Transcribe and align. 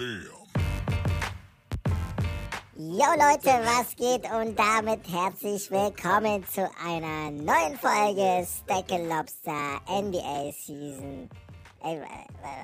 Yo 0.00 0.06
Leute, 3.18 3.52
was 3.66 3.94
geht 3.96 4.24
und 4.32 4.58
damit 4.58 5.06
herzlich 5.06 5.70
willkommen 5.70 6.42
zu 6.48 6.62
einer 6.82 7.30
neuen 7.30 7.76
Folge 7.78 8.46
Stackle 8.46 9.06
Lobster 9.06 9.78
NBA 9.86 10.52
Season. 10.52 11.28
Ey, 11.84 12.00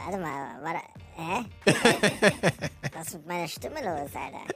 warte 0.07 0.19
mal, 0.19 0.63
warte, 0.63 0.81
hä? 1.17 1.45
Was 2.95 3.09
ist 3.09 3.15
mit 3.17 3.27
meiner 3.27 3.49
Stimme 3.49 3.81
los, 3.85 4.11
Alter? 4.15 4.47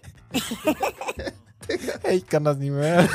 ich 2.11 2.27
kann 2.27 2.45
das 2.45 2.57
nicht 2.57 2.73
mehr. 2.73 3.07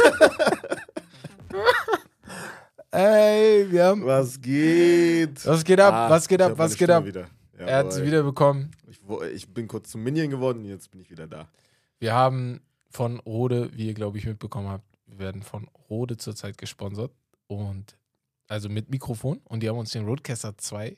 Ey, 2.92 3.66
wir 3.72 3.86
haben. 3.86 4.06
Was 4.06 4.40
geht? 4.40 5.44
Was 5.44 5.64
geht 5.64 5.80
ab? 5.80 5.92
Ah, 5.92 6.10
was 6.12 6.28
geht 6.28 6.42
ab? 6.42 6.52
Was 6.56 6.76
geht 6.76 6.92
ab? 6.92 7.04
Wieder. 7.04 7.26
Er 7.58 7.78
hat 7.78 7.94
sie 7.94 8.02
Jawohl. 8.02 8.70
Ich, 9.34 9.54
bin 9.54 9.68
kurz 9.68 9.91
zum 9.91 10.04
Minion 10.04 10.30
geworden 10.30 10.66
jetzt 10.66 10.91
bin 10.91 11.02
ich 11.02 11.09
wieder 11.09 11.27
da. 11.27 11.50
Wir 12.00 12.14
haben 12.14 12.62
von 12.90 13.20
Rode, 13.20 13.70
wie 13.73 13.88
ihr 13.88 13.94
glaube 13.94 14.18
ich 14.18 14.26
mitbekommen 14.26 14.70
habt, 14.70 14.86
wir 15.08 15.20
werden 15.20 15.44
von 15.44 15.68
Rode 15.90 16.18
zurzeit 16.18 16.58
gesponsert 16.58 17.12
und 17.48 17.98
also 18.48 18.70
mit 18.70 18.90
Mikrofon 18.90 19.41
und 19.45 19.62
die 19.62 19.70
haben 19.70 19.78
uns 19.78 19.91
den 19.91 20.05
Rodecaster 20.05 20.58
2 20.58 20.98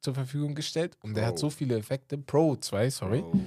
zur 0.00 0.14
Verfügung 0.14 0.54
gestellt 0.54 0.96
und 1.02 1.14
der 1.14 1.22
Pro. 1.22 1.28
hat 1.28 1.38
so 1.38 1.50
viele 1.50 1.76
Effekte, 1.76 2.18
Pro 2.18 2.56
2, 2.56 2.90
sorry. 2.90 3.20
Oh. 3.20 3.38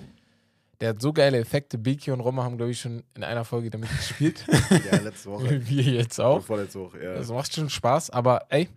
Der 0.79 0.89
hat 0.89 1.01
so 1.01 1.11
geile 1.11 1.37
Effekte. 1.39 1.77
Biki 1.77 2.11
und 2.11 2.21
Roma 2.21 2.43
haben 2.43 2.55
glaube 2.55 2.71
ich 2.71 2.79
schon 2.79 3.03
in 3.13 3.23
einer 3.23 3.43
Folge 3.43 3.69
damit 3.69 3.89
gespielt. 3.89 4.45
Ja, 4.91 4.99
letzte 4.99 5.31
Woche. 5.31 5.67
wir 5.67 5.83
jetzt 5.83 6.19
auch. 6.21 6.43
Vorletzte 6.43 6.79
Woche, 6.79 7.03
ja. 7.03 7.15
Das 7.15 7.29
macht 7.29 7.53
schon 7.53 7.69
Spaß, 7.69 8.11
aber 8.11 8.45
ey, 8.49 8.69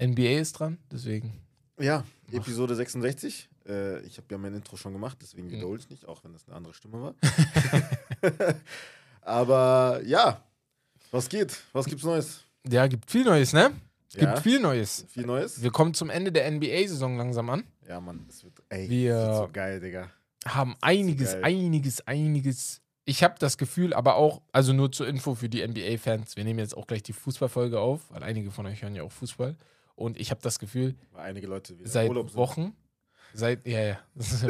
NBA 0.00 0.40
ist 0.40 0.52
dran, 0.58 0.78
deswegen. 0.90 1.32
Ja, 1.80 2.04
Episode 2.30 2.74
66. 2.74 3.48
Äh, 3.66 4.00
ich 4.00 4.16
habe 4.18 4.26
ja 4.30 4.38
mein 4.38 4.54
Intro 4.54 4.76
schon 4.76 4.92
gemacht, 4.92 5.18
deswegen 5.22 5.46
Mhm. 5.48 5.52
wiederhole 5.52 5.78
ich 5.78 5.88
nicht, 5.90 6.06
auch 6.06 6.22
wenn 6.24 6.32
das 6.32 6.46
eine 6.46 6.56
andere 6.56 6.74
Stimme 6.74 7.00
war. 7.02 7.14
Aber 9.22 10.00
ja, 10.04 10.42
was 11.10 11.28
geht? 11.28 11.62
Was 11.72 11.86
gibt's 11.86 12.04
Neues? 12.04 12.42
Ja, 12.68 12.86
gibt 12.86 13.10
viel 13.10 13.24
Neues, 13.24 13.52
ne? 13.52 13.72
Es 14.08 14.14
gibt 14.16 14.32
Ja. 14.34 14.40
viel 14.40 14.60
Neues. 14.60 15.06
Viel 15.08 15.26
Neues? 15.26 15.62
Wir 15.62 15.70
kommen 15.70 15.94
zum 15.94 16.10
Ende 16.10 16.30
der 16.32 16.50
NBA-Saison 16.50 17.16
langsam 17.16 17.50
an. 17.50 17.64
Ja, 17.88 18.00
Mann, 18.00 18.26
es 18.28 18.44
wird, 18.44 18.54
ey, 18.68 18.88
Wir- 18.88 19.14
wird 19.16 19.36
so 19.36 19.48
geil, 19.52 19.80
Digga. 19.80 20.10
Haben 20.46 20.76
einiges, 20.80 21.32
geil. 21.32 21.44
einiges, 21.44 22.06
einiges. 22.06 22.80
Ich 23.06 23.22
habe 23.22 23.34
das 23.38 23.58
Gefühl, 23.58 23.92
aber 23.92 24.16
auch, 24.16 24.40
also 24.52 24.72
nur 24.72 24.92
zur 24.92 25.08
Info 25.08 25.34
für 25.34 25.48
die 25.48 25.62
NBA-Fans, 25.66 26.36
wir 26.36 26.44
nehmen 26.44 26.58
jetzt 26.58 26.76
auch 26.76 26.86
gleich 26.86 27.02
die 27.02 27.12
Fußballfolge 27.12 27.78
auf, 27.80 28.10
weil 28.10 28.22
einige 28.22 28.50
von 28.50 28.66
euch 28.66 28.82
hören 28.82 28.94
ja 28.94 29.02
auch 29.02 29.12
Fußball. 29.12 29.56
Und 29.96 30.18
ich 30.18 30.30
habe 30.30 30.40
das 30.42 30.58
Gefühl, 30.58 30.94
Weil 31.12 31.24
einige 31.30 31.46
Leute 31.46 31.76
seit. 31.84 32.10
Wochen, 32.34 32.74
seit, 33.34 33.66
ja, 33.66 33.80
ja, 33.82 33.98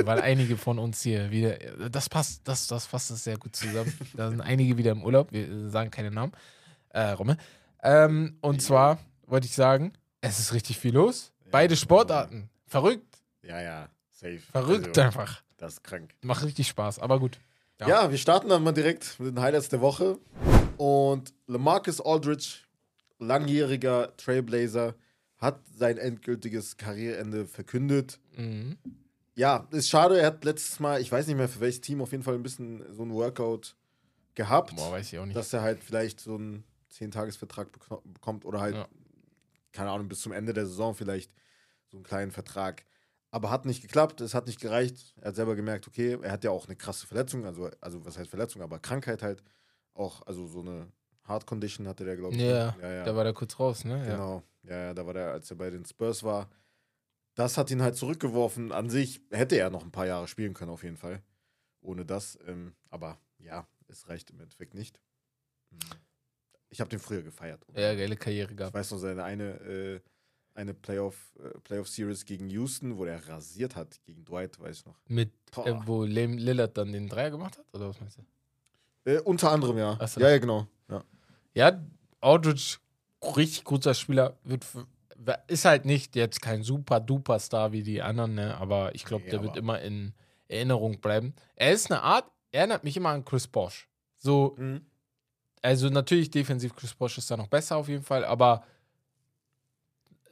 weil 0.04 0.20
einige 0.20 0.56
von 0.56 0.78
uns 0.78 1.02
hier 1.02 1.30
wieder, 1.30 1.56
das 1.90 2.08
passt, 2.08 2.42
das, 2.44 2.66
das 2.68 2.86
fasst 2.86 3.10
das 3.10 3.24
sehr 3.24 3.36
gut 3.38 3.56
zusammen. 3.56 3.92
Da 4.14 4.30
sind 4.30 4.40
einige 4.40 4.76
wieder 4.78 4.92
im 4.92 5.02
Urlaub, 5.02 5.32
wir 5.32 5.68
sagen 5.70 5.90
keine 5.90 6.10
Namen. 6.10 6.32
Äh, 6.90 7.10
Romme. 7.10 7.36
Ähm, 7.82 8.36
und 8.40 8.62
zwar 8.62 8.98
wollte 9.26 9.46
ich 9.46 9.54
sagen, 9.54 9.92
es 10.20 10.38
ist 10.38 10.52
richtig 10.54 10.78
viel 10.78 10.94
los. 10.94 11.32
Ja. 11.44 11.50
Beide 11.50 11.76
Sportarten. 11.76 12.48
Verrückt, 12.66 13.18
Ja, 13.42 13.60
ja, 13.60 13.88
safe. 14.10 14.38
verrückt 14.38 14.88
Also, 14.96 15.00
einfach. 15.02 15.42
das 15.56 15.74
ist 15.74 15.84
krank. 15.84 16.14
Macht 16.22 16.44
richtig 16.44 16.68
Spaß, 16.68 16.98
aber 16.98 17.18
gut. 17.20 17.38
Ja. 17.80 17.88
Ja. 17.88 18.10
wir 18.10 18.18
starten 18.18 18.48
dann 18.48 18.62
mal 18.62 18.72
direkt 18.72 19.18
mit 19.18 19.36
den 19.36 19.40
Highlights 19.42 19.68
der 19.68 19.80
Woche. 19.80 20.18
Und 20.76 21.32
Lamarcus 21.46 22.00
Aldridge, 22.00 22.58
langjähriger 23.18 24.16
Trailblazer, 24.16 24.94
hat 25.38 25.60
sein 25.76 25.98
endgültiges 25.98 26.76
Karriereende 26.76 27.46
verkündet. 27.46 28.18
Mhm. 28.36 28.78
Ja, 29.36 29.66
ist 29.72 29.88
schade, 29.88 30.18
er 30.20 30.26
hat 30.28 30.44
letztes 30.44 30.78
Mal, 30.80 31.00
ich 31.00 31.10
weiß 31.10 31.26
nicht 31.26 31.36
mehr 31.36 31.48
für 31.48 31.60
welches 31.60 31.80
Team, 31.80 32.00
auf 32.00 32.12
jeden 32.12 32.22
Fall 32.22 32.34
ein 32.34 32.42
bisschen 32.42 32.84
so 32.92 33.02
ein 33.02 33.12
Workout 33.12 33.74
gehabt, 34.36 34.76
Boah, 34.76 34.92
weiß 34.92 35.12
ich 35.12 35.18
auch 35.18 35.26
nicht. 35.26 35.36
dass 35.36 35.52
er 35.52 35.62
halt 35.62 35.82
vielleicht 35.82 36.20
so 36.20 36.36
einen 36.36 36.64
10-Tages-Vertrag 36.92 37.68
beko- 37.76 38.02
bekommt 38.04 38.44
oder 38.44 38.60
halt, 38.60 38.76
Ja. 38.76 38.88
keine 39.72 39.90
Ahnung, 39.90 40.08
bis 40.08 40.20
zum 40.20 40.30
Ende 40.32 40.52
der 40.52 40.66
Saison 40.66 40.94
vielleicht 40.94 41.32
so 41.88 41.96
einen 41.96 42.04
kleinen 42.04 42.30
Vertrag. 42.30 42.84
Aber 43.32 43.50
hat 43.50 43.64
nicht 43.66 43.82
geklappt, 43.82 44.20
es 44.20 44.34
hat 44.34 44.46
nicht 44.46 44.60
gereicht. 44.60 45.14
Er 45.20 45.28
hat 45.28 45.34
selber 45.34 45.56
gemerkt, 45.56 45.88
okay, 45.88 46.16
er 46.22 46.30
hat 46.30 46.44
ja 46.44 46.52
auch 46.52 46.66
eine 46.66 46.76
krasse 46.76 47.04
Verletzung, 47.08 47.44
also, 47.44 47.68
also 47.80 48.04
was 48.06 48.16
heißt 48.16 48.30
Verletzung, 48.30 48.62
aber 48.62 48.78
Krankheit 48.78 49.22
halt 49.22 49.42
auch, 49.94 50.22
also 50.26 50.46
so 50.46 50.60
eine 50.60 50.86
Heart 51.26 51.44
Condition 51.46 51.88
hatte 51.88 52.04
der, 52.04 52.16
glaube 52.16 52.36
ich. 52.36 52.40
ja, 52.40 52.76
ja, 52.80 52.92
ja. 52.92 53.04
da 53.04 53.16
war 53.16 53.24
der 53.24 53.32
kurz 53.32 53.58
raus, 53.58 53.84
ne? 53.84 54.00
Genau. 54.06 54.36
Ja, 54.36 54.42
ja, 54.64 54.94
da 54.94 55.06
war 55.06 55.14
der, 55.14 55.32
als 55.32 55.50
er 55.50 55.56
bei 55.56 55.70
den 55.70 55.84
Spurs 55.84 56.22
war. 56.22 56.48
Das 57.34 57.58
hat 57.58 57.70
ihn 57.70 57.82
halt 57.82 57.96
zurückgeworfen. 57.96 58.70
An 58.72 58.90
sich 58.90 59.20
hätte 59.30 59.56
er 59.56 59.70
noch 59.70 59.82
ein 59.84 59.90
paar 59.92 60.06
Jahre 60.06 60.28
spielen 60.28 60.54
können, 60.54 60.70
auf 60.70 60.84
jeden 60.84 60.96
Fall. 60.96 61.22
Ohne 61.80 62.04
das. 62.04 62.38
Ähm, 62.46 62.74
aber 62.90 63.18
ja, 63.38 63.66
es 63.88 64.08
reicht 64.08 64.30
im 64.30 64.40
Endeffekt 64.40 64.74
nicht. 64.74 65.00
Mhm. 65.70 65.78
Ich 66.70 66.80
habe 66.80 66.90
den 66.90 66.98
früher 67.00 67.22
gefeiert. 67.22 67.64
Ja, 67.74 67.94
geile 67.94 68.16
Karriere 68.16 68.50
Ich 68.52 68.56
gehabt. 68.56 68.74
weiß 68.74 68.90
noch 68.92 68.98
seine 68.98 69.22
eine, 69.24 69.60
äh, 69.60 70.00
eine 70.54 70.74
Playoff, 70.74 71.34
äh, 71.38 71.58
Playoff 71.60 71.88
Series 71.88 72.24
gegen 72.24 72.48
Houston, 72.50 72.96
wo 72.98 73.04
der 73.04 73.28
rasiert 73.28 73.74
hat 73.76 74.00
gegen 74.04 74.24
Dwight, 74.24 74.58
weiß 74.58 74.78
ich 74.78 74.86
noch. 74.86 74.98
Mit, 75.08 75.32
äh, 75.64 75.74
wo 75.84 76.04
Lillard 76.04 76.76
dann 76.76 76.92
den 76.92 77.08
Dreier 77.08 77.30
gemacht 77.30 77.58
hat? 77.58 77.66
Oder 77.72 77.88
was 77.88 78.00
meinst 78.00 78.18
du? 78.18 79.10
Äh, 79.10 79.20
unter 79.20 79.50
anderem, 79.52 79.76
ja. 79.76 80.06
So. 80.06 80.20
Ja, 80.20 80.30
ja, 80.30 80.38
genau. 80.38 80.66
Ja. 80.88 81.04
Ja, 81.54 81.84
Aldridge, 82.20 82.78
richtig 83.36 83.64
guter 83.64 83.94
Spieler, 83.94 84.36
wird 84.44 84.64
ist 85.46 85.64
halt 85.64 85.84
nicht 85.86 86.16
jetzt 86.16 86.42
kein 86.42 86.62
super 86.62 87.00
duper 87.00 87.38
Star 87.38 87.72
wie 87.72 87.82
die 87.82 88.02
anderen, 88.02 88.34
ne? 88.34 88.56
aber 88.58 88.94
ich 88.94 89.04
glaube, 89.04 89.24
Nee, 89.24 89.30
der 89.30 89.42
wird 89.42 89.56
immer 89.56 89.80
in 89.80 90.12
Erinnerung 90.48 91.00
bleiben. 91.00 91.34
Er 91.56 91.72
ist 91.72 91.90
eine 91.90 92.02
Art, 92.02 92.30
er 92.52 92.60
erinnert 92.60 92.84
mich 92.84 92.96
immer 92.96 93.08
an 93.10 93.24
Chris 93.24 93.46
Bosch. 93.46 93.88
So, 94.18 94.54
Mhm. 94.58 94.84
also 95.62 95.88
natürlich 95.88 96.30
defensiv 96.30 96.74
Chris 96.76 96.92
Bosch 96.94 97.16
ist 97.16 97.30
da 97.30 97.36
noch 97.38 97.46
besser 97.48 97.76
auf 97.76 97.88
jeden 97.88 98.02
Fall, 98.04 98.24
aber 98.24 98.64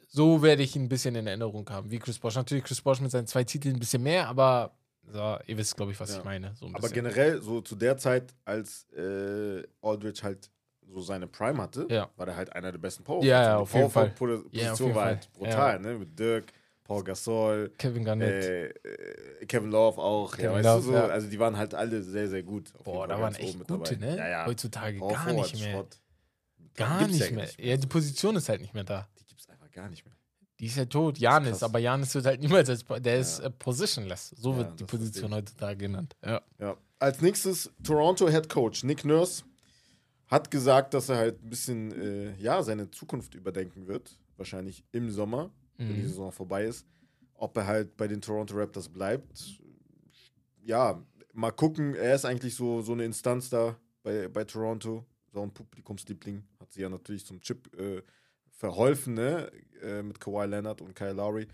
so 0.07 0.41
werde 0.43 0.61
ich 0.61 0.75
ihn 0.75 0.83
ein 0.83 0.89
bisschen 0.89 1.15
in 1.15 1.25
Erinnerung 1.25 1.67
haben, 1.69 1.89
wie 1.89 1.97
Chris 1.99 2.19
Bosch. 2.19 2.35
Natürlich 2.35 2.63
Chris 2.63 2.81
Bosch 2.81 2.99
mit 3.01 3.09
seinen 3.11 3.25
zwei 3.27 3.43
Titeln 3.43 3.75
ein 3.75 3.79
bisschen 3.79 4.03
mehr, 4.03 4.27
aber 4.27 4.75
so, 5.11 5.37
ihr 5.47 5.57
wisst, 5.57 5.75
glaube 5.75 5.91
ich, 5.91 5.99
was 5.99 6.11
Ja. 6.11 6.19
ich 6.19 6.23
meine. 6.23 6.53
So 6.55 6.67
Aber 6.71 6.89
generell, 6.89 7.41
so 7.41 7.61
zu 7.61 7.75
der 7.75 7.97
Zeit, 7.97 8.33
als 8.45 8.87
äh, 8.91 9.63
Aldridge 9.81 10.21
halt 10.23 10.49
so 10.91 11.01
seine 11.01 11.27
Prime 11.27 11.61
hatte, 11.61 11.87
Ja. 11.89 12.09
war 12.17 12.25
der 12.25 12.35
halt 12.35 12.53
einer 12.53 12.71
der 12.71 12.79
besten 12.79 13.03
Power 13.03 13.23
Ja, 13.23 13.41
ja, 13.43 13.55
Die 13.55 13.61
auf 13.61 13.73
jeden 13.73 13.89
Fall. 13.89 14.09
Power-Position 14.11 14.49
Ja, 14.53 14.73
auf 14.73 14.79
jeden 14.79 14.95
war 14.95 15.01
Fall. 15.03 15.15
halt 15.15 15.33
brutal, 15.33 15.79
ne? 15.79 15.93
Mit 15.99 16.17
Dirk, 16.19 16.45
Paul 16.83 17.03
Gasol, 17.03 17.71
Kevin 17.77 18.03
Garnett. 18.03 18.43
äh, 18.43 18.67
äh, 18.67 19.45
Kevin 19.45 19.71
Love 19.71 19.99
auch. 20.01 20.31
Kevin 20.35 20.45
ja, 20.45 20.53
weißt 20.53 20.65
Love, 20.65 20.81
du 20.81 20.87
so? 20.87 20.93
ja. 20.93 21.05
Also 21.07 21.27
die 21.29 21.39
waren 21.39 21.57
halt 21.57 21.73
alle 21.73 22.01
sehr, 22.03 22.27
sehr 22.27 22.43
gut. 22.43 22.71
Boah, 22.83 23.07
da 23.07 23.15
Fall 23.15 23.23
waren 23.23 23.35
echt 23.35 23.67
gute, 23.67 23.97
ne? 23.97 24.17
Ja, 24.17 24.27
ja. 24.27 24.45
Heutzutage 24.45 24.99
Power 24.99 25.13
gar 25.13 25.23
Forward, 25.23 25.51
nicht 25.53 25.63
mehr. 25.63 25.73
Schrott. 25.73 25.97
Gar 26.75 27.07
nicht 27.07 27.31
mehr. 27.31 27.45
nicht 27.45 27.59
Ja, 27.59 27.77
die 27.77 27.87
Position 27.87 28.35
ist 28.35 28.49
halt 28.49 28.61
nicht 28.61 28.73
mehr 28.73 28.83
da. 28.83 29.07
Die 29.19 29.25
gibt's 29.25 29.47
einfach 29.49 29.71
gar 29.71 29.89
nicht 29.89 30.03
mehr. 30.05 30.13
Die 30.59 30.65
ist 30.67 30.77
ja 30.77 30.85
tot. 30.85 31.17
Janis, 31.17 31.61
aber 31.63 31.79
Janis 31.79 32.13
wird 32.15 32.25
halt 32.25 32.41
niemals 32.41 32.69
als. 32.69 32.83
Der 32.99 33.17
ist 33.17 33.39
äh, 33.39 33.49
positionless. 33.49 34.29
So 34.37 34.55
wird 34.57 34.79
die 34.79 34.83
Position 34.85 35.33
heutzutage 35.33 35.77
genannt. 35.77 36.15
Ja. 36.25 36.41
Als 36.99 37.21
nächstes 37.21 37.69
Toronto 37.83 38.29
Head 38.29 38.47
Coach 38.49 38.83
Nick 38.83 39.03
Nurse 39.03 39.43
hat 40.27 40.49
gesagt, 40.51 40.93
dass 40.93 41.09
er 41.09 41.17
halt 41.17 41.43
ein 41.43 41.49
bisschen 41.49 41.91
äh, 41.91 42.35
ja, 42.37 42.63
seine 42.63 42.89
Zukunft 42.91 43.35
überdenken 43.35 43.87
wird. 43.87 44.17
Wahrscheinlich 44.37 44.83
im 44.91 45.09
Sommer, 45.11 45.51
wenn 45.77 45.87
die 45.87 45.93
Mhm. 46.03 46.07
Saison 46.07 46.31
vorbei 46.31 46.65
ist. 46.65 46.85
Ob 47.35 47.55
er 47.57 47.67
halt 47.67 47.97
bei 47.97 48.07
den 48.07 48.21
Toronto 48.21 48.55
Raptors 48.55 48.89
bleibt. 48.89 49.59
Ja, 50.63 51.03
mal 51.33 51.51
gucken. 51.51 51.93
Er 51.95 52.15
ist 52.15 52.25
eigentlich 52.25 52.55
so, 52.55 52.81
so 52.81 52.93
eine 52.93 53.05
Instanz 53.05 53.49
da 53.49 53.77
bei, 54.01 54.27
bei 54.27 54.43
Toronto. 54.45 55.05
So 55.31 55.41
ein 55.41 55.51
Publikumsliebling. 55.53 56.43
Hat 56.59 56.71
sie 56.71 56.81
ja 56.81 56.89
natürlich 56.89 57.25
zum 57.25 57.41
Chip 57.41 57.75
äh, 57.79 58.01
verholfen, 58.49 59.15
ne? 59.15 59.51
Äh, 59.81 60.03
mit 60.03 60.19
Kawhi 60.19 60.45
Leonard 60.45 60.81
und 60.81 60.95
Kyle 60.95 61.13
Lowry. 61.13 61.47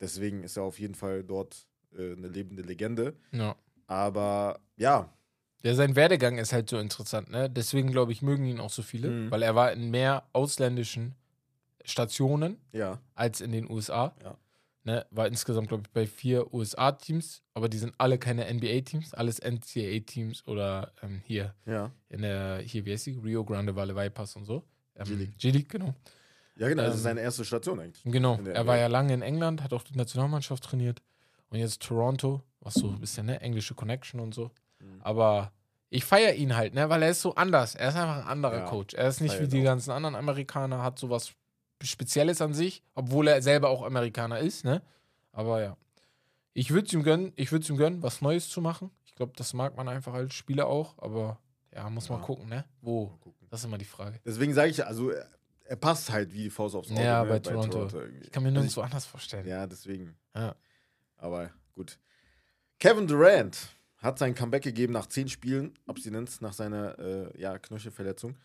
Deswegen 0.00 0.42
ist 0.44 0.56
er 0.56 0.62
auf 0.64 0.78
jeden 0.78 0.94
Fall 0.94 1.22
dort 1.24 1.66
äh, 1.96 2.12
eine 2.12 2.28
lebende 2.28 2.62
Legende. 2.62 3.14
ja. 3.32 3.54
Aber 3.86 4.60
ja, 4.76 5.12
Ja, 5.64 5.74
sein 5.74 5.96
Werdegang 5.96 6.36
ist 6.38 6.52
halt 6.52 6.68
so 6.68 6.78
interessant, 6.78 7.30
ne? 7.30 7.48
Deswegen, 7.48 7.90
glaube 7.90 8.12
ich, 8.12 8.20
mögen 8.22 8.44
ihn 8.46 8.60
auch 8.60 8.70
so 8.70 8.82
viele, 8.82 9.08
Mhm. 9.08 9.30
weil 9.30 9.42
er 9.42 9.54
war 9.54 9.72
in 9.72 9.90
mehr 9.90 10.24
ausländischen 10.32 11.14
Stationen 11.84 12.58
ja, 12.72 12.98
als 13.14 13.40
in 13.40 13.52
den 13.52 13.70
USA. 13.70 14.14
Ja. 14.22 14.36
Ne? 14.86 15.06
War 15.10 15.26
insgesamt, 15.26 15.68
glaube 15.68 15.84
ich, 15.86 15.90
bei 15.92 16.06
vier 16.06 16.52
USA-Teams, 16.52 17.42
aber 17.54 17.70
die 17.70 17.78
sind 17.78 17.94
alle 17.96 18.18
keine 18.18 18.46
NBA-Teams, 18.52 19.14
alles 19.14 19.38
NCAA-Teams 19.40 20.46
oder 20.46 20.92
ähm, 21.02 21.22
hier 21.24 21.54
ja. 21.64 21.90
in 22.10 22.20
der, 22.22 22.58
hier, 22.58 22.84
wie 22.84 22.92
heißt 22.92 23.06
die? 23.06 23.12
Rio 23.12 23.44
Grande 23.44 23.74
Valley 23.74 23.96
Vipers 23.96 24.36
und 24.36 24.44
so. 24.44 24.62
Ähm, 24.96 25.04
G-League. 25.06 25.38
G-League, 25.38 25.68
genau. 25.70 25.94
Ja, 26.56 26.68
genau, 26.68 26.82
das 26.82 26.92
Ähm, 26.92 26.96
ist 26.98 27.02
seine 27.02 27.20
erste 27.22 27.44
Station 27.46 27.80
eigentlich. 27.80 28.02
Genau, 28.04 28.38
er 28.44 28.66
war 28.66 28.76
ja 28.76 28.86
lange 28.88 29.14
in 29.14 29.22
England, 29.22 29.62
hat 29.62 29.72
auch 29.72 29.82
die 29.82 29.96
Nationalmannschaft 29.96 30.62
trainiert. 30.64 31.00
Und 31.48 31.58
jetzt 31.58 31.80
Toronto, 31.82 32.42
was 32.60 32.74
so 32.74 32.88
ein 32.90 33.00
bisschen, 33.00 33.26
ne, 33.26 33.40
englische 33.40 33.74
Connection 33.74 34.20
und 34.20 34.34
so. 34.34 34.50
Mhm. 34.84 35.00
Aber 35.02 35.52
ich 35.90 36.04
feiere 36.04 36.34
ihn 36.34 36.56
halt, 36.56 36.74
ne, 36.74 36.88
weil 36.88 37.02
er 37.02 37.10
ist 37.10 37.22
so 37.22 37.34
anders. 37.34 37.74
Er 37.74 37.88
ist 37.88 37.96
einfach 37.96 38.18
ein 38.22 38.28
anderer 38.28 38.58
Ja, 38.60 38.64
Coach. 38.66 38.94
Er 38.94 39.08
ist 39.08 39.20
nicht 39.20 39.38
wie 39.38 39.44
ich 39.44 39.48
die 39.50 39.60
auch. 39.60 39.64
ganzen 39.64 39.90
anderen 39.90 40.14
Amerikaner, 40.16 40.82
hat 40.82 40.98
sowas 40.98 41.32
Spezielles 41.82 42.40
an 42.40 42.54
sich, 42.54 42.82
obwohl 42.94 43.28
er 43.28 43.42
selber 43.42 43.68
auch 43.68 43.82
Amerikaner 43.82 44.38
ist, 44.38 44.64
ne? 44.64 44.82
Aber 45.32 45.62
ja. 45.62 45.76
Ich 46.52 46.70
würde 46.70 46.86
es 46.86 46.92
ihm 46.92 47.02
gönnen, 47.02 47.32
ich 47.36 47.50
würde 47.52 47.66
ihm 47.68 47.76
gönnen, 47.76 48.02
was 48.02 48.20
Neues 48.22 48.48
zu 48.48 48.60
machen. 48.60 48.90
Ich 49.04 49.14
glaube, 49.14 49.32
das 49.36 49.52
mag 49.54 49.76
man 49.76 49.88
einfach 49.88 50.14
als 50.14 50.34
Spieler 50.34 50.66
auch, 50.66 50.96
aber 50.98 51.38
ja, 51.74 51.88
muss 51.90 52.08
Ja. 52.08 52.14
man 52.14 52.22
gucken, 52.22 52.48
ne? 52.48 52.64
Wo? 52.80 53.06
Gucken. 53.20 53.46
Das 53.50 53.60
ist 53.60 53.66
immer 53.66 53.78
die 53.78 53.84
Frage. 53.84 54.20
Deswegen 54.24 54.54
sage 54.54 54.70
ich, 54.70 54.84
also 54.86 55.10
er, 55.10 55.76
passt 55.76 56.10
halt 56.12 56.32
wie 56.32 56.44
die 56.44 56.50
Faust 56.50 56.74
aufs 56.76 56.90
Auge. 56.90 57.02
Ja, 57.02 57.22
ne, 57.24 57.28
bei 57.30 57.38
Toronto. 57.40 57.88
irgendwie. 57.92 58.24
Ich 58.24 58.30
kann 58.30 58.42
mir 58.42 58.48
Also 58.50 58.60
nirgendwo 58.60 58.80
anders 58.82 59.04
vorstellen. 59.06 59.46
Ja, 59.46 59.66
deswegen. 59.66 60.16
Ja. 60.34 60.54
Aber 61.16 61.50
gut. 61.74 61.98
Kevin 62.78 63.06
Durant 63.06 63.68
hat 64.04 64.18
sein 64.18 64.34
Comeback 64.34 64.62
gegeben 64.62 64.92
nach 64.92 65.06
zehn 65.06 65.28
Spielen, 65.28 65.72
Abstinenz 65.86 66.40
nach 66.40 66.52
seiner 66.52 66.98
äh, 66.98 67.40
ja, 67.40 67.58
Knöchelverletzung. 67.58 68.36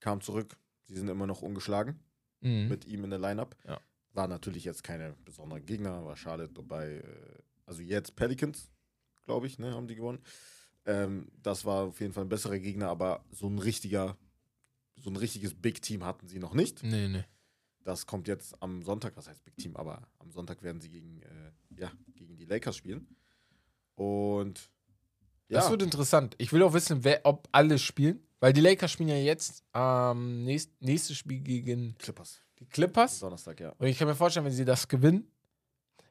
Kam 0.00 0.20
zurück. 0.20 0.56
Sie 0.86 0.94
sind 0.96 1.08
immer 1.08 1.26
noch 1.26 1.42
ungeschlagen 1.42 2.00
Mhm. 2.42 2.68
mit 2.68 2.86
ihm 2.86 3.04
in 3.04 3.10
der 3.10 3.18
Lineup. 3.18 3.54
Ja. 3.66 3.78
War 4.12 4.26
natürlich 4.26 4.64
jetzt 4.64 4.82
keine 4.82 5.14
besondere 5.24 5.60
Gegner, 5.60 6.04
war 6.06 6.16
Charlotte 6.16 6.54
dabei. 6.54 6.94
Äh, 6.96 7.42
also 7.66 7.82
jetzt 7.82 8.16
Pelicans, 8.16 8.70
glaube 9.24 9.46
ich, 9.46 9.58
ne, 9.58 9.74
haben 9.74 9.86
die 9.86 9.94
gewonnen. 9.94 10.20
Ähm, 10.86 11.30
das 11.42 11.64
war 11.66 11.84
auf 11.84 12.00
jeden 12.00 12.12
Fall 12.14 12.24
ein 12.24 12.28
besserer 12.30 12.58
Gegner, 12.58 12.88
aber 12.88 13.24
so 13.30 13.46
ein 13.46 13.58
richtiger, 13.58 14.16
so 14.96 15.10
ein 15.10 15.16
richtiges 15.16 15.54
Big 15.54 15.82
Team 15.82 16.04
hatten 16.04 16.28
sie 16.28 16.38
noch 16.38 16.54
nicht. 16.54 16.82
Nee, 16.82 17.08
nee. 17.08 17.24
Das 17.84 18.06
kommt 18.06 18.26
jetzt 18.26 18.60
am 18.62 18.82
Sonntag, 18.82 19.16
was 19.16 19.28
heißt 19.28 19.44
Big 19.44 19.56
Team, 19.56 19.76
aber 19.76 20.08
am 20.18 20.30
Sonntag 20.30 20.62
werden 20.62 20.80
sie 20.80 20.90
gegen, 20.90 21.20
äh, 21.22 21.52
ja, 21.76 21.92
gegen 22.14 22.36
die 22.36 22.46
Lakers 22.46 22.76
spielen. 22.76 23.06
Und 24.00 24.70
ja, 25.48 25.60
Das 25.60 25.70
wird 25.70 25.82
interessant. 25.82 26.34
Ich 26.38 26.52
will 26.54 26.62
auch 26.62 26.72
wissen, 26.72 27.04
wer, 27.04 27.20
ob 27.24 27.48
alle 27.52 27.78
spielen. 27.78 28.20
Weil 28.42 28.54
die 28.54 28.62
Lakers 28.62 28.90
spielen 28.90 29.10
ja 29.10 29.16
jetzt 29.16 29.62
ähm, 29.74 30.44
nächst, 30.44 30.70
nächstes 30.80 31.18
Spiel 31.18 31.40
gegen 31.40 31.94
Clippers. 31.98 32.40
die 32.58 32.64
Clippers. 32.64 33.18
Donnerstag, 33.20 33.60
ja. 33.60 33.74
Und 33.76 33.86
ich 33.86 33.98
kann 33.98 34.08
mir 34.08 34.14
vorstellen, 34.14 34.46
wenn 34.46 34.52
sie 34.54 34.64
das 34.64 34.88
gewinnen, 34.88 35.30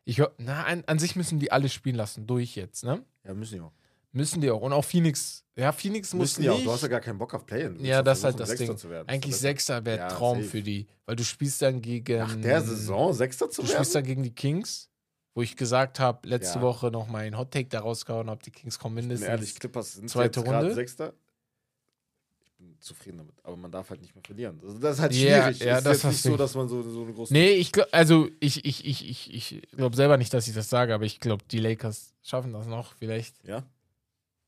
ich 0.05 0.21
na, 0.37 0.65
an, 0.65 0.83
an 0.85 0.99
sich 0.99 1.15
müssen 1.15 1.39
die 1.39 1.51
alle 1.51 1.67
spielen 1.69 1.95
lassen, 1.95 2.27
durch 2.27 2.55
jetzt, 2.55 2.83
ne? 2.83 3.03
Ja, 3.25 3.33
müssen 3.33 3.55
die 3.55 3.61
auch. 3.61 3.71
Müssen 4.11 4.41
die 4.41 4.51
auch. 4.51 4.61
Und 4.61 4.73
auch 4.73 4.85
Phoenix. 4.85 5.43
Ja, 5.55 5.71
Phoenix 5.71 6.13
muss 6.13 6.37
Müssen 6.37 6.41
die 6.43 6.49
auch. 6.49 6.61
Du 6.63 6.71
hast 6.71 6.81
ja 6.83 6.87
gar 6.87 6.99
keinen 6.99 7.17
Bock 7.17 7.33
auf 7.33 7.45
Play-In. 7.47 7.73
Du 7.73 7.79
willst 7.79 7.85
ja, 7.89 8.03
das 8.03 8.19
ist 8.19 8.23
halt 8.25 8.39
das 8.39 8.49
Sechster 8.49 8.75
Ding. 8.75 9.03
Eigentlich 9.07 9.35
Sechster 9.35 9.83
wäre 9.85 9.97
Ja, 9.97 10.07
Traum 10.09 10.37
safe. 10.41 10.49
für 10.49 10.61
die. 10.61 10.85
Weil 11.07 11.15
du 11.15 11.23
spielst 11.23 11.61
dann 11.63 11.81
gegen. 11.81 12.19
Nach 12.19 12.35
der 12.35 12.61
Saison 12.61 13.13
Sechster 13.13 13.49
zu 13.49 13.61
Du 13.63 13.67
werden? 13.67 13.77
spielst 13.77 13.95
dann 13.95 14.03
gegen 14.03 14.21
die 14.23 14.33
Kings, 14.33 14.89
wo 15.33 15.41
ich 15.41 15.55
gesagt 15.55 15.99
habe, 15.99 16.27
letzte 16.27 16.59
Ja. 16.59 16.63
Woche 16.63 16.91
noch 16.91 17.07
mal 17.07 17.19
einen 17.23 17.37
Hot 17.37 17.51
Take 17.51 17.69
da 17.69 17.79
rausgehauen 17.81 18.29
habe, 18.29 18.41
die 18.43 18.51
Kings 18.51 18.77
kommen 18.79 18.97
Ich 18.97 19.03
mindestens. 19.03 19.27
ehrlich, 19.29 19.55
Clippers 19.55 19.93
sind 19.93 20.09
zweite 20.09 20.39
jetzt 20.41 20.49
Runde. 20.49 20.73
Sechster. 20.73 21.13
Ich 22.41 22.51
bin 22.57 22.75
zufrieden 22.81 23.19
damit. 23.19 23.33
Aber 23.43 23.55
man 23.55 23.71
darf 23.71 23.89
halt 23.89 24.01
nicht 24.01 24.13
mehr 24.15 24.23
verlieren. 24.23 24.59
Das, 24.61 24.79
das 24.79 24.95
ist 24.95 25.01
halt 25.01 25.13
schwierig. 25.15 25.59
ja, 25.59 25.77
ist 25.77 25.85
das 25.85 26.03
jetzt 26.03 26.11
nicht 26.11 26.21
so, 26.23 26.31
ich. 26.31 26.37
dass 26.37 26.55
man 26.55 26.67
so, 26.67 26.81
so 26.83 27.03
eine 27.03 27.13
große. 27.13 27.31
Nee, 27.33 27.51
ich 27.53 27.71
glaube, 27.71 27.93
also 27.93 28.27
ich, 28.39 28.65
ich, 28.65 28.85
ich, 28.85 29.09
ich, 29.09 29.33
ich 29.33 29.61
glaube 29.71 29.95
selber 29.95 30.17
nicht, 30.17 30.33
dass 30.33 30.47
ich 30.47 30.53
das 30.55 30.69
sage, 30.69 30.93
aber 30.93 31.05
ich 31.05 31.19
glaube, 31.19 31.43
die 31.51 31.59
Lakers 31.59 32.13
schaffen 32.21 32.51
das 32.51 32.67
noch 32.67 32.95
vielleicht. 32.95 33.35
Ja? 33.45 33.63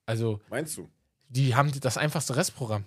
Also, 0.05 0.41
Meinst 0.49 0.75
du? 0.77 0.89
die 1.29 1.55
haben 1.55 1.71
das 1.79 1.97
einfachste 1.97 2.35
Restprogramm. 2.35 2.83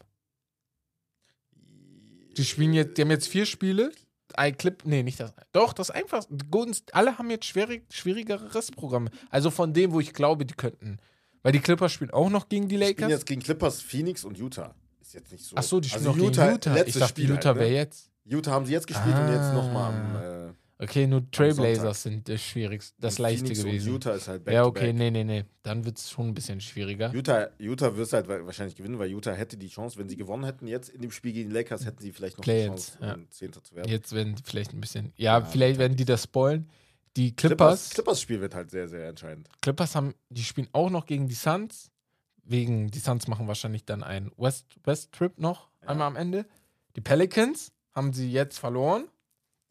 Die 2.36 2.44
spielen 2.44 2.74
jetzt, 2.74 2.98
die 2.98 3.02
haben 3.02 3.10
jetzt 3.10 3.28
vier 3.28 3.46
Spiele. 3.46 3.92
Ein 4.36 4.56
Clip, 4.56 4.82
nee, 4.84 5.02
nicht 5.02 5.20
das. 5.20 5.32
Doch, 5.52 5.72
das 5.72 5.90
einfachste. 5.90 6.34
Die 6.34 6.44
alle 6.92 7.18
haben 7.18 7.30
jetzt 7.30 7.46
schwierig, 7.46 7.84
schwierigere 7.92 8.54
Restprogramme. 8.54 9.10
Also 9.30 9.50
von 9.50 9.72
dem, 9.72 9.92
wo 9.92 10.00
ich 10.00 10.12
glaube, 10.12 10.44
die 10.44 10.54
könnten. 10.54 10.98
Weil 11.42 11.52
die 11.52 11.60
Clippers 11.60 11.92
spielen 11.92 12.10
auch 12.10 12.30
noch 12.30 12.48
gegen 12.48 12.68
die 12.68 12.76
Ich 12.76 12.80
bin 12.80 12.88
Lakers. 12.88 13.10
jetzt 13.10 13.26
gegen 13.26 13.42
Clippers, 13.42 13.82
Phoenix 13.82 14.24
und 14.24 14.38
Utah. 14.38 14.74
Ist 15.00 15.14
jetzt 15.14 15.30
nicht 15.30 15.44
so. 15.44 15.56
Ach 15.56 15.62
so, 15.62 15.78
die 15.78 15.88
spielen 15.88 16.06
Also 16.06 16.18
noch 16.18 16.32
gegen 16.32 16.50
Utah. 16.50 16.54
Ich 16.54 16.64
letztes 16.78 17.00
dachte, 17.00 17.10
Spiel 17.20 17.30
Utah 17.30 17.48
halt, 17.50 17.58
wäre 17.58 17.70
ne? 17.70 17.76
jetzt. 17.76 18.10
Utah 18.24 18.52
haben 18.52 18.66
sie 18.66 18.72
jetzt 18.72 18.86
gespielt 18.86 19.14
und 19.14 19.28
jetzt 19.28 19.52
nochmal 19.52 19.92
am. 19.92 20.16
Ah. 20.16 20.48
Äh, 20.48 20.52
Okay, 20.78 21.06
nur. 21.06 21.30
Trailblazers 21.30 22.02
sind 22.02 22.28
das 22.28 22.40
schwierigste, 22.42 22.94
das 23.00 23.18
und 23.18 23.22
leichte 23.22 23.44
Phoenix 23.46 23.62
gewesen. 23.62 23.88
Und 23.88 23.94
Utah 23.94 24.12
ist 24.14 24.26
halt 24.28 24.44
back 24.44 24.54
ja, 24.54 24.64
okay, 24.64 24.86
back. 24.88 24.96
nee, 24.96 25.10
nee, 25.10 25.22
nee. 25.24 25.44
Dann 25.62 25.84
wird 25.84 25.98
es 25.98 26.10
schon 26.10 26.28
ein 26.28 26.34
bisschen 26.34 26.60
schwieriger. 26.60 27.12
Utah, 27.14 27.48
Utah 27.58 27.96
wirst 27.96 28.12
halt 28.12 28.26
wa- 28.28 28.44
wahrscheinlich 28.44 28.74
gewinnen, 28.74 28.98
weil 28.98 29.08
Utah 29.10 29.32
hätte 29.32 29.56
die 29.56 29.68
Chance, 29.68 29.98
wenn 29.98 30.08
sie 30.08 30.16
gewonnen 30.16 30.44
hätten 30.44 30.66
jetzt 30.66 30.88
in 30.88 31.00
dem 31.00 31.12
Spiel 31.12 31.32
gegen 31.32 31.50
die 31.50 31.54
Lakers, 31.54 31.84
hätten 31.86 32.02
sie 32.02 32.10
vielleicht 32.12 32.38
noch 32.38 32.44
die 32.44 32.50
Play-ins, 32.50 32.92
Chance, 32.92 32.98
ja. 33.06 33.14
um 33.14 33.30
Zehnter 33.30 33.62
zu 33.62 33.74
werden. 33.76 33.88
Jetzt 33.90 34.12
werden 34.12 34.34
die 34.34 34.42
vielleicht 34.44 34.72
ein 34.72 34.80
bisschen. 34.80 35.12
Ja, 35.16 35.38
Ja, 35.38 35.44
vielleicht 35.44 35.78
werden 35.78 35.96
die 35.96 36.04
das 36.04 36.24
spoilen. 36.24 36.68
Die 37.16 37.34
Clippers, 37.36 37.90
Clippers, 37.90 38.20
Spiel 38.20 38.40
wird 38.40 38.56
halt 38.56 38.72
sehr, 38.72 38.88
sehr 38.88 39.08
entscheidend. 39.08 39.48
Clippers 39.62 39.94
haben, 39.94 40.14
die 40.30 40.42
spielen 40.42 40.68
auch 40.72 40.90
noch 40.90 41.06
gegen 41.06 41.28
die 41.28 41.34
Suns. 41.34 41.92
Wegen, 42.42 42.90
die 42.90 42.98
Suns 42.98 43.28
machen 43.28 43.46
wahrscheinlich 43.46 43.84
dann 43.86 44.02
einen 44.02 44.30
West, 44.36 44.66
West 44.82 45.12
Trip 45.12 45.38
noch 45.38 45.70
Ja. 45.82 45.88
einmal 45.90 46.08
am 46.08 46.16
Ende. 46.16 46.44
Die 46.96 47.00
Pelicans 47.00 47.72
haben 47.94 48.12
sie 48.12 48.30
jetzt 48.30 48.58
verloren. 48.58 49.04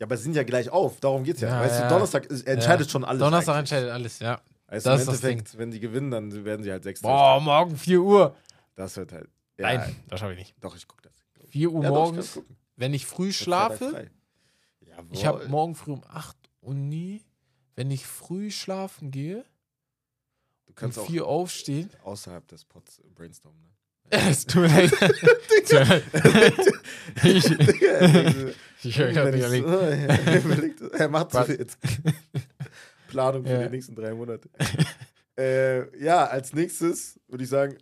Ja, 0.04 0.08
aber 0.08 0.18
sie 0.18 0.24
sind 0.24 0.36
ja 0.36 0.44
gleich 0.44 0.70
auf, 0.70 1.00
darum 1.00 1.24
geht's 1.24 1.40
ja. 1.40 1.48
Ja, 1.48 1.62
weißt 1.62 1.80
ja. 1.80 1.88
du, 1.88 1.94
Donnerstag 1.94 2.26
ist, 2.26 2.46
entscheidet 2.46 2.92
schon 2.92 3.06
alles. 3.06 3.20
Donnerstag 3.22 3.54
eigentlich. 3.56 3.72
entscheidet 3.72 3.90
alles, 3.92 4.20
ja. 4.20 4.42
Also 4.68 4.90
Das 4.90 5.02
im 5.08 5.14
ist 5.14 5.24
das 5.24 5.30
Endeffekt, 5.30 5.58
wenn 5.58 5.72
die 5.72 5.80
gewinnen, 5.80 6.12
dann 6.12 6.44
werden 6.44 6.62
sie 6.62 6.72
halt 6.72 6.84
Sechster. 6.84 7.08
Boah, 7.08 7.40
morgen 7.40 7.78
4 7.78 8.02
Uhr. 8.02 8.36
Das 8.76 8.98
wird 8.98 9.14
halt. 9.14 9.30
Ja, 9.58 9.78
Nein, 9.78 9.96
das 10.10 10.20
schaffe 10.20 10.34
ich 10.34 10.40
nicht. 10.40 10.56
Doch, 10.60 10.76
ich 10.76 10.86
gucke 10.88 11.04
das. 11.04 11.14
glaub 11.36 11.46
ich. 11.48 11.52
4 11.54 11.72
Uhr 11.72 11.84
Ja, 11.84 11.90
ich 11.90 11.96
morgens, 11.96 12.34
gucken. 12.34 12.58
wenn 12.76 12.94
ich 12.94 13.06
früh 13.06 13.32
schlafe. 13.32 14.10
Ich 15.12 15.26
habe 15.26 15.48
morgen 15.48 15.76
früh 15.76 15.94
um 15.94 16.04
8 16.10 16.36
Uni. 16.60 17.24
Wenn 17.76 17.90
ich 17.92 18.06
früh 18.06 18.52
schlafen 18.52 19.10
gehe, 19.10 19.46
Du 20.66 20.72
um 20.72 20.76
kannst 20.76 21.00
auch 21.00 21.06
4 21.08 21.26
aufstehen. 21.26 21.90
außerhalb 22.04 22.46
des 22.50 22.66
Pots 22.66 23.02
brainstormen. 23.16 23.62
Ne? 23.62 23.70
Es 24.16 24.46
tut 24.46 24.62
mir 24.64 24.68
leid. 24.68 24.92
Ich, 27.24 27.46
ich 28.86 28.98
höre 29.00 29.12
gerade 29.14 29.38
überlegt. 29.38 29.68
so- 29.68 29.78
er 29.78 30.44
überlegt, 30.44 30.82
er 30.82 31.10
macht 31.10 31.34
Was? 31.34 31.46
viel 31.48 31.60
jetzt. 31.60 31.78
Planung 33.10 33.44
für 33.46 33.52
Ja. 33.54 33.64
die 33.64 33.70
nächsten 33.70 33.96
drei 33.96 34.14
Monate. 34.14 34.50
äh, 35.38 36.04
ja, 36.04 36.26
als 36.26 36.54
nächstes 36.54 37.20
würde 37.28 37.44
ich 37.44 37.50
sagen, 37.50 37.78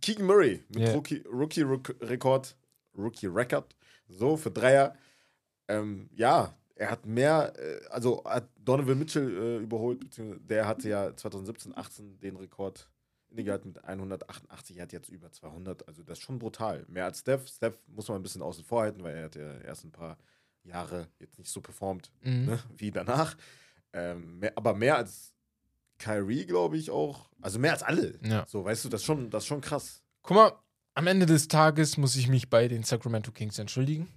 Keegan 0.00 0.26
Murray 0.26 0.62
mit 0.68 0.80
Ja. 0.88 0.92
Rookie, 0.94 1.22
Rookie 1.30 1.62
Rec- 1.62 1.96
Rekord, 2.00 2.56
Rookie 2.96 3.26
Record, 3.26 3.74
so 4.08 4.36
für 4.36 4.50
Dreier. 4.50 4.94
Ähm, 5.68 6.08
ja, 6.14 6.54
er 6.76 6.90
hat 6.90 7.04
mehr, 7.06 7.52
äh, 7.58 7.80
also 7.90 8.22
hat 8.24 8.48
Donovan 8.58 8.98
Mitchell 8.98 9.28
äh, 9.28 9.56
überholt, 9.62 10.00
beziehungsweise 10.00 10.40
der 10.44 10.66
hatte 10.66 10.88
ja 10.88 11.14
2017, 11.14 11.76
18 11.76 12.18
den 12.20 12.36
Rekord 12.36 12.88
innegehalten 13.30 13.68
mit 13.72 13.84
188, 13.84 14.76
er 14.76 14.82
hat 14.84 14.92
jetzt 14.92 15.08
über 15.10 15.30
200, 15.30 15.86
also 15.88 16.02
das 16.02 16.18
ist 16.18 16.24
schon 16.24 16.38
brutal. 16.38 16.84
Mehr 16.88 17.04
als 17.04 17.20
Steph. 17.20 17.46
Steph 17.48 17.78
muss 17.88 18.08
man 18.08 18.18
ein 18.18 18.22
bisschen 18.22 18.42
außen 18.42 18.64
vor 18.64 18.82
halten, 18.82 19.02
weil 19.02 19.16
er 19.16 19.24
hat 19.24 19.36
ja 19.36 19.58
erst 19.60 19.84
ein 19.84 19.92
paar 19.92 20.16
Jahre 20.64 21.08
jetzt 21.18 21.38
nicht 21.38 21.50
so 21.50 21.60
performt 21.60 22.10
Mhm. 22.22 22.44
ne, 22.46 22.58
wie 22.76 22.90
danach. 22.90 23.36
Ähm, 23.92 24.38
mehr, 24.40 24.52
aber 24.56 24.74
mehr 24.74 24.96
als 24.96 25.32
Kyrie, 25.98 26.46
glaube 26.46 26.76
ich 26.76 26.90
auch. 26.90 27.30
Also 27.40 27.58
mehr 27.58 27.72
als 27.72 27.82
alle. 27.82 28.18
Ja. 28.22 28.44
So, 28.46 28.64
weißt 28.64 28.84
du, 28.84 28.88
das 28.88 29.00
ist 29.00 29.06
schon, 29.06 29.30
das 29.30 29.44
ist 29.44 29.48
schon 29.48 29.60
krass. 29.60 30.02
Guck 30.22 30.36
mal, 30.36 30.52
am 30.94 31.06
Ende 31.06 31.26
des 31.26 31.48
Tages 31.48 31.96
muss 31.96 32.16
ich 32.16 32.28
mich 32.28 32.50
bei 32.50 32.68
den 32.68 32.82
Sacramento 32.82 33.32
Kings 33.32 33.58
entschuldigen. 33.58 34.08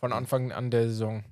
Von 0.00 0.12
Anfang 0.12 0.52
an 0.52 0.70
der 0.70 0.88
Saison. 0.88 1.24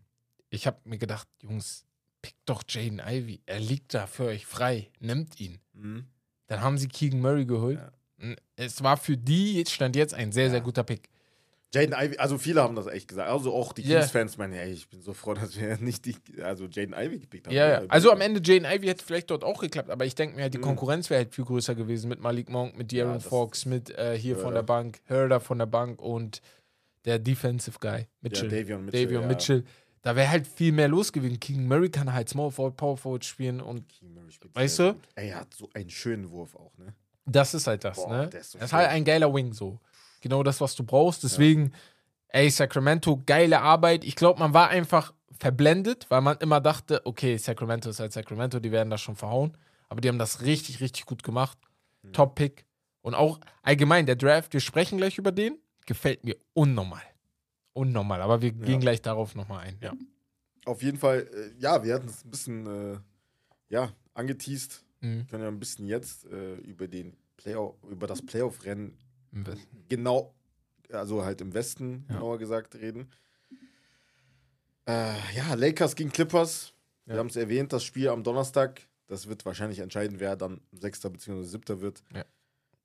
Ich 0.49 0.67
habe 0.67 0.81
mir 0.85 0.99
gedacht, 0.99 1.29
Jungs, 1.43 1.85
pickt 2.23 2.41
doch 2.49 2.65
Jaden 2.69 3.01
Ivy. 3.05 3.43
Er 3.47 3.61
liegt 3.61 3.95
da 3.95 4.07
für 4.07 4.25
euch 4.25 4.47
frei. 4.47 4.91
Nimmt 4.99 5.39
ihn. 5.41 5.61
Mhm. 5.73 6.07
Dann 6.49 6.61
haben 6.61 6.79
sie 6.79 6.89
Keegan 6.89 7.21
Murray 7.21 7.45
geholt. 7.47 7.79
Ja. 8.21 8.35
Es 8.57 8.83
war 8.83 8.97
für 8.97 9.17
die, 9.17 9.65
stand 9.69 9.97
jetzt 9.97 10.15
ein 10.15 10.33
sehr, 10.33 10.49
sehr 10.51 10.59
Ja. 10.61 10.65
guter 10.65 10.85
Pick. 10.85 11.09
Jaden 11.75 11.95
Ivy, 11.99 12.17
also 12.19 12.39
viele 12.39 12.63
haben 12.63 12.77
das 12.77 12.87
echt 12.87 13.09
gesagt. 13.09 13.29
Also 13.29 13.53
auch 13.53 13.73
die 13.73 13.83
Ja. 13.83 13.99
Kings-Fans 13.99 14.39
meinen, 14.39 14.53
hey, 14.55 14.71
ich 14.73 14.89
bin 14.89 15.03
so 15.03 15.13
froh, 15.13 15.35
dass 15.35 15.61
wir 15.61 15.77
nicht 15.81 16.07
die, 16.07 16.17
also 16.43 16.67
Jaden 16.67 16.95
Ivy 16.95 17.19
gepickt 17.19 17.47
haben. 17.49 17.55
Ja, 17.55 17.69
ja. 17.69 17.83
Ja, 17.83 17.89
Also 17.89 18.11
am 18.13 18.21
Ende 18.21 18.41
Jaden 18.43 18.65
Ivy 18.71 18.87
hätte 18.87 19.05
vielleicht 19.05 19.31
dort 19.31 19.45
auch 19.45 19.61
geklappt, 19.61 19.91
aber 19.91 20.07
ich 20.07 20.15
denke 20.15 20.37
mir 20.37 20.43
halt, 20.43 20.55
die 20.55 20.59
Mhm. 20.59 20.63
Konkurrenz 20.63 21.11
wäre 21.11 21.19
halt 21.25 21.35
viel 21.35 21.45
größer 21.45 21.75
gewesen 21.75 22.09
mit 22.09 22.21
Malik 22.21 22.49
Monk, 22.49 22.79
mit 22.79 22.93
De'Aaron 22.93 23.15
das- 23.15 23.25
Fox, 23.25 23.67
mit 23.67 23.91
äh, 23.91 24.17
hier 24.17 24.37
von 24.37 24.45
Herder. 24.45 24.59
der 24.59 24.63
Bank, 24.63 25.01
Herder 25.05 25.41
von 25.41 25.59
der 25.59 25.67
Bank 25.67 26.01
und 26.01 26.41
der 27.05 27.19
Defensive 27.19 27.79
Guy, 27.81 27.91
Ja, 28.01 28.07
Mitchell. 28.23 28.49
Davion 28.49 28.85
Mitchell. 28.85 29.05
Davion 29.05 29.23
ja. 29.23 29.29
Mitchell. 29.29 29.65
Da 30.07 30.15
wäre 30.15 30.31
halt 30.31 30.47
viel 30.47 30.71
mehr 30.71 30.87
los 30.87 31.13
gewesen. 31.13 31.41
King 31.41 31.67
Murray 31.67 31.91
kann 31.91 32.13
halt 32.13 32.29
Small 32.29 32.53
Forward, 32.53 32.77
Power 32.77 32.97
Forward 32.97 33.25
spielen 33.25 33.61
und 33.61 33.89
Keegan 33.89 34.15
Murray 34.15 34.31
spielt 34.31 34.55
Weißt 34.55 34.79
du? 34.79 34.93
gut. 34.93 35.03
Ey, 35.17 35.31
er 35.31 35.41
hat 35.41 35.53
so 35.53 35.69
einen 35.75 35.91
schönen 35.91 36.31
Wurf 36.31 36.55
auch, 36.55 36.71
ne? 36.79 36.95
das 37.25 37.55
ist 37.55 37.67
halt 37.67 37.83
das, 37.83 37.97
Boah, 37.97 38.19
ne? 38.19 38.29
der 38.29 38.41
ist 38.41 38.53
so 38.53 38.59
das 38.61 38.69
ist 38.69 38.73
halt 38.73 38.89
ein 38.91 39.05
geiler 39.05 39.35
Wing 39.35 39.53
so. 39.53 39.81
Genau 40.21 40.45
das, 40.45 40.61
was 40.61 40.77
du 40.77 40.85
brauchst. 40.85 41.25
Deswegen, 41.25 41.73
ey, 42.29 42.49
Sacramento, 42.51 43.21
geile 43.27 43.61
Arbeit. 43.61 44.05
Ich 44.05 44.15
glaube, 44.15 44.39
man 44.39 44.55
war 44.55 44.69
einfach 44.69 45.13
verblendet, 45.41 46.07
weil 46.09 46.21
man 46.21 46.37
immer 46.37 46.61
dachte, 46.61 47.05
okay, 47.05 47.37
Sacramento 47.37 47.91
ist 47.91 47.99
halt 47.99 48.13
Sacramento, 48.13 48.61
die 48.61 48.71
werden 48.71 48.91
das 48.91 49.01
schon 49.01 49.17
verhauen. 49.17 49.59
Aber 49.89 50.01
die 50.01 50.09
haben 50.09 50.21
das 50.21 50.43
richtig, 50.43 50.81
richtig 50.81 51.07
gut 51.07 51.25
gemacht. 51.25 51.59
Mhm. 52.03 52.13
Top-Pick. 52.13 52.65
Und 53.03 53.17
auch 53.17 53.41
allgemein, 53.65 54.07
der 54.07 54.15
Draft, 54.15 54.53
wir 54.53 54.61
sprechen 54.61 54.99
gleich 54.99 55.19
über 55.19 55.33
den, 55.33 55.59
gefällt 55.85 56.23
mir 56.23 56.37
unnormal. 56.55 57.03
Unnormal. 57.77 58.23
Aber 58.23 58.41
wir 58.43 58.53
gehen 58.53 58.81
gleich 58.81 59.03
darauf 59.03 59.35
nochmal 59.35 59.67
ein. 59.67 59.77
Ja. 59.83 59.93
Auf 60.65 60.83
jeden 60.83 60.99
Fall, 60.99 61.29
äh, 61.33 61.61
ja, 61.63 61.85
wir 61.85 61.95
hatten 61.95 62.09
es 62.09 62.25
ein 62.25 62.31
bisschen, 62.31 62.67
äh, 62.67 62.99
ja, 63.69 63.93
angeteased. 64.15 64.85
Mhm. 65.01 65.19
Wir 65.19 65.25
können 65.27 65.43
ja 65.43 65.49
ein 65.49 65.59
bisschen 65.61 65.87
jetzt 65.87 66.25
äh, 66.27 66.55
über 66.57 66.89
den 66.89 67.17
Playoff, 67.37 67.77
über 67.89 68.07
das 68.07 68.23
Playoff-Rennen 68.25 68.97
genau, 69.91 70.35
also 70.91 71.23
halt 71.23 71.43
im 71.43 71.53
Westen, 71.53 72.07
Ja. 72.09 72.15
genauer 72.15 72.39
gesagt, 72.39 72.75
reden. 72.77 73.11
Äh, 74.89 75.15
ja, 75.37 75.53
Lakers 75.55 75.95
gegen 75.97 76.11
Clippers. 76.11 76.73
Wir 77.05 77.15
Ja. 77.15 77.19
haben 77.21 77.27
es 77.29 77.37
erwähnt, 77.37 77.73
das 77.73 77.85
Spiel 77.85 78.09
am 78.09 78.23
Donnerstag. 78.23 78.81
Das 79.09 79.29
wird 79.29 79.45
wahrscheinlich 79.45 79.81
entscheiden, 79.81 80.19
wer 80.21 80.37
dann 80.37 80.61
Sechster 80.73 81.11
bzw. 81.11 81.43
Siebter 81.43 81.81
wird. 81.81 82.03
Ja. 82.15 82.25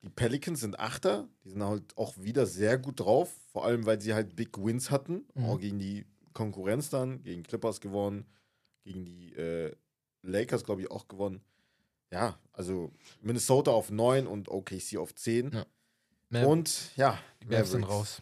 Die 0.03 0.09
Pelicans 0.09 0.61
sind 0.61 0.79
Achter. 0.79 1.27
Die 1.43 1.49
sind 1.49 1.63
halt 1.63 1.95
auch 1.97 2.17
wieder 2.17 2.45
sehr 2.45 2.77
gut 2.77 2.99
drauf. 2.99 3.31
Vor 3.51 3.65
allem, 3.65 3.85
weil 3.85 4.01
sie 4.01 4.13
halt 4.13 4.35
Big 4.35 4.57
Wins 4.57 4.89
hatten. 4.91 5.25
Mhm. 5.35 5.45
Auch 5.45 5.59
gegen 5.59 5.79
die 5.79 6.05
Konkurrenz 6.33 6.89
dann. 6.89 7.21
Gegen 7.23 7.43
Clippers 7.43 7.79
gewonnen. 7.81 8.25
Gegen 8.83 9.05
die 9.05 9.33
äh, 9.35 9.71
Lakers, 10.23 10.63
glaube 10.63 10.81
ich, 10.81 10.89
auch 10.91 11.07
gewonnen. 11.07 11.41
Ja, 12.11 12.37
also 12.51 12.91
Minnesota 13.21 13.71
auf 13.71 13.89
9 13.91 14.27
und 14.27 14.49
OKC 14.49 14.97
auf 14.97 15.13
10. 15.15 15.51
Ja. 15.51 15.65
Mav- 16.29 16.45
Und 16.47 16.91
ja, 16.97 17.17
die 17.43 17.47
Mavs 17.47 17.71
sind 17.71 17.83
raus. 17.83 18.21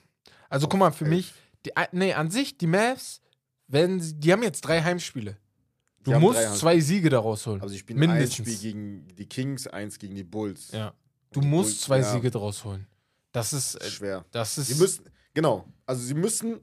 Also 0.50 0.68
guck 0.68 0.80
mal, 0.80 0.92
für 0.92 1.06
elf. 1.06 1.14
mich, 1.16 1.34
die, 1.66 1.72
äh, 1.76 1.88
nee, 1.92 2.14
an 2.14 2.30
sich, 2.30 2.58
die 2.58 2.68
Mavs, 2.68 3.22
wenn 3.68 4.00
sie, 4.00 4.16
die 4.16 4.32
haben 4.32 4.44
jetzt 4.44 4.62
drei 4.62 4.82
Heimspiele. 4.82 5.38
Du 6.04 6.18
musst 6.20 6.40
drei 6.40 6.56
zwei 6.56 6.80
Siege 6.80 7.10
daraus 7.10 7.46
holen. 7.46 7.62
Also 7.62 7.74
ich 7.74 7.82
spiele 7.82 8.00
ein 8.02 8.10
Mindestens. 8.12 8.48
Spiel 8.48 8.58
gegen 8.58 9.08
die 9.16 9.26
Kings, 9.28 9.68
eins 9.68 9.98
gegen 10.00 10.16
die 10.16 10.24
Bulls. 10.24 10.72
ja. 10.72 10.94
Du 11.32 11.40
Und 11.42 11.50
musst 11.50 11.70
Bulls, 11.72 11.82
zwei 11.82 12.00
ja. 12.00 12.12
Siege 12.12 12.32
daraus 12.32 12.64
holen. 12.64 12.88
Das 13.32 13.54
ist, 13.54 13.76
äh, 13.76 13.90
Schwer. 13.90 14.26
das 14.32 14.58
ist, 14.58 14.68
Sie 14.68 14.76
müssen, 14.82 15.06
genau, 15.34 15.66
also 15.86 16.02
sie 16.02 16.16
müssen 16.16 16.60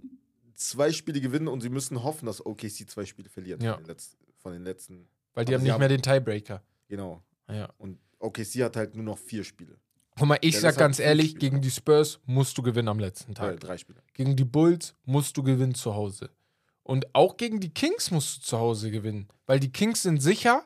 zwei 0.55 0.91
Spiele 0.93 1.21
gewinnen 1.21 1.47
und 1.49 1.61
sie 1.61 1.69
müssen 1.69 2.03
hoffen, 2.03 2.27
dass 2.27 2.45
OKC 2.45 2.89
zwei 2.89 3.05
Spiele 3.05 3.29
verliert 3.29 3.63
Ja. 3.63 3.75
von, 3.75 3.83
den 3.85 3.89
letzten, 3.89 4.17
von 4.39 4.53
den 4.53 4.63
letzten. 4.65 5.09
weil 5.35 5.45
die 5.45 5.53
aber 5.53 5.59
haben 5.61 5.63
nicht 5.65 5.73
haben- 5.73 5.79
mehr 5.81 5.89
den 5.89 6.03
Tiebreaker. 6.03 6.63
Genau. 6.89 7.23
Ja. 7.49 7.69
Und 7.79 7.99
OKC 8.19 8.65
hat 8.65 8.77
halt 8.77 8.95
nur 8.97 9.05
noch 9.05 9.19
vier 9.19 9.45
Spiele. 9.45 9.77
Guck 10.19 10.27
mal, 10.29 10.39
ich 10.41 10.55
Ja, 10.55 10.61
sag 10.63 10.79
ganz 10.79 10.99
ehrlich, 10.99 11.27
Spiele. 11.33 11.39
gegen 11.41 11.61
die 11.61 11.71
Spurs 11.71 12.19
musst 12.25 12.57
du 12.59 12.63
gewinnen 12.63 12.89
am 12.89 12.99
letzten 12.99 13.35
Tag. 13.35 13.61
drei 13.61 13.77
Spiele. 13.77 14.03
Gegen 14.15 14.35
die 14.35 14.45
Bulls 14.47 14.95
musst 15.05 15.37
du 15.37 15.43
gewinnen 15.43 15.75
zu 15.75 15.95
Hause. 15.95 16.31
Und 16.83 17.15
auch 17.15 17.37
gegen 17.37 17.61
die 17.61 17.69
Kings 17.71 18.11
musst 18.11 18.39
du 18.39 18.41
zu 18.43 18.59
Hause 18.59 18.91
gewinnen. 18.91 19.29
Weil 19.45 19.61
die 19.61 19.71
Kings 19.71 20.03
sind 20.03 20.23
sicher, 20.23 20.65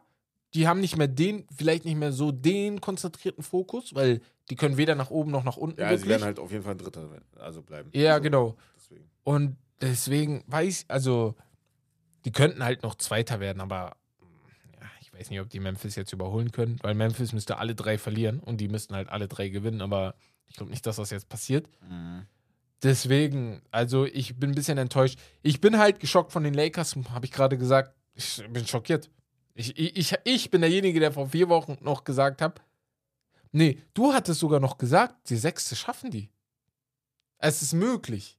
die 0.54 0.66
haben 0.66 0.80
nicht 0.80 0.96
mehr 0.96 1.08
den, 1.08 1.46
vielleicht 1.56 1.84
nicht 1.84 1.96
mehr 1.96 2.12
so 2.12 2.32
den 2.32 2.80
konzentrierten 2.80 3.42
Fokus, 3.44 3.94
weil 3.94 4.20
die 4.50 4.56
können 4.56 4.76
weder 4.76 4.94
nach 4.96 5.10
oben 5.10 5.30
noch 5.30 5.44
nach 5.44 5.56
unten 5.56 5.80
Ja, 5.80 5.88
sie 5.88 5.92
wirklich. 5.92 6.08
werden 6.10 6.24
halt 6.24 6.38
auf 6.40 6.50
jeden 6.50 6.64
Fall 6.64 6.76
Dritter 6.76 7.08
also 7.38 7.62
bleiben. 7.62 7.90
ja, 7.94 8.12
Also, 8.14 8.22
genau. 8.22 8.56
Deswegen. 8.76 9.04
Und 9.22 9.56
deswegen 9.80 10.42
weiß, 10.48 10.86
also, 10.88 11.34
die 12.24 12.32
könnten 12.32 12.64
halt 12.64 12.82
noch 12.82 12.96
Zweiter 12.96 13.38
werden, 13.38 13.60
aber 13.60 13.96
ja, 14.80 14.86
ich 15.00 15.12
weiß 15.12 15.30
nicht, 15.30 15.40
ob 15.40 15.48
die 15.50 15.60
Memphis 15.60 15.94
jetzt 15.94 16.12
überholen 16.12 16.50
können, 16.50 16.78
weil 16.82 16.94
Memphis 16.94 17.32
müsste 17.32 17.58
alle 17.58 17.74
drei 17.76 17.96
verlieren 17.96 18.40
und 18.40 18.56
die 18.60 18.68
müssten 18.68 18.94
halt 18.94 19.08
alle 19.08 19.28
drei 19.28 19.48
gewinnen, 19.50 19.80
aber 19.82 20.14
ich 20.48 20.56
glaube 20.56 20.70
nicht, 20.72 20.84
dass 20.84 20.96
das 20.96 21.10
jetzt 21.10 21.28
passiert. 21.28 21.68
Deswegen, 22.82 23.62
also 23.70 24.06
ich 24.06 24.36
bin 24.36 24.50
ein 24.50 24.54
bisschen 24.54 24.78
enttäuscht. 24.78 25.18
Ich 25.42 25.60
bin 25.60 25.78
halt 25.78 26.00
geschockt 26.00 26.32
von 26.32 26.42
den 26.42 26.54
Lakers, 26.54 26.96
habe 27.10 27.26
ich 27.26 27.30
gerade 27.32 27.58
gesagt. 27.58 27.94
Ich 28.14 28.42
bin 28.50 28.66
schockiert. 28.66 29.10
Ich, 29.54 29.76
ich, 29.76 30.14
ich, 30.24 30.50
bin 30.50 30.60
derjenige, 30.60 31.00
der 31.00 31.12
vor 31.12 31.28
vier 31.28 31.48
Wochen 31.48 31.76
noch 31.80 32.04
gesagt 32.04 32.40
hat, 32.40 32.62
nee, 33.52 33.82
du 33.94 34.12
hattest 34.12 34.40
sogar 34.40 34.60
noch 34.60 34.78
gesagt, 34.78 35.28
die 35.28 35.36
Sechste 35.36 35.76
schaffen 35.76 36.10
die. 36.10 36.30
Es 37.38 37.62
ist 37.62 37.72
möglich. 37.72 38.38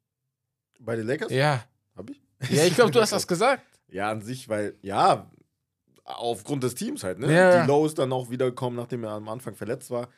Bei 0.79 0.95
den 0.95 1.07
Lakers? 1.07 1.31
Ja. 1.31 1.63
Hab 1.95 2.09
ich? 2.09 2.21
Ja, 2.49 2.63
ich 2.63 2.75
glaube, 2.75 2.91
du 2.91 3.01
hast 3.01 3.11
das 3.11 3.27
gesagt. 3.27 3.63
Ja, 3.87 4.09
an 4.09 4.21
sich, 4.21 4.47
weil, 4.47 4.77
ja, 4.81 5.29
aufgrund 6.05 6.63
des 6.63 6.75
Teams 6.75 7.03
halt, 7.03 7.19
ne? 7.19 7.33
Ja. 7.33 7.61
Die 7.61 7.67
Low 7.67 7.85
ist 7.85 7.99
dann 7.99 8.11
auch 8.13 8.29
wiedergekommen, 8.29 8.77
nachdem 8.77 9.03
er 9.03 9.11
am 9.11 9.27
Anfang 9.29 9.55
verletzt 9.55 9.91
war. 9.91 10.09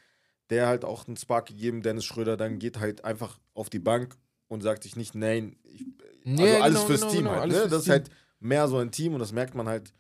Der 0.49 0.67
halt 0.67 0.85
auch 0.85 1.07
einen 1.07 1.17
Spark 1.17 1.47
gegeben, 1.47 1.81
Dennis 1.81 2.05
Schröder, 2.05 2.37
dann 2.37 2.59
geht 2.59 2.79
halt 2.79 3.05
einfach 3.05 3.39
auf 3.53 3.69
die 3.69 3.79
Bank 3.79 4.17
und 4.47 4.61
sagt 4.61 4.83
sich 4.83 4.95
nicht, 4.95 5.15
nein, 5.15 5.55
ich, 5.63 5.85
also 6.25 6.45
Ja, 6.45 6.59
alles 6.61 6.75
genau, 6.75 6.85
fürs 6.87 7.01
genau, 7.01 7.11
Team 7.11 7.23
genau, 7.23 7.35
halt, 7.35 7.51
ne? 7.51 7.67
Das 7.69 7.83
ist 7.83 7.89
halt 7.89 8.09
mehr 8.39 8.67
so 8.67 8.77
ein 8.77 8.91
Team 8.91 9.13
und 9.13 9.19
das 9.19 9.31
merkt 9.31 9.55
man 9.55 9.67
halt. 9.67 9.93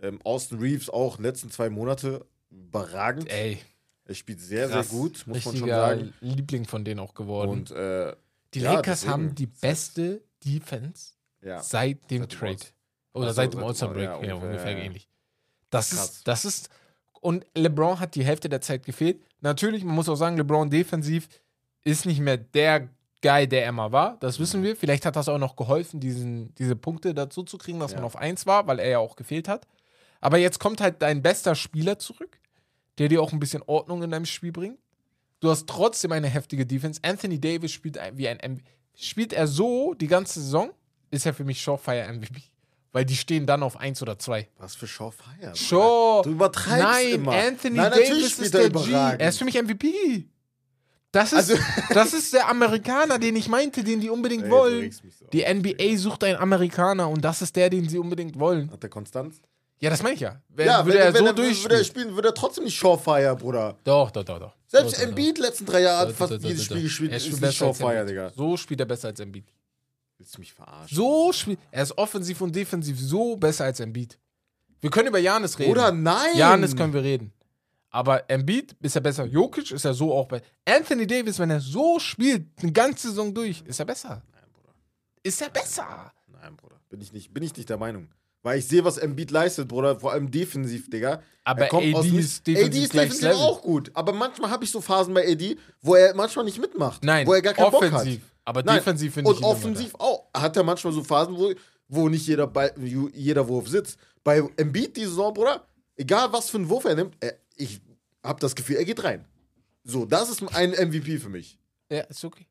Ähm, 0.00 0.20
Austin 0.24 0.58
Reeves 0.58 0.90
auch 0.90 1.18
letzten 1.18 1.50
zwei 1.50 1.70
Monate 1.70 2.26
überragend. 2.50 3.30
Ey, 3.30 3.58
Er 4.04 4.14
spielt 4.14 4.40
sehr, 4.40 4.68
krass. 4.68 4.88
sehr 4.90 4.98
gut, 4.98 5.24
muss 5.26 5.44
man 5.44 5.56
schon 5.56 5.68
sagen. 5.68 6.14
Liebling 6.20 6.64
von 6.66 6.84
denen 6.84 7.00
auch 7.00 7.14
geworden. 7.14 7.50
Und 7.50 7.70
äh, 7.70 8.14
die 8.54 8.60
ja, 8.60 8.72
Lakers 8.74 9.00
deswegen. 9.00 9.12
haben 9.12 9.34
die 9.34 9.46
beste 9.46 10.22
Defense 10.44 11.12
ja, 11.42 11.62
seit 11.62 12.10
dem 12.10 12.22
Seit 12.22 12.32
dem 12.32 12.38
Trade. 12.38 12.56
All- 13.14 13.22
Oder 13.22 13.32
seit 13.34 13.52
dem 13.52 13.60
seit 13.60 13.62
dem 13.62 13.66
All-Star 13.68 13.88
All- 13.88 13.94
Break. 13.94 14.08
ja, 14.22 14.22
Ja, 14.28 14.34
ungefähr, 14.34 14.76
ähnlich. 14.76 15.08
Das 15.70 15.90
Krass. 15.90 16.10
ist, 16.10 16.28
das 16.28 16.44
ist. 16.44 16.68
Und 17.20 17.44
LeBron 17.56 17.98
hat 17.98 18.14
die 18.14 18.24
Hälfte 18.24 18.48
der 18.48 18.60
Zeit 18.60 18.84
gefehlt. 18.84 19.20
Natürlich, 19.40 19.82
man 19.82 19.94
muss 19.94 20.08
auch 20.08 20.14
sagen, 20.16 20.36
LeBron 20.36 20.70
defensiv 20.70 21.28
ist 21.82 22.06
nicht 22.06 22.20
mehr 22.20 22.36
der 22.36 22.88
Guy, 23.22 23.48
der 23.48 23.64
er 23.64 23.72
mal 23.72 23.90
war. 23.90 24.16
Das 24.20 24.38
Mhm. 24.38 24.42
wissen 24.42 24.62
wir. 24.62 24.76
Vielleicht 24.76 25.04
hat 25.06 25.16
das 25.16 25.28
auch 25.28 25.38
noch 25.38 25.56
geholfen, 25.56 25.98
diesen, 25.98 26.54
diese 26.56 26.76
Punkte 26.76 27.14
dazu 27.14 27.42
zu 27.42 27.58
kriegen, 27.58 27.80
dass 27.80 27.94
man 27.94 28.04
auf 28.04 28.14
1 28.16 28.46
war, 28.46 28.66
weil 28.66 28.78
er 28.78 28.88
ja 28.90 28.98
auch 28.98 29.16
gefehlt 29.16 29.48
hat. 29.48 29.66
Aber 30.26 30.38
jetzt 30.38 30.58
kommt 30.58 30.80
halt 30.80 31.02
dein 31.02 31.22
bester 31.22 31.54
Spieler 31.54 32.00
zurück, 32.00 32.40
der 32.98 33.06
dir 33.06 33.22
auch 33.22 33.32
ein 33.32 33.38
bisschen 33.38 33.62
Ordnung 33.64 34.02
in 34.02 34.10
deinem 34.10 34.26
Spiel 34.26 34.50
bringt. 34.50 34.76
Du 35.38 35.48
hast 35.48 35.68
trotzdem 35.68 36.10
eine 36.10 36.26
heftige 36.26 36.66
Defense. 36.66 36.98
Anthony 37.04 37.40
Davis 37.40 37.70
spielt 37.70 37.96
wie 38.14 38.26
ein 38.26 38.38
MVP. 38.38 38.68
Spielt 38.96 39.32
er 39.32 39.46
so 39.46 39.94
die 39.94 40.08
ganze 40.08 40.40
Saison, 40.40 40.70
ist 41.12 41.26
er 41.26 41.32
für 41.32 41.44
mich 41.44 41.62
Surefire 41.62 42.12
MVP. 42.12 42.42
Weil 42.90 43.04
die 43.04 43.14
stehen 43.14 43.46
dann 43.46 43.62
auf 43.62 43.76
1 43.78 44.02
oder 44.02 44.18
2. 44.18 44.48
was 44.58 44.74
für 44.74 44.88
Shawfire. 44.88 45.54
Shaw. 45.54 46.22
Du 46.24 46.30
übertreibst 46.30 46.82
Nein, 46.82 47.08
immer. 47.12 47.32
Anthony 47.32 47.76
Nein, 47.76 47.92
Davis 47.92 48.40
ist 48.40 48.52
er 48.52 48.68
der 48.68 48.82
G. 48.82 48.92
Er 49.22 49.28
ist 49.28 49.38
für 49.38 49.44
mich 49.44 49.54
MVP. 49.54 50.26
Das 51.12 51.32
ist, 51.32 51.52
Also- 51.52 51.58
das 51.94 52.14
ist 52.14 52.32
der 52.32 52.48
Amerikaner, 52.48 53.20
den 53.20 53.36
ich 53.36 53.48
meinte, 53.48 53.84
den 53.84 54.00
die 54.00 54.10
unbedingt 54.10 54.46
Ey, 54.46 54.50
wollen. 54.50 54.92
Die 55.32 55.44
NBA 55.44 55.96
sucht 55.98 56.24
einen 56.24 56.38
Amerikaner 56.38 57.08
und 57.08 57.24
das 57.24 57.42
ist 57.42 57.54
der, 57.54 57.70
den 57.70 57.88
sie 57.88 57.98
unbedingt 57.98 58.40
wollen. 58.40 58.72
Hat 58.72 58.82
der 58.82 58.90
Konstanz? 58.90 59.40
Ja, 59.80 59.90
das 59.90 60.02
meine 60.02 60.14
ich 60.14 60.20
ja. 60.20 60.40
Wenn, 60.48 60.66
Ja, 60.66 60.84
würde 60.86 60.98
wenn, 60.98 61.06
er 61.06 61.14
wenn 61.14 61.20
so 61.20 61.26
er, 61.26 61.36
würde 61.36 61.42
er 61.42 61.46
durchspielen. 61.48 61.84
spielen, 61.84 62.14
würde 62.14 62.28
er 62.28 62.34
trotzdem 62.34 62.64
nicht 62.64 62.76
Shawfire, 62.76 63.36
Bruder. 63.36 63.76
Doch, 63.84 64.10
doch, 64.10 64.24
doch, 64.24 64.38
doch. 64.40 64.56
Selbst 64.66 64.94
Doch, 64.94 65.00
doch, 65.02 65.08
Embiid 65.08 65.38
letzten 65.38 65.66
drei 65.66 65.82
Jahre 65.82 66.04
doch. 66.06 66.10
hat 66.12 66.16
fast 66.16 66.32
Doch, 66.32 66.38
doch, 66.38 66.44
jedes 66.48 66.60
doch, 66.60 66.64
Spiel 66.66 66.76
doch. 66.78 66.82
gespielt. 66.84 67.10
Er 67.10 67.16
Ist 67.18 67.22
spielt 67.24 67.34
nicht 67.34 67.48
besser 67.50 67.66
als 67.66 67.78
Shawfire, 67.78 67.98
Embiid. 68.00 68.10
Digga. 68.10 68.30
So 68.30 68.56
spielt 68.56 68.80
er 68.80 68.86
besser 68.86 69.08
als 69.08 69.20
Embiid. 69.20 69.44
Willst 70.18 70.34
du 70.36 70.40
mich 70.40 70.52
verarschen? 70.54 70.96
So 70.96 71.32
spielt 71.32 71.58
er 71.70 71.82
ist 71.82 71.98
offensiv 71.98 72.40
und 72.40 72.56
defensiv 72.56 72.98
so 72.98 73.36
besser 73.36 73.64
als 73.64 73.80
Embiid. 73.80 74.18
Wir 74.80 74.90
können 74.90 75.08
über 75.08 75.18
Janis 75.18 75.58
reden. 75.58 75.70
Oder 75.72 75.92
nein! 75.92 76.36
Janis 76.36 76.74
können 76.74 76.92
wir 76.94 77.02
reden. 77.02 77.32
Aber 77.90 78.28
Embiid 78.30 78.74
ist 78.82 78.94
er 78.94 79.00
besser. 79.02 79.24
Jokic 79.26 79.70
ist 79.72 79.84
er 79.84 79.94
so 79.94 80.12
auch 80.14 80.26
bei. 80.26 80.42
Anthony 80.66 81.06
Davis, 81.06 81.38
wenn 81.38 81.50
er 81.50 81.60
so 81.60 81.98
spielt, 81.98 82.46
eine 82.62 82.72
ganze 82.72 83.08
Saison 83.08 83.32
durch, 83.32 83.62
ist 83.66 83.78
er 83.78 83.86
besser. 83.86 84.22
Nein, 84.32 84.42
Bruder. 84.52 84.74
Ist 85.22 85.40
er 85.40 85.50
besser. 85.50 86.12
Nein, 86.28 86.56
Bruder. 86.56 86.76
Bin 86.90 87.00
ich 87.00 87.12
nicht, 87.12 87.32
bin 87.32 87.42
ich 87.42 87.56
nicht 87.56 87.68
der 87.68 87.78
Meinung. 87.78 88.08
Weil 88.46 88.60
ich 88.60 88.68
sehe, 88.68 88.84
was 88.84 88.96
Embiid 88.96 89.32
leistet, 89.32 89.66
Bruder. 89.66 89.98
Vor 89.98 90.12
allem 90.12 90.30
defensiv, 90.30 90.88
Digga. 90.88 91.20
Aber 91.42 91.62
Er 91.62 91.68
kommt 91.68 91.82
AD 91.82 91.96
aus 91.96 92.06
ist 92.06 92.46
defensiv 92.46 92.68
AD 92.68 92.84
ist 92.84 92.94
defensiv 92.94 93.30
auch 93.32 93.60
gut. 93.60 93.90
Aber 93.92 94.12
manchmal 94.12 94.48
habe 94.48 94.62
ich 94.62 94.70
so 94.70 94.80
Phasen 94.80 95.12
bei 95.14 95.26
AD, 95.32 95.56
wo 95.82 95.96
er 95.96 96.14
manchmal 96.14 96.44
nicht 96.44 96.60
mitmacht. 96.60 97.02
Nein, 97.02 97.26
wo 97.26 97.34
er 97.34 97.42
gar 97.42 97.54
keinen 97.54 97.74
offensiv. 97.74 97.90
Bock 97.90 98.28
hat. 98.28 98.44
Aber 98.44 98.62
Nein, 98.62 98.76
defensiv 98.76 99.14
finde 99.14 99.32
ich 99.32 99.38
Und 99.38 99.44
offensiv 99.44 99.96
auch. 99.96 100.28
Hat 100.32 100.56
er 100.56 100.62
manchmal 100.62 100.92
so 100.92 101.02
Phasen, 101.02 101.36
wo, 101.36 101.52
wo 101.88 102.08
nicht 102.08 102.24
jeder, 102.28 102.46
Ball, 102.46 102.72
jeder 103.12 103.48
Wurf 103.48 103.66
sitzt. 103.66 103.98
Bei 104.22 104.40
Embiid 104.56 104.96
die 104.96 105.06
Saison, 105.06 105.34
Bruder, 105.34 105.66
egal 105.96 106.32
was 106.32 106.48
für 106.48 106.58
einen 106.58 106.68
Wurf 106.68 106.84
er 106.84 106.94
nimmt, 106.94 107.16
er, 107.18 107.34
ich 107.56 107.80
habe 108.22 108.38
das 108.38 108.54
Gefühl, 108.54 108.76
er 108.76 108.84
geht 108.84 109.02
rein. 109.02 109.24
So, 109.82 110.06
das 110.06 110.30
ist 110.30 110.40
ein 110.54 110.70
MVP 110.70 111.18
für 111.18 111.30
mich. 111.30 111.58
Ja, 111.90 112.02
ist 112.02 112.24
okay. 112.24 112.46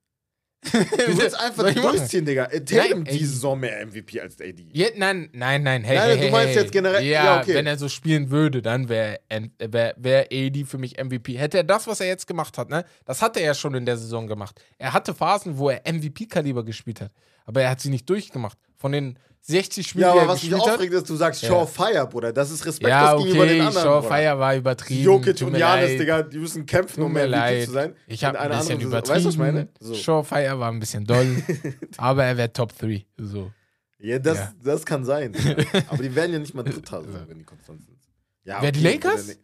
Du 0.71 1.17
willst 1.17 1.39
einfach 1.39 1.73
durchziehen, 1.73 2.25
Digga. 2.25 2.45
Äh, 2.45 2.61
Tatum 2.63 3.03
Nein, 3.03 3.17
Saison 3.19 3.59
mehr 3.59 3.85
MVP 3.85 4.19
als 4.19 4.39
AD. 4.41 4.65
Ja, 4.73 4.87
nein, 4.95 5.29
nein, 5.33 5.63
nein. 5.63 5.83
Hey, 5.83 5.97
Nein, 5.97 6.07
hey, 6.07 6.15
du 6.17 6.23
hey, 6.23 6.31
meinst 6.31 6.55
hey. 6.55 6.61
jetzt 6.63 6.71
generell- 6.71 7.03
Ja, 7.03 7.23
ja, 7.25 7.41
okay. 7.41 7.53
wenn 7.55 7.67
er 7.67 7.77
so 7.77 7.87
spielen 7.89 8.29
würde, 8.31 8.61
dann 8.61 8.89
wäre 8.89 9.19
wär, 9.59 9.93
wär 9.97 10.27
AD 10.31 10.63
für 10.65 10.77
mich 10.77 10.97
MVP. 11.03 11.37
Hätte 11.37 11.57
er 11.57 11.63
das, 11.63 11.87
was 11.87 11.99
er 11.99 12.07
jetzt 12.07 12.27
gemacht 12.27 12.57
hat, 12.57 12.69
ne? 12.69 12.85
Das 13.05 13.21
hat 13.21 13.37
er 13.37 13.43
ja 13.43 13.53
schon 13.53 13.73
in 13.75 13.85
der 13.85 13.97
Saison 13.97 14.27
gemacht. 14.27 14.59
Er 14.77 14.93
hatte 14.93 15.13
Phasen, 15.13 15.57
wo 15.57 15.69
er 15.69 15.81
MVP-Kaliber 15.91 16.63
gespielt 16.63 17.01
hat. 17.01 17.11
Aber 17.45 17.61
er 17.61 17.69
hat 17.69 17.79
sie 17.81 17.89
nicht 17.89 18.09
durchgemacht. 18.09 18.57
Von 18.77 18.91
den 18.91 19.17
60 19.41 19.87
Spielen, 19.87 20.01
Ja, 20.03 20.11
aber 20.11 20.21
er 20.21 20.27
was 20.27 20.41
mich 20.43 20.53
aufregt, 20.55 20.91
ist, 20.93 21.07
du 21.09 21.15
sagst 21.15 21.43
Ja. 21.43 21.49
Surefire, 21.49 22.07
Bruder. 22.07 22.33
Das 22.33 22.49
ist 22.49 22.65
respektlos 22.65 22.99
Ja, 23.11 23.15
gegenüber 23.15 23.45
den 23.45 23.61
okay, 23.61 23.67
anderen. 23.67 24.01
Surefire 24.01 24.39
war 24.39 24.55
übertrieben. 24.55 25.03
Jokic 25.03 25.41
und 25.43 25.55
Janis. 25.55 25.97
Digga, 25.99 26.23
die 26.23 26.37
müssen 26.39 26.65
kämpfen, 26.65 27.03
um 27.03 27.11
MVP 27.11 27.25
leid. 27.27 27.65
zu 27.65 27.71
sein. 27.71 27.95
Ich 28.07 28.23
habe 28.25 28.37
In 28.37 28.43
ein 28.43 28.49
bisschen 28.49 28.61
anderen 28.73 28.87
übertrieben. 28.87 29.15
Weißt 29.15 29.23
du, 29.23 29.27
was 29.27 29.33
ich 29.35 29.39
meine? 29.39 29.67
So. 29.79 29.93
Surefire 29.93 30.59
war 30.59 30.71
ein 30.71 30.79
bisschen 30.79 31.05
doll. 31.05 31.43
aber 31.97 32.23
er 32.25 32.37
wäre 32.37 32.51
Top 32.51 32.75
3. 32.77 33.05
So. 33.17 33.51
Ja, 33.99 34.17
das, 34.19 34.37
Ja. 34.37 34.53
das 34.63 34.85
kann 34.85 35.05
sein. 35.05 35.33
Aber 35.87 36.03
die 36.03 36.13
werden 36.13 36.33
ja 36.33 36.39
nicht 36.39 36.53
mal 36.53 36.63
Dritter, 36.63 37.01
so, 37.01 37.07
wenn 37.27 37.37
die 37.39 37.43
konstant 37.45 37.81
sind. 37.83 37.97
Ja, 38.43 38.61
Wer, 38.61 38.71
die 38.71 38.79
okay, 38.81 38.93
Lakers? 38.93 39.27
Wenn, 39.29 39.37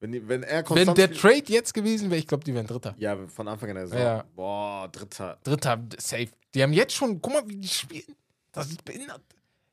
wenn, 0.00 0.12
die- 0.12 0.28
wenn 0.28 0.42
er 0.44 0.68
Wenn 0.70 0.94
der 0.94 1.12
Trade 1.12 1.42
jetzt 1.46 1.72
gewesen 1.74 2.10
wäre, 2.10 2.18
ich 2.20 2.26
glaube, 2.26 2.44
die 2.44 2.54
wären 2.54 2.66
Dritter. 2.66 2.94
Ja, 2.98 3.16
von 3.26 3.48
Anfang 3.48 3.70
an 3.70 3.76
der 3.76 3.86
Saison. 3.86 4.02
Ja. 4.04 4.24
Boah, 4.36 4.88
Dritter. 4.92 5.38
Dritter, 5.42 5.82
safe. 5.98 6.28
Die 6.54 6.62
haben 6.62 6.72
jetzt 6.72 6.94
schon, 6.94 7.20
guck 7.20 7.32
mal, 7.32 7.42
wie 7.48 7.56
die 7.56 7.68
spielen. 7.68 8.04
Das 8.52 8.68
ist 8.70 8.84
behindert. 8.84 9.22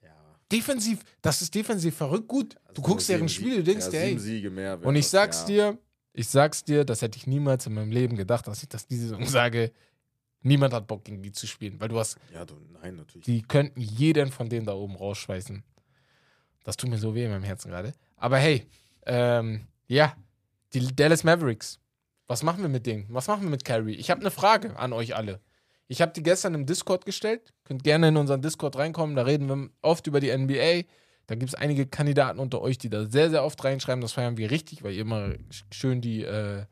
Ja. 0.03 0.09
Defensiv, 0.51 1.03
das 1.21 1.41
ist 1.41 1.53
defensiv 1.53 1.95
verrückt 1.95 2.27
gut. 2.27 2.55
Du 2.55 2.59
Also 2.69 2.81
guckst 2.83 3.09
deren 3.09 3.29
Spiele, 3.29 3.57
du 3.57 3.63
denkst 3.63 3.85
ja, 3.85 3.91
dir, 3.91 3.99
ey. 4.01 4.19
Siege 4.19 4.49
mehr. 4.49 4.79
Und 4.85 4.95
ich 4.95 5.05
das, 5.05 5.11
sag's 5.11 5.39
ja. 5.41 5.71
dir, 5.71 5.77
ich 6.13 6.27
sag's 6.27 6.63
dir, 6.63 6.85
das 6.85 7.01
hätte 7.01 7.17
ich 7.17 7.27
niemals 7.27 7.65
in 7.67 7.73
meinem 7.73 7.91
Leben 7.91 8.15
gedacht, 8.15 8.47
dass 8.47 8.61
ich 8.63 8.69
das 8.69 8.87
diese 8.87 9.09
Saison 9.09 9.25
sage. 9.27 9.71
Niemand 10.41 10.73
hat 10.73 10.87
Bock, 10.87 11.03
gegen 11.03 11.21
die 11.23 11.31
zu 11.31 11.47
spielen, 11.47 11.79
weil 11.79 11.89
du 11.89 11.99
hast, 11.99 12.17
Ja, 12.33 12.45
du, 12.45 12.55
nein, 12.81 12.95
natürlich. 12.95 13.25
die 13.25 13.41
könnten 13.41 13.81
jeden 13.81 14.31
von 14.31 14.47
denen 14.49 14.65
da 14.65 14.73
oben 14.73 14.95
rausschweißen. 14.95 15.63
Das 16.63 16.77
tut 16.77 16.89
mir 16.89 16.97
so 16.97 17.15
weh 17.15 17.25
in 17.25 17.31
meinem 17.31 17.43
Herzen 17.43 17.69
gerade. 17.71 17.93
Aber 18.15 18.37
hey, 18.37 18.65
Ähm, 19.05 19.65
ja, 19.87 20.15
die 20.73 20.95
Dallas 20.95 21.23
Mavericks. 21.23 21.79
Was 22.27 22.43
machen 22.43 22.61
wir 22.61 22.67
mit 22.69 22.85
denen? 22.85 23.05
Was 23.09 23.27
machen 23.27 23.43
wir 23.43 23.49
mit 23.49 23.63
Kyrie? 23.63 23.95
Ich 23.95 24.11
habe 24.11 24.19
eine 24.19 24.31
Frage 24.31 24.77
an 24.77 24.91
euch 24.91 25.15
alle. 25.15 25.39
Ich 25.87 26.01
habe 26.01 26.11
die 26.11 26.23
gestern 26.23 26.53
im 26.53 26.65
Discord 26.65 27.05
gestellt. 27.05 27.53
Könnt 27.63 27.83
gerne 27.83 28.09
in 28.09 28.17
unseren 28.17 28.41
Discord 28.41 28.75
reinkommen. 28.75 29.15
Da 29.15 29.23
reden 29.23 29.47
wir 29.47 29.69
oft 29.81 30.05
über 30.07 30.19
die 30.19 30.35
NBA. 30.35 30.83
Da 31.27 31.35
gibt 31.35 31.49
es 31.49 31.55
einige 31.55 31.85
Kandidaten 31.87 32.39
unter 32.39 32.61
euch, 32.61 32.77
die 32.77 32.89
da 32.89 33.05
sehr, 33.05 33.29
sehr 33.29 33.43
oft 33.43 33.63
reinschreiben. 33.63 34.01
Das 34.01 34.13
feiern 34.13 34.37
wir 34.37 34.51
richtig, 34.51 34.83
weil 34.83 34.93
ihr 34.93 35.01
immer 35.01 35.33
schön 35.71 36.01
die 36.01 36.23
äh, 36.23 36.65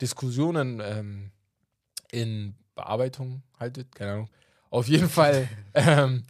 Diskussionen 0.00 0.80
ähm, 0.84 1.30
in 2.10 2.54
Bearbeitung 2.74 3.42
haltet. 3.58 3.94
Keine 3.94 4.12
Ahnung. 4.12 4.30
Auf 4.70 4.88
jeden 4.88 5.08
Fall, 5.08 5.48
ähm, 5.74 6.24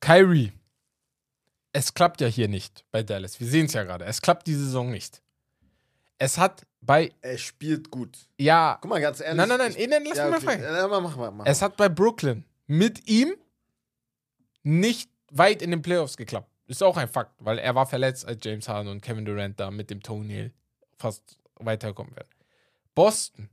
Kyrie. 0.00 0.52
Es 1.72 1.92
klappt 1.92 2.20
ja 2.20 2.26
hier 2.26 2.48
nicht 2.48 2.84
bei 2.90 3.02
Dallas. 3.02 3.38
Wir 3.38 3.46
sehen 3.46 3.66
es 3.66 3.74
ja 3.74 3.84
gerade. 3.84 4.04
Es 4.06 4.22
klappt 4.22 4.46
die 4.46 4.54
Saison 4.54 4.90
nicht. 4.90 5.22
Es 6.18 6.38
hat 6.38 6.66
bei, 6.80 7.12
Er 7.20 7.36
spielt 7.38 7.90
gut. 7.90 8.28
ja, 8.38 8.78
Guck 8.80 8.90
mal, 8.90 9.00
ganz 9.00 9.20
ehrlich. 9.20 9.36
nein, 9.36 9.48
nein, 9.48 9.58
nein, 9.58 9.74
ich- 9.76 9.88
nein, 9.88 10.04
lass 10.06 10.16
ja, 10.18 10.24
mich 10.30 10.32
mal 10.32 10.36
okay. 10.54 10.62
fragen. 10.62 10.62
Ja, 10.62 10.88
mach, 10.88 11.00
mach, 11.02 11.16
mach, 11.16 11.32
mach. 11.32 11.46
Es 11.46 11.60
hat 11.62 11.76
bei 11.76 11.88
Brooklyn 11.88 12.44
mit 12.66 13.08
ihm 13.08 13.34
nicht 14.62 15.10
weit 15.30 15.62
in 15.62 15.70
den 15.70 15.82
Playoffs 15.82 16.16
geklappt. 16.16 16.50
Ist 16.66 16.82
auch 16.82 16.96
ein 16.96 17.08
Fakt, 17.08 17.32
weil 17.38 17.58
er 17.58 17.74
war 17.74 17.86
verletzt, 17.86 18.26
als 18.26 18.44
James 18.44 18.68
Harden 18.68 18.90
und 18.90 19.00
Kevin 19.00 19.24
Durant 19.24 19.60
da 19.60 19.70
mit 19.70 19.90
dem 19.90 20.02
Toenail 20.02 20.52
fast 20.96 21.38
weiterkommen 21.56 22.14
werden. 22.16 22.28
Boston, 22.94 23.48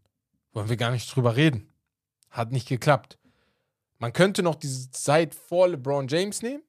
wollen 0.54 0.70
wir 0.70 0.78
gar 0.78 0.92
nicht 0.92 1.14
drüber 1.16 1.36
reden. 1.36 1.72
Hat 2.30 2.52
nicht 2.52 2.68
geklappt. 2.68 3.20
Man 4.00 4.14
könnte 4.14 4.42
noch 4.42 4.56
diese 4.56 4.90
Zeit 4.92 5.36
vor 5.36 5.68
LeBron 5.68 6.08
James 6.08 6.42
nehmen. 6.42 6.64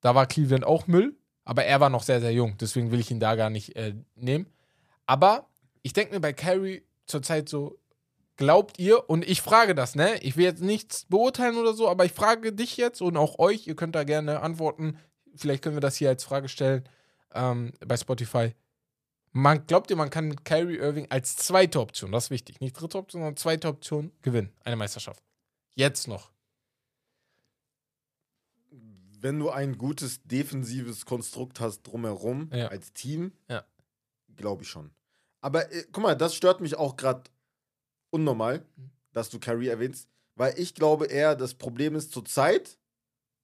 Da 0.00 0.14
war 0.14 0.26
Cleveland 0.26 0.64
auch 0.64 0.86
Müll, 0.86 1.16
aber 1.44 1.64
er 1.64 1.80
war 1.80 1.90
noch 1.90 2.02
sehr, 2.02 2.20
sehr 2.20 2.32
jung. 2.32 2.56
Deswegen 2.58 2.90
will 2.90 3.00
ich 3.00 3.10
ihn 3.10 3.20
da 3.20 3.34
gar 3.34 3.50
nicht 3.50 3.76
äh, 3.76 3.94
nehmen. 4.14 4.46
Aber 5.06 5.48
ich 5.82 5.92
denke 5.92 6.14
mir 6.14 6.20
bei 6.20 6.32
Kyrie 6.32 6.82
zurzeit 7.06 7.48
so, 7.48 7.78
glaubt 8.36 8.78
ihr, 8.78 9.08
und 9.08 9.28
ich 9.28 9.42
frage 9.42 9.74
das, 9.74 9.94
ne? 9.94 10.18
Ich 10.22 10.36
will 10.36 10.44
jetzt 10.44 10.62
nichts 10.62 11.06
beurteilen 11.06 11.56
oder 11.56 11.74
so, 11.74 11.88
aber 11.88 12.04
ich 12.04 12.12
frage 12.12 12.52
dich 12.52 12.76
jetzt 12.76 13.02
und 13.02 13.16
auch 13.16 13.38
euch, 13.38 13.66
ihr 13.66 13.76
könnt 13.76 13.94
da 13.94 14.04
gerne 14.04 14.40
antworten. 14.40 14.98
Vielleicht 15.34 15.62
können 15.62 15.76
wir 15.76 15.80
das 15.80 15.96
hier 15.96 16.08
als 16.08 16.24
Frage 16.24 16.48
stellen 16.48 16.88
ähm, 17.34 17.72
bei 17.86 17.96
Spotify. 17.96 18.54
Man, 19.32 19.66
glaubt 19.66 19.90
ihr, 19.90 19.96
man 19.96 20.10
kann 20.10 20.44
Kyrie 20.44 20.76
Irving 20.76 21.06
als 21.08 21.36
zweite 21.36 21.80
Option, 21.80 22.12
das 22.12 22.24
ist 22.24 22.30
wichtig, 22.30 22.60
nicht 22.60 22.74
dritte 22.74 22.98
Option, 22.98 23.22
sondern 23.22 23.36
zweite 23.36 23.68
Option 23.68 24.12
gewinnen, 24.20 24.52
eine 24.62 24.76
Meisterschaft? 24.76 25.22
Jetzt 25.74 26.06
noch. 26.06 26.31
Wenn 29.22 29.38
du 29.38 29.50
ein 29.50 29.78
gutes 29.78 30.20
defensives 30.24 31.06
Konstrukt 31.06 31.60
hast 31.60 31.82
drumherum 31.84 32.50
Ja. 32.52 32.66
als 32.68 32.92
Team, 32.92 33.32
Ja. 33.48 33.64
glaube 34.36 34.64
ich 34.64 34.68
schon. 34.68 34.90
Aber 35.40 35.70
äh, 35.72 35.84
guck 35.92 36.02
mal, 36.02 36.16
das 36.16 36.34
stört 36.34 36.60
mich 36.60 36.74
auch 36.76 36.96
gerade 36.96 37.22
unnormal, 38.10 38.64
Mhm. 38.76 38.90
dass 39.12 39.30
du 39.30 39.38
Kyrie 39.38 39.68
erwähnst, 39.68 40.08
weil 40.34 40.58
ich 40.58 40.74
glaube 40.74 41.06
eher, 41.06 41.36
das 41.36 41.54
Problem 41.54 41.94
ist 41.94 42.12
zurzeit 42.12 42.78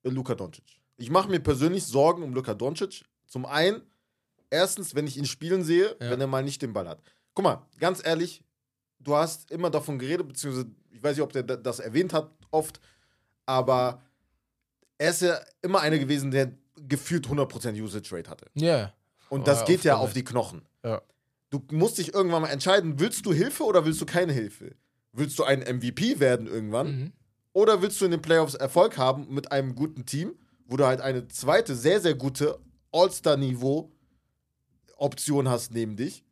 äh, 0.03 0.11
Luka 0.11 0.35
Doncic. 0.35 0.81
Ich 0.97 1.11
mache 1.11 1.29
mir 1.31 1.41
persönlich 1.41 1.85
Sorgen 1.87 2.23
um 2.23 2.33
Luka 2.35 2.55
Doncic. 2.55 3.05
Zum 3.27 3.47
einen, 3.47 3.83
erstens, 4.51 4.95
wenn 4.97 5.07
ich 5.07 5.17
ihn 5.17 5.27
spielen 5.27 5.63
sehe, 5.63 5.97
Ja. 6.01 6.11
wenn 6.11 6.21
er 6.21 6.27
mal 6.27 6.43
nicht 6.43 6.61
den 6.63 6.73
Ball 6.73 6.89
hat. 6.89 7.01
Guck 7.35 7.45
mal, 7.45 7.67
ganz 7.79 8.05
ehrlich, 8.05 8.43
du 8.99 9.15
hast 9.15 9.51
immer 9.53 9.71
davon 9.71 9.99
geredet, 9.99 10.27
beziehungsweise 10.27 10.71
ich 10.91 11.03
weiß 11.03 11.17
nicht, 11.17 11.23
ob 11.23 11.33
der 11.33 11.45
da- 11.45 11.57
das 11.57 11.79
erwähnt 11.79 12.13
hat 12.13 12.33
oft, 12.51 12.81
aber 13.47 14.03
er 14.99 15.11
ist 15.11 15.23
ja 15.23 15.39
immer 15.63 15.81
einer 15.81 15.99
gewesen, 15.99 16.31
der 16.31 16.53
gefühlt 16.77 17.27
100% 17.27 17.81
Usage 17.81 18.15
Rate 18.15 18.31
hatte. 18.31 18.47
Ja. 18.55 18.93
Und 19.29 19.47
das 19.47 19.63
Ah, 19.63 19.65
geht 19.65 19.85
ja 19.85 19.97
auf 19.97 20.13
die 20.13 20.25
Knochen. 20.25 20.63
Ja. 20.85 21.03
Du 21.51 21.63
musst 21.71 21.99
dich 21.99 22.15
irgendwann 22.15 22.43
mal 22.43 22.49
entscheiden, 22.49 22.99
willst 23.01 23.25
du 23.27 23.33
Hilfe 23.33 23.65
oder 23.65 23.85
willst 23.85 24.01
du 24.01 24.07
keine 24.07 24.33
Hilfe? 24.33 24.75
Willst 25.13 25.39
du 25.39 25.45
ein 25.45 25.61
MVP 25.61 26.21
werden 26.21 26.47
irgendwann? 26.47 26.91
Mhm. 26.91 27.13
Oder 27.53 27.83
willst 27.83 28.01
du 28.01 28.05
in 28.05 28.11
den 28.11 28.23
Playoffs 28.23 28.55
Erfolg 28.55 28.99
haben 28.99 29.33
mit 29.33 29.51
einem 29.51 29.75
guten 29.75 30.07
Team, 30.07 30.35
wo 30.67 30.77
du 30.77 30.87
halt 30.87 31.01
eine 31.01 31.27
zweite, 31.29 31.75
sehr, 31.75 32.01
sehr 32.01 32.15
gute 32.15 32.59
All-Star-Niveau-Option 32.93 35.49
hast 35.49 35.73
neben 35.73 35.97
dich? 35.97 36.25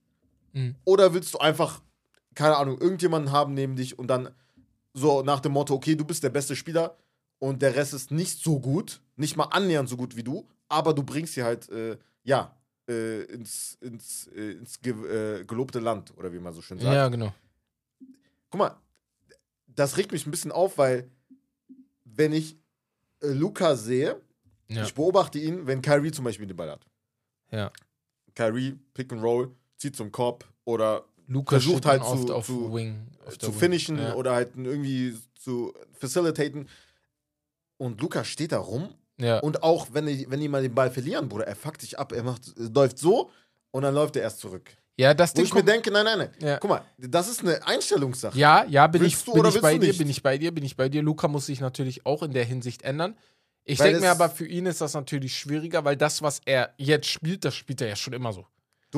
Mhm. 0.52 0.76
Oder 0.84 1.14
willst 1.14 1.34
du 1.34 1.38
einfach, 1.38 1.82
keine 2.34 2.56
Ahnung, 2.56 2.80
irgendjemanden 2.80 3.32
haben 3.32 3.54
neben 3.54 3.76
dich 3.76 3.98
und 3.98 4.08
dann 4.08 4.30
so 4.94 5.22
nach 5.22 5.40
dem 5.40 5.52
Motto, 5.52 5.74
okay, 5.74 5.96
du 5.96 6.04
bist 6.04 6.22
der 6.22 6.30
beste 6.30 6.56
Spieler 6.56 6.96
und 7.38 7.62
der 7.62 7.74
Rest 7.74 7.94
ist 7.94 8.10
nicht 8.10 8.42
so 8.42 8.58
gut, 8.60 9.00
nicht 9.16 9.36
mal 9.36 9.44
annähernd 9.44 9.88
so 9.88 9.96
gut 9.96 10.16
wie 10.16 10.22
du, 10.24 10.46
aber 10.68 10.94
du 10.94 11.02
bringst 11.02 11.34
sie 11.34 11.42
halt, 11.42 11.68
äh, 11.70 11.96
ja, 12.24 12.54
äh, 12.88 13.22
ins, 13.24 13.76
ins, 13.80 14.28
äh, 14.28 14.52
ins 14.52 14.80
ge 14.80 14.92
äh, 15.40 15.44
gelobte 15.44 15.80
Land, 15.80 16.12
oder 16.16 16.32
wie 16.32 16.38
man 16.38 16.52
so 16.54 16.62
schön 16.62 16.78
sagt. 16.78 16.94
Ja, 16.94 17.08
genau. 17.08 17.34
Guck 18.50 18.58
mal, 18.58 18.76
das 19.66 19.96
regt 19.96 20.12
mich 20.12 20.26
ein 20.26 20.30
bisschen 20.30 20.52
auf, 20.52 20.78
weil 20.78 21.10
wenn 22.04 22.32
ich 22.32 22.56
äh, 23.22 23.28
Luca 23.28 23.76
sehe, 23.76 24.20
Ja. 24.68 24.84
ich 24.84 24.94
beobachte 24.94 25.38
ihn, 25.38 25.66
wenn 25.66 25.82
Kyrie 25.82 26.10
zum 26.12 26.24
Beispiel 26.24 26.46
den 26.46 26.56
Ball 26.56 26.70
hat. 26.70 26.86
Ja. 27.50 27.70
Kyrie, 28.34 28.78
Pick 28.94 29.12
and 29.12 29.22
Roll, 29.22 29.54
zieht 29.76 29.96
zum 29.96 30.10
Korb 30.12 30.44
oder 30.64 31.04
Lukas 31.26 31.62
versucht 31.64 31.86
halt 31.86 32.02
zu- 32.04 32.34
auf 32.34 32.46
zu- 32.46 32.72
Wing. 32.74 33.08
Der 33.26 33.38
zu 33.38 33.52
finishen 33.52 33.98
Ja. 33.98 34.14
oder 34.14 34.32
halt 34.34 34.52
irgendwie 34.56 35.16
zu 35.34 35.74
facilitaten. 35.94 36.68
Und 37.78 38.00
Luca 38.00 38.24
steht 38.24 38.52
da 38.52 38.58
rum 38.58 38.88
Ja. 39.18 39.38
und 39.40 39.62
auch 39.62 39.88
wenn, 39.92 40.06
die- 40.06 40.26
wenn 40.30 40.40
die 40.40 40.48
mal 40.48 40.62
den 40.62 40.74
Ball 40.74 40.90
verlieren, 40.90 41.28
Bruder, 41.28 41.46
er 41.46 41.56
fuckt 41.56 41.80
sich 41.80 41.98
ab, 41.98 42.12
er 42.12 42.22
macht, 42.22 42.42
läuft 42.56 42.98
so 42.98 43.30
und 43.70 43.82
dann 43.82 43.94
läuft 43.94 44.16
er 44.16 44.22
erst 44.22 44.38
zurück. 44.40 44.70
ja, 44.98 45.12
das 45.12 45.32
Wo 45.32 45.36
Ding 45.36 45.44
ich 45.46 45.54
mir 45.54 45.62
denke, 45.62 45.90
nein, 45.90 46.04
nein, 46.06 46.18
nein. 46.18 46.30
Ja. 46.40 46.58
Guck 46.58 46.70
mal, 46.70 46.82
das 46.96 47.28
ist 47.28 47.40
eine 47.40 47.66
Einstellungssache. 47.66 48.38
Ja, 48.38 48.64
ja, 48.64 48.86
bin 48.86 49.02
Willst 49.02 49.18
ich, 49.18 49.24
du 49.24 49.32
bin 49.32 49.40
oder 49.40 49.48
ich 49.50 49.60
bei 49.60 49.76
dir, 49.76 49.92
bin 49.96 50.08
ich 50.08 50.22
bei 50.22 50.38
dir, 50.38 50.52
bin 50.54 50.64
ich 50.64 50.74
bei 50.76 50.88
dir. 50.88 51.02
Luca 51.02 51.28
muss 51.28 51.46
sich 51.46 51.60
natürlich 51.60 52.06
auch 52.06 52.22
in 52.22 52.32
der 52.32 52.44
Hinsicht 52.44 52.80
ändern. 52.82 53.14
Ich 53.64 53.78
denke 53.78 54.00
mir 54.00 54.10
aber, 54.12 54.30
für 54.30 54.46
ihn 54.46 54.64
ist 54.66 54.80
das 54.80 54.94
natürlich 54.94 55.36
schwieriger, 55.36 55.84
weil 55.84 55.96
das, 55.96 56.22
was 56.22 56.40
er 56.46 56.72
jetzt 56.78 57.08
spielt, 57.08 57.44
das 57.44 57.54
spielt 57.56 57.80
er 57.80 57.88
ja 57.88 57.96
schon 57.96 58.12
immer 58.14 58.32
so. 58.32 58.46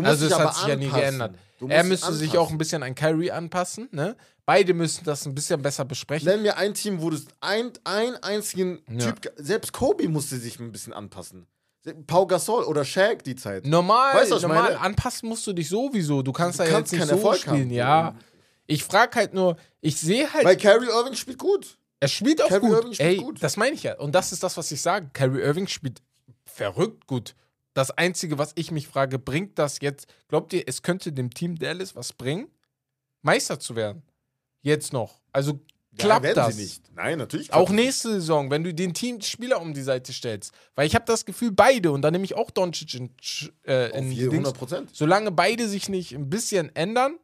Du 0.02 0.06
Also 0.08 0.24
dich 0.26 0.34
es 0.34 0.38
hat 0.40 0.54
sich 0.56 0.66
ja 0.66 0.76
nie 0.76 0.88
geändert. 0.88 1.34
Er 1.68 1.82
musst 1.84 1.88
müsste 2.02 2.12
sich 2.14 2.38
auch 2.38 2.50
ein 2.50 2.58
bisschen 2.58 2.82
an 2.82 2.94
Kyrie 2.94 3.30
anpassen. 3.32 3.88
Ne? 3.90 4.16
Beide 4.46 4.74
müssen 4.74 5.04
das 5.04 5.26
ein 5.26 5.34
bisschen 5.34 5.60
besser 5.60 5.84
besprechen. 5.84 6.26
Nenn 6.28 6.42
mir 6.42 6.56
ein 6.56 6.72
Team, 6.74 7.02
wo 7.02 7.10
du 7.10 7.18
ein, 7.40 7.72
ein 7.84 8.14
einzigen 8.22 8.80
Ja. 8.90 9.10
Typ, 9.12 9.32
selbst 9.36 9.72
Kobe 9.72 10.08
musste 10.08 10.36
sich 10.36 10.58
ein 10.60 10.70
bisschen 10.72 10.92
anpassen. 10.92 11.46
Pau 12.06 12.26
Gasol 12.26 12.64
oder 12.64 12.84
Shaq 12.84 13.24
die 13.24 13.34
Zeit. 13.36 13.66
Normal, 13.66 14.14
Weißt 14.14 14.30
du, 14.30 14.34
was 14.36 14.42
normal 14.42 14.62
meine? 14.64 14.80
anpassen 14.80 15.28
musst 15.28 15.46
du 15.46 15.52
dich 15.52 15.68
sowieso. 15.68 16.22
Du 16.22 16.32
kannst 16.32 16.58
Du 16.60 16.64
da 16.64 16.70
kannst 16.70 16.92
jetzt 16.92 17.00
nicht 17.00 17.08
so 17.10 17.16
Erfolg 17.16 17.38
spielen. 17.40 17.56
haben. 17.62 17.70
Ja, 17.70 18.14
ich 18.66 18.84
frage 18.84 19.16
halt 19.16 19.32
nur, 19.34 19.56
ich 19.80 19.96
sehe 19.96 20.30
halt, 20.32 20.44
Weil 20.44 20.56
Kyrie 20.58 20.88
Irving 20.88 21.14
spielt 21.14 21.38
gut. 21.38 21.78
er 22.00 22.08
spielt 22.08 22.42
auch 22.42 22.48
Kyrie 22.48 22.60
gut. 22.60 22.76
Irving 22.76 22.92
spielt 22.94 23.08
Ey, 23.08 23.16
gut. 23.16 23.42
das 23.42 23.56
meine 23.56 23.74
ich 23.74 23.82
ja. 23.84 23.96
Und 23.98 24.14
das 24.14 24.32
ist 24.32 24.42
das, 24.42 24.56
was 24.58 24.70
ich 24.70 24.80
sage. 24.82 25.08
Kyrie 25.14 25.40
Irving 25.40 25.66
spielt 25.66 26.02
verrückt 26.44 27.06
gut. 27.06 27.34
Das 27.78 27.92
Einzige, 27.92 28.38
was 28.38 28.52
ich 28.56 28.72
mich 28.72 28.88
frage, 28.88 29.18
bringt 29.20 29.56
das 29.58 29.78
jetzt, 29.80 30.08
glaubt 30.26 30.52
ihr, 30.52 30.64
es 30.66 30.82
könnte 30.82 31.12
dem 31.12 31.30
Team 31.32 31.56
Dallas 31.56 31.94
was 31.94 32.12
bringen, 32.12 32.48
Meister 33.22 33.60
zu 33.60 33.76
werden? 33.76 34.02
Jetzt 34.62 34.92
noch. 34.92 35.20
Also 35.32 35.60
klappt 35.96 36.24
werden 36.24 36.34
das? 36.34 36.56
nicht. 36.56 36.82
Nein, 36.96 37.18
natürlich. 37.18 37.52
Auch 37.52 37.70
nächste 37.70 38.10
Saison, 38.14 38.50
wenn 38.50 38.64
du 38.64 38.74
den 38.74 38.94
Teamspieler 38.94 39.60
um 39.60 39.74
die 39.74 39.82
Seite 39.82 40.12
stellst. 40.12 40.52
Weil 40.74 40.88
ich 40.88 40.96
habe 40.96 41.04
das 41.04 41.24
Gefühl, 41.24 41.52
beide, 41.52 41.92
und 41.92 42.02
da 42.02 42.10
nehme 42.10 42.24
ich 42.24 42.34
auch 42.34 42.50
Doncic 42.50 42.94
in, 42.94 43.10
äh, 43.64 43.90
in 43.90 43.94
Auf 44.06 44.10
die 44.10 44.16
je- 44.16 44.22
Dings, 44.24 44.32
100 44.34 44.58
Prozent. 44.58 44.90
solange 44.92 45.30
beide 45.30 45.68
sich 45.68 45.88
nicht 45.88 46.12
ein 46.14 46.28
bisschen 46.28 46.74
ändern, 46.74 47.16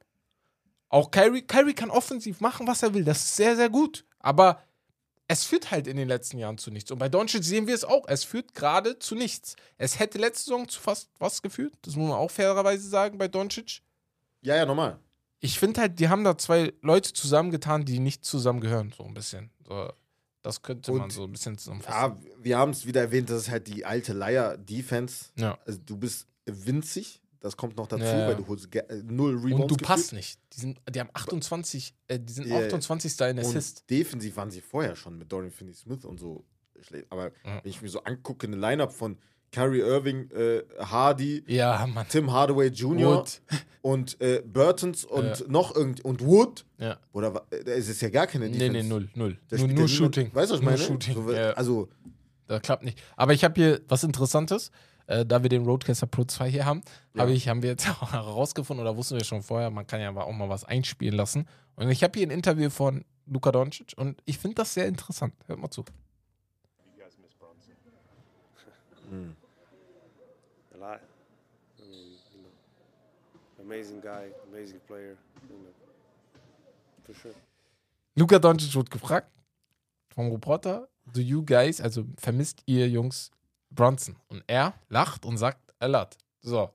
auch 0.88 1.11
Kyrie, 1.11 1.43
Kyrie 1.43 1.75
kann 1.75 1.90
offensiv 1.90 2.40
machen, 2.40 2.69
was 2.69 2.85
er 2.85 2.95
will. 2.95 3.03
Das 3.05 3.19
ist 3.25 3.35
sehr, 3.35 3.57
sehr 3.57 3.71
gut. 3.71 4.05
Aber 4.21 4.62
es 5.27 5.45
führt 5.45 5.71
halt 5.71 5.87
in 5.87 5.97
den 5.97 6.09
letzten 6.09 6.39
Jahren 6.39 6.59
zu 6.59 6.71
nichts. 6.71 6.91
Und 6.91 6.99
bei 6.99 7.09
Doncic 7.09 7.45
sehen 7.45 7.67
wir 7.67 7.75
es 7.75 7.85
auch. 7.85 8.05
Es 8.09 8.25
führt 8.25 8.55
gerade 8.55 8.99
zu 8.99 9.15
nichts. 9.15 9.57
Es 9.79 9.99
hätte 9.99 10.19
letzte 10.19 10.45
Saison 10.51 10.69
zu 10.69 10.81
fast 10.81 11.09
was 11.19 11.41
geführt. 11.43 11.75
Das 11.83 11.97
muss 11.97 12.09
man 12.09 12.19
auch 12.19 12.31
fairerweise 12.31 12.87
sagen 12.89 13.17
bei 13.19 13.29
Doncic. 13.29 13.81
Ja, 14.43 14.57
ja, 14.57 14.67
normal. 14.67 14.99
Ich 15.41 15.59
finde 15.59 15.81
halt, 15.81 15.99
die 15.99 16.09
haben 16.09 16.25
da 16.25 16.37
zwei 16.39 16.73
Leute 16.83 17.13
zusammengetan, 17.13 17.85
die 17.85 17.99
nicht 17.99 18.25
zusammengehören, 18.25 18.93
so 18.97 19.05
ein 19.05 19.15
bisschen. 19.15 19.51
So, 19.67 19.93
das 20.43 20.61
könnte 20.63 20.93
man 20.93 21.03
Und- 21.05 21.13
so 21.13 21.25
ein 21.25 21.33
bisschen 21.33 21.57
zusammenfassen. 21.59 22.23
Ja, 22.23 22.35
wir 22.43 22.59
haben 22.59 22.71
es 22.73 22.85
wieder 22.87 23.01
erwähnt, 23.03 23.31
das 23.31 23.43
ist 23.45 23.51
halt 23.51 23.67
die 23.67 23.85
alte 23.87 24.13
Leier-Defense. 24.13 25.27
Ja. 25.37 25.59
Also 25.67 25.79
du 25.85 25.97
bist 25.97 26.27
winzig, 26.47 27.23
das 27.45 27.57
kommt 27.57 27.77
noch 27.77 27.87
dazu, 27.87 28.03
Ja, 28.05 28.27
weil 28.27 28.37
du 28.37 28.47
holst 28.49 28.75
äh, 28.75 29.03
null 29.05 29.37
Rebounds. 29.37 29.63
Und 29.63 29.71
du 29.71 29.77
passt 29.77 30.13
nicht. 30.15 30.39
Die, 30.55 30.61
sind, 30.61 30.81
die 30.93 30.99
haben 30.99 31.11
28, 31.13 31.95
äh, 32.09 32.19
die 32.19 32.33
sind 32.33 32.47
ja. 32.49 32.57
28. 32.57 33.21
in 33.21 33.39
Assist. 33.39 33.81
Und 33.83 33.91
defensiv 33.91 34.37
waren 34.37 34.51
sie 34.51 34.61
vorher 34.63 34.97
schon 34.97 35.19
mit 35.19 35.31
Dorian 35.31 35.51
Finney-Smith 35.53 36.05
und 36.07 36.19
so. 36.19 36.45
Aber 37.11 37.27
Ja. 37.45 37.61
wenn 37.63 37.71
ich 37.71 37.83
mir 37.83 37.89
so 37.89 38.03
angucke, 38.03 38.47
eine 38.47 38.57
Lineup 38.57 38.93
von 38.93 39.19
Kyrie 39.53 39.81
Irving, 39.81 40.31
äh, 40.33 40.63
Hardy, 40.81 41.45
Ja. 41.47 41.87
Tim 42.09 42.33
Hardaway 42.33 42.69
Jr. 42.69 43.19
Wood. 43.19 43.41
und 43.83 44.21
äh, 44.21 44.43
Burtons 44.45 45.05
und 45.05 45.25
Ja. 45.41 45.47
noch 45.49 45.77
irgend 45.77 46.05
und 46.05 46.25
Wood. 46.25 46.65
Ja. 46.79 46.99
Oder 47.13 47.47
äh, 47.51 47.57
es 47.71 47.89
ist 47.89 48.01
ja 48.03 48.09
gar 48.09 48.27
keine 48.27 48.47
Nee, 48.49 48.59
Defense. 48.59 48.73
nee, 48.83 48.83
null, 48.89 49.09
null. 49.15 49.39
Da 49.49 49.57
Nur, 49.59 49.67
nur 49.67 49.75
niemand- 49.75 49.91
Shooting. 49.91 50.35
Weißt 50.35 50.51
du, 50.51 50.55
was 50.55 50.61
ich 50.61 50.65
meine? 50.67 50.79
Shooting. 50.79 51.15
So. 51.15 51.29
Also, 51.55 51.89
Das 52.47 52.63
klappt 52.63 52.85
nicht. 52.85 53.01
Aber 53.17 53.33
ich 53.33 53.45
habe 53.45 53.55
hier 53.55 53.81
was 53.87 54.03
Interessantes. 54.03 54.71
Äh, 55.07 55.27
da 55.27 55.43
wir 55.43 55.51
den 55.51 55.64
Roadcaster 55.64 56.07
Pro 56.07 56.25
2 56.25 56.51
hier 56.51 56.64
haben, 56.64 56.83
Ja. 57.14 57.23
habe 57.23 57.33
ich, 57.33 57.49
haben 57.49 57.62
wir 57.62 57.71
jetzt 57.71 57.88
auch 58.03 58.12
herausgefunden, 58.12 58.85
oder 58.87 58.97
wussten 58.97 59.17
wir 59.17 59.25
schon 59.25 59.43
vorher, 59.43 59.71
man 59.71 59.87
kann 59.87 60.01
ja 60.01 60.11
auch 60.17 60.33
mal 60.33 60.49
was 60.49 60.64
einspielen 60.64 61.14
lassen. 61.14 61.47
Und 61.77 61.90
ich 61.90 62.03
habe 62.03 62.19
hier 62.19 62.27
ein 62.27 62.31
Interview 62.31 62.71
von 62.71 63.05
Luka 63.27 63.51
Doncic 63.53 63.93
und 63.97 64.21
ich 64.25 64.38
finde 64.38 64.57
das 64.57 64.75
sehr 64.75 64.87
interessant. 64.87 65.35
Hört 65.47 65.59
mal 65.59 65.71
zu. 65.71 65.81
You 65.83 67.03
guys 67.03 67.17
miss 67.19 67.35
Bronson? 67.35 67.73
A 70.75 70.77
lot. 70.77 71.01
I 71.79 71.83
mean, 71.88 72.12
you 72.33 72.40
know, 72.40 73.64
amazing 73.64 74.01
guy, 74.01 74.31
amazing 74.53 74.81
player. 74.87 75.17
You 75.49 75.57
know, 75.57 75.73
for 77.05 77.14
sure. 77.14 77.35
Luka 78.17 78.38
Doncic 78.38 78.75
wird 78.75 78.90
gefragt 78.90 79.31
vom 80.14 80.31
Reporter, 80.31 80.88
do 81.12 81.21
you 81.21 81.43
guys, 81.45 81.81
also 81.81 82.05
vermisst 82.17 82.62
ihr 82.67 82.88
Jungs 82.88 83.31
Bronson? 83.75 84.17
Und 84.29 84.43
er 84.47 84.75
lacht 84.89 85.25
und 85.25 85.37
sagt, 85.37 85.59
a 85.81 85.87
lot. 85.87 86.17
So. 86.41 86.71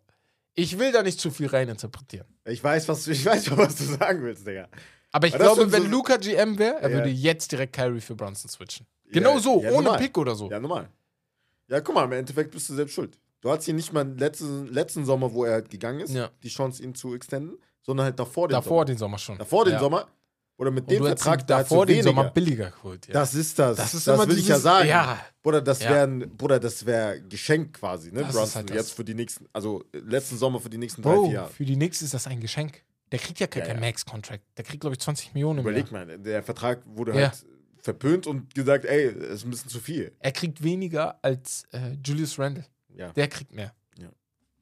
Ich 0.56 0.78
will 0.78 0.92
da 0.92 1.04
nicht 1.04 1.20
zu 1.20 1.32
viel 1.32 1.48
reininterpretieren. 1.48 2.28
Ich 2.46 2.64
weiß, 2.64 2.88
was, 2.90 3.08
ich 3.08 3.26
weiß 3.26 3.56
was 3.58 3.76
du 3.76 3.84
sagen 3.84 4.24
willst, 4.24 4.46
Digga. 4.46 4.68
Aber 5.12 5.28
ich 5.28 5.36
Aber 5.36 5.44
glaube, 5.44 5.72
wenn 5.72 5.84
so- 5.84 5.88
Luca 5.90 6.18
GM 6.18 6.58
wäre, 6.60 6.82
er 6.82 6.90
Ja. 6.90 6.96
würde 6.98 7.10
jetzt 7.10 7.52
direkt 7.52 7.74
Kyrie 7.74 8.02
für 8.02 8.16
Bronson 8.16 8.50
switchen. 8.50 8.86
Genau 9.12 9.36
Ja, 9.36 9.40
so, 9.40 9.62
ja, 9.64 9.70
ohne 9.72 9.84
normal. 9.84 10.00
Pick 10.00 10.18
oder 10.18 10.36
so. 10.36 10.50
Ja, 10.52 10.60
normal. 10.60 10.90
Ja, 11.68 11.82
guck 11.82 11.96
mal, 11.96 12.04
im 12.06 12.12
Endeffekt 12.12 12.52
bist 12.52 12.68
du 12.70 12.76
selbst 12.76 12.94
schuld. 12.94 13.18
Du 13.42 13.50
hattest 13.50 13.66
hier 13.66 13.74
nicht 13.74 13.94
mal 13.94 14.08
letzten, 14.18 14.68
letzten 14.68 15.06
Sommer, 15.06 15.32
wo 15.34 15.46
er 15.46 15.54
halt 15.54 15.70
gegangen 15.70 16.02
ist, 16.02 16.14
Ja. 16.14 16.30
die 16.44 16.50
Chance, 16.50 16.84
ihn 16.84 16.94
zu 16.94 17.16
extenden, 17.16 17.58
sondern 17.82 18.06
halt 18.06 18.20
davor 18.20 18.48
den 18.48 18.54
Davor 18.54 18.70
Sommer. 18.80 18.86
den 18.86 18.98
Sommer 18.98 19.18
schon. 19.18 19.38
Davor 19.38 19.66
den. 19.66 19.80
Sommer. 19.80 20.08
Oder 20.60 20.72
mit 20.72 20.89
dem 20.91 21.04
Vertrag, 21.04 21.48
da 21.48 21.60
davor 21.60 21.86
den 21.86 22.04
Sommer 22.04 22.24
weniger. 22.24 22.34
billiger 22.34 22.72
geholt. 22.72 23.08
Ja. 23.08 23.13
Das 23.13 23.34
ist 23.34 23.58
das. 23.58 23.78
Das 23.78 23.93
ist 23.93 24.06
das 24.06 24.19
will 24.28 24.38
ich 24.38 24.48
ja 24.48 24.56
dieses- 24.56 24.63
sagen. 24.63 24.89
ja. 24.89 25.17
Bruder, 25.41 25.62
das 25.62 25.82
Ja. 25.82 25.89
wäre 25.91 26.08
Bruder, 26.28 26.60
das 26.60 26.86
wäre 26.86 27.22
Geschenk 27.22 27.74
quasi, 27.80 28.12
ne? 28.12 28.22
Das 28.24 28.36
Brunson. 28.36 28.56
halt. 28.63 28.72
Jetzt 28.72 28.91
für 28.91 29.06
die 29.06 29.13
nächsten, 29.13 29.45
also 29.54 29.84
letzten 29.93 30.38
Sommer 30.38 30.60
für 30.60 30.69
die 30.69 30.78
nächsten 30.78 31.02
drei, 31.02 31.13
Bro, 31.13 31.24
vier 31.26 31.34
Jahre. 31.34 31.50
für 31.50 31.63
die 31.65 31.76
Knicks 31.76 32.02
ist 32.02 32.13
das 32.13 32.28
ein 32.28 32.41
Geschenk. 32.41 32.84
Der 33.12 33.19
kriegt 33.19 33.39
ja 33.39 33.48
gar 33.48 33.63
keinen. 33.63 33.80
Max-Contract. 33.80 34.43
Der 34.58 34.65
kriegt, 34.65 34.82
glaube 34.82 34.95
ich, 34.95 35.00
20 35.00 35.34
Millionen 35.34 35.60
Überleg 35.62 35.91
mal, 35.91 36.06
der 36.19 36.43
Vertrag 36.43 36.82
wurde 36.86 37.13
halt 37.13 37.45
verpönt 37.82 38.28
und 38.28 38.54
gesagt, 38.54 38.84
ey, 38.84 39.06
es 39.06 39.15
ist 39.36 39.45
ein 39.45 39.50
bisschen 39.52 39.69
zu 39.69 39.80
viel. 39.80 40.12
Er 40.19 40.34
kriegt 40.34 40.62
weniger 40.62 41.17
als 41.24 41.63
äh, 41.72 41.95
Julius 42.06 42.38
Randle. 42.38 42.65
Der 43.15 43.28
kriegt 43.30 43.54
mehr. 43.54 43.74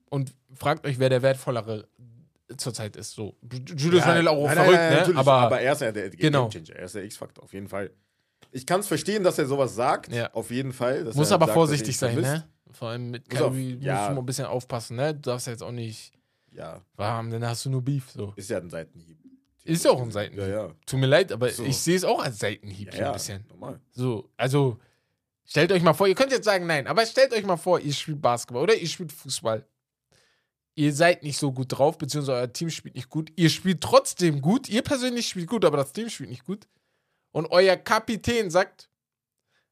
Und 0.09 0.33
fragt 0.53 0.85
euch, 0.85 0.99
wer 0.99 1.09
der 1.09 1.21
wertvollere 1.23 1.87
zurzeit 2.55 2.95
ist. 2.95 3.11
So. 3.11 3.35
Julius 3.77 4.05
Ja, 4.05 4.13
Randle 4.13 4.29
auch 4.31 4.45
nein, 4.45 4.55
verrückt, 4.55 4.73
nein, 4.79 5.09
ne? 5.13 5.19
Aber, 5.19 5.33
aber 5.33 5.59
er 5.61 5.73
ist 5.73 5.81
ja 5.81 5.91
der 5.91 6.09
Genau. 6.11 6.47
Gamechanger, 6.47 6.77
er 6.79 6.85
ist 6.85 6.95
der 6.95 7.03
X-Faktor, 7.03 7.43
auf 7.43 7.53
jeden 7.53 7.67
Fall. 7.67 7.91
Ich 8.51 8.65
kann 8.65 8.79
es 8.79 8.87
verstehen, 8.87 9.23
dass 9.23 9.37
er 9.37 9.45
sowas 9.45 9.75
sagt, 9.75 10.13
Ja. 10.13 10.31
auf 10.33 10.49
jeden 10.51 10.71
Fall. 10.71 11.03
muss 11.13 11.29
er 11.31 11.35
aber 11.35 11.47
sagt, 11.47 11.53
vorsichtig 11.55 11.97
sein, 11.97 12.13
vermisst. 12.13 12.33
ne? 12.45 12.49
Vor 12.71 12.89
allem 12.89 13.09
mit 13.11 13.23
auf- 13.33 13.51
Kyrie 13.51 13.73
musst 13.75 13.85
ja. 13.85 14.07
du 14.09 14.13
mal 14.15 14.19
ein 14.21 14.25
bisschen 14.25 14.45
aufpassen, 14.45 14.95
ne? 14.97 15.13
Du 15.13 15.21
darfst 15.21 15.47
ja 15.47 15.53
jetzt 15.53 15.63
auch 15.63 15.71
nicht 15.71 16.13
Ja, 16.51 16.81
warm, 16.95 17.29
dann 17.31 17.45
hast 17.45 17.65
du 17.65 17.69
nur 17.69 17.81
Beef. 17.81 18.09
So. 18.11 18.33
ist 18.35 18.49
ja 18.49 18.57
ein 18.59 18.69
Seitenhieb. 18.69 19.17
Ist 19.63 19.85
auch 19.85 20.01
ein 20.01 20.11
Seitenhieb. 20.11 20.39
Ja, 20.39 20.47
ja. 20.47 20.71
Tut 20.85 20.99
mir 20.99 21.07
leid, 21.07 21.31
aber 21.33 21.49
So. 21.49 21.63
ich 21.65 21.77
sehe 21.77 21.95
es 21.97 22.05
auch 22.05 22.23
als 22.23 22.39
Seitenhieb 22.39 22.87
Ja, 22.87 22.91
so 22.93 22.97
ein 22.99 23.03
ja, 23.05 23.11
bisschen. 23.11 23.45
normal. 23.49 23.81
So, 23.91 24.29
also 24.37 24.79
stellt 25.43 25.71
euch 25.73 25.83
mal 25.83 25.93
vor, 25.93 26.07
ihr 26.07 26.15
könnt 26.15 26.31
jetzt 26.31 26.45
sagen 26.45 26.65
nein, 26.65 26.87
aber 26.87 27.05
stellt 27.05 27.33
euch 27.33 27.43
mal 27.45 27.57
vor, 27.57 27.79
ihr 27.81 27.91
spielt 27.93 28.21
Basketball 28.21 28.63
oder 28.63 28.75
ihr 28.75 28.87
spielt 28.87 29.11
Fußball. 29.11 29.65
Ihr 30.77 30.93
seid 30.93 31.23
nicht 31.23 31.39
so 31.39 31.51
gut 31.51 31.69
drauf, 31.69 31.97
beziehungsweise 31.97 32.37
euer 32.37 32.53
Team 32.53 32.69
spielt 32.69 32.93
nicht 32.93 33.09
gut. 33.09 33.31
Ihr 33.35 33.49
spielt 33.49 33.81
trotzdem 33.81 34.41
gut. 34.41 34.69
Ihr 34.69 34.83
persönlich 34.83 35.27
spielt 35.27 35.47
gut, 35.47 35.65
aber 35.65 35.75
das 35.75 35.91
Team 35.91 36.07
spielt 36.07 36.29
nicht 36.29 36.45
gut. 36.45 36.67
Und 37.31 37.47
euer 37.47 37.75
Kapitän 37.75 38.51
sagt, 38.51 38.87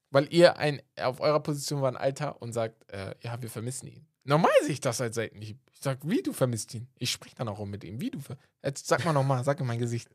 weil 0.09 0.27
ihr 0.33 0.57
ein, 0.57 0.81
auf 0.99 1.19
eurer 1.19 1.41
Position 1.41 1.83
war 1.83 1.91
ein 1.91 1.95
Alter 1.95 2.41
und 2.41 2.53
sagt, 2.53 2.91
äh, 2.91 3.13
ja, 3.21 3.39
wir 3.39 3.51
vermissen 3.51 3.87
ihn. 3.87 4.07
Normal 4.23 4.51
sehe 4.63 4.71
ich 4.71 4.79
das 4.79 4.99
als 4.99 5.13
Seitenhieb. 5.13 5.59
Ich 5.75 5.79
sag, 5.79 5.99
wie 6.09 6.23
du 6.23 6.33
vermisst 6.33 6.73
ihn. 6.73 6.87
Ich 6.97 7.11
spreche 7.11 7.35
dann 7.35 7.49
auch 7.49 7.63
mit 7.65 7.83
ihm. 7.83 8.01
Wie 8.01 8.09
du 8.09 8.19
ver 8.19 8.39
Jetzt 8.63 8.87
sag 8.87 9.05
mal 9.05 9.13
nochmal, 9.13 9.43
sag 9.43 9.59
in 9.59 9.67
mein 9.67 9.77
Gesicht. 9.77 10.09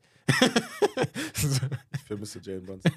so. 1.35 1.67
Ich 1.95 2.01
vermisse 2.01 2.39
Jalen 2.39 2.65
Brunson. 2.65 2.91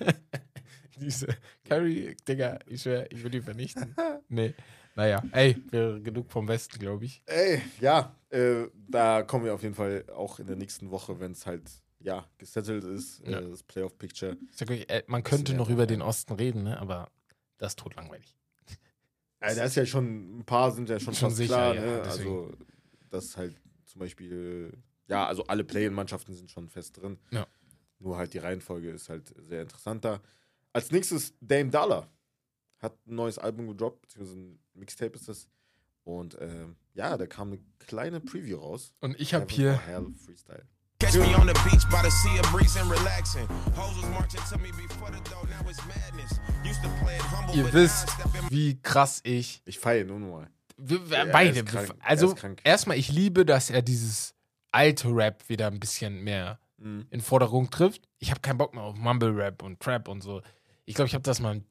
Diese 0.96 1.28
Carrie, 1.64 2.16
Digga, 2.26 2.59
ich 2.66 2.83
schwör, 2.83 3.11
ich 3.12 3.22
will 3.22 3.35
ihn 3.37 3.42
vernichten. 3.42 3.94
Nee. 4.28 4.52
Naja, 4.96 5.22
ey, 5.33 5.54
genug 6.02 6.30
vom 6.30 6.46
Westen, 6.46 6.78
glaube 6.78 7.04
ich. 7.04 7.22
Ey, 7.26 7.61
ja, 7.80 8.14
äh, 8.30 8.66
da 8.88 9.22
kommen 9.22 9.44
wir 9.44 9.54
auf 9.54 9.62
jeden 9.62 9.74
Fall 9.74 10.04
auch 10.14 10.38
in 10.38 10.46
der 10.46 10.57
nächsten 10.57 10.90
Woche, 10.90 11.18
wenn 11.18 11.33
es 11.33 11.46
halt, 11.46 11.68
ja, 11.98 12.24
gesettelt 12.38 12.85
ist, 12.85 13.20
Ja. 13.26 13.40
äh, 13.40 13.50
das 13.50 13.62
Playoff-Picture. 13.64 14.37
Äh, 14.68 15.02
man 15.09 15.22
könnte 15.24 15.52
ja 15.52 15.59
noch 15.59 15.68
über 15.68 15.87
den 15.87 16.00
Osten 16.02 16.35
reden, 16.35 16.62
ne? 16.62 16.78
aber 16.78 17.11
das 17.59 17.72
ist 17.72 17.78
totlangweilig. 17.80 18.37
Also, 19.40 19.61
da 19.61 19.66
ist 19.66 19.74
ja 19.74 19.85
schon, 19.85 20.38
ein 20.38 20.44
paar 20.44 20.70
sind 20.70 20.88
ja 20.88 20.98
schon, 21.00 21.12
Schon 21.14 21.28
fast 21.28 21.37
sicher, 21.37 21.54
klar, 21.54 21.74
ja, 21.74 21.80
ne? 21.83 22.02
Also, 22.02 22.52
das 23.11 23.37
halt 23.37 23.54
zum 23.85 23.98
Beispiel, 23.98 24.72
ja, 25.07 25.26
also 25.26 25.44
alle 25.46 25.64
Play-In-Mannschaften 25.64 26.35
sind 26.35 26.50
schon 26.50 26.68
fest 26.68 26.96
drin. 27.00 27.18
Ja. 27.30 27.46
Nur 27.98 28.16
halt 28.16 28.33
die 28.33 28.38
Reihenfolge 28.38 28.90
ist 28.90 29.09
halt 29.09 29.35
sehr 29.38 29.62
interessanter. 29.62 30.20
Als 30.72 30.90
nächstes 30.90 31.35
Dame 31.40 31.70
Dollar 31.70 32.09
hat 32.85 32.94
ein 33.07 33.14
neues 33.16 33.38
Album 33.38 33.66
gedroppt, 33.68 34.03
beziehungsweise 34.03 34.38
ein 34.38 34.59
Mixtape 34.75 35.14
ist 35.14 35.29
das. 35.29 35.49
Und 36.05 36.37
ähm, 36.40 36.77
ja, 36.92 37.16
da 37.16 37.27
kam 37.27 37.49
eine 37.49 37.61
kleine 37.79 38.20
Preview 38.20 38.59
raus. 38.59 38.92
Und 39.01 39.18
ich 39.18 39.33
habe 39.35 39.47
hier, 39.51 39.73
Hell 39.87 40.07
Freestyle. 40.25 40.64
Catch 41.01 41.14
me 41.14 41.37
on 41.37 41.49
the 41.49 41.55
beach 41.68 41.85
by 41.90 41.99
the 42.03 42.11
sea 42.11 42.38
of 42.40 42.53
breeze 42.53 42.79
and 42.79 42.90
relaxing. 42.90 43.47
Hoes 43.77 43.97
was 44.01 44.09
marching 44.11 44.40
to 44.51 44.59
me 44.59 44.70
before 44.70 45.11
the 45.11 45.18
dough, 45.29 45.44
now 45.51 45.68
it's 45.68 45.81
madness. 45.87 46.38
Used 46.64 46.83
to 46.83 46.88
play 47.03 47.16
it 47.16 47.23
humble, 47.31 47.57
ihr 47.57 47.73
wisst, 47.73 48.07
wie 48.51 48.81
krass 48.81 49.20
ich, 49.25 49.61
Ich 49.64 49.79
feiere 49.79 50.05
nur 50.05 50.18
mal. 50.20 50.51
wir, 50.77 51.11
wir 51.11 51.16
er 51.18 51.27
beide, 51.27 51.59
ist 51.61 51.66
krank, 51.66 51.94
also 52.01 52.35
erstmal, 52.62 52.97
ich 52.97 53.09
liebe, 53.11 53.44
dass 53.44 53.70
er 53.70 53.83
dieses 53.83 54.35
alte 54.73 55.09
Rap 55.09 55.49
wieder 55.49 55.66
ein 55.68 55.81
bisschen 55.81 56.23
mehr 56.23 56.59
Mhm. 56.79 57.07
in 57.11 57.20
Vordergrund 57.20 57.70
trifft. 57.73 58.09
Ich 58.18 58.31
habe 58.31 58.40
keinen 58.40 58.59
Bock 58.59 58.75
mehr 58.75 58.83
auf 58.83 58.97
Mumble 58.97 59.31
Rap 59.35 59.62
und 59.62 59.81
Trap 59.81 60.09
und 60.09 60.23
so. 60.23 60.42
Ich 60.85 60.94
glaube, 60.94 61.07
ich 61.09 61.14
habe 61.14 61.23
das 61.23 61.38
mal 61.40 61.62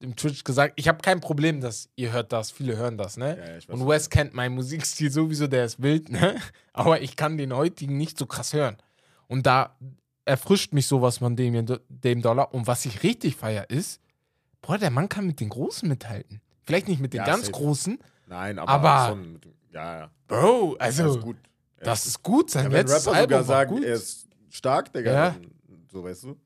im, 0.00 0.10
Tw- 0.10 0.12
im 0.12 0.16
Twitch 0.16 0.44
gesagt. 0.44 0.74
Ich 0.76 0.88
habe 0.88 0.98
kein 1.02 1.20
Problem, 1.20 1.60
dass 1.60 1.88
ihr 1.96 2.12
hört 2.12 2.32
das, 2.32 2.50
viele 2.50 2.76
hören 2.76 2.98
das, 2.98 3.16
ne? 3.16 3.36
Ja, 3.38 3.54
weiß, 3.56 3.66
und 3.66 3.86
Wes 3.88 4.10
kennt 4.10 4.34
meinen 4.34 4.54
Musikstil 4.54 5.10
sowieso, 5.10 5.46
der 5.46 5.64
ist 5.64 5.82
wild, 5.82 6.08
ne? 6.10 6.36
Aber 6.72 7.00
ich 7.02 7.16
kann 7.16 7.36
den 7.38 7.54
heutigen 7.54 7.96
nicht 7.96 8.18
so 8.18 8.26
krass 8.26 8.52
hören. 8.52 8.76
Und 9.28 9.46
da 9.46 9.76
erfrischt 10.24 10.72
mich 10.72 10.86
sowas 10.86 11.18
von 11.18 11.36
dem, 11.36 11.66
dem 11.88 12.22
Dollar. 12.22 12.52
Und 12.54 12.66
was 12.66 12.84
ich 12.86 13.02
richtig 13.02 13.36
feier 13.36 13.68
ist, 13.70 14.00
boah, 14.62 14.78
der 14.78 14.90
Mann 14.90 15.08
kann 15.08 15.26
mit 15.26 15.40
den 15.40 15.48
Großen 15.48 15.88
mithalten. 15.88 16.40
Vielleicht 16.62 16.88
nicht 16.88 17.00
mit 17.00 17.12
den 17.12 17.18
Ja, 17.18 17.24
ganz 17.26 17.46
safe. 17.46 17.52
Großen, 17.52 17.98
Nein, 18.26 18.58
aber, 18.58 18.70
Aber- 18.70 19.08
schon. 19.10 19.40
Ja, 19.72 19.98
ja. 20.00 20.10
Bro, 20.28 20.76
Das 20.78 20.98
also 21.00 21.18
ist 21.18 21.24
gut. 21.24 21.36
Das 21.80 22.06
ist 22.06 22.22
gut. 22.22 22.50
Sein 22.50 22.64
Ja, 22.70 22.78
letztes 22.78 23.06
Rapper 23.06 23.16
Album 23.16 23.28
sogar 23.30 23.38
war 23.38 23.44
sagen, 23.56 23.70
gut. 23.76 23.84
er 23.84 23.94
ist 23.94 24.28
stark, 24.50 24.92
Digga, 24.92 25.12
Ja. 25.12 25.36
so 25.90 26.04
weißt 26.04 26.24
du. 26.24 26.36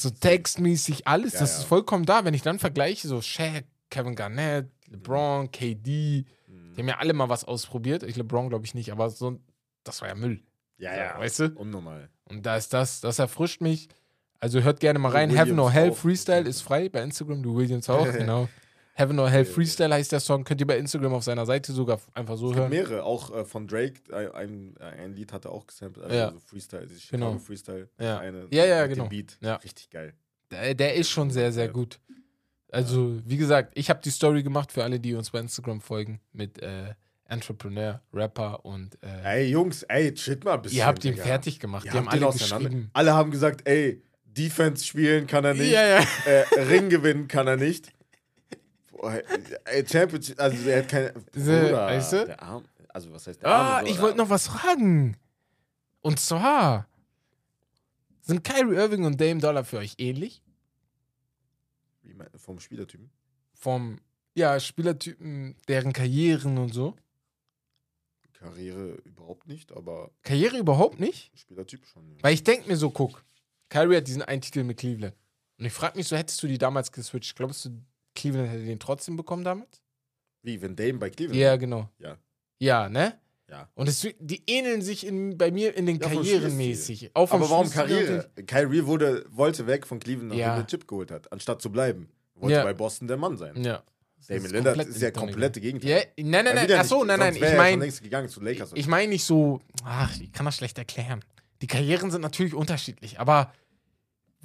So 0.00 0.10
textmäßig 0.10 1.06
alles, 1.06 1.34
Ja, 1.34 1.40
das 1.40 1.52
ja. 1.52 1.58
ist 1.58 1.64
vollkommen 1.64 2.04
da. 2.06 2.24
Wenn 2.24 2.34
ich 2.34 2.42
dann 2.42 2.58
vergleiche, 2.58 3.08
so 3.08 3.20
Shaq, 3.20 3.64
Kevin 3.90 4.14
Garnett, 4.14 4.68
LeBron, 4.88 5.50
KD, 5.50 6.24
Mhm. 6.46 6.74
die 6.74 6.80
haben 6.80 6.88
ja 6.88 6.98
alle 6.98 7.12
mal 7.12 7.28
was 7.28 7.44
ausprobiert. 7.44 8.02
Ich 8.02 8.16
LeBron 8.16 8.48
glaube 8.48 8.64
ich 8.64 8.74
nicht, 8.74 8.90
aber 8.92 9.10
so, 9.10 9.38
das 9.84 10.00
war 10.00 10.08
ja 10.08 10.14
Müll. 10.14 10.42
Ja, 10.78 10.92
So, 10.92 10.98
ja. 11.00 11.18
Weißt 11.18 11.38
du? 11.40 11.48
Unnormal. 11.56 12.08
Und 12.24 12.46
da 12.46 12.56
ist 12.56 12.72
das, 12.72 13.00
das 13.00 13.18
erfrischt 13.18 13.60
mich. 13.60 13.88
Also 14.40 14.62
hört 14.62 14.78
gerne 14.80 14.98
mal 15.00 15.10
rein. 15.10 15.30
Heaven 15.30 15.58
or 15.58 15.66
Williams 15.66 15.74
Hell. 15.74 15.92
Freestyle 15.92 16.48
ist 16.48 16.60
frei 16.62 16.88
bei 16.88 17.02
Instagram. 17.02 17.42
Du 17.42 17.56
Williams 17.56 17.88
auch, 17.90 18.04
genau. 18.12 18.48
Heaven 18.98 19.18
or 19.20 19.30
Hell 19.30 19.44
Freestyle 19.44 19.94
heißt 19.94 20.10
der 20.10 20.18
Song. 20.20 20.42
Könnt 20.42 20.60
ihr 20.60 20.66
bei 20.66 20.76
Instagram 20.76 21.14
auf 21.14 21.22
seiner 21.22 21.46
Seite 21.46 21.72
sogar 21.72 22.00
einfach 22.14 22.36
so 22.36 22.50
Es 22.50 22.56
hören. 22.56 22.70
mehrere, 22.70 23.04
auch 23.04 23.32
äh, 23.34 23.44
von 23.44 23.68
Drake, 23.68 23.94
ein, 24.34 24.76
ein, 24.78 25.14
Lied 25.14 25.32
hat 25.32 25.44
er 25.44 25.52
auch 25.52 25.66
gesampelt, 25.68 26.04
also 26.06 26.16
Ja. 26.16 26.32
Freestyle, 26.44 26.84
dieses 26.86 27.04
Chicago 27.04 27.30
Genau. 27.30 27.38
Freestyle. 27.38 27.88
Ja. 28.00 28.18
Eine, 28.18 28.46
Ja, 28.50 28.64
ja, 28.66 28.86
genau. 28.88 29.06
Beat. 29.06 29.38
Ja. 29.40 29.54
Richtig 29.56 29.88
geil. 29.90 30.14
Der, 30.50 30.74
der 30.74 30.94
ist 30.94 31.10
schon 31.10 31.30
sehr, 31.30 31.52
sehr 31.52 31.68
gut. 31.68 32.00
Also, 32.72 33.20
wie 33.24 33.36
gesagt, 33.36 33.72
ich 33.78 33.88
habe 33.88 34.00
die 34.02 34.10
Story 34.10 34.42
gemacht 34.42 34.72
für 34.72 34.82
alle, 34.82 34.98
die 34.98 35.14
uns 35.14 35.30
bei 35.30 35.38
Instagram 35.40 35.80
folgen, 35.80 36.20
mit 36.32 36.60
äh, 36.60 36.94
Entrepreneur, 37.26 38.02
Rapper 38.12 38.64
und 38.64 38.98
äh, 39.02 39.42
Ey, 39.42 39.50
Jungs, 39.50 39.84
ey, 39.84 40.14
shit 40.16 40.44
mal 40.44 40.54
ein 40.54 40.62
bisschen. 40.62 40.78
ihr 40.78 40.86
habt 40.86 41.04
ihn 41.04 41.14
fertig 41.16 41.60
gemacht. 41.60 41.84
Ihr 41.86 41.92
die 41.92 41.98
haben 41.98 42.08
alle 42.08 42.32
geschrieben. 42.32 42.90
Alle 42.94 43.14
haben 43.14 43.30
gesagt, 43.30 43.66
ey, 43.68 44.02
Defense 44.24 44.84
spielen 44.84 45.26
kann 45.26 45.44
er 45.44 45.54
nicht, 45.54 45.70
Ja, 45.70 45.86
ja. 45.86 46.04
Äh, 46.26 46.60
Ring 46.62 46.88
gewinnen 46.88 47.28
kann 47.28 47.46
er 47.46 47.56
nicht. 47.56 47.92
Ey, 49.64 49.86
Championship, 49.86 50.40
also 50.40 50.68
er 50.68 50.78
hat 50.82 50.88
keine. 50.88 51.12
Bruder, 51.12 51.86
weißt 51.86 52.12
du? 52.14 52.26
Der 52.26 52.42
Arm, 52.42 52.64
also 52.88 53.12
was 53.12 53.26
heißt 53.26 53.42
der 53.42 53.48
Ah, 53.48 53.76
Arme? 53.78 53.88
so, 53.88 53.94
ich 53.94 54.00
wollte 54.02 54.18
noch 54.18 54.30
was 54.30 54.46
fragen. 54.48 55.16
Und 56.00 56.18
zwar, 56.20 56.88
sind 58.22 58.42
Kyrie 58.44 58.74
Irving 58.76 59.04
und 59.04 59.20
Dame 59.20 59.40
Dollar 59.40 59.64
für 59.64 59.78
euch 59.78 59.94
ähnlich? 59.98 60.42
Wie 62.02 62.14
mein- 62.14 62.28
Vom 62.36 62.58
Spielertypen. 62.60 63.10
Vom, 63.54 64.00
ja, 64.34 64.58
Spielertypen, 64.60 65.56
deren 65.68 65.92
Karrieren 65.92 66.58
und 66.58 66.72
so? 66.74 66.94
Karriere 68.32 68.92
überhaupt 69.04 69.48
nicht, 69.48 69.72
aber 69.72 70.10
Karriere 70.22 70.58
überhaupt 70.58 71.00
nicht? 71.00 71.32
Spielertyp 71.36 71.84
schon. 71.86 72.08
Ja. 72.12 72.22
Weil 72.22 72.34
ich 72.34 72.44
denke 72.44 72.68
mir 72.68 72.76
so, 72.76 72.90
guck, 72.90 73.24
Kyrie 73.68 73.96
hat 73.96 74.06
diesen 74.06 74.22
einen 74.22 74.40
Titel 74.42 74.62
mit 74.62 74.78
Cleveland. 74.78 75.14
Und 75.58 75.64
ich 75.64 75.72
frage 75.72 75.96
mich 75.98 76.06
so, 76.06 76.16
hättest 76.16 76.40
du 76.42 76.46
die 76.46 76.56
damals 76.58 76.92
geswitcht? 76.92 77.34
Glaubst 77.34 77.64
du, 77.64 77.70
Cleveland 78.18 78.50
hätte 78.50 78.64
den 78.64 78.78
trotzdem 78.78 79.16
bekommen 79.16 79.44
damals? 79.44 79.80
Wie, 80.42 80.60
wenn 80.60 80.76
Dame 80.76 80.94
bei 80.94 81.10
Cleveland? 81.10 81.38
Ja, 81.40 81.56
genau. 81.56 81.88
Ja. 81.98 82.16
Ja, 82.58 82.88
ne? 82.88 83.14
Ja. 83.48 83.68
Und 83.74 83.88
es, 83.88 84.06
die 84.18 84.42
ähneln 84.46 84.82
sich 84.82 85.06
in, 85.06 85.38
bei 85.38 85.50
mir 85.50 85.74
in 85.76 85.86
den 85.86 85.98
Ja, 85.98 86.08
Karrieren 86.08 86.56
mäßig. 86.56 87.10
Auch 87.14 87.28
vom 87.28 87.42
Aber 87.42 87.50
warum 87.50 87.70
Karriere? 87.70 88.30
Kyrie 88.46 88.84
wurde, 88.84 89.24
wollte 89.30 89.66
weg 89.66 89.86
von 89.86 89.98
Cleveland, 90.00 90.28
nachdem 90.28 90.40
Ja. 90.40 90.54
er 90.56 90.62
den 90.62 90.66
Chip 90.66 90.86
geholt 90.86 91.10
hat, 91.10 91.32
anstatt 91.32 91.62
zu 91.62 91.72
bleiben. 91.72 92.10
Wollte 92.34 92.56
Ja. 92.56 92.64
bei 92.64 92.74
Boston 92.74 93.08
der 93.08 93.16
Mann 93.16 93.36
sein. 93.36 93.62
Ja. 93.62 93.82
Ist 94.26 94.50
Lillard 94.52 94.78
ist 94.86 95.00
ja 95.00 95.10
komplette 95.12 95.60
Gegenteil. 95.60 95.90
Ja, 95.90 96.24
nein, 96.24 96.44
nein, 96.44 96.54
nein. 96.54 96.72
Achso, 96.72 97.04
nein, 97.04 97.18
nein. 97.20 97.36
Ich 97.36 97.40
meine, 97.56 97.86
Lakers. 97.86 98.72
ich 98.74 98.86
meine 98.86 99.08
nicht 99.08 99.24
so. 99.24 99.60
Ach, 99.84 100.12
ich 100.20 100.32
kann 100.32 100.44
das 100.44 100.56
schlecht 100.56 100.76
erklären. 100.76 101.24
Die 101.62 101.66
Karrieren 101.66 102.10
sind 102.10 102.20
natürlich 102.20 102.52
unterschiedlich, 102.54 103.18
aber 103.20 103.52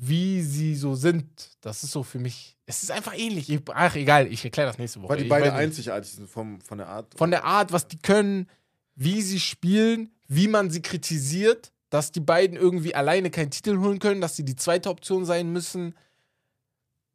wie 0.07 0.41
sie 0.41 0.75
so 0.75 0.95
sind, 0.95 1.25
das 1.61 1.83
ist 1.83 1.91
so 1.91 2.03
für 2.03 2.19
mich. 2.19 2.57
Es 2.65 2.83
ist 2.83 2.91
einfach 2.91 3.17
ähnlich. 3.17 3.49
Ich, 3.49 3.59
ach, 3.73 3.95
egal, 3.95 4.27
ich 4.27 4.43
erkläre 4.43 4.67
das 4.67 4.77
nächste 4.77 5.01
Woche. 5.01 5.09
Weil 5.09 5.17
die 5.17 5.23
Ich 5.23 5.29
beide 5.29 5.45
nicht. 5.45 5.53
einzigartig 5.55 6.11
sind 6.11 6.29
vom, 6.29 6.59
von 6.61 6.77
der 6.77 6.87
Art. 6.87 7.13
Von 7.17 7.31
der 7.31 7.43
Art, 7.43 7.71
was 7.71 7.87
die 7.87 7.99
können, 7.99 8.47
wie 8.95 9.21
sie 9.21 9.39
spielen, 9.39 10.09
wie 10.27 10.47
man 10.47 10.69
sie 10.69 10.81
kritisiert, 10.81 11.71
dass 11.89 12.11
die 12.11 12.19
beiden 12.21 12.57
irgendwie 12.57 12.95
alleine 12.95 13.29
keinen 13.29 13.51
Titel 13.51 13.77
holen 13.79 13.99
können, 13.99 14.21
dass 14.21 14.35
sie 14.35 14.45
die 14.45 14.55
zweite 14.55 14.89
Option 14.89 15.25
sein 15.25 15.51
müssen, 15.51 15.93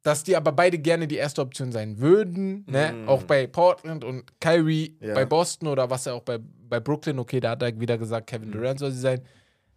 dass 0.03 0.23
die 0.23 0.35
aber 0.37 0.51
beide 0.53 0.79
gerne 0.79 1.07
die 1.07 1.17
erste 1.17 1.41
Option 1.41 1.71
sein 1.71 1.99
würden. 1.99 2.65
Ne? 2.67 2.93
Mm. 2.93 3.09
Auch 3.09 3.23
bei 3.23 3.47
Portland 3.47 4.03
und 4.05 4.39
Kyrie 4.39 4.97
Ja. 5.01 5.13
bei 5.13 5.25
Boston 5.25 5.67
oder 5.67 5.89
was 5.89 6.05
er 6.05 6.13
auch 6.15 6.21
bei, 6.23 6.39
bei 6.39 6.79
Brooklyn, 6.79 7.19
okay, 7.19 7.39
da 7.41 7.51
hat 7.51 7.61
er 7.61 7.77
wieder 7.79 7.97
gesagt. 7.97 8.27
Kevin 8.27 8.51
Durant 8.51 8.79
soll 8.79 8.91
sie 8.91 8.99
sein. 9.01 9.21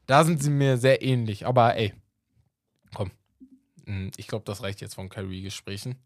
Da 0.07 0.25
sind 0.25 0.41
sie 0.43 0.51
mir 0.51 0.77
sehr 0.77 1.03
ähnlich. 1.03 1.45
Aber 1.47 1.75
ey, 1.77 1.93
komm. 2.95 3.11
Mm, 3.87 4.09
Ich 4.17 4.27
glaube, 4.27 4.45
das 4.45 4.63
reicht 4.63 4.81
jetzt 4.81 4.95
von 4.95 5.09
Kyrie-Gesprächen. 5.09 5.97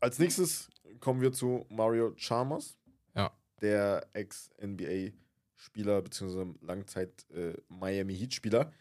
Als 0.00 0.18
nächstes 0.18 0.68
kommen 1.00 1.20
wir 1.20 1.32
zu 1.32 1.66
Mario 1.68 2.14
Chalmers. 2.16 2.76
Ja. 3.14 3.32
Der 3.60 4.06
Ex-NBA-Spieler 4.14 6.02
bzw. 6.02 6.54
Langzeit-Miami 6.60 8.16
Heat-Spieler. 8.16 8.72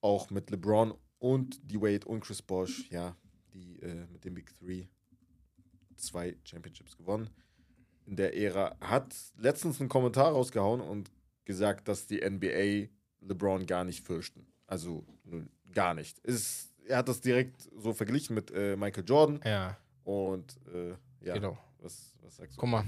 Auch 0.00 0.30
mit 0.30 0.50
LeBron 0.50 0.94
und 1.18 1.58
D-Wade 1.70 2.06
und 2.06 2.20
Chris 2.20 2.42
Bosh, 2.42 2.88
ja, 2.90 3.16
die 3.52 3.80
äh, 3.80 4.06
mit 4.06 4.24
dem 4.24 4.34
Big 4.34 4.56
Three 4.58 4.86
zwei 5.96 6.36
Championships 6.44 6.96
gewonnen. 6.96 7.28
In 8.06 8.16
der 8.16 8.36
Ära 8.36 8.76
hat 8.80 9.14
letztens 9.36 9.80
einen 9.80 9.88
Kommentar 9.88 10.32
rausgehauen 10.32 10.80
und 10.80 11.10
gesagt, 11.44 11.88
dass 11.88 12.06
die 12.06 12.20
NBA 12.20 12.88
LeBron 13.20 13.66
gar 13.66 13.84
nicht 13.84 14.04
fürchten. 14.06 14.46
Also 14.66 15.04
gar 15.72 15.94
nicht. 15.94 16.18
Ist, 16.20 16.72
er 16.86 16.98
hat 16.98 17.08
das 17.08 17.20
direkt 17.20 17.68
so 17.76 17.92
verglichen 17.92 18.34
mit 18.34 18.50
äh, 18.50 18.76
Michael 18.76 19.04
Jordan. 19.06 19.40
Ja, 19.44 19.76
Und 20.04 20.56
äh, 20.72 20.94
ja, 21.20 21.34
genau. 21.34 21.58
was, 21.80 22.14
was 22.22 22.36
sagst 22.36 22.56
du? 22.56 22.60
Guck 22.60 22.68
mal. 22.70 22.84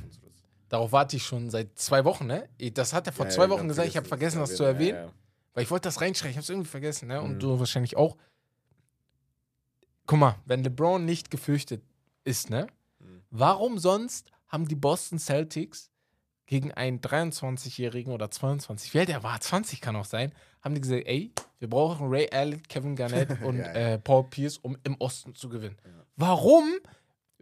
Darauf 0.68 0.92
warte 0.92 1.16
ich 1.16 1.24
schon 1.24 1.50
seit 1.50 1.76
zwei 1.78 2.04
Wochen, 2.04 2.26
ne? 2.26 2.48
Das 2.74 2.92
hat 2.92 3.06
er 3.06 3.12
vor 3.12 3.26
Ja, 3.26 3.30
zwei 3.32 3.44
ja, 3.44 3.50
Wochen 3.50 3.66
gesagt, 3.68 3.88
ich 3.88 3.96
habe 3.96 4.06
vergessen, 4.06 4.38
das 4.38 4.54
zu 4.54 4.62
erwähnen. 4.64 4.96
ja. 5.06 5.12
Weil 5.52 5.64
ich 5.64 5.70
wollte 5.72 5.88
das 5.88 6.00
reinschreiben, 6.00 6.30
ich 6.30 6.36
habe 6.36 6.44
es 6.44 6.48
irgendwie 6.50 6.68
vergessen, 6.70 7.08
ne? 7.08 7.20
Und 7.20 7.34
Mhm. 7.34 7.40
du 7.40 7.58
wahrscheinlich 7.58 7.96
auch. 7.96 8.16
Guck 10.06 10.18
mal, 10.18 10.36
wenn 10.44 10.62
LeBron 10.64 11.04
nicht 11.04 11.30
gefürchtet 11.30 11.82
ist, 12.24 12.50
ne? 12.50 12.66
Mhm. 13.00 13.22
Warum 13.30 13.78
sonst 13.78 14.30
haben 14.48 14.66
die 14.68 14.74
Boston 14.76 15.18
Celtics 15.18 15.90
gegen 16.46 16.72
einen 16.72 17.00
23-Jährigen 17.00 18.12
oder 18.12 18.30
22, 18.30 18.94
wer 18.94 19.06
der 19.06 19.22
war, 19.22 19.40
20 19.40 19.80
kann 19.80 19.94
auch 19.96 20.04
sein, 20.04 20.32
haben 20.62 20.74
die 20.74 20.80
gesagt, 20.80 21.06
ey, 21.06 21.32
wir 21.60 21.68
brauchen 21.68 22.08
Ray 22.08 22.28
Allen, 22.32 22.62
Kevin 22.64 22.96
Garnett 22.96 23.40
und 23.44 23.58
Ja, 23.58 23.66
ja. 23.66 23.72
Äh, 23.72 23.98
Paul 23.98 24.24
Pierce, 24.24 24.58
um 24.58 24.76
im 24.82 24.96
Osten 24.98 25.34
zu 25.34 25.48
gewinnen. 25.48 25.76
Warum? 26.16 26.72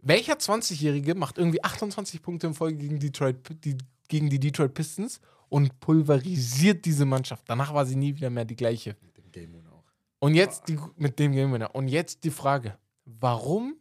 Welcher 0.01 0.35
20-Jährige 0.35 1.15
macht 1.15 1.37
irgendwie 1.37 1.63
28 1.63 2.21
Punkte 2.21 2.47
in 2.47 2.53
Folge 2.53 2.77
gegen, 2.77 2.99
Detroit, 2.99 3.37
die, 3.63 3.77
gegen 4.07 4.29
die 4.29 4.39
Detroit 4.39 4.73
Pistons 4.73 5.19
und 5.49 5.79
pulverisiert 5.79 6.85
diese 6.85 7.05
Mannschaft? 7.05 7.43
Danach 7.47 7.73
war 7.73 7.85
sie 7.85 7.95
nie 7.95 8.15
wieder 8.15 8.29
mehr 8.29 8.45
die 8.45 8.55
gleiche. 8.55 8.95
Mit 9.01 9.17
dem 9.17 9.31
Game 9.31 9.53
Winner 9.53 9.73
auch. 9.73 9.83
Und 10.19 10.35
jetzt 10.35 10.67
die, 10.67 10.77
mit 10.97 11.17
dem 11.19 11.31
Game 11.31 11.51
Winner. 11.53 11.73
Und 11.73 11.87
jetzt 11.87 12.23
die 12.23 12.31
Frage: 12.31 12.77
Warum 13.05 13.75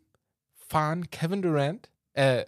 fahren 0.55 1.09
Kevin 1.11 1.43
Durant, 1.43 1.91
äh, 2.15 2.45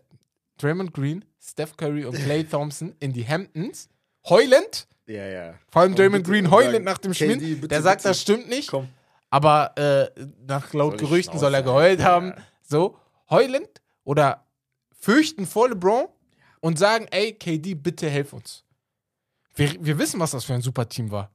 Draymond 0.59 0.92
Green, 0.92 1.24
Steph 1.40 1.76
Curry 1.76 2.05
und 2.05 2.14
Clay 2.24 2.44
Thompson 2.44 2.94
in 3.00 3.12
die 3.12 3.26
Hamptons 3.26 3.88
heulend? 4.29 4.88
Ja, 5.11 5.27
ja. 5.27 5.55
Vor 5.70 5.83
allem 5.83 5.94
Draymond 5.94 6.25
Green 6.25 6.51
heulend 6.51 6.85
nach 6.85 6.99
dem 6.99 7.12
KD, 7.12 7.35
Spiel. 7.35 7.55
bitte, 7.57 7.68
Der 7.68 7.83
sagt, 7.83 8.05
das 8.05 8.20
stimmt 8.20 8.49
nicht. 8.49 8.70
Komm. 8.70 8.88
Aber 9.29 9.77
äh, 9.77 10.09
nach 10.46 10.73
laut 10.73 10.99
Soll 10.99 11.09
Gerüchten 11.09 11.38
soll 11.38 11.55
er 11.55 11.62
geheult 11.62 12.01
halten, 12.01 12.05
haben. 12.05 12.27
ja. 12.29 12.37
So, 12.62 12.96
heulend 13.29 13.81
oder 14.05 14.46
fürchten 14.92 15.46
vor 15.46 15.68
LeBron 15.68 16.07
und 16.61 16.79
sagen, 16.79 17.07
ey, 17.11 17.33
KD, 17.33 17.75
bitte 17.75 18.09
helf 18.09 18.33
uns. 18.33 18.64
Wir, 19.55 19.75
wir 19.85 19.99
wissen, 19.99 20.20
was 20.20 20.31
das 20.31 20.44
für 20.44 20.55
ein 20.55 20.62
super 20.62 20.88
Team 20.88 21.11
war. 21.11 21.31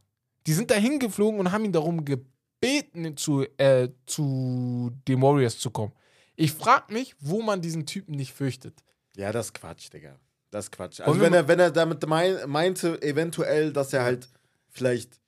Die 0.47 0.53
sind 0.53 0.71
da 0.71 0.75
hingeflogen 0.75 1.39
und 1.39 1.51
haben 1.51 1.65
ihn 1.65 1.73
darum 1.73 2.05
gebeten, 2.05 3.17
zu, 3.17 3.43
äh, 3.57 3.89
zu 4.05 4.91
den 5.07 5.21
Warriors 5.21 5.59
zu 5.59 5.69
kommen. 5.71 5.91
Ich 6.35 6.51
frage 6.53 6.93
mich, 6.93 7.15
wo 7.19 7.41
man 7.41 7.61
diesen 7.61 7.85
Typen 7.85 8.15
nicht 8.15 8.33
fürchtet. 8.33 8.83
Ja, 9.15 9.31
das 9.31 9.47
ist 9.47 9.53
Quatsch, 9.53 9.91
Digga. 9.91 10.17
Das 10.55 10.65
ist 10.67 10.71
Quatsch. 10.71 10.99
Und 11.01 11.07
Also, 11.07 11.19
wenn 11.19 11.33
er, 11.33 11.47
wenn 11.49 11.59
er 11.59 11.69
damit 11.69 12.07
mein, 12.07 12.37
meinte, 12.49 13.01
eventuell, 13.01 13.73
dass 13.73 13.91
er 13.91 14.03
halt 14.03 14.29
vielleicht 14.69 15.19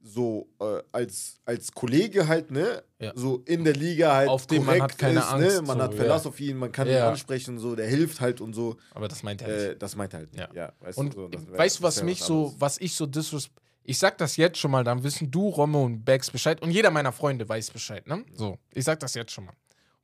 so 0.00 0.48
äh, 0.60 0.80
als, 0.92 1.40
als 1.44 1.72
Kollege 1.72 2.28
halt, 2.28 2.52
ne, 2.52 2.84
Ja. 3.00 3.10
so 3.16 3.42
in 3.44 3.64
der 3.64 3.74
Liga 3.74 4.14
halt 4.14 4.28
Auf 4.28 4.46
den 4.46 4.64
man 4.64 4.80
hat 4.80 4.96
keine 4.96 5.18
ist, 5.18 5.26
Angst, 5.26 5.56
ne, 5.56 5.62
man 5.62 5.78
so, 5.78 5.82
hat 5.82 5.90
ja. 5.92 5.96
Verlass 5.96 6.26
auf 6.26 6.38
ihn, 6.38 6.56
man 6.56 6.70
kann 6.70 6.86
ihn 6.86 6.94
Ja. 6.94 7.08
ansprechen 7.10 7.54
und 7.56 7.58
so, 7.60 7.74
der 7.74 7.88
hilft 7.88 8.20
halt 8.20 8.40
und 8.40 8.54
so. 8.54 8.76
Aber 8.94 9.08
das 9.08 9.24
meint 9.24 9.42
er 9.42 9.48
nicht. 9.48 9.66
Äh, 9.70 9.76
das 9.76 9.96
meint 9.96 10.14
er 10.14 10.20
halt 10.20 10.32
nicht. 10.32 10.40
Ja. 10.40 10.48
Ja. 10.54 10.72
weißt 10.78 10.96
Und 10.98 11.14
du, 11.14 11.22
so, 11.22 11.32
wär- 11.32 11.58
weißt 11.58 11.80
du, 11.80 11.82
was 11.82 12.02
mich 12.04 12.22
so, 12.22 12.54
was 12.60 12.78
ich 12.78 12.94
so 12.94 13.06
disres 13.06 13.50
Ich 13.82 13.98
sag 13.98 14.16
das 14.18 14.36
jetzt 14.36 14.58
schon 14.58 14.70
mal, 14.70 14.84
dann 14.84 15.02
wissen 15.02 15.28
du, 15.32 15.48
Romme 15.48 15.78
und 15.78 16.04
Bags 16.04 16.30
Bescheid 16.30 16.62
und 16.62 16.70
jeder 16.70 16.92
meiner 16.92 17.10
Freunde 17.10 17.48
weiß 17.48 17.72
Bescheid, 17.72 18.06
ne? 18.06 18.24
So, 18.34 18.56
ich 18.72 18.84
sag 18.84 19.00
das 19.00 19.14
jetzt 19.14 19.32
schon 19.32 19.46
mal. 19.46 19.54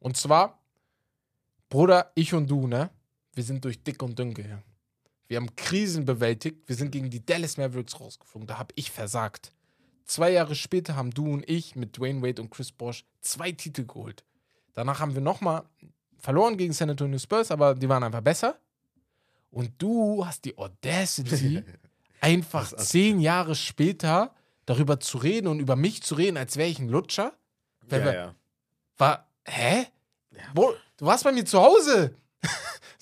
Und 0.01 0.17
zwar, 0.17 0.59
Bruder, 1.69 2.11
ich 2.17 2.35
und 2.35 2.51
du, 2.51 2.67
ne? 2.67 2.91
Wir 3.35 3.45
sind 3.45 3.65
durch 3.65 3.83
dick 3.83 4.03
und 4.03 4.19
dünn 4.19 4.35
gegangen. 4.35 4.63
Wir 5.27 5.39
haben 5.39 5.55
Krisen 5.57 6.05
bewältigt. 6.05 6.69
Wir 6.69 6.77
sind 6.77 6.91
gegen 6.91 7.11
die 7.11 7.25
Dallas 7.25 7.57
Mavericks 7.57 7.99
rausgeflogen. 7.99 8.47
Da 8.47 8.59
habe 8.59 8.73
ich 8.77 8.91
versagt. 8.91 9.53
Zwei 10.05 10.33
Jahre 10.33 10.55
später 10.55 10.97
haben 10.97 11.11
du 11.11 11.33
und 11.33 11.49
ich 11.49 11.77
mit 11.77 11.97
Dwayne 11.97 12.23
Wade 12.23 12.43
und 12.43 12.51
Chris 12.51 12.71
Bosh 12.73 13.05
zwei 13.21 13.53
Titel 13.53 13.87
geholt. 13.87 14.23
Danach 14.75 15.01
haben 15.01 15.15
wir 15.15 15.23
nochmal 15.23 15.65
verloren 16.19 16.57
gegen 16.57 16.73
San 16.73 16.91
Antonio 16.91 17.19
Spurs, 17.19 17.51
aber 17.51 17.75
die 17.75 17.89
waren 17.89 18.03
einfach 18.03 18.21
besser. 18.21 18.59
Und 19.51 19.71
du 19.79 20.27
hast 20.27 20.45
die 20.45 20.59
Audacity, 20.59 21.63
einfach 22.21 22.75
zehn 22.77 23.21
Jahre 23.21 23.55
später 23.55 24.35
darüber 24.67 25.01
zu 25.01 25.19
reden 25.19 25.47
und 25.47 25.61
über 25.61 25.77
mich 25.77 26.03
zu 26.03 26.17
reden, 26.17 26.37
als 26.37 26.57
wäre 26.57 26.69
ich 26.69 26.79
ein 26.79 26.89
Lutscher. 26.89 27.33
Ja, 27.91 28.13
ja. 28.13 28.35
War, 28.99 29.29
hä? 29.45 29.87
Wo, 30.55 30.73
du 30.97 31.07
warst 31.07 31.25
bei 31.25 31.33
mir 31.33 31.45
zu 31.45 31.61
Hause. 31.61 32.17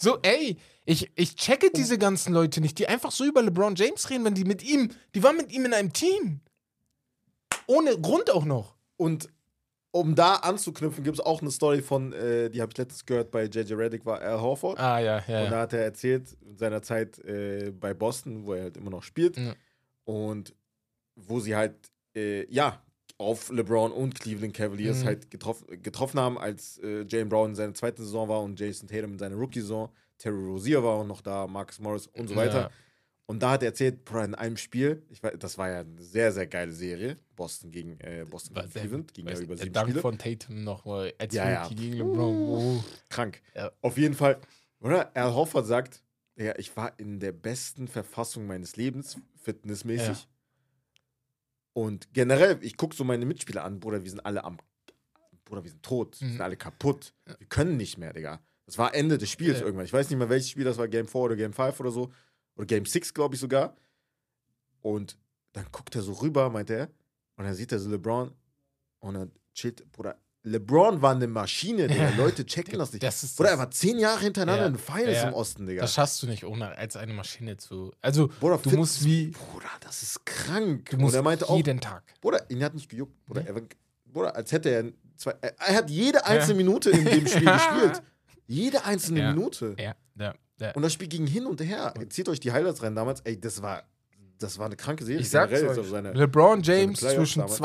So, 0.02 0.18
ey, 0.22 0.56
ich, 0.84 1.10
ich 1.14 1.36
checke 1.36 1.70
diese 1.70 1.96
ganzen 1.96 2.32
Leute 2.34 2.60
nicht, 2.60 2.78
die 2.78 2.88
einfach 2.88 3.12
so 3.12 3.24
über 3.24 3.42
LeBron 3.42 3.76
James 3.76 4.10
reden, 4.10 4.24
wenn 4.24 4.34
die 4.34 4.44
mit 4.44 4.62
ihm, 4.64 4.90
die 5.14 5.22
waren 5.22 5.36
mit 5.36 5.52
ihm 5.52 5.64
in 5.64 5.74
einem 5.74 5.92
Team. 5.92 6.40
Ohne 7.66 7.96
Grund 8.00 8.30
auch 8.30 8.44
noch. 8.44 8.74
Und 8.96 9.28
um 9.92 10.14
da 10.14 10.36
anzuknüpfen, 10.36 11.04
gibt 11.04 11.18
es 11.18 11.24
auch 11.24 11.40
eine 11.40 11.50
Story 11.50 11.82
von, 11.82 12.12
äh, 12.12 12.50
die 12.50 12.60
habe 12.60 12.72
ich 12.72 12.78
letztens 12.78 13.06
gehört 13.06 13.30
bei 13.30 13.44
JJ 13.44 13.74
Reddick, 13.74 14.04
war 14.04 14.20
Al 14.20 14.40
Horford. 14.40 14.80
Ah, 14.80 14.98
ja, 14.98 15.22
ja. 15.28 15.44
Und 15.44 15.50
da 15.50 15.60
hat 15.60 15.72
er 15.72 15.84
erzählt, 15.84 16.36
in 16.40 16.56
seiner 16.56 16.82
Zeit 16.82 17.18
äh, 17.20 17.70
bei 17.70 17.94
Boston, 17.94 18.44
wo 18.44 18.54
er 18.54 18.64
halt 18.64 18.76
immer 18.76 18.90
noch 18.90 19.02
spielt. 19.02 19.36
Ja. 19.36 19.54
Und 20.04 20.54
wo 21.14 21.38
sie 21.38 21.54
halt, 21.54 21.76
äh, 22.16 22.50
ja, 22.52 22.82
auf 23.22 23.50
LeBron 23.50 23.92
und 23.92 24.18
Cleveland 24.20 24.54
Cavaliers 24.54 25.00
Mhm. 25.02 25.06
halt 25.06 25.30
getroff, 25.30 25.64
getroffen 25.68 26.20
haben, 26.20 26.38
als 26.38 26.78
äh, 26.78 27.04
Jalen 27.08 27.28
Brown 27.28 27.50
in 27.50 27.54
seiner 27.56 27.74
zweiten 27.74 28.02
Saison 28.02 28.28
war 28.28 28.42
und 28.42 28.58
Jason 28.60 28.88
Tatum 28.88 29.12
in 29.12 29.18
seiner 29.18 29.36
Rookie-Saison. 29.36 29.88
Terry 30.18 30.44
Rozier 30.44 30.82
war 30.82 30.90
auch 31.00 31.06
noch 31.06 31.20
da, 31.20 31.46
Marcus 31.46 31.80
Morris 31.80 32.06
und 32.08 32.28
so 32.28 32.36
weiter. 32.36 32.60
Ja. 32.60 32.70
Und 33.26 33.42
da 33.42 33.52
hat 33.52 33.62
er 33.62 33.68
erzählt, 33.68 34.04
Bro, 34.04 34.24
in 34.24 34.34
einem 34.34 34.56
Spiel, 34.56 35.02
ich 35.08 35.22
weiß, 35.22 35.34
das 35.38 35.56
war 35.56 35.70
ja 35.70 35.80
eine 35.80 36.02
sehr, 36.02 36.32
sehr 36.32 36.46
geile 36.46 36.72
Serie, 36.72 37.16
Boston 37.34 37.70
gegen, 37.70 37.98
äh, 38.00 38.26
Boston 38.28 38.54
gegen 38.56 38.70
Cleveland, 38.70 39.14
ging 39.14 39.26
ja 39.26 39.38
über 39.38 39.54
der 39.54 39.62
sieben 39.64 39.72
Dank 39.72 39.88
Spiele. 39.88 40.00
von 40.00 40.18
Tatum 40.18 40.64
noch 40.64 40.84
mal 40.84 41.12
als 41.18 41.34
Ja, 41.34 41.48
ja. 41.50 41.68
Gegen 41.68 41.94
LeBron. 41.94 42.36
Oh. 42.36 42.84
krank. 43.08 43.40
Ja. 43.54 43.70
Auf 43.80 43.96
jeden 43.96 44.14
Fall, 44.14 44.38
oder? 44.80 45.16
Al 45.16 45.34
Hoffert 45.34 45.66
sagt, 45.66 46.02
ja, 46.36 46.58
ich 46.58 46.76
war 46.76 46.92
in 46.98 47.20
der 47.20 47.32
besten 47.32 47.88
Verfassung 47.88 48.46
meines 48.46 48.76
Lebens, 48.76 49.16
fitnessmäßig. 49.42 50.08
Ja. 50.08 50.26
Und 51.74 52.12
generell, 52.12 52.58
ich 52.62 52.76
gucke 52.76 52.94
so 52.94 53.04
meine 53.04 53.24
Mitspieler 53.26 53.64
an, 53.64 53.80
Bruder, 53.80 54.02
wir 54.02 54.10
sind 54.10 54.20
alle 54.24 54.44
am. 54.44 54.58
Bruder, 55.44 55.64
wir 55.64 55.70
sind 55.70 55.82
tot, 55.82 56.20
wir 56.20 56.26
Mhm. 56.28 56.32
sind 56.32 56.40
alle 56.40 56.56
kaputt. 56.56 57.14
Wir 57.38 57.46
können 57.48 57.76
nicht 57.76 57.98
mehr, 57.98 58.12
Digga. 58.12 58.40
Das 58.66 58.78
war 58.78 58.94
Ende 58.94 59.18
des 59.18 59.30
Spiels 59.30 59.58
Ja. 59.60 59.64
irgendwann. 59.64 59.84
Ich 59.86 59.92
weiß 59.92 60.08
nicht 60.08 60.18
mehr, 60.18 60.28
welches 60.28 60.50
Spiel 60.50 60.64
das 60.64 60.78
war, 60.78 60.88
Game 60.88 61.06
4 61.08 61.20
oder 61.20 61.36
Game 61.36 61.52
5 61.52 61.78
oder 61.80 61.90
so. 61.90 62.12
Oder 62.56 62.66
Game 62.66 62.84
6, 62.86 63.12
glaube 63.14 63.34
ich 63.34 63.40
sogar. 63.40 63.76
Und 64.80 65.18
dann 65.52 65.66
guckt 65.72 65.94
er 65.94 66.02
so 66.02 66.12
rüber, 66.14 66.48
meint 66.50 66.70
er. 66.70 66.88
Und 67.36 67.44
dann 67.44 67.54
sieht 67.54 67.72
er 67.72 67.78
so 67.78 67.90
LeBron. 67.90 68.32
Und 69.00 69.14
dann 69.14 69.32
chillt, 69.54 69.90
Bruder, 69.92 70.18
LeBron 70.44 71.00
war 71.02 71.14
eine 71.14 71.28
Maschine, 71.28 71.86
Digga. 71.86 72.10
Leute 72.16 72.44
checken 72.44 72.78
das 72.78 72.92
nicht. 72.92 73.02
Das 73.02 73.20
das- 73.20 73.38
er 73.38 73.58
war 73.58 73.70
zehn 73.70 73.98
Jahre 73.98 74.20
hintereinander 74.22 74.62
Ja. 74.64 74.68
in 74.68 74.76
Finals 74.78 75.16
Ja. 75.18 75.28
im 75.28 75.34
Osten, 75.34 75.66
Digga. 75.66 75.82
Das 75.82 75.94
schaffst 75.94 76.20
du 76.22 76.26
nicht, 76.26 76.44
ohne 76.44 76.76
als 76.76 76.96
eine 76.96 77.12
Maschine 77.12 77.56
zu. 77.56 77.92
Also, 78.00 78.28
Bruder, 78.40 78.58
du 78.58 78.70
musst 78.76 79.04
wie. 79.04 79.28
Bruder, 79.28 79.68
das 79.80 80.02
ist 80.02 80.26
krank. 80.26 80.90
Du 80.90 80.96
musst 80.96 81.14
Und 81.14 81.20
er 81.20 81.22
meinte 81.22 81.48
auch, 81.48 81.56
jeden 81.56 81.80
Tag. 81.80 82.02
Bruder, 82.20 82.44
ihn 82.50 82.62
hat 82.64 82.74
nicht 82.74 82.88
gejuckt. 82.88 83.24
Bruder, 83.24 83.46
er 83.46 83.54
war, 83.54 83.62
Bruder 84.06 84.34
als 84.34 84.50
hätte 84.50 84.68
er 84.70 84.84
zwei. 85.16 85.34
Er, 85.40 85.76
hat 85.76 85.88
jede 85.90 86.26
einzelne 86.26 86.54
Minute 86.56 86.90
in 86.90 87.04
dem 87.04 87.26
Spiel 87.26 87.44
gespielt. 87.52 88.02
Jede 88.48 88.84
einzelne 88.84 89.20
Ja. 89.20 89.32
Minute. 89.32 89.76
Ja, 89.78 89.94
ja, 90.18 90.34
ja. 90.58 90.72
Und 90.72 90.82
das 90.82 90.92
Spiel 90.92 91.08
ging 91.08 91.26
hin 91.26 91.46
und 91.46 91.60
her. 91.60 91.94
Zieht 92.08 92.28
euch 92.28 92.40
die 92.40 92.50
Highlights 92.50 92.82
rein 92.82 92.96
damals. 92.96 93.20
Ey, 93.20 93.40
das 93.40 93.62
war, 93.62 93.84
das 94.38 94.58
war 94.58 94.66
eine 94.66 94.76
kranke 94.76 95.04
Serie. 95.04 95.20
Ich 95.20 95.30
sag's 95.30 95.52
euch. 95.62 95.88
seine, 95.88 96.12
LeBron 96.12 96.62
James 96.62 96.98
zwischen 96.98 97.40
damals. 97.42 97.56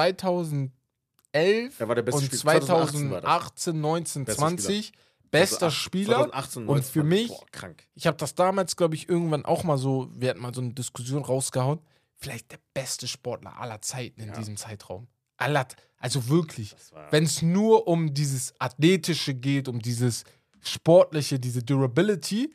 2011 1.37 1.79
Er 1.79 1.87
war 1.87 1.95
der 1.95 2.01
beste 2.03 2.19
und 2.21 2.25
Spieler. 2.25 2.41
2018 2.41 3.11
war 3.11 3.21
das. 3.21 3.29
2018, 3.29 3.81
19, 3.81 4.25
Bester 4.25 4.39
20 4.41 4.91
bester 5.29 5.57
2008, 5.69 5.73
Spieler. 5.83 6.15
2018, 6.17 6.61
und 6.61 6.67
19, 6.67 6.91
für 6.91 7.03
mich, 7.03 7.27
Boah, 7.27 7.45
krank. 7.51 7.83
ich 7.95 8.07
habe 8.07 8.17
das 8.17 8.35
damals, 8.35 8.75
glaube 8.75 8.95
ich, 8.95 9.09
irgendwann 9.09 9.45
auch 9.45 9.63
mal 9.63 9.77
so, 9.77 10.09
wir 10.13 10.29
hatten 10.29 10.39
mal 10.41 10.53
so 10.53 10.61
eine 10.61 10.73
Diskussion 10.73 11.23
rausgehauen, 11.23 11.79
vielleicht 12.15 12.51
der 12.51 12.59
beste 12.73 13.07
Sportler 13.07 13.57
aller 13.59 13.81
Zeiten 13.81 14.21
in 14.21 14.29
Ja. 14.29 14.33
diesem 14.37 14.57
Zeitraum. 14.57 15.07
Aller, 15.37 15.67
also 15.99 16.29
wirklich. 16.29 16.75
Wenn 17.11 17.25
es 17.25 17.41
nur 17.41 17.87
um 17.87 18.13
dieses 18.13 18.53
Athletische 18.59 19.33
geht, 19.33 19.67
um 19.67 19.79
dieses 19.79 20.23
Sportliche, 20.61 21.39
diese 21.39 21.61
Durability, 21.63 22.53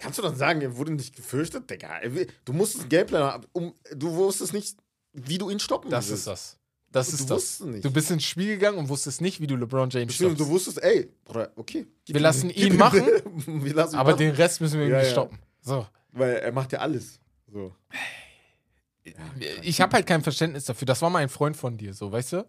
Kannst 0.00 0.18
du 0.18 0.22
dann 0.22 0.36
sagen, 0.36 0.60
er 0.60 0.76
wurde 0.76 0.92
nicht 0.92 1.14
gefürchtet? 1.16 1.70
Digga, 1.70 2.00
du 2.44 2.52
musstest 2.52 2.90
Gameplan 2.90 3.22
haben. 3.22 3.46
Um, 3.52 3.74
du 3.94 4.12
wusstest 4.12 4.52
nicht, 4.52 4.76
wie 5.12 5.38
du 5.38 5.48
ihn 5.50 5.60
stoppen 5.60 5.90
das 5.90 6.08
willst. 6.08 6.20
ist 6.20 6.26
das. 6.26 6.58
Das 6.94 7.08
Du 7.08 7.14
ist 7.14 7.22
das. 7.22 7.30
wusstest 7.30 7.64
nicht. 7.66 7.84
Du 7.84 7.90
bist 7.90 8.10
ins 8.10 8.24
Spiel 8.24 8.46
gegangen 8.54 8.78
und 8.78 8.88
wusstest 8.88 9.20
nicht, 9.20 9.40
wie 9.40 9.46
du 9.46 9.56
LeBron 9.56 9.90
James 9.90 10.14
stoppst. 10.14 10.38
du 10.40 10.46
wusstest, 10.48 10.82
ey, 10.82 11.10
Bruder, 11.24 11.50
okay. 11.56 11.86
Wir 12.06 12.20
lassen 12.20 12.50
ihn 12.50 12.76
machen, 12.76 13.02
wir 13.46 13.74
lassen 13.74 13.94
ihn 13.94 13.98
Aber 13.98 14.10
machen. 14.12 14.18
den 14.20 14.34
Rest 14.34 14.60
müssen 14.60 14.78
wir 14.78 14.86
Ja, 14.86 14.92
irgendwie 14.94 15.06
ja. 15.06 15.12
stoppen. 15.12 15.38
So. 15.60 15.86
Weil 16.12 16.36
er 16.36 16.52
macht 16.52 16.72
ja 16.72 16.78
alles. 16.78 17.18
So. 17.52 17.74
Ich 19.62 19.80
habe 19.80 19.92
halt 19.94 20.06
kein 20.06 20.22
Verständnis 20.22 20.64
dafür. 20.64 20.86
Das 20.86 21.02
war 21.02 21.10
mal 21.10 21.18
ein 21.18 21.28
Freund 21.28 21.56
von 21.56 21.76
dir, 21.76 21.92
so, 21.92 22.10
weißt 22.10 22.32
du? 22.34 22.46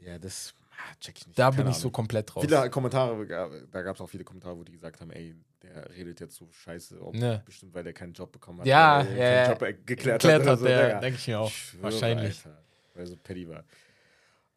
Ja, 0.00 0.18
das 0.18 0.54
ah, 0.72 0.94
check 1.00 1.16
ich 1.18 1.26
nicht. 1.26 1.38
Da 1.38 1.50
Keine 1.50 1.62
bin 1.62 1.70
ich 1.70 1.76
so 1.76 1.82
Ahnung. 1.82 1.92
komplett 1.92 2.34
raus. 2.34 2.42
Viele 2.44 2.70
Kommentare, 2.70 3.26
gab- 3.26 3.50
da 3.70 3.82
gab 3.82 3.94
es 3.94 4.00
auch 4.00 4.08
viele 4.08 4.24
Kommentare, 4.24 4.56
wo 4.58 4.64
die 4.64 4.72
gesagt 4.72 5.00
haben, 5.00 5.10
ey, 5.10 5.36
der 5.62 5.88
redet 5.90 6.18
jetzt 6.20 6.36
so 6.36 6.48
scheiße, 6.50 7.00
ob, 7.00 7.14
Ne. 7.14 7.42
bestimmt 7.44 7.74
weil 7.74 7.84
der 7.84 7.92
keinen 7.92 8.14
Job 8.14 8.32
bekommen 8.32 8.60
hat. 8.60 8.66
Ja, 8.66 9.02
ja, 9.02 9.14
ja. 9.16 9.48
Job 9.50 9.62
äh, 9.62 9.74
geklärt 9.74 10.24
Erklärt 10.24 10.42
hat. 10.42 10.48
hat 10.48 10.58
so, 10.60 10.64
der, 10.64 11.00
denke 11.00 11.18
ich 11.18 11.28
mir 11.28 11.38
auch. 11.40 11.50
Schwöre, 11.50 11.82
Wahrscheinlich. 11.84 12.44
Alter, 12.46 12.62
weil 13.00 13.06
er 13.06 13.10
so 13.10 13.16
petty 13.16 13.48
war. 13.48 13.64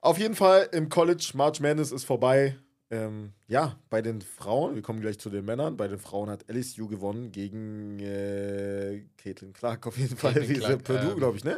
Auf 0.01 0.17
jeden 0.17 0.35
Fall 0.35 0.67
im 0.73 0.89
College, 0.89 1.31
March 1.33 1.61
Madness 1.61 1.91
ist 1.91 2.03
vorbei. 2.03 2.57
Ähm, 2.91 3.31
ja, 3.47 3.77
bei 3.89 4.01
den 4.01 4.21
Frauen, 4.21 4.75
wir 4.75 4.81
kommen 4.81 4.99
gleich 4.99 5.17
zu 5.17 5.29
den 5.29 5.45
Männern. 5.45 5.77
Bei 5.77 5.87
den 5.87 5.97
Frauen 5.97 6.29
hat 6.29 6.45
LSU 6.49 6.87
gewonnen 6.87 7.31
gegen 7.31 7.99
äh, 7.99 9.03
Caitlin 9.17 9.53
Clark 9.53 9.87
auf 9.87 9.97
jeden 9.97 10.17
Fall. 10.17 10.33
Caitlin 10.33 10.59
Clark, 10.59 10.83
Purdue, 10.83 11.11
ähm, 11.11 11.17
glaube 11.17 11.37
ich, 11.37 11.43
ne? 11.43 11.57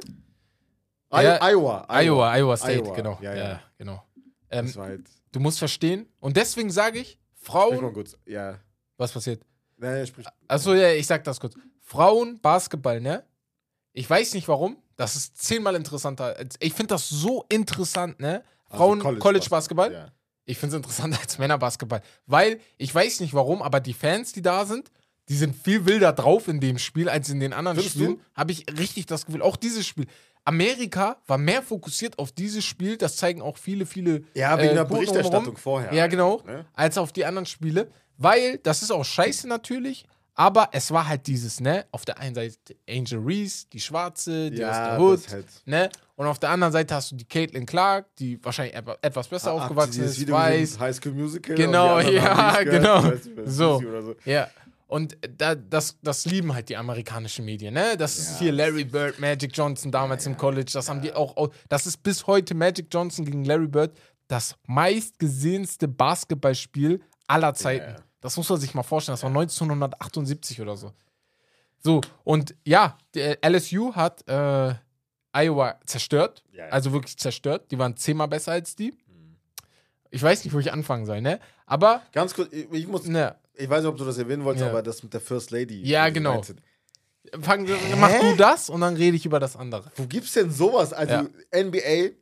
Ja, 1.11 1.35
I 1.49 1.53
Iowa, 1.53 1.87
Iowa, 1.89 2.37
Iowa 2.37 2.57
State, 2.57 2.79
Iowa, 2.85 2.95
genau. 2.95 3.19
ja, 3.21 3.33
Ja, 3.35 3.43
ja. 3.49 3.61
genau. 3.77 4.03
Ähm, 4.49 4.71
halt. 4.77 5.09
du 5.31 5.39
musst 5.39 5.59
verstehen. 5.59 6.07
Und 6.19 6.37
deswegen 6.37 6.69
sage 6.69 6.99
ich, 6.99 7.17
Sprich 7.41 7.53
mal 7.53 7.77
Frauen. 7.77 7.93
kurz. 7.93 8.17
Ja. 8.25 8.59
Was 8.97 9.11
passiert? 9.11 9.41
Nein, 9.77 10.05
sprich. 10.07 10.25
Achso, 10.47 10.73
ja, 10.73 10.91
ich 10.91 11.05
sag 11.07 11.23
das 11.23 11.39
kurz. 11.39 11.55
Frauen, 11.81 12.39
Basketball, 12.41 13.01
ne? 13.01 13.23
Ich 13.91 14.09
weiß 14.09 14.33
nicht 14.35 14.47
warum. 14.47 14.77
Das 14.95 15.15
ist 15.15 15.37
zehnmal 15.37 15.75
interessanter. 15.75 16.35
Ich 16.59 16.73
finde 16.73 16.95
das 16.95 17.09
so 17.09 17.45
interessant, 17.49 18.19
ne? 18.19 18.43
Also 18.69 18.77
Frauen, 18.77 19.19
College, 19.19 19.47
Basketball. 19.49 19.91
Ja. 19.91 20.07
Ich 20.45 20.57
finde 20.57 20.75
es 20.75 20.77
interessanter 20.77 21.19
als 21.21 21.37
Männerbasketball. 21.37 22.01
Weil 22.25 22.59
ich 22.77 22.93
weiß 22.93 23.19
nicht 23.19 23.33
warum, 23.33 23.61
aber 23.61 23.79
die 23.79 23.93
Fans, 23.93 24.31
die 24.31 24.41
da 24.41 24.65
sind, 24.65 24.91
die 25.27 25.35
sind 25.35 25.55
viel 25.55 25.85
wilder 25.85 26.13
drauf 26.13 26.47
in 26.47 26.59
dem 26.59 26.77
Spiel 26.77 27.09
als 27.09 27.29
in 27.29 27.39
den 27.39 27.51
anderen 27.51 27.77
Findest 27.77 27.95
Spielen. 27.95 28.21
Habe 28.35 28.51
ich 28.51 28.65
richtig 28.77 29.07
das 29.07 29.25
Gefühl. 29.25 29.41
Auch 29.41 29.57
dieses 29.57 29.85
Spiel. 29.85 30.05
Amerika 30.43 31.17
war 31.25 31.39
mehr 31.39 31.63
fokussiert 31.63 32.19
auf 32.19 32.31
dieses 32.31 32.63
Spiel. 32.63 32.97
Das 32.97 33.17
zeigen 33.17 33.41
auch 33.41 33.57
viele, 33.57 33.87
viele. 33.87 34.23
Ja, 34.35 34.57
wegen 34.59 34.69
äh, 34.69 34.75
der 34.75 34.85
Berichterstattung 34.85 35.57
vorher. 35.57 35.91
Ja, 35.91 36.05
genau. 36.05 36.43
Ne? 36.45 36.65
Als 36.73 36.99
auf 36.99 37.11
die 37.11 37.25
anderen 37.25 37.47
Spiele. 37.47 37.89
Weil, 38.17 38.59
das 38.59 38.83
ist 38.83 38.91
auch 38.91 39.03
scheiße 39.03 39.47
natürlich. 39.47 40.05
Aber 40.37 40.69
es 40.73 40.91
war 40.91 41.07
halt 41.07 41.27
dieses, 41.27 41.61
ne? 41.61 41.85
Auf 41.91 42.03
der 42.03 42.19
einen 42.19 42.35
Seite 42.35 42.75
Angel 42.89 43.19
Reese, 43.19 43.67
die 43.71 43.79
Schwarze, 43.79 44.51
die 44.51 44.57
Ja, 44.57 44.69
aus 44.69 44.75
der 44.75 44.99
Hood, 44.99 45.31
halt. 45.31 45.45
ne? 45.65 45.89
Und 46.17 46.27
auf 46.27 46.39
der 46.39 46.49
anderen 46.49 46.73
Seite 46.73 46.93
hast 46.95 47.11
du 47.11 47.15
die 47.15 47.25
Caitlin 47.25 47.65
Clark, 47.65 48.13
die 48.17 48.43
wahrscheinlich 48.43 48.75
etwa- 48.75 48.97
etwas 49.01 49.27
besser 49.29 49.51
ihr 49.51 49.53
aufgewachsen 49.53 50.03
ist, 50.03 50.19
Video 50.19 50.35
weiß. 50.35 50.77
High 50.79 50.95
School 50.95 51.13
Musical. 51.13 51.55
Genau, 51.55 51.99
ja, 51.99 52.63
gehört, 52.63 52.69
genau. 53.33 53.45
So. 53.45 53.81
So. 53.81 54.15
Ja. 54.25 54.49
Und 54.87 55.17
da, 55.37 55.55
das, 55.55 55.97
das 56.03 56.25
lieben 56.25 56.53
halt 56.53 56.69
die 56.69 56.77
amerikanischen 56.77 57.43
Medien, 57.45 57.73
ne? 57.73 57.95
Das 57.97 58.17
ist 58.19 58.33
Ja, 58.33 58.39
hier 58.39 58.51
das 58.51 58.57
Larry 58.67 58.83
Bird, 58.83 59.19
Magic 59.19 59.51
Johnson 59.55 59.91
damals 59.91 60.25
im 60.25 60.37
College. 60.37 60.69
Das 60.73 60.87
haben 60.89 61.01
die 61.01 61.11
auch. 61.13 61.49
Das 61.69 61.87
ist 61.87 62.03
bis 62.03 62.27
heute 62.27 62.53
Magic 62.55 62.87
Johnson 62.91 63.25
gegen 63.25 63.45
Larry 63.45 63.67
Bird 63.67 63.91
das 64.27 64.55
meistgesehenste 64.67 65.87
Basketballspiel 65.87 67.01
aller 67.27 67.53
Zeiten. 67.53 67.95
Das 68.25 68.35
muss 68.37 68.49
man 68.49 68.59
sich 68.59 68.73
mal 68.73 68.81
vorstellen. 68.81 69.13
Das 69.13 69.21
war 69.21 69.29
1978 69.29 70.59
oder 70.59 70.75
so. 70.75 70.91
So, 71.77 72.01
und 72.23 72.55
ja, 72.65 72.97
LSU 73.45 73.93
hat 73.93 74.27
äh, 74.27 74.73
Iowa 75.31 75.79
zerstört. 75.85 76.43
Ja, 76.51 76.65
ja. 76.65 76.71
Also 76.71 76.91
wirklich 76.91 77.19
zerstört. 77.19 77.69
Die 77.69 77.77
waren 77.77 77.95
zehnmal 77.95 78.27
besser 78.27 78.53
als 78.53 78.75
die. 78.75 78.95
Ich 80.09 80.23
weiß 80.23 80.43
nicht, 80.43 80.55
wo 80.55 80.57
ich 80.59 80.73
anfangen 80.73 81.05
soll, 81.05 81.21
ne? 81.21 81.39
Aber, 81.67 82.01
Ganz 82.13 82.33
kurz, 82.33 82.51
ich, 82.51 82.87
muss, 82.87 83.05
ne, 83.05 83.35
ich 83.53 83.69
weiß 83.69 83.83
nicht, 83.83 83.91
ob 83.91 83.97
du 83.97 84.05
das 84.05 84.17
erwähnen 84.17 84.43
wolltest, 84.43 84.63
Ja. 84.65 84.71
aber 84.71 84.81
das 84.81 85.03
mit 85.03 85.13
der 85.13 85.21
First 85.21 85.51
Lady. 85.51 85.83
Ja, 85.83 86.09
genau. 86.09 86.41
fang, 87.41 87.67
mach 87.99 88.19
du 88.21 88.35
das 88.35 88.71
und 88.71 88.81
dann 88.81 88.95
rede 88.95 89.17
ich 89.17 89.25
über 89.27 89.39
das 89.39 89.55
andere. 89.55 89.91
Wo 89.97 90.07
gibt's 90.07 90.33
denn 90.33 90.49
sowas? 90.49 90.93
Also. 90.93 91.29
NBA, 91.53 92.15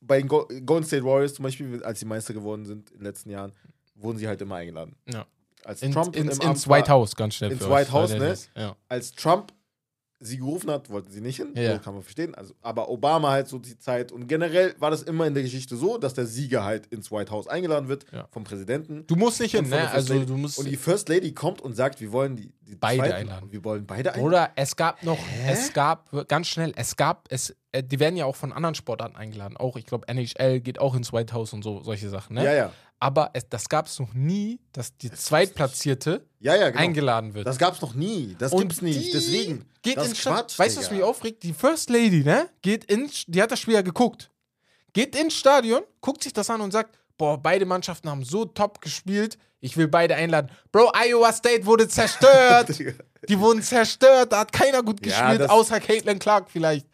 bei 0.00 0.18
den 0.18 0.26
Go 0.26 0.48
Golden 0.66 0.84
State 0.84 1.04
Warriors 1.04 1.34
zum 1.34 1.44
Beispiel, 1.44 1.84
als 1.84 2.00
sie 2.00 2.06
Meister 2.06 2.34
geworden 2.34 2.64
sind 2.64 2.90
in 2.90 2.98
den 2.98 3.04
letzten 3.04 3.30
Jahren, 3.30 3.52
wurden 3.94 4.18
sie 4.18 4.26
halt 4.26 4.40
immer 4.42 4.56
eingeladen. 4.56 4.96
Ja. 5.06 5.24
Als 5.64 5.82
In, 5.82 5.92
Trump 5.92 6.14
ins, 6.16 6.38
im 6.38 6.50
ins 6.50 6.68
White 6.68 6.88
House, 6.90 7.16
ganz 7.16 7.34
schnell. 7.34 7.52
ins 7.52 7.62
White 7.62 7.72
euch, 7.88 7.92
House, 7.92 8.10
ne? 8.12 8.34
Ja. 8.56 8.76
als 8.88 9.12
Trump 9.12 9.52
sie 10.20 10.38
gerufen 10.38 10.70
hat, 10.70 10.88
wollten 10.88 11.10
sie 11.10 11.20
nicht 11.20 11.36
hin. 11.36 11.52
Ja. 11.54 11.74
So 11.74 11.78
kann 11.80 11.92
man 11.94 12.02
verstehen. 12.02 12.34
Also, 12.34 12.54
aber 12.62 12.88
Obama 12.88 13.30
halt 13.30 13.46
so 13.48 13.58
die 13.58 13.78
Zeit. 13.78 14.10
Und 14.10 14.26
generell 14.26 14.74
war 14.78 14.90
das 14.90 15.02
immer 15.02 15.26
in 15.26 15.34
der 15.34 15.42
Geschichte 15.42 15.76
so, 15.76 15.98
dass 15.98 16.14
der 16.14 16.24
Sieger 16.24 16.64
halt 16.64 16.86
ins 16.86 17.10
White 17.12 17.30
House 17.30 17.46
eingeladen 17.46 17.88
wird 17.88 18.06
Ja. 18.10 18.26
vom 18.30 18.42
Präsidenten. 18.44 19.06
Du 19.06 19.16
musst 19.16 19.38
nicht 19.40 19.52
hin, 19.54 19.68
ne? 19.68 19.90
Also 19.90 20.14
Lady. 20.14 20.26
du 20.26 20.36
musst. 20.38 20.58
Und 20.58 20.66
die 20.66 20.76
First 20.76 21.08
Lady 21.10 21.32
kommt 21.32 21.60
und 21.60 21.74
sagt, 21.74 22.00
wir 22.00 22.10
wollen 22.12 22.36
die, 22.36 22.52
die 22.62 22.74
Beide 22.76 23.14
einladen. 23.14 23.52
Wir 23.52 23.62
wollen 23.64 23.86
beide 23.86 24.12
einladen. 24.12 24.26
Oder 24.26 24.50
es 24.56 24.76
gab 24.76 25.02
noch, 25.02 25.18
es 25.46 25.72
gab, 25.74 26.10
ganz 26.28 26.46
schnell, 26.48 26.72
es 26.76 26.96
gab, 26.96 27.26
es, 27.30 27.54
äh, 27.74 27.82
die 27.82 28.00
werden 28.00 28.16
ja 28.16 28.24
auch 28.24 28.36
von 28.36 28.52
anderen 28.52 28.74
Sportarten 28.74 29.16
eingeladen. 29.16 29.56
Auch, 29.56 29.76
ich 29.76 29.84
glaube, 29.86 30.08
NHL 30.08 30.60
geht 30.60 30.78
auch 30.78 30.94
ins 30.94 31.12
White 31.12 31.34
House 31.34 31.52
und 31.52 31.62
so, 31.62 31.82
solche 31.82 32.08
Sachen, 32.08 32.34
ne? 32.36 32.44
Ja, 32.44 32.52
ja. 32.54 32.72
Aber 33.00 33.30
es, 33.34 33.48
das 33.48 33.68
gab 33.68 33.86
es 33.86 33.98
noch 33.98 34.14
nie, 34.14 34.60
dass 34.72 34.96
die 34.96 35.10
Zweitplatzierte 35.10 36.24
Ja, 36.40 36.54
ja, 36.56 36.70
genau. 36.70 36.80
eingeladen 36.82 37.34
wird. 37.34 37.46
Das 37.46 37.58
gab's 37.58 37.80
noch 37.82 37.94
nie. 37.94 38.34
Das 38.38 38.52
Und 38.52 38.60
gibt's 38.62 38.80
nicht. 38.82 39.12
Deswegen. 39.12 39.64
Geht 39.82 39.96
das 39.98 40.16
Sta- 40.16 40.32
Quatsch. 40.36 40.58
Weißt 40.58 40.76
du, 40.76 40.80
was 40.80 40.90
mich 40.90 41.02
aufregt? 41.02 41.42
Die 41.42 41.52
First 41.52 41.90
Lady, 41.90 42.22
ne? 42.24 42.48
Geht 42.62 42.84
ins, 42.84 43.24
die 43.26 43.42
hat 43.42 43.50
das 43.50 43.60
Spiel 43.60 43.74
ja 43.74 43.82
geguckt. 43.82 44.30
Geht 44.92 45.16
ins 45.16 45.34
Stadion, 45.34 45.82
guckt 46.00 46.22
sich 46.22 46.32
das 46.32 46.48
an 46.48 46.60
und 46.60 46.70
sagt, 46.70 46.96
boah, 47.18 47.36
beide 47.36 47.66
Mannschaften 47.66 48.08
haben 48.08 48.24
so 48.24 48.44
top 48.44 48.80
gespielt, 48.80 49.36
ich 49.60 49.76
will 49.76 49.88
beide 49.88 50.14
einladen. 50.14 50.50
Bro, 50.72 50.92
Iowa 50.94 51.32
State 51.32 51.66
wurde 51.66 51.88
zerstört. 51.88 52.68
Die 53.28 53.38
wurden 53.40 53.62
zerstört, 53.62 54.32
da 54.32 54.40
hat 54.40 54.52
keiner 54.52 54.82
gut 54.82 55.04
Ja, 55.04 55.30
gespielt, 55.32 55.50
außer 55.50 55.80
Caitlin 55.80 56.18
Clark 56.18 56.50
vielleicht. 56.50 56.86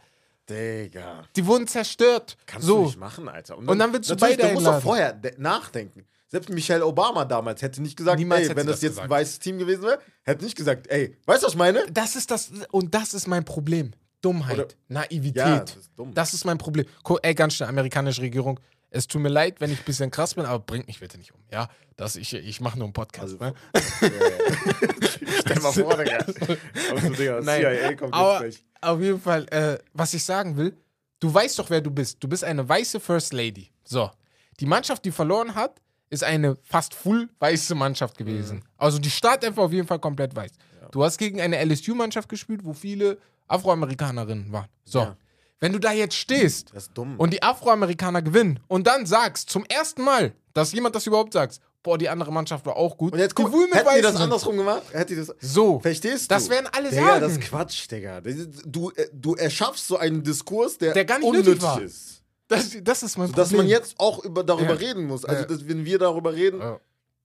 Digga. 0.50 1.24
Die 1.36 1.46
wurden 1.46 1.66
zerstört. 1.66 2.36
Kannst 2.46 2.68
du 2.68 2.72
so. 2.74 2.84
nicht 2.86 2.98
machen, 2.98 3.28
Alter. 3.28 3.56
Und 3.56 3.78
dann 3.78 3.92
willst 3.92 4.10
du 4.10 4.16
beide 4.16 4.42
Du 4.48 4.52
musst 4.54 4.66
doch 4.66 4.82
vorher 4.82 5.12
de- 5.12 5.34
nachdenken. 5.38 6.04
Selbst 6.28 6.48
Michelle 6.50 6.84
Obama 6.86 7.24
damals 7.24 7.60
hätte 7.62 7.82
nicht 7.82 7.96
gesagt, 7.96 8.18
Niemals 8.18 8.48
ey, 8.48 8.56
wenn 8.56 8.66
das 8.66 8.76
das 8.76 8.82
jetzt 8.82 8.90
gesagt. 8.92 9.06
ein 9.06 9.10
weißes 9.10 9.38
Team 9.40 9.58
gewesen 9.58 9.82
wäre, 9.82 9.98
hätte 10.22 10.44
nicht 10.44 10.56
gesagt, 10.56 10.86
ey, 10.88 11.16
weißt 11.26 11.42
du, 11.42 11.46
was 11.46 11.52
ich 11.54 11.58
meine? 11.58 11.84
Das 11.90 12.14
ist 12.14 12.30
das, 12.30 12.50
und 12.70 12.94
das 12.94 13.14
ist 13.14 13.26
mein 13.26 13.44
Problem. 13.44 13.92
Dummheit, 14.22 14.58
Oder- 14.58 14.68
Naivität. 14.88 15.36
Ja, 15.36 15.58
das 15.60 15.76
ist 15.76 15.90
dumm. 15.96 16.12
Das 16.14 16.34
ist 16.34 16.44
mein 16.44 16.58
Problem. 16.58 16.84
Ey, 17.22 17.34
ganz 17.34 17.54
schnell, 17.54 17.68
amerikanische 17.70 18.20
Regierung. 18.20 18.60
Es 18.90 19.06
tut 19.06 19.22
mir 19.22 19.28
leid, 19.28 19.60
wenn 19.60 19.70
ich 19.70 19.78
ein 19.78 19.84
bisschen 19.84 20.10
krass 20.10 20.34
bin, 20.34 20.44
aber 20.44 20.58
bringt 20.58 20.88
mich 20.88 20.98
bitte 21.00 21.16
nicht 21.16 21.32
um. 21.32 21.40
Ja, 21.52 21.68
das, 21.96 22.16
ich, 22.16 22.34
ich 22.34 22.60
mache 22.60 22.76
nur 22.76 22.86
einen 22.86 22.92
Podcast. 22.92 23.40
Also, 23.40 23.44
ne? 23.44 23.54
Stell 25.40 25.60
mal 25.60 25.72
vor, 25.72 25.96
Digga. 25.96 26.26
Nein, 27.42 27.60
CIA 27.60 27.94
kommt 27.94 28.14
aber 28.14 28.44
jetzt 28.44 28.64
auf 28.80 29.00
jeden 29.00 29.20
Fall, 29.20 29.46
äh, 29.50 29.78
was 29.92 30.14
ich 30.14 30.24
sagen 30.24 30.56
will, 30.56 30.76
du 31.18 31.32
weißt 31.32 31.58
doch, 31.58 31.70
wer 31.70 31.80
du 31.80 31.90
bist. 31.90 32.22
Du 32.22 32.28
bist 32.28 32.44
eine 32.44 32.68
weiße 32.68 33.00
First 33.00 33.32
Lady. 33.32 33.70
So. 33.84 34.10
Die 34.58 34.66
Mannschaft, 34.66 35.04
die 35.04 35.10
verloren 35.10 35.54
hat, 35.54 35.80
ist 36.10 36.24
eine 36.24 36.56
fast 36.62 36.94
full 36.94 37.28
weiße 37.38 37.74
Mannschaft 37.74 38.18
gewesen. 38.18 38.58
Mhm. 38.58 38.64
Also 38.76 38.98
die 38.98 39.10
Startelf 39.10 39.56
war 39.56 39.64
auf 39.64 39.72
jeden 39.72 39.86
Fall 39.86 39.98
komplett 39.98 40.34
weiß. 40.34 40.50
Du 40.90 41.04
hast 41.04 41.18
gegen 41.18 41.40
eine 41.40 41.64
LSU-Mannschaft 41.64 42.28
gespielt, 42.28 42.64
wo 42.64 42.72
viele 42.72 43.18
Afroamerikanerinnen 43.46 44.50
waren. 44.50 44.68
So. 44.84 45.14
Wenn 45.60 45.72
du 45.72 45.78
da 45.78 45.92
jetzt 45.92 46.14
stehst 46.16 46.70
Das 46.74 46.84
ist 46.84 46.92
dumm. 46.94 47.16
und 47.18 47.32
die 47.32 47.42
Afroamerikaner 47.42 48.22
gewinnen 48.22 48.60
und 48.66 48.86
dann 48.86 49.04
sagst, 49.06 49.50
zum 49.50 49.64
ersten 49.66 50.02
Mal, 50.02 50.32
dass 50.54 50.72
jemand 50.72 50.94
das 50.94 51.06
überhaupt 51.06 51.34
sagt, 51.34 51.60
boah, 51.82 51.98
die 51.98 52.08
andere 52.08 52.32
Mannschaft 52.32 52.64
war 52.66 52.76
auch 52.76 52.96
gut. 52.96 53.12
Und 53.12 53.18
jetzt 53.18 53.34
guck, 53.34 53.52
hätten 53.72 53.88
die 53.96 54.02
das 54.02 54.16
andersrum 54.16 54.56
gemacht? 54.56 54.82
Hätte 54.92 55.14
die 55.14 55.20
das. 55.26 55.34
So. 55.40 55.78
Verstehst 55.80 56.24
du? 56.30 56.34
Das 56.34 56.48
werden 56.48 56.68
alle 56.72 56.90
Digga, 56.90 57.02
sagen. 57.06 57.20
das 57.20 57.32
ist 57.32 57.40
Quatsch, 57.42 57.90
Digga. 57.90 58.20
Du, 58.66 58.90
äh, 58.90 59.08
du 59.12 59.34
erschaffst 59.34 59.86
so 59.86 59.96
einen 59.98 60.22
Diskurs, 60.22 60.78
der, 60.78 60.94
Der 60.94 61.04
gar 61.04 61.18
nicht 61.18 61.28
unnötig 61.28 61.48
nötig 61.48 61.62
war. 61.62 61.80
ist. 61.82 62.22
Das, 62.48 62.76
das 62.82 63.02
ist 63.02 63.16
mein 63.16 63.30
Dass 63.32 63.50
Problem. 63.50 63.58
man 63.58 63.66
jetzt 63.68 63.94
auch 63.98 64.24
über, 64.24 64.42
darüber 64.42 64.70
Ja. 64.72 64.88
reden 64.88 65.04
muss. 65.06 65.24
Also, 65.24 65.42
Ja. 65.42 65.46
dass, 65.48 65.68
wenn 65.68 65.84
wir 65.84 65.98
darüber 65.98 66.34
reden, 66.34 66.58
Ja. 66.60 66.80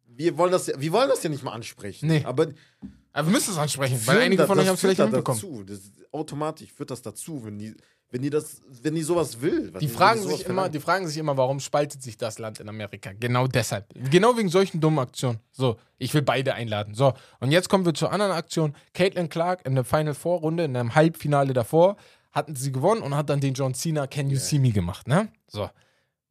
wir, 0.07 0.37
wollen 0.37 0.51
das 0.51 0.67
ja, 0.67 0.79
wir 0.79 0.91
wollen 0.91 1.09
das 1.09 1.23
ja 1.23 1.29
nicht 1.29 1.43
mal 1.43 1.51
ansprechen. 1.53 2.07
Nee. 2.07 2.23
Aber 2.25 2.47
Aber 3.11 3.27
wir 3.27 3.31
müssen 3.31 3.51
es 3.51 3.57
ansprechen, 3.57 3.99
weil 4.05 4.19
einige 4.19 4.45
von 4.45 4.59
euch 4.59 4.67
haben 4.67 4.75
es 4.75 4.81
vielleicht 4.81 4.99
mitbekommen. 4.99 5.39
Dazu. 5.41 5.63
Das, 5.63 5.79
automatisch 6.11 6.71
führt 6.71 6.91
das 6.91 7.01
dazu, 7.01 7.43
wenn 7.43 7.57
die, 7.57 7.75
wenn 8.15 8.21
die 8.21 8.29
das, 8.29 8.61
wenn 8.81 8.95
die 8.95 9.01
sowas 9.01 9.41
will. 9.41 9.71
Die 9.81 9.89
fragen, 9.89 10.21
sich 10.21 10.45
immer, 10.45 10.69
die 10.69 10.79
fragen 10.79 11.05
sich 11.05 11.17
immer, 11.17 11.35
warum 11.35 11.59
spaltet 11.59 12.01
sich 12.01 12.15
das 12.15 12.39
Land 12.39 12.61
in 12.61 12.69
Amerika? 12.69 13.11
Genau 13.19 13.45
deshalb. 13.45 13.87
Genau 14.09 14.37
wegen 14.37 14.47
solchen 14.47 14.79
dummen 14.79 14.99
Aktionen. 14.99 15.41
So, 15.51 15.75
ich 15.97 16.13
will 16.13 16.21
beide 16.21 16.53
einladen. 16.53 16.93
So, 16.93 17.13
und 17.41 17.51
jetzt 17.51 17.67
kommen 17.67 17.85
wir 17.85 17.93
zur 17.93 18.13
anderen 18.13 18.31
Aktion. 18.31 18.73
Caitlin 18.93 19.27
Clark 19.27 19.65
in 19.65 19.75
der 19.75 19.83
Final 19.83 20.13
Four 20.13 20.39
Runde, 20.39 20.63
in 20.63 20.77
einem 20.77 20.95
Halbfinale 20.95 21.51
davor, 21.51 21.97
hatten 22.31 22.55
sie 22.55 22.71
gewonnen 22.71 23.01
und 23.01 23.13
hat 23.17 23.29
dann 23.29 23.41
den 23.41 23.53
John 23.53 23.73
Cena 23.73 24.07
Can 24.07 24.29
You 24.29 24.37
See 24.37 24.59
Me 24.59 24.71
gemacht, 24.71 25.09
ne? 25.09 25.27
So. 25.47 25.69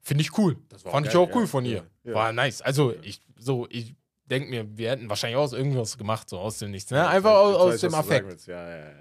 Finde 0.01 0.22
ich 0.22 0.39
cool. 0.39 0.57
Fand 0.85 1.07
ich 1.07 1.12
geil, 1.12 1.20
auch 1.20 1.35
cool 1.35 1.43
ja. 1.43 1.49
von 1.49 1.66
ihr. 1.66 1.85
Ja, 2.03 2.11
ja. 2.11 2.14
War 2.14 2.32
nice. 2.32 2.62
Also, 2.62 2.95
ich, 3.03 3.20
so, 3.37 3.66
ich 3.68 3.95
denke 4.24 4.49
mir, 4.49 4.66
wir 4.74 4.89
hätten 4.89 5.11
wahrscheinlich 5.11 5.37
auch 5.37 5.53
irgendwas 5.53 5.99
gemacht, 5.99 6.30
so 6.30 6.39
aus 6.39 6.57
dem 6.57 6.70
Nichts, 6.70 6.91
ne? 6.91 7.07
Einfach 7.07 7.35
aus, 7.35 7.57
aus 7.57 7.80
dem 7.82 7.93
Affekt. 7.93 8.47
Ja, 8.47 8.70
ja, 8.70 8.78
ja. 8.78 8.93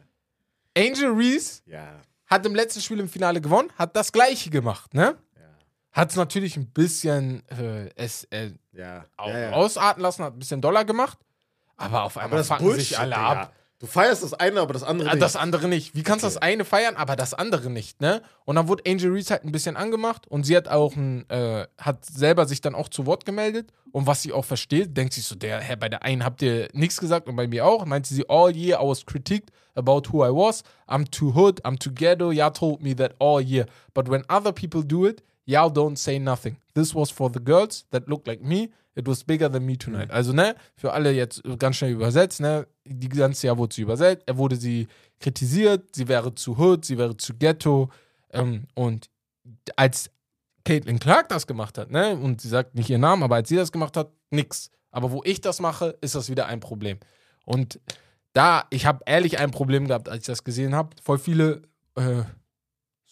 Angel 0.76 1.12
Reese 1.12 1.62
ja. 1.66 2.02
Hat 2.34 2.46
im 2.46 2.56
letzten 2.56 2.82
Spiel 2.82 3.00
im 3.00 3.10
Finale 3.10 3.40
gewonnen, 3.42 3.70
hat 3.78 3.96
das 3.96 4.12
gleiche 4.12 4.50
gemacht, 4.50 4.94
ne? 4.94 5.16
Hat 5.92 6.10
es 6.10 6.16
natürlich 6.16 6.58
ein 6.58 6.66
bisschen 6.72 7.48
äh, 7.50 7.90
es, 7.96 8.24
äh, 8.32 8.52
Ja. 8.72 9.06
au- 9.16 9.30
ja, 9.30 9.38
ja. 9.40 9.52
ausarten 9.52 10.02
lassen, 10.02 10.24
hat 10.24 10.34
ein 10.34 10.40
bisschen 10.40 10.60
Dollar 10.60 10.86
gemacht, 10.86 11.20
aber 11.78 12.04
auf 12.04 12.18
Aber 12.18 12.24
einmal 12.26 12.40
das 12.40 12.48
fucken 12.48 12.66
Bullshit, 12.66 12.88
sich 12.88 12.98
alle 13.00 13.16
ab. 13.16 13.54
Du 13.84 13.90
feierst 13.90 14.24
das 14.24 14.34
eine, 14.34 14.62
aber 14.62 14.72
das 14.72 14.82
andere 14.84 15.10
nicht. 15.10 15.22
Das 15.22 15.36
andere 15.36 15.68
nicht. 15.68 15.94
Wie 15.94 16.04
kannst 16.04 16.24
du 16.24 16.28
Okay. 16.28 16.36
das 16.36 16.42
eine 16.42 16.64
feiern, 16.64 16.96
aber 16.96 17.18
das 17.18 17.34
andere 17.34 17.70
nicht, 17.70 18.00
ne? 18.00 18.22
Und 18.46 18.56
dann 18.56 18.70
wurde 18.70 18.90
Angel 18.90 19.12
Reese 19.12 19.32
halt 19.34 19.44
ein 19.44 19.52
bisschen 19.52 19.76
angemacht 19.76 20.26
und 20.30 20.46
sie 20.46 20.56
hat 20.56 20.70
auch 20.70 20.96
ein, 20.96 21.30
äh, 21.30 21.68
hat 21.78 22.06
selber 22.06 22.46
sich 22.46 22.62
dann 22.62 22.76
auch 22.76 22.88
zu 22.88 23.06
Wort 23.06 23.26
gemeldet 23.26 23.74
und 23.92 24.08
was 24.08 24.22
sie 24.22 24.32
auch 24.32 24.46
versteht, 24.46 24.96
denkt 24.96 25.12
sich 25.12 25.26
so, 25.26 25.36
der, 25.36 25.60
Herr, 25.60 25.76
bei 25.76 25.90
der 25.90 26.02
einen 26.04 26.24
habt 26.24 26.42
ihr 26.42 26.70
nichts 26.72 26.98
gesagt 26.98 27.28
und 27.28 27.36
bei 27.36 27.46
mir 27.46 27.66
auch, 27.66 27.84
meinte 27.86 28.14
sie, 28.14 28.24
all 28.30 28.56
year 28.56 28.80
I 28.82 28.88
was 28.88 29.06
critiqued 29.06 29.50
about 29.76 30.04
who 30.14 30.24
I 30.26 30.30
was, 30.30 30.64
I'm 30.88 31.04
too 31.12 31.34
hood, 31.36 31.60
I'm 31.66 31.78
too 31.78 31.92
ghetto, 31.94 32.32
y'all 32.32 32.54
told 32.54 32.82
me 32.82 32.96
that 32.96 33.16
all 33.20 33.42
year, 33.42 33.66
but 33.94 34.08
when 34.10 34.24
other 34.30 34.54
people 34.54 34.82
do 34.82 35.06
it, 35.06 35.22
y'all 35.46 35.70
don't 35.70 35.98
say 35.98 36.20
nothing. 36.20 36.58
This 36.74 36.94
was 36.94 37.12
for 37.12 37.30
the 37.30 37.40
girls 37.40 37.86
that 37.92 38.08
look 38.08 38.28
like 38.28 38.42
me, 38.42 38.72
it 38.96 39.08
was 39.08 39.24
bigger 39.24 39.50
than 39.50 39.66
me 39.66 39.78
tonight. 39.78 40.12
Also, 40.12 40.34
ne, 40.34 40.56
für 40.76 40.94
alle 40.94 41.12
jetzt 41.12 41.42
ganz 41.58 41.78
schnell 41.78 41.92
übersetzt, 41.92 42.40
ne, 42.42 42.68
die 42.86 43.10
ganze 43.10 43.48
Jahr 43.48 43.58
wurde 43.58 43.76
sie 43.76 43.82
übersetzt, 43.82 44.24
er 44.26 44.38
wurde 44.38 44.56
sie 44.56 44.88
kritisiert, 45.20 45.96
sie 45.96 46.08
wäre 46.08 46.34
zu 46.36 46.58
hood, 46.58 46.86
sie 46.86 46.98
wäre 46.98 47.18
zu 47.18 47.34
ghetto. 47.34 47.90
Ähm, 48.32 48.68
und 48.76 49.10
als 49.76 50.10
Caitlin 50.66 51.00
Clark 51.00 51.30
das 51.30 51.48
gemacht 51.48 51.78
hat, 51.78 51.92
ne, 51.92 52.16
und 52.16 52.42
sie 52.42 52.50
sagt 52.50 52.76
nicht 52.76 52.90
ihren 52.90 53.02
Namen, 53.02 53.24
aber 53.24 53.36
als 53.36 53.50
sie 53.50 53.56
das 53.56 53.72
gemacht 53.72 53.98
hat, 53.98 54.12
nix. 54.32 54.70
Aber 54.92 55.12
wo 55.12 55.22
ich 55.24 55.42
das 55.42 55.60
mache, 55.60 55.98
ist 56.02 56.16
das 56.16 56.30
wieder 56.30 56.46
ein 56.46 56.60
Problem. 56.60 57.00
Und 57.46 57.80
da, 58.34 58.66
ich 58.70 58.86
habe 58.86 59.04
ehrlich 59.06 59.40
ein 59.40 59.52
Problem 59.52 59.88
gehabt, 59.88 60.10
als 60.10 60.22
ich 60.22 60.28
das 60.28 60.44
gesehen 60.44 60.76
habe. 60.76 60.90
Voll 61.02 61.20
viele 61.20 61.64
äh, 61.96 62.24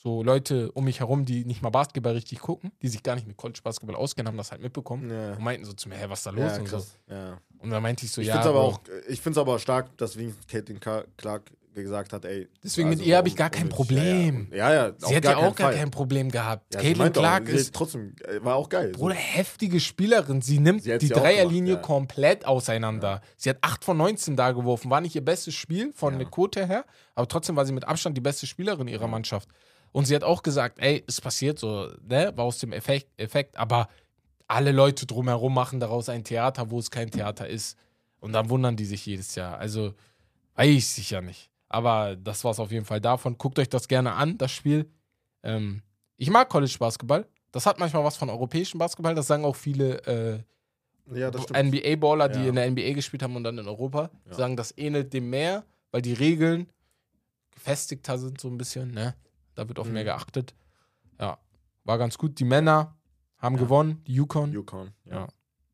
so 0.01 0.23
Leute 0.23 0.71
um 0.71 0.85
mich 0.85 0.99
herum, 0.99 1.25
die 1.25 1.45
nicht 1.45 1.61
mal 1.61 1.69
Basketball 1.69 2.13
richtig 2.13 2.39
gucken, 2.39 2.71
die 2.81 2.87
sich 2.87 3.03
gar 3.03 3.15
nicht 3.15 3.27
mit 3.27 3.37
College 3.37 3.59
Basketball 3.63 3.95
auskennen, 3.95 4.27
haben 4.29 4.37
das 4.37 4.51
halt 4.51 4.61
mitbekommen 4.61 5.09
Ja. 5.11 5.33
und 5.33 5.41
meinten 5.43 5.65
so 5.65 5.73
zu 5.73 5.89
mir, 5.89 5.95
hey, 5.95 6.09
was 6.09 6.19
ist 6.19 6.25
da 6.25 6.31
los 6.31 6.51
Ja, 6.53 6.59
und 6.59 6.67
so. 6.67 6.83
Ja. 7.09 7.37
Und 7.59 7.69
dann 7.69 7.83
meinte 7.83 8.05
ich 8.05 8.11
so, 8.11 8.21
Ich 8.21 8.27
ja. 8.27 8.33
finde 8.33 8.49
es 8.49 8.55
aber 8.55 8.63
auch, 8.63 8.79
ich 9.07 9.21
find's 9.21 9.37
aber 9.37 9.59
stark, 9.59 9.95
dass 9.97 10.17
wenigstens 10.17 10.47
Caitlin 10.47 10.79
Clark 10.79 11.51
gesagt 11.73 12.11
hat, 12.11 12.25
ey. 12.25 12.49
Deswegen 12.63 12.89
mit 12.89 12.99
also 12.99 13.09
ihr 13.09 13.15
hab 13.17 13.27
ich 13.27 13.35
gar 13.35 13.49
kein. 13.49 13.69
Problem. 13.69 14.47
Ja, 14.51 14.73
ja. 14.73 14.87
ja, 14.87 14.93
Sie 14.97 15.15
hat 15.15 15.23
ja 15.23 15.37
auch 15.37 15.55
gar 15.55 15.69
Fall. 15.71 15.75
kein 15.79 15.91
Problem 15.91 16.29
gehabt. 16.29 16.73
Ja, 16.73 16.81
Caitlin 16.81 17.07
auch, 17.09 17.13
Clark 17.13 17.47
sie 17.47 17.53
ist 17.53 17.73
trotzdem, 17.73 18.13
äh, 18.27 18.43
war 18.43 18.55
auch 18.55 18.67
geil. 18.67 18.91
Bruder, 18.91 19.15
heftige 19.15 19.79
Spielerin. 19.79 20.41
Sie 20.41 20.59
nimmt 20.59 20.83
Sie 20.83 20.97
die 20.97 21.13
auch 21.15 21.19
Dreierlinie 21.21 21.75
gemacht, 21.75 21.83
ja. 21.89 21.95
komplett 21.95 22.45
auseinander. 22.45 23.21
Sie 23.37 23.49
hat 23.49 23.57
8 23.61 23.85
von 23.85 23.95
19 23.97 24.35
da 24.35 24.51
geworfen. 24.51 24.89
War 24.89 24.99
nicht 24.99 25.15
ihr 25.15 25.23
bestes 25.23 25.53
Spiel 25.53 25.93
von 25.93 26.17
der 26.17 26.27
Quote 26.27 26.65
her, 26.67 26.85
aber 27.15 27.27
trotzdem 27.27 27.55
war 27.55 27.65
sie 27.65 27.71
mit 27.73 27.85
Abstand 27.87 28.17
die 28.17 28.21
beste 28.21 28.47
Spielerin 28.47 28.87
ihrer 28.89 29.07
Mannschaft. 29.07 29.47
Und 29.91 30.05
sie 30.05 30.15
hat 30.15 30.23
auch 30.23 30.41
gesagt, 30.43 30.79
ey, 30.79 31.03
es 31.07 31.19
passiert 31.19 31.59
so, 31.59 31.89
ne? 32.07 32.31
War 32.35 32.45
aus 32.45 32.59
dem 32.59 32.71
Effekt, 32.71 33.07
Effekt, 33.19 33.57
aber 33.57 33.89
alle 34.47 34.71
Leute 34.71 35.05
drumherum 35.05 35.53
machen 35.53 35.79
daraus 35.79 36.09
ein 36.09 36.23
Theater, 36.23 36.71
wo 36.71 36.79
es 36.79 36.91
kein 36.91 37.09
Theater 37.11 37.47
ist. 37.47 37.77
Und 38.19 38.33
dann 38.33 38.49
wundern 38.49 38.75
die 38.75 38.85
sich 38.85 39.05
jedes 39.05 39.35
Jahr. 39.35 39.57
Also, 39.57 39.93
weiß 40.55 40.67
ich 40.69 40.87
sicher 40.87 41.21
nicht. 41.21 41.49
Aber 41.69 42.15
das 42.15 42.43
war 42.43 42.51
es 42.51 42.59
auf 42.59 42.71
jeden 42.71 42.85
Fall 42.85 43.01
davon. 43.01 43.37
Guckt 43.37 43.57
euch 43.59 43.69
das 43.69 43.87
gerne 43.87 44.13
an, 44.13 44.37
das 44.37 44.51
Spiel. 44.51 44.89
Ähm, 45.43 45.81
ich 46.17 46.29
mag 46.29 46.49
College 46.49 46.75
Basketball. 46.77 47.25
Das 47.51 47.65
hat 47.65 47.79
manchmal 47.79 48.03
was 48.03 48.17
von 48.17 48.29
europäischem 48.29 48.77
Basketball. 48.77 49.15
Das 49.15 49.27
sagen 49.27 49.43
auch 49.45 49.55
viele 49.55 49.97
äh, 50.05 51.17
ja. 51.17 51.31
NBA-Baller, 51.31 52.29
die 52.29 52.39
Ja. 52.41 52.49
in 52.49 52.55
der 52.55 52.69
NBA 52.69 52.93
gespielt 52.93 53.23
haben 53.23 53.35
und 53.35 53.43
dann 53.43 53.57
in 53.57 53.67
Europa. 53.67 54.09
Ja. 54.29 54.33
Sagen, 54.35 54.55
das 54.55 54.77
ähnelt 54.77 55.13
dem 55.13 55.29
mehr, 55.29 55.63
weil 55.91 56.01
die 56.01 56.13
Regeln 56.13 56.67
gefestigter 57.51 58.17
sind 58.17 58.39
so 58.39 58.47
ein 58.49 58.57
bisschen. 58.57 58.91
Ne? 58.91 59.15
Da 59.55 59.67
wird 59.67 59.79
auf 59.79 59.87
Mhm. 59.87 59.93
mehr 59.93 60.03
geachtet. 60.03 60.53
Ja, 61.19 61.37
war 61.83 61.97
ganz 61.97 62.17
gut. 62.17 62.39
Die 62.39 62.45
Männer 62.45 62.95
haben 63.37 63.55
Ja. 63.55 63.61
gewonnen. 63.61 64.01
Die 64.07 64.13
Yukon, 64.13 64.51
Yukon. 64.53 64.91
Ja. 65.05 65.13
Ja. 65.15 65.27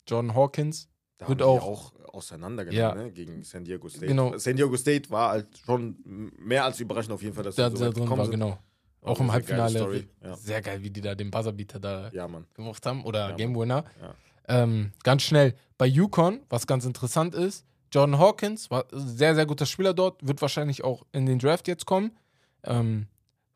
Jordan 0.08 0.36
Hawkins. 0.36 0.90
Da 1.18 1.28
Wird 1.28 1.42
auch- 1.42 1.64
auch 1.64 1.94
auseinandergenommen 2.14 2.80
Ja. 2.80 2.96
ne, 2.96 3.12
gegen 3.12 3.44
San 3.44 3.64
Diego 3.64 3.90
State. 3.90 4.08
Genau. 4.08 4.38
San 4.38 4.56
Diego 4.56 4.76
State 4.78 5.10
war 5.10 5.32
halt 5.32 5.58
schon 5.66 5.98
mehr 6.38 6.64
als 6.66 6.80
überraschend 6.80 7.14
auf 7.14 7.22
jeden 7.22 7.34
Fall, 7.36 7.44
dass 7.44 7.56
Da, 7.56 7.70
sie 7.70 7.78
so 7.78 7.86
da 7.86 7.92
drin 7.92 8.10
war, 8.10 8.18
sind. 8.26 8.32
genau. 8.32 8.58
War 9.02 9.12
Auch 9.12 9.20
im 9.20 9.32
Halbfinale. 9.32 10.06
Ja. 10.24 10.36
Sehr 10.36 10.62
geil, 10.62 10.82
wie 10.84 10.90
die 10.90 11.02
da 11.02 11.14
den 11.16 11.30
Buzzerbeater 11.32 11.80
da 11.80 12.10
ja, 12.12 12.28
gemacht 12.56 12.86
haben 12.86 13.04
oder 13.06 13.30
Ja, 13.30 13.36
Game. 13.36 13.56
Winner. 13.56 13.86
Ja. 14.02 14.16
Ähm, 14.50 14.92
ganz 15.04 15.24
schnell, 15.24 15.56
bei 15.78 15.86
Yukon, 15.86 16.40
was 16.50 16.66
ganz 16.68 16.86
interessant 16.86 17.36
ist, 17.36 17.66
Jordan 17.92 18.18
Hawkins 18.20 18.70
war 18.72 18.86
ein 18.92 19.08
sehr, 19.08 19.36
sehr 19.36 19.46
guter 19.46 19.66
Spieler 19.66 19.94
dort, 19.94 20.26
wird 20.26 20.42
wahrscheinlich 20.42 20.84
auch 20.84 21.06
in 21.12 21.26
den 21.26 21.38
Draft 21.40 21.68
jetzt 21.68 21.86
kommen, 21.86 22.18
ähm, 22.64 23.08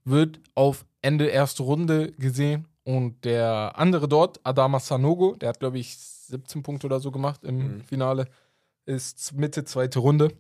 wird 0.06 0.40
auf 0.56 0.86
Ende 1.02 1.28
erste 1.28 1.64
Runde 1.64 2.12
gesehen 2.14 2.68
und 2.84 3.24
der 3.26 3.74
andere 3.76 4.08
dort, 4.08 4.40
Adama 4.44 4.80
Sanogo, 4.80 5.36
der 5.36 5.50
hat 5.50 5.60
glaube 5.60 5.80
ich 5.80 5.98
17 5.98 6.64
Punkte 6.64 6.88
oder 6.88 7.00
so 7.00 7.12
gemacht 7.12 7.44
im 7.44 7.76
Mhm. 7.78 7.82
Finale, 7.82 8.26
ist 8.86 9.34
Mitte 9.34 9.64
zweite 9.66 10.00
Runde. 10.00 10.34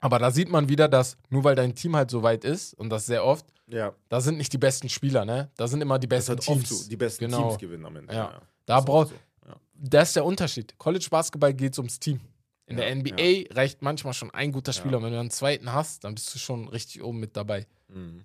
Aber 0.00 0.18
da 0.18 0.30
sieht 0.30 0.48
man 0.48 0.68
wieder, 0.68 0.88
dass 0.88 1.16
nur 1.28 1.42
weil 1.44 1.56
dein 1.56 1.74
Team 1.74 1.96
halt 1.96 2.10
so 2.10 2.22
weit 2.22 2.44
ist 2.44 2.74
und 2.74 2.88
das 2.90 3.06
sehr 3.06 3.24
oft, 3.24 3.44
Ja, 3.66 3.92
da 4.08 4.20
sind 4.20 4.38
nicht 4.38 4.52
die 4.52 4.58
besten 4.58 4.88
Spieler, 4.88 5.24
ne? 5.26 5.50
Da 5.56 5.66
sind 5.68 5.80
immer 5.82 5.98
die 5.98 6.08
das 6.08 6.26
besten 6.26 6.32
oft 6.38 6.42
Teams. 6.66 6.68
so. 6.84 6.88
Die 6.88 6.96
besten 6.96 7.24
Genau. 7.26 7.48
Teams 7.48 7.58
gewinnen 7.58 7.84
am 7.84 7.96
Ende. 7.96 8.14
Ja. 8.14 8.40
Da 8.64 8.74
Das 8.76 8.80
ist 8.80 8.86
braucht, 8.86 9.12
oft 9.12 9.14
so. 9.42 9.48
Ja. 9.50 9.56
das 9.74 10.08
ist 10.08 10.16
der 10.16 10.24
Unterschied. 10.24 10.78
College 10.78 11.06
Basketball 11.10 11.52
geht 11.52 11.72
es 11.72 11.78
ums 11.78 11.98
Team. 12.00 12.20
In 12.66 12.78
Ja, 12.78 12.84
der 12.84 12.94
NBA 12.96 13.54
reicht 13.54 13.82
manchmal 13.82 14.14
schon 14.14 14.30
ein 14.30 14.52
guter 14.52 14.72
Spieler. 14.72 14.98
Und 14.98 15.04
wenn 15.04 15.12
du 15.12 15.20
einen 15.20 15.30
zweiten 15.30 15.72
hast, 15.72 16.04
dann 16.04 16.14
bist 16.14 16.34
du 16.34 16.38
schon 16.38 16.68
richtig 16.68 17.02
oben 17.02 17.18
mit 17.20 17.36
dabei. 17.36 17.66
Mhm. 17.88 18.24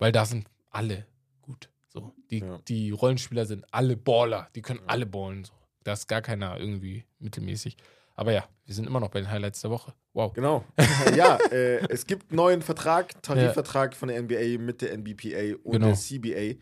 Weil 0.00 0.10
da 0.10 0.24
sind 0.24 0.48
alle 0.70 1.06
gut. 1.42 1.70
So. 1.88 2.12
Die, 2.30 2.38
Ja. 2.38 2.58
die 2.66 2.90
Rollenspieler 2.90 3.46
sind 3.46 3.64
alle 3.70 3.96
Baller. 3.96 4.48
Die 4.56 4.62
können 4.62 4.80
alle 4.86 5.06
ballen. 5.06 5.44
So. 5.44 5.52
Da 5.84 5.92
ist 5.92 6.08
gar 6.08 6.22
keiner 6.22 6.58
irgendwie 6.58 7.04
mittelmäßig. 7.20 7.76
Aber 8.16 8.32
ja, 8.32 8.44
wir 8.66 8.74
sind 8.74 8.86
immer 8.86 9.00
noch 9.00 9.10
bei 9.10 9.20
den 9.20 9.30
Highlights 9.30 9.60
der 9.62 9.70
Woche. 9.70 9.94
Wow. 10.12 10.32
Genau. 10.32 10.64
ja, 11.16 11.36
äh, 11.50 11.78
es 11.88 12.04
gibt 12.06 12.30
einen 12.30 12.36
neuen 12.36 12.62
Vertrag, 12.62 13.22
Tarifvertrag 13.22 13.94
von 13.94 14.08
der 14.08 14.20
NBA 14.22 14.58
mit 14.58 14.82
der 14.82 14.92
NBPA 14.96 15.56
und 15.62 15.72
Genau. 15.72 15.86
der 15.86 15.94
CBA. 15.96 16.58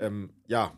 Ähm, 0.00 0.32
ja, 0.46 0.72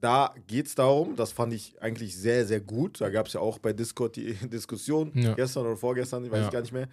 da 0.00 0.34
geht 0.46 0.66
es 0.66 0.74
darum, 0.74 1.16
das 1.16 1.32
fand 1.32 1.52
ich 1.54 1.80
eigentlich 1.80 2.16
sehr, 2.16 2.44
sehr 2.44 2.60
gut. 2.60 3.00
Da 3.00 3.08
gab 3.08 3.28
es 3.28 3.32
ja 3.34 3.40
auch 3.40 3.58
bei 3.58 3.72
Discord 3.72 4.16
die 4.16 4.34
Diskussion, 4.48 5.12
Ja. 5.14 5.34
gestern 5.34 5.64
oder 5.66 5.76
vorgestern, 5.76 6.24
ich 6.24 6.30
weiß 6.30 6.44
Ja. 6.44 6.50
gar 6.50 6.60
nicht 6.60 6.72
mehr, 6.72 6.88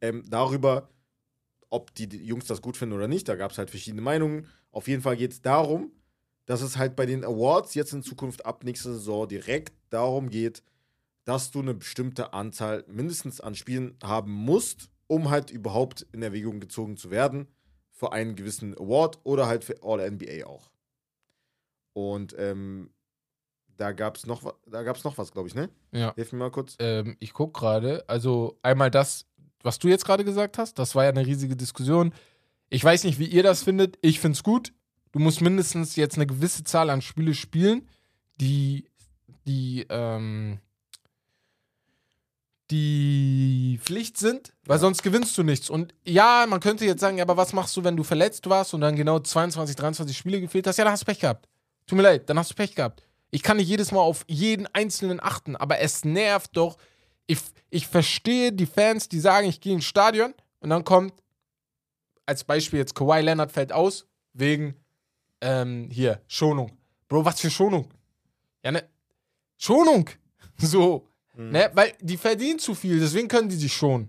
ähm, 0.00 0.22
darüber, 0.28 0.88
ob 1.70 1.94
die, 1.94 2.06
Jungs 2.08 2.46
das 2.46 2.62
gut 2.62 2.76
finden 2.76 2.94
oder 2.94 3.08
nicht. 3.08 3.28
Da 3.28 3.36
gab 3.36 3.50
es 3.52 3.58
halt 3.58 3.70
verschiedene 3.70 4.02
Meinungen. 4.02 4.46
Auf 4.70 4.88
jeden 4.88 5.02
Fall 5.02 5.16
geht 5.16 5.32
es 5.32 5.42
darum, 5.42 5.92
dass 6.46 6.60
es 6.62 6.76
halt 6.76 6.96
bei 6.96 7.06
den 7.06 7.24
Awards 7.24 7.74
jetzt 7.74 7.92
in 7.92 8.02
Zukunft 8.02 8.44
ab 8.44 8.64
nächster 8.64 8.92
Saison 8.92 9.26
direkt 9.28 9.72
darum 9.90 10.28
geht, 10.30 10.62
dass 11.24 11.50
du 11.50 11.60
eine 11.60 11.74
bestimmte 11.74 12.32
Anzahl 12.34 12.84
mindestens 12.86 13.40
an 13.40 13.54
Spielen 13.54 13.96
haben 14.02 14.32
musst, 14.32 14.90
um 15.06 15.30
halt 15.30 15.50
überhaupt 15.50 16.06
in 16.12 16.22
Erwägung 16.22 16.60
gezogen 16.60 16.96
zu 16.96 17.10
werden 17.10 17.48
für 17.92 18.12
einen 18.12 18.34
gewissen 18.36 18.74
Award 18.76 19.20
oder 19.24 19.46
halt 19.46 19.64
für 19.64 19.82
All-NBA 19.82 20.46
auch. 20.46 20.70
Und 21.92 22.34
ähm, 22.38 22.90
da 23.76 23.92
gab 23.92 24.16
es 24.16 24.26
noch, 24.26 24.44
wa- 24.44 24.54
da 24.66 24.82
gab's 24.82 25.04
noch 25.04 25.16
was, 25.18 25.32
glaube 25.32 25.48
ich, 25.48 25.54
ne? 25.54 25.68
Ja. 25.92 26.12
Hilf 26.14 26.32
mir 26.32 26.38
mal 26.38 26.50
kurz. 26.50 26.76
Ähm, 26.78 27.16
ich 27.20 27.32
gucke 27.32 27.58
gerade. 27.58 28.04
Also 28.08 28.58
einmal 28.62 28.90
das, 28.90 29.26
was 29.64 29.78
du 29.78 29.88
jetzt 29.88 30.04
gerade 30.04 30.24
gesagt 30.24 30.58
hast, 30.58 30.78
das 30.78 30.94
war 30.94 31.04
ja 31.04 31.10
eine 31.10 31.26
riesige 31.26 31.56
Diskussion. 31.56 32.12
Ich 32.70 32.84
weiß 32.84 33.04
nicht, 33.04 33.18
wie 33.18 33.26
ihr 33.26 33.42
das 33.42 33.62
findet. 33.62 33.98
Ich 34.02 34.20
find's 34.20 34.42
gut. 34.42 34.72
Du 35.12 35.18
musst 35.18 35.40
mindestens 35.40 35.96
jetzt 35.96 36.16
eine 36.16 36.26
gewisse 36.26 36.64
Zahl 36.64 36.90
an 36.90 37.00
Spiele 37.00 37.34
spielen, 37.34 37.88
die, 38.40 38.86
die, 39.46 39.86
ähm, 39.88 40.58
die 42.70 43.78
Pflicht 43.82 44.18
sind, 44.18 44.52
weil 44.66 44.78
sonst 44.78 45.02
gewinnst 45.02 45.36
du 45.38 45.42
nichts. 45.42 45.70
Und 45.70 45.94
ja, 46.04 46.46
man 46.48 46.60
könnte 46.60 46.84
jetzt 46.84 47.00
sagen, 47.00 47.18
ja, 47.18 47.24
aber 47.24 47.36
was 47.36 47.52
machst 47.52 47.76
du, 47.76 47.84
wenn 47.84 47.96
du 47.96 48.02
verletzt 48.02 48.48
warst 48.48 48.74
und 48.74 48.80
dann 48.80 48.96
genau 48.96 49.18
22, 49.18 49.76
23 49.76 50.16
Spiele 50.16 50.40
gefehlt 50.40 50.66
hast? 50.66 50.76
Ja, 50.76 50.84
dann 50.84 50.92
hast 50.92 51.02
du 51.02 51.06
Pech 51.06 51.20
gehabt. 51.20 51.48
Tut 51.86 51.96
mir 51.96 52.02
leid, 52.02 52.28
dann 52.28 52.38
hast 52.38 52.50
du 52.50 52.54
Pech 52.54 52.74
gehabt. 52.74 53.02
Ich 53.30 53.42
kann 53.42 53.56
nicht 53.56 53.68
jedes 53.68 53.92
Mal 53.92 54.00
auf 54.00 54.24
jeden 54.28 54.66
Einzelnen 54.68 55.20
achten, 55.20 55.56
aber 55.56 55.80
es 55.80 56.04
nervt 56.04 56.56
doch. 56.56 56.76
Ich, 57.26 57.38
ich 57.70 57.86
verstehe 57.86 58.52
die 58.52 58.66
Fans, 58.66 59.08
die 59.08 59.20
sagen, 59.20 59.48
ich 59.48 59.60
gehe 59.60 59.74
ins 59.74 59.84
Stadion 59.84 60.34
und 60.60 60.70
dann 60.70 60.84
kommt, 60.84 61.14
als 62.26 62.44
Beispiel 62.44 62.78
jetzt 62.78 62.94
Kawhi 62.94 63.20
Leonard 63.20 63.52
fällt 63.52 63.72
aus, 63.72 64.06
wegen 64.32 64.74
ähm, 65.40 65.88
hier, 65.90 66.20
Schonung. 66.26 66.76
Bro, 67.08 67.24
was 67.24 67.40
für 67.40 67.50
Schonung? 67.50 67.88
Ja, 68.62 68.72
ne? 68.72 68.88
Schonung! 69.58 70.08
So. 70.56 71.08
Ne? 71.36 71.68
Weil 71.74 71.94
die 72.00 72.16
verdienen 72.16 72.60
zu 72.60 72.76
viel, 72.76 73.00
deswegen 73.00 73.26
können 73.26 73.48
die 73.48 73.56
sich 73.56 73.72
schonen. 73.72 74.08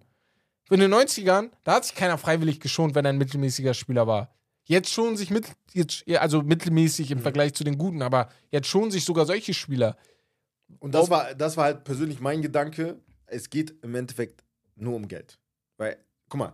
In 0.69 0.79
den 0.79 0.93
90ern, 0.93 1.49
da 1.63 1.75
hat 1.75 1.85
sich 1.85 1.95
keiner 1.95 2.17
freiwillig 2.17 2.59
geschont, 2.59 2.95
wenn 2.95 3.05
er 3.05 3.09
ein 3.09 3.17
mittelmäßiger 3.17 3.73
Spieler 3.73 4.05
war. 4.05 4.33
Jetzt 4.63 4.91
schonen 4.91 5.15
sich 5.15 5.29
mit, 5.29 5.47
jetzt, 5.73 6.07
also 6.09 6.41
mittelmäßig 6.41 7.11
im 7.11 7.19
Vergleich 7.19 7.53
zu 7.53 7.63
den 7.63 7.77
Guten, 7.77 8.01
aber 8.01 8.29
jetzt 8.51 8.67
schonen 8.67 8.91
sich 8.91 9.05
sogar 9.05 9.25
solche 9.25 9.53
Spieler. 9.53 9.95
Und 10.79 10.95
das 10.95 11.09
war, 11.09 11.35
das 11.35 11.55
war 11.55 11.65
halt 11.65 11.83
persönlich 11.83 12.19
mein 12.19 12.41
Gedanke. 12.41 12.99
Es 13.27 13.49
geht 13.49 13.75
im 13.83 13.95
Endeffekt 13.95 14.43
nur 14.75 14.95
um 14.95 15.07
Geld. 15.07 15.39
Weil, 15.77 15.97
guck 16.29 16.39
mal, 16.39 16.53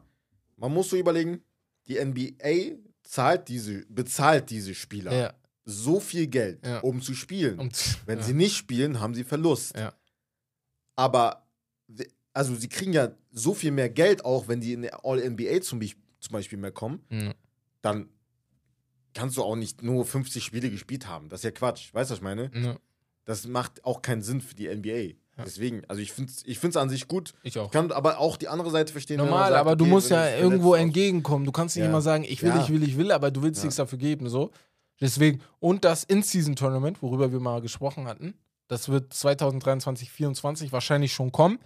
man 0.58 0.74
muss 0.74 0.90
so 0.90 0.98
überlegen, 0.98 1.42
die 1.88 2.04
NBA 2.04 2.78
zahlt 3.04 3.48
diese, 3.50 3.86
bezahlt 3.88 4.50
diese 4.50 4.74
Spieler 4.76 5.12
Ja. 5.14 5.34
so 5.66 6.00
viel 6.00 6.28
Geld, 6.28 6.66
Ja. 6.66 6.80
um 6.80 7.02
zu 7.02 7.14
spielen. 7.14 7.60
Und, 7.60 8.00
Wenn 8.06 8.20
ja. 8.20 8.26
sie 8.26 8.34
nicht 8.34 8.56
spielen, 8.56 9.00
haben 9.00 9.14
sie 9.16 9.24
Verlust. 9.24 9.74
Aber, 10.96 11.48
also 12.34 12.56
sie 12.56 12.70
kriegen 12.70 12.94
ja 12.94 13.12
so 13.32 13.54
viel 13.54 13.72
mehr 13.72 13.90
Geld 13.90 14.24
auch, 14.26 14.48
wenn 14.48 14.62
die 14.62 14.74
in 14.74 14.84
der 14.84 15.04
All-NBA 15.06 15.62
zum, 15.62 15.82
zum 15.82 16.34
Beispiel 16.34 16.58
mehr 16.58 16.72
kommen, 16.72 17.02
Mhm. 17.10 17.34
dann 17.82 18.10
kannst 19.14 19.36
du 19.38 19.44
auch 19.44 19.56
nicht 19.56 19.82
nur 19.82 20.06
50 20.06 20.44
Spiele 20.44 20.70
gespielt 20.70 21.08
haben. 21.08 21.28
Das 21.30 21.42
ist 21.42 21.44
ja 21.44 21.52
Quatsch. 21.52 21.94
Weißt 21.94 22.10
du, 22.10 22.14
was 22.14 22.20
ich 22.20 22.24
meine? 22.24 22.52
Ja, 22.54 22.78
Das 23.26 23.46
macht 23.46 23.84
auch 23.84 24.02
keinen 24.02 24.22
Sinn 24.22 24.42
für 24.42 24.56
die 24.56 24.68
NBA. 24.68 25.16
Deswegen, 25.38 25.84
also 25.88 26.02
ich 26.02 26.12
finde 26.12 26.32
es 26.32 26.44
ich 26.46 26.60
find's 26.60 26.78
an 26.78 26.90
sich 26.90 27.08
gut. 27.08 27.34
ich 27.42 27.58
auch. 27.58 27.66
Ich 27.68 27.72
kann 27.72 27.92
aber 27.92 28.20
auch 28.20 28.38
die 28.38 28.48
andere 28.48 28.70
Seite 28.70 28.92
verstehen. 28.92 29.18
Normal, 29.18 29.50
sagt, 29.50 29.60
aber 29.60 29.76
du 29.76 29.86
okay, 29.86 29.92
musst 29.92 30.10
ja 30.12 30.36
irgendwo 30.38 30.76
entgegenkommen. 30.76 31.46
Du 31.46 31.52
kannst 31.52 31.76
nicht 31.76 31.84
Ja. 31.84 31.90
immer 31.90 32.02
sagen, 32.02 32.24
ich 32.28 32.42
will, 32.44 32.50
Ja. 32.50 32.62
ich 32.62 32.70
will, 32.70 32.84
ich 32.84 32.98
will, 32.98 33.12
aber 33.12 33.32
du 33.32 33.42
willst 33.42 33.60
Ja. 33.62 33.66
nichts 33.66 33.78
dafür 33.78 33.98
geben, 33.98 34.30
so. 34.30 34.52
Deswegen, 35.00 35.42
und 35.60 35.84
das 35.84 36.04
In-Season-Tournament, 36.04 37.02
worüber 37.02 37.32
wir 37.32 37.40
mal 37.40 37.62
gesprochen 37.62 38.08
hatten, 38.08 38.36
das 38.68 38.90
wird 38.90 39.14
2023, 39.14 40.10
2024 40.10 40.72
wahrscheinlich 40.72 41.14
schon 41.14 41.32
kommen. 41.32 41.60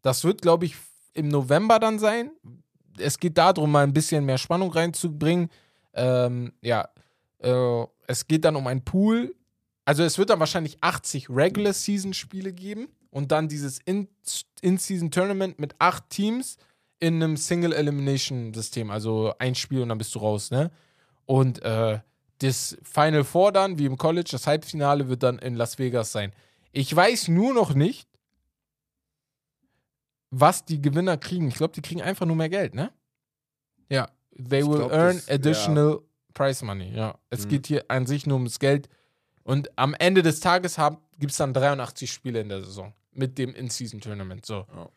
Das 0.00 0.24
wird, 0.24 0.40
glaube 0.40 0.64
ich, 0.64 0.76
im 1.12 1.28
November 1.28 1.78
dann 1.80 1.98
sein. 1.98 2.30
Es 2.98 3.18
geht 3.18 3.36
darum, 3.36 3.70
mal 3.70 3.84
ein 3.84 3.92
bisschen 3.92 4.24
mehr 4.24 4.38
Spannung 4.38 4.70
reinzubringen. 4.72 5.50
Ähm, 5.92 6.52
ja, 6.62 6.88
äh, 7.40 7.84
es 8.06 8.26
geht 8.26 8.44
dann 8.44 8.56
um 8.56 8.66
einen 8.66 8.84
Pool. 8.84 9.34
Also 9.84 10.02
es 10.02 10.18
wird 10.18 10.30
dann 10.30 10.40
wahrscheinlich 10.40 10.78
80 10.80 11.28
Regular-Season-Spiele 11.30 12.52
geben 12.52 12.88
und 13.10 13.32
dann 13.32 13.48
dieses 13.48 13.78
In- 13.84 14.08
In-Season-Tournament 14.60 15.58
mit 15.58 15.74
acht 15.78 16.08
Teams 16.10 16.56
in 17.00 17.14
einem 17.22 17.36
Single-Elimination-System. 17.36 18.90
Also 18.90 19.32
ein 19.38 19.54
Spiel 19.54 19.82
und 19.82 19.88
dann 19.90 19.98
bist 19.98 20.14
du 20.14 20.18
raus, 20.18 20.50
ne? 20.50 20.70
Und 21.26 21.62
äh, 21.62 22.00
das 22.38 22.76
Final 22.82 23.24
Four 23.24 23.52
dann, 23.52 23.78
wie 23.78 23.86
im 23.86 23.96
College, 23.98 24.28
das 24.32 24.46
Halbfinale 24.46 25.08
wird 25.08 25.22
dann 25.22 25.38
in 25.38 25.54
Las 25.54 25.78
Vegas 25.78 26.12
sein. 26.12 26.32
Ich 26.72 26.94
weiß 26.94 27.28
nur 27.28 27.52
noch 27.54 27.74
nicht, 27.74 28.08
was 30.30 30.64
die 30.64 30.80
Gewinner 30.80 31.16
kriegen. 31.16 31.48
Ich 31.48 31.54
glaube, 31.54 31.72
die 31.74 31.82
kriegen 31.82 32.02
einfach 32.02 32.26
nur 32.26 32.36
mehr 32.36 32.48
Geld, 32.48 32.74
ne? 32.74 32.92
Ja. 33.88 34.08
They 34.36 34.60
Ich 34.60 34.66
will 34.68 34.76
glaub, 34.78 34.92
earn 34.92 35.16
das- 35.16 35.28
additional 35.28 36.00
prize 36.34 36.64
money. 36.64 36.92
Ja. 36.94 37.18
Es 37.30 37.44
Mhm. 37.44 37.48
geht 37.48 37.66
hier 37.66 37.84
an 37.88 38.06
sich 38.06 38.26
nur 38.26 38.36
ums 38.36 38.58
Geld. 38.58 38.88
Und 39.42 39.70
am 39.78 39.94
Ende 39.94 40.22
des 40.22 40.40
Tages 40.40 40.78
gibt 41.18 41.32
es 41.32 41.38
dann 41.38 41.52
83 41.52 42.10
Spiele 42.12 42.40
in 42.40 42.48
der 42.48 42.62
Saison 42.64 42.92
mit 43.12 43.38
dem 43.38 43.54
In-Season-Tournament. 43.54 44.46
So. 44.46 44.66
Ja. 44.74 44.88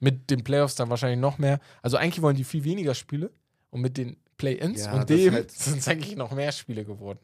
Mit 0.00 0.30
den 0.30 0.44
Playoffs 0.44 0.74
dann 0.74 0.90
wahrscheinlich 0.90 1.20
noch 1.20 1.38
mehr. 1.38 1.60
Also 1.82 1.96
eigentlich 1.96 2.22
wollen 2.22 2.36
die 2.36 2.44
viel 2.44 2.64
weniger 2.64 2.94
Spiele. 2.94 3.30
Und 3.70 3.80
mit 3.80 3.96
den 3.96 4.16
Play-Ins 4.38 4.84
Ja, 4.86 4.94
und 4.94 5.10
dem 5.10 5.34
halt- 5.34 5.50
sind 5.52 5.78
es 5.78 5.88
eigentlich 5.88 6.16
noch 6.16 6.30
mehr 6.32 6.52
Spiele 6.52 6.84
geworden. 6.84 7.18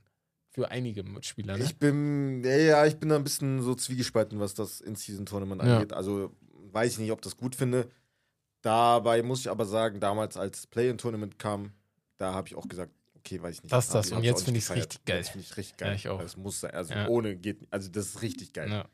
Für 0.51 0.71
einige 0.71 1.03
Spieler. 1.23 1.57
Ne? 1.57 1.65
Ich 1.65 1.79
bin, 1.79 2.43
ja, 2.45 2.57
ja, 2.57 2.87
ich 2.87 2.97
bin 2.99 3.09
da 3.09 3.17
ein 3.17 3.25
bisschen 3.25 3.63
so 3.63 3.75
zwiegespalten, 3.75 4.39
was 4.39 4.53
das 4.55 4.81
In-Season-Tournament 4.83 5.63
Ja. 5.63 5.77
angeht. 5.77 5.93
Also 5.95 6.31
weiß 6.73 6.93
ich 6.93 6.99
nicht, 6.99 7.13
ob 7.13 7.23
das 7.23 7.37
gut 7.39 7.55
finde. 7.55 7.89
Dabei 8.61 9.23
muss 9.23 9.41
ich 9.41 9.51
aber 9.51 9.65
sagen, 9.65 9.99
damals 10.01 10.37
als 10.37 10.67
Play-In-Tournament 10.67 11.39
kam, 11.39 11.73
da 12.19 12.35
habe 12.35 12.49
ich 12.49 12.55
auch 12.55 12.69
gesagt, 12.69 12.93
okay, 13.25 13.43
weiß 13.43 13.57
ich 13.57 13.62
nicht. 13.62 13.73
Das, 13.73 13.89
das. 13.89 14.11
Und 14.12 14.18
ich 14.18 14.25
jetzt 14.25 14.41
auch 14.43 14.45
find 14.45 14.55
nicht 14.57 14.62
ich's 14.64 14.68
gefeiert. 14.68 14.87
richtig 14.87 15.05
geil. 15.05 15.16
Jetzt 15.18 15.29
finde 15.31 15.47
ich 15.49 15.57
richtig 15.57 15.77
geil. 15.77 15.89
Ja, 15.91 15.95
ich 15.95 16.09
auch. 16.09 16.20
Das 16.20 16.37
muss 16.37 16.61
sein. 16.61 16.73
Also 16.73 16.95
Ja. 16.95 17.09
ohne 17.09 17.37
geht 17.37 17.61
nicht. 17.61 17.73
Also 17.73 17.91
das 17.91 18.07
ist 18.07 18.23
richtig 18.23 18.53
geil. 18.53 18.70
Ja. 18.70 18.85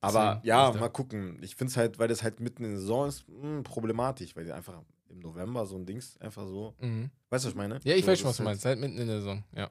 Aber 0.00 0.34
Deswegen 0.44 0.48
ja, 0.48 0.72
mal 0.72 0.88
gucken. 0.90 1.38
Ich 1.42 1.56
finde 1.56 1.70
es 1.70 1.76
halt, 1.76 1.98
weil 1.98 2.08
das 2.08 2.22
halt 2.22 2.38
mitten 2.40 2.62
in 2.64 2.70
der 2.72 2.80
Saison 2.80 3.08
ist, 3.08 3.24
mh, 3.28 3.62
problematisch, 3.62 4.36
weil 4.36 4.44
die 4.44 4.52
einfach 4.52 4.74
im 5.08 5.18
November 5.20 5.64
so 5.66 5.76
ein 5.76 5.86
Dings 5.86 6.16
einfach 6.20 6.46
so. 6.46 6.74
Mhm. 6.80 7.10
Weißt 7.30 7.44
du, 7.44 7.48
was 7.48 7.52
ich 7.52 7.56
meine? 7.56 7.80
Ja, 7.84 7.94
ich 7.94 8.04
so, 8.04 8.10
weiß 8.10 8.18
schon, 8.18 8.28
was 8.28 8.36
du 8.36 8.42
ist 8.42 8.44
meinst. 8.44 8.64
Halt 8.64 8.78
mitten 8.80 8.98
in 8.98 9.06
der 9.06 9.16
Saison. 9.20 9.42
Ja. 9.56 9.70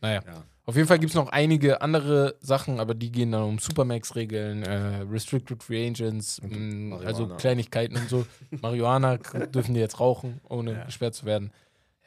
Naja. 0.00 0.22
Ja. 0.26 0.44
Auf 0.64 0.76
jeden 0.76 0.86
Fall 0.86 0.98
gibt 0.98 1.10
es 1.10 1.14
noch 1.16 1.28
einige 1.30 1.80
andere 1.80 2.36
Sachen, 2.40 2.78
aber 2.78 2.94
die 2.94 3.10
gehen 3.10 3.32
dann 3.32 3.42
um 3.42 3.58
Supermax-Regeln, 3.58 4.62
äh, 4.64 5.02
Restricted 5.10 5.62
Free 5.62 5.88
Agents, 5.88 6.40
mh, 6.42 6.48
Marihuana. 6.58 7.06
also 7.06 7.28
Kleinigkeiten 7.36 7.96
und 7.96 8.08
so. 8.08 8.26
Marihuana 8.62 9.16
dürfen 9.16 9.74
die 9.74 9.80
jetzt 9.80 9.98
rauchen, 9.98 10.40
ohne 10.48 10.72
Ja. 10.72 10.84
gesperrt 10.84 11.14
zu 11.14 11.24
werden. 11.24 11.52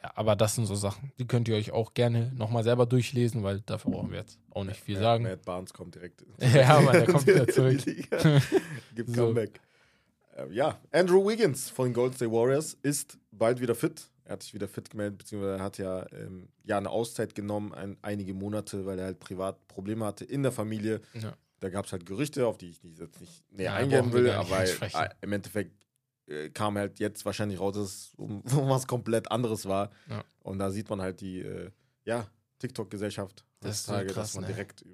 Ja, 0.02 0.10
aber 0.16 0.34
das 0.34 0.56
sind 0.56 0.66
so 0.66 0.74
Sachen, 0.74 1.12
die 1.18 1.26
könnt 1.26 1.46
ihr 1.48 1.54
euch 1.54 1.70
auch 1.70 1.94
gerne 1.94 2.32
nochmal 2.34 2.64
selber 2.64 2.86
durchlesen, 2.86 3.42
weil 3.44 3.60
dafür 3.60 3.92
brauchen 3.92 4.10
wir 4.10 4.18
jetzt 4.18 4.38
auch 4.50 4.64
nicht 4.64 4.80
viel 4.80 4.98
sagen. 4.98 5.22
Matt 5.24 5.44
Barnes 5.44 5.72
kommt 5.72 5.94
direkt. 5.94 6.24
Ja, 6.40 6.80
Mann, 6.80 6.92
der 6.92 7.06
kommt 7.06 7.26
wieder 7.26 7.46
zurück. 7.48 7.78
Gibt 8.94 9.10
So. 9.14 9.26
Comeback. 9.26 9.60
Ähm, 10.36 10.52
ja, 10.52 10.78
Andrew 10.90 11.26
Wiggins 11.28 11.70
von 11.70 11.88
den 11.88 11.94
Golden 11.94 12.16
State 12.16 12.32
Warriors 12.32 12.76
ist 12.82 13.18
bald 13.30 13.60
wieder 13.60 13.74
fit. 13.74 14.08
Er 14.24 14.32
hat 14.34 14.42
sich 14.42 14.54
wieder 14.54 14.66
fit 14.66 14.90
gemeldet, 14.90 15.18
beziehungsweise 15.18 15.58
er 15.58 15.62
hat 15.62 15.78
ja, 15.78 16.06
ähm, 16.12 16.48
ja 16.64 16.78
eine 16.78 16.90
Auszeit 16.90 17.34
genommen, 17.34 17.72
ein, 17.72 17.96
einige 18.02 18.34
Monate, 18.34 18.86
weil 18.86 18.98
er 18.98 19.06
halt 19.06 19.20
privat 19.20 19.68
Probleme 19.68 20.04
hatte 20.04 20.24
in 20.24 20.42
der 20.42 20.52
Familie. 20.52 21.00
Ja. 21.14 21.34
Da 21.60 21.68
gab 21.68 21.86
es 21.86 21.92
halt 21.92 22.06
Gerüchte, 22.06 22.46
auf 22.46 22.58
die 22.58 22.70
ich 22.70 22.80
jetzt 22.98 23.20
nicht 23.20 23.44
näher 23.52 23.66
Ja, 23.66 23.74
eingehen 23.74 24.12
will, 24.12 24.30
aber 24.30 24.64
äh, 24.64 25.08
im 25.20 25.32
Endeffekt 25.32 25.81
äh, 26.26 26.50
kam 26.50 26.76
halt 26.78 26.98
jetzt 26.98 27.24
wahrscheinlich 27.24 27.58
raus, 27.60 27.74
dass 27.74 27.84
es 27.88 28.14
um, 28.16 28.40
um 28.56 28.68
was 28.68 28.86
komplett 28.86 29.30
anderes 29.30 29.66
war. 29.66 29.90
Ja. 30.08 30.24
Und 30.40 30.58
da 30.58 30.70
sieht 30.70 30.88
man 30.90 31.00
halt 31.00 31.20
die, 31.20 31.40
äh, 31.40 31.70
ja, 32.04 32.26
TikTok-Gesellschaft 32.58 33.44
Das 33.60 33.76
ist 33.76 33.86
so 33.86 33.92
heutzutage, 33.92 34.12
krass, 34.14 34.28
dass 34.28 34.34
man 34.34 34.42
ne? 34.42 34.48
direkt, 34.48 34.84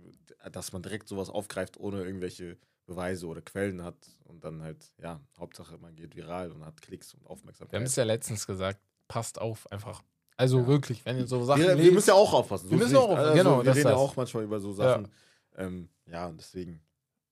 dass 0.52 0.72
man 0.72 0.82
direkt 0.82 1.08
sowas 1.08 1.28
aufgreift, 1.28 1.78
ohne 1.78 2.02
irgendwelche 2.02 2.56
Beweise 2.86 3.26
oder 3.26 3.42
Quellen 3.42 3.82
hat 3.84 3.96
und 4.24 4.42
dann 4.44 4.62
halt, 4.62 4.92
ja, 4.98 5.20
Hauptsache 5.38 5.76
man 5.78 5.94
geht 5.94 6.16
viral 6.16 6.50
und 6.50 6.64
hat 6.64 6.80
Klicks 6.80 7.12
und 7.12 7.20
Wir 7.20 7.26
haben 7.28 7.32
Aufmerksamkeit. 7.32 7.82
es 7.86 7.96
ja 7.96 8.04
letztens 8.04 8.46
gesagt, 8.46 8.80
passt 9.08 9.38
auf 9.40 9.70
einfach. 9.70 10.02
Also 10.38 10.60
Ja. 10.60 10.66
wirklich, 10.66 11.04
wenn 11.04 11.18
ihr 11.18 11.26
so 11.26 11.44
Sachen 11.44 11.60
wir, 11.60 11.68
wir 11.70 11.76
lest, 11.76 11.92
müssen 11.92 12.08
ja 12.08 12.14
auch 12.14 12.32
aufpassen. 12.32 12.70
Wir 12.70 12.76
ist 12.78 12.84
müssen 12.84 12.96
auch 12.96 13.10
aufpassen, 13.10 13.34
genau, 13.36 13.58
Wir 13.58 13.64
das 13.64 13.76
reden 13.76 13.88
ja 13.88 13.96
auch 13.96 14.16
manchmal 14.16 14.44
über 14.44 14.60
so 14.60 14.72
Sachen. 14.72 15.08
Ja, 15.56 15.64
ähm, 15.64 15.88
ja 16.06 16.26
und 16.28 16.38
deswegen. 16.40 16.80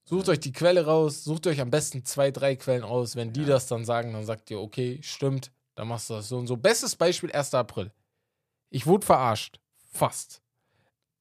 Sucht 0.09 0.29
euch 0.29 0.39
die 0.41 0.53
Quelle 0.53 0.85
raus, 0.87 1.25
sucht 1.25 1.47
euch 1.49 1.61
am 1.61 1.71
besten 1.71 2.05
zwei, 2.05 2.31
drei 2.31 2.55
Quellen 2.57 2.85
aus. 2.85 3.17
Wenn 3.17 3.33
die 3.33 3.41
Ja. 3.43 3.49
das 3.49 3.67
dann 3.67 3.85
sagen, 3.85 4.13
dann 4.13 4.25
sagt 4.25 4.51
ihr, 4.51 4.61
okay, 4.61 5.01
stimmt, 5.03 5.51
dann 5.75 5.89
machst 5.89 6.09
du 6.09 6.15
das 6.15 6.29
so 6.29 6.39
und 6.39 6.47
so. 6.47 6.57
Bestes 6.57 6.95
Beispiel, 6.97 7.33
1. 7.33 7.55
April. 7.55 7.91
Ich 8.71 8.87
wurde 8.87 9.05
verarscht. 9.05 9.61
Fast. 9.93 10.43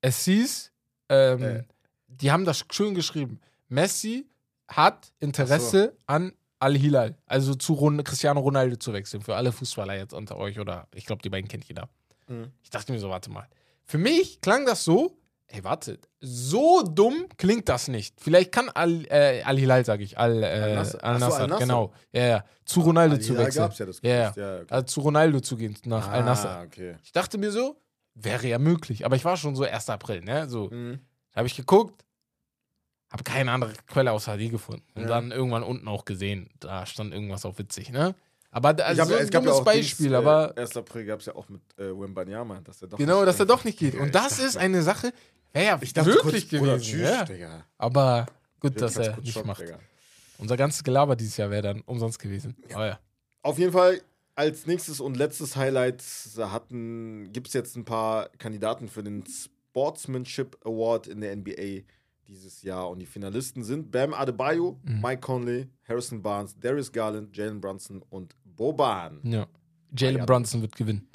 Es 0.01 0.25
hieß, 0.25 0.71
ähm, 1.09 1.41
Äh. 1.43 1.63
die 2.07 2.31
haben 2.31 2.45
das 2.45 2.63
schön 2.71 2.93
geschrieben. 2.93 3.39
Messi 3.69 4.27
hat 4.67 5.11
Interesse 5.19 5.95
an 6.05 6.33
Al-Hilal, 6.59 7.17
also 7.25 7.55
zu 7.55 7.73
Ron 7.73 8.03
Cristiano 8.03 8.39
Ronaldo 8.39 8.75
zu 8.75 8.93
wechseln. 8.93 9.21
Für 9.23 9.35
alle 9.35 9.51
Fußballer 9.51 9.95
jetzt 9.95 10.13
unter 10.13 10.37
euch 10.37 10.59
oder 10.59 10.87
ich 10.93 11.05
glaube, 11.05 11.21
die 11.23 11.29
beiden 11.29 11.47
kennt 11.47 11.65
jeder. 11.65 11.89
Mhm. 12.27 12.51
Ich 12.63 12.69
dachte 12.69 12.91
mir 12.91 12.99
so, 12.99 13.09
warte 13.09 13.29
mal. 13.31 13.47
Für 13.83 13.97
mich 13.97 14.41
klang 14.41 14.65
das 14.65 14.83
so, 14.83 15.17
ey, 15.47 15.63
warte, 15.63 15.99
so 16.19 16.81
dumm 16.83 17.27
klingt 17.37 17.69
das 17.69 17.87
nicht. 17.87 18.19
Vielleicht 18.19 18.51
kann 18.51 18.69
Al, 18.69 19.05
äh, 19.09 19.41
Al-Hilal, 19.43 19.85
sage 19.85 20.03
ich, 20.03 20.17
Al, 20.17 20.43
äh, 20.43 20.45
Al-Nassr. 20.47 20.97
Ach 20.97 21.01
so, 21.01 21.07
Al-Nassr, 21.07 21.41
Al-Nassr. 21.41 21.59
genau. 21.61 21.93
Ja, 22.11 22.25
ja. 22.27 22.45
Zu 22.65 22.81
Ronaldo 22.81 23.17
zu 23.17 23.37
wechseln. 23.37 23.63
gab's 23.63 23.77
ja 23.79 23.85
das 23.85 23.99
ja, 24.01 24.09
ja. 24.09 24.21
Gerücht, 24.31 24.37
ja, 24.37 24.55
okay. 24.61 24.65
Also 24.73 24.85
zu 24.85 24.99
Ronaldo 25.01 25.39
zu 25.39 25.55
gehen, 25.57 25.77
nach 25.85 26.07
Al-Nassr. 26.09 26.49
Ah, 26.49 26.63
okay. 26.63 26.95
Ich 27.03 27.11
dachte 27.11 27.37
mir 27.37 27.51
so, 27.51 27.79
wäre 28.15 28.47
ja 28.47 28.59
möglich. 28.59 29.05
Aber 29.05 29.15
ich 29.15 29.25
war 29.25 29.37
schon 29.37 29.55
so 29.55 29.63
1. 29.63 29.89
April, 29.89 30.21
ne? 30.21 30.47
So, 30.49 30.69
Mhm. 30.69 30.99
da 31.31 31.37
habe 31.39 31.47
ich 31.47 31.55
geguckt, 31.55 32.03
habe 33.11 33.23
keine 33.23 33.51
andere 33.51 33.73
Quelle 33.87 34.11
außer 34.11 34.35
die 34.37 34.49
gefunden. 34.49 34.85
Und 34.95 35.03
Ja. 35.03 35.07
dann 35.09 35.31
irgendwann 35.31 35.63
unten 35.63 35.87
auch 35.87 36.05
gesehen, 36.05 36.49
da 36.59 36.85
stand 36.85 37.13
irgendwas 37.13 37.45
auf 37.45 37.59
witzig, 37.59 37.91
ne? 37.91 38.15
Aber 38.57 38.69
also 38.85 39.01
hab 39.01 39.07
so 39.09 39.13
ja- 39.15 39.19
ein 39.19 39.25
es 39.25 39.31
gab 39.31 39.43
ja 39.43 39.49
dummes 39.49 39.61
auch 39.61 39.65
Beispiel, 39.65 40.05
Dings, 40.07 40.17
aber 40.17 40.53
Äh, 40.57 40.61
1. 40.61 40.77
April 40.77 41.05
gab 41.05 41.19
es 41.19 41.25
ja 41.25 41.35
auch 41.35 41.49
mit 41.49 41.61
äh, 41.77 41.89
Wembanyama, 41.99 42.61
dass 42.61 42.81
er 42.81 42.87
doch 42.87 42.97
genau, 42.97 43.17
nicht 43.17 43.27
dass 43.27 43.39
er 43.39 43.45
doch 43.45 43.65
nicht 43.65 43.77
geht. 43.77 43.95
Und 43.95 44.15
das 44.15 44.39
ist 44.39 44.55
eine 44.55 44.81
Sache, 44.81 45.11
wäre 45.51 45.65
ja 45.65 45.77
Ich 45.81 45.91
dachte 45.91 46.11
wirklich 46.13 46.47
kurz, 46.49 46.61
gewesen. 46.61 46.81
tschüss, 46.81 47.01
ja. 47.01 47.25
Digga. 47.25 47.65
Aber 47.77 48.27
gut, 48.61 48.79
dass 48.79 48.95
er 48.95 49.17
nicht 49.17 49.33
Schock, 49.33 49.45
macht. 49.45 49.61
Digga. 49.61 49.77
Unser 50.37 50.55
ganzes 50.55 50.83
Gelaber 50.85 51.17
dieses 51.17 51.35
Jahr 51.35 51.49
wäre 51.49 51.63
dann 51.63 51.81
umsonst 51.81 52.17
gewesen. 52.19 52.55
Oh 52.75 52.79
ja. 52.79 52.97
Auf 53.41 53.59
jeden 53.59 53.73
Fall 53.73 54.01
als 54.35 54.65
nächstes 54.67 55.01
und 55.01 55.17
letztes 55.17 55.55
Highlight 55.57 56.01
gibt 57.33 57.47
es 57.47 57.53
jetzt 57.53 57.75
ein 57.75 57.83
paar 57.85 58.29
Kandidaten 58.37 58.87
für 58.87 59.03
den 59.03 59.23
Sportsmanship 59.75 60.57
Award 60.65 61.07
in 61.07 61.21
der 61.21 61.35
NBA 61.35 61.83
dieses 62.27 62.63
Jahr. 62.63 62.89
Und 62.89 62.99
die 62.99 63.05
Finalisten 63.05 63.63
sind 63.63 63.91
Bam 63.91 64.13
Adebayo, 64.13 64.79
Mhm. 64.83 65.01
Mike 65.01 65.21
Conley, 65.21 65.67
Harrison 65.87 66.21
Barnes, 66.21 66.55
Darius 66.59 66.91
Garland, 66.91 67.35
Jalen 67.35 67.61
Brunson 67.61 68.01
und 68.09 68.35
Boban. 68.55 69.19
ja. 69.23 69.47
Jalen 69.97 70.17
ja. 70.17 70.25
Brunson 70.25 70.61
wird 70.61 70.75
gewinnen. 70.75 71.07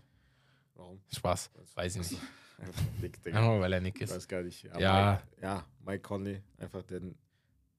Warum? 0.74 1.00
Spaß. 1.14 1.50
Weiß 1.74 1.96
ich 1.96 2.10
nicht. 2.10 2.22
Einfach 2.58 2.82
dick, 3.02 3.22
Digga. 3.22 3.38
Einfach 3.38 3.60
weil 3.60 3.72
er 3.74 3.80
Nick 3.80 3.96
Ich 3.96 4.02
ist. 4.02 4.14
weiß 4.14 4.26
gar 4.28 4.42
nicht. 4.42 4.62
Ja. 4.78 5.22
Mike, 5.32 5.42
ja, 5.42 5.66
Mike 5.84 6.00
Conley, 6.02 6.42
einfach 6.58 6.82
denn 6.84 7.14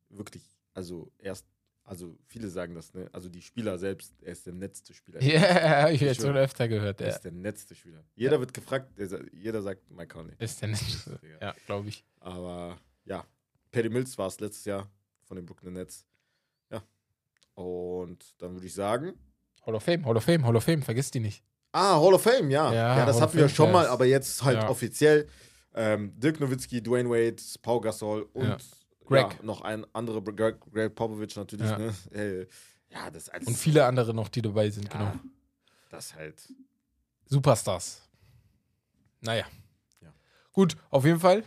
wirklich, 0.09 0.43
also 0.73 1.11
erst, 1.17 1.47
also 1.83 2.17
viele 2.27 2.49
sagen 2.49 2.75
das, 2.75 2.93
ne? 2.93 3.09
Also 3.13 3.29
die 3.29 3.41
Spieler 3.41 3.77
selbst, 3.79 4.13
er 4.21 4.33
ist 4.33 4.45
der 4.45 4.53
netzte 4.53 4.93
Spieler. 4.93 5.19
Ja, 5.23 5.39
ich 5.39 5.61
habe 5.63 5.93
Ich 5.93 6.01
jetzt 6.01 6.21
schon 6.21 6.37
öfter 6.37 6.67
gehört. 6.67 7.01
Er 7.01 7.07
Er 7.07 7.13
ist 7.15 7.21
der 7.21 7.31
netzte 7.31 7.73
Spieler. 7.73 8.03
Jeder 8.15 8.39
wird 8.39 8.53
gefragt, 8.53 8.95
der, 8.99 9.07
jeder 9.33 9.61
sagt 9.63 9.89
Mike 9.89 10.07
Conley. 10.13 10.35
ist 10.37 10.61
der. 10.61 10.69
Digga. 11.23 11.37
Ja, 11.41 11.55
glaube 11.65 11.89
ich. 11.89 12.05
Aber 12.19 12.79
ja, 13.05 13.25
Paddy 13.71 13.89
Mills 13.89 14.15
war 14.19 14.27
es 14.27 14.39
letztes 14.39 14.65
Jahr 14.65 14.87
von 15.23 15.37
den 15.37 15.45
Brooklyn 15.47 15.73
Nets. 15.73 16.05
Ja. 16.69 16.83
Und 17.55 18.39
dann 18.41 18.53
würde 18.53 18.67
ich 18.67 18.73
sagen, 18.73 19.13
Hall 19.65 19.75
of 19.75 19.83
Fame, 19.83 20.05
Hall 20.05 20.17
of 20.17 20.23
Fame, 20.23 20.45
Hall 20.45 20.55
of 20.55 20.63
Fame, 20.63 20.81
vergiss 20.81 21.11
die 21.11 21.19
nicht. 21.19 21.43
ah, 21.73 21.99
Hall 21.99 22.13
of 22.13 22.21
Fame, 22.21 22.49
ja. 22.49 22.73
Ja, 22.73 22.97
Ja, 22.97 23.05
das 23.05 23.15
Hall 23.15 23.21
hatten 23.23 23.33
wir 23.37 23.43
Fame 23.47 23.55
schon 23.55 23.71
mal, 23.71 23.87
aber 23.87 24.05
jetzt 24.05 24.43
halt 24.43 24.57
Ja. 24.63 24.69
offiziell. 24.69 25.27
Ähm, 25.73 26.13
Dirk 26.19 26.39
Nowitzki, 26.39 26.81
Dwayne 26.83 27.09
Wade, 27.09 27.41
Pau 27.61 27.79
Gasol 27.79 28.23
und 28.33 28.43
Ja. 28.47 28.57
Greg. 29.05 29.37
Ja, 29.37 29.43
noch 29.43 29.61
ein 29.61 29.85
anderer, 29.93 30.21
Greg, 30.21 30.59
Greg 30.71 30.93
Popovich 30.95 31.35
natürlich. 31.35 31.69
Ja. 31.69 31.77
Ne? 31.77 31.93
Äh, 32.11 32.47
ja, 32.93 33.09
das 33.09 33.29
als 33.29 33.47
Und 33.47 33.55
viele 33.57 33.85
andere 33.85 34.13
noch, 34.13 34.27
die 34.29 34.41
dabei 34.41 34.69
sind, 34.69 34.89
genau. 34.89 35.13
Das 35.89 36.13
halt. 36.15 36.41
Superstars. 37.25 38.01
Naja. 39.21 39.45
Ja. 40.01 40.09
Gut, 40.51 40.75
auf 40.89 41.05
jeden 41.05 41.19
Fall 41.19 41.43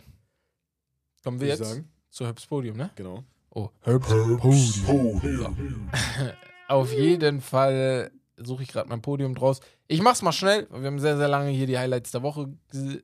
kommen 1.23 1.39
wir 1.39 1.47
jetzt 1.49 1.59
sagen. 1.63 1.87
zu 2.09 2.25
Herbs 2.25 2.45
Podium, 2.47 2.77
ne? 2.77 2.89
Genau. 2.95 3.23
Oh, 3.51 3.69
Herbs 3.81 4.07
Podium. 4.07 5.19
So. 5.21 5.55
auf 6.67 6.91
jeden 6.91 7.41
Fall 7.41 8.11
suche 8.37 8.63
ich 8.63 8.69
gerade 8.69 8.89
mein 8.89 9.01
Podium 9.01 9.35
draus. 9.35 9.59
Ich 9.87 10.01
mach's 10.01 10.21
mal 10.21 10.31
schnell, 10.31 10.67
weil 10.69 10.81
wir 10.81 10.87
haben 10.87 10.99
sehr, 10.99 11.17
sehr 11.17 11.27
lange 11.27 11.51
hier 11.51 11.67
die 11.67 11.77
Highlights 11.77 12.11
der 12.11 12.23
Woche 12.23 12.49
ge- 12.71 13.01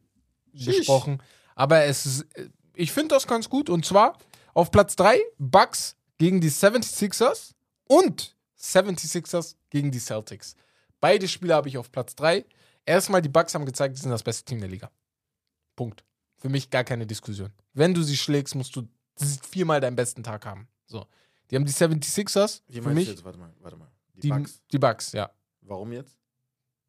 besprochen. 0.53 1.21
Aber 1.55 1.83
es 1.83 2.05
ist, 2.05 2.25
ich 2.75 2.91
finde 2.91 3.15
das 3.15 3.27
ganz 3.27 3.49
gut. 3.49 3.69
Und 3.69 3.85
zwar 3.85 4.17
auf 4.53 4.71
Platz 4.71 4.95
3 4.95 5.19
Bucks 5.37 5.95
gegen 6.17 6.41
die 6.41 6.51
76ers 6.51 7.51
und 7.87 8.35
76ers 8.59 9.55
gegen 9.69 9.91
die 9.91 9.99
Celtics. 9.99 10.55
Beide 10.99 11.27
Spiele 11.27 11.55
habe 11.55 11.69
ich 11.69 11.77
auf 11.77 11.91
Platz 11.91 12.15
3. 12.15 12.45
Erstmal, 12.85 13.21
die 13.21 13.29
Bucks 13.29 13.53
haben 13.55 13.65
gezeigt, 13.65 13.95
sie 13.95 14.01
sind 14.03 14.11
das 14.11 14.23
beste 14.23 14.43
Team 14.45 14.59
der 14.59 14.69
Liga. 14.69 14.91
Punkt. 15.75 16.03
Für 16.37 16.49
mich 16.49 16.69
gar 16.69 16.83
keine 16.83 17.05
Diskussion. 17.05 17.51
Wenn 17.73 17.93
du 17.93 18.01
sie 18.03 18.17
schlägst, 18.17 18.55
musst 18.55 18.75
du 18.75 18.87
viermal 19.49 19.79
deinen 19.79 19.95
besten 19.95 20.23
Tag 20.23 20.45
haben. 20.45 20.67
So. 20.87 21.05
Die 21.51 21.55
haben 21.55 21.65
die 21.65 21.71
76ers. 21.73 22.61
Wie 22.67 22.81
für 22.81 22.89
mich, 22.89 23.09
jetzt? 23.09 23.23
Warte 23.25 23.37
mal, 23.37 23.49
warte 23.59 23.77
mal. 23.77 23.87
Die, 24.15 24.21
die, 24.21 24.29
Bucks. 24.29 24.61
die 24.71 24.79
Bucks, 24.79 25.11
ja. 25.11 25.29
Warum 25.61 25.91
jetzt? 25.91 26.15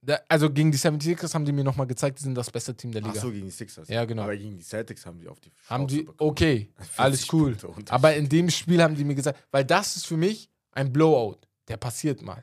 Da, 0.04 0.18
also 0.28 0.50
gegen 0.50 0.72
die 0.72 0.78
76ers 0.78 1.32
haben 1.34 1.44
die 1.44 1.52
mir 1.52 1.62
nochmal 1.62 1.86
gezeigt, 1.86 2.18
die 2.18 2.24
sind 2.24 2.34
das 2.34 2.50
beste 2.50 2.74
Team 2.76 2.90
der 2.92 3.02
Ach 3.04 3.08
Liga. 3.08 3.20
so, 3.20 3.30
gegen 3.30 3.44
die 3.44 3.50
Sixers. 3.52 3.88
Ja, 3.88 4.04
genau. 4.04 4.22
Aber 4.22 4.36
gegen 4.36 4.56
die 4.56 4.64
Celtics 4.64 5.06
haben 5.06 5.18
die 5.20 5.28
auf 5.28 5.38
die 5.40 5.52
haben 5.68 5.82
Schnauze 5.88 5.94
die, 5.96 6.02
bekommen. 6.02 6.30
okay, 6.30 6.70
40 6.76 6.98
alles 7.00 7.32
cool. 7.32 7.56
Aber 7.88 8.14
in 8.14 8.28
dem 8.28 8.50
Spiel 8.50 8.82
haben 8.82 8.96
die 8.96 9.04
mir 9.04 9.14
gesagt, 9.14 9.38
weil 9.52 9.64
das 9.64 9.94
ist 9.96 10.06
für 10.06 10.16
mich 10.16 10.50
ein 10.72 10.92
Blowout. 10.92 11.38
Der 11.68 11.76
passiert 11.76 12.20
mal. 12.22 12.42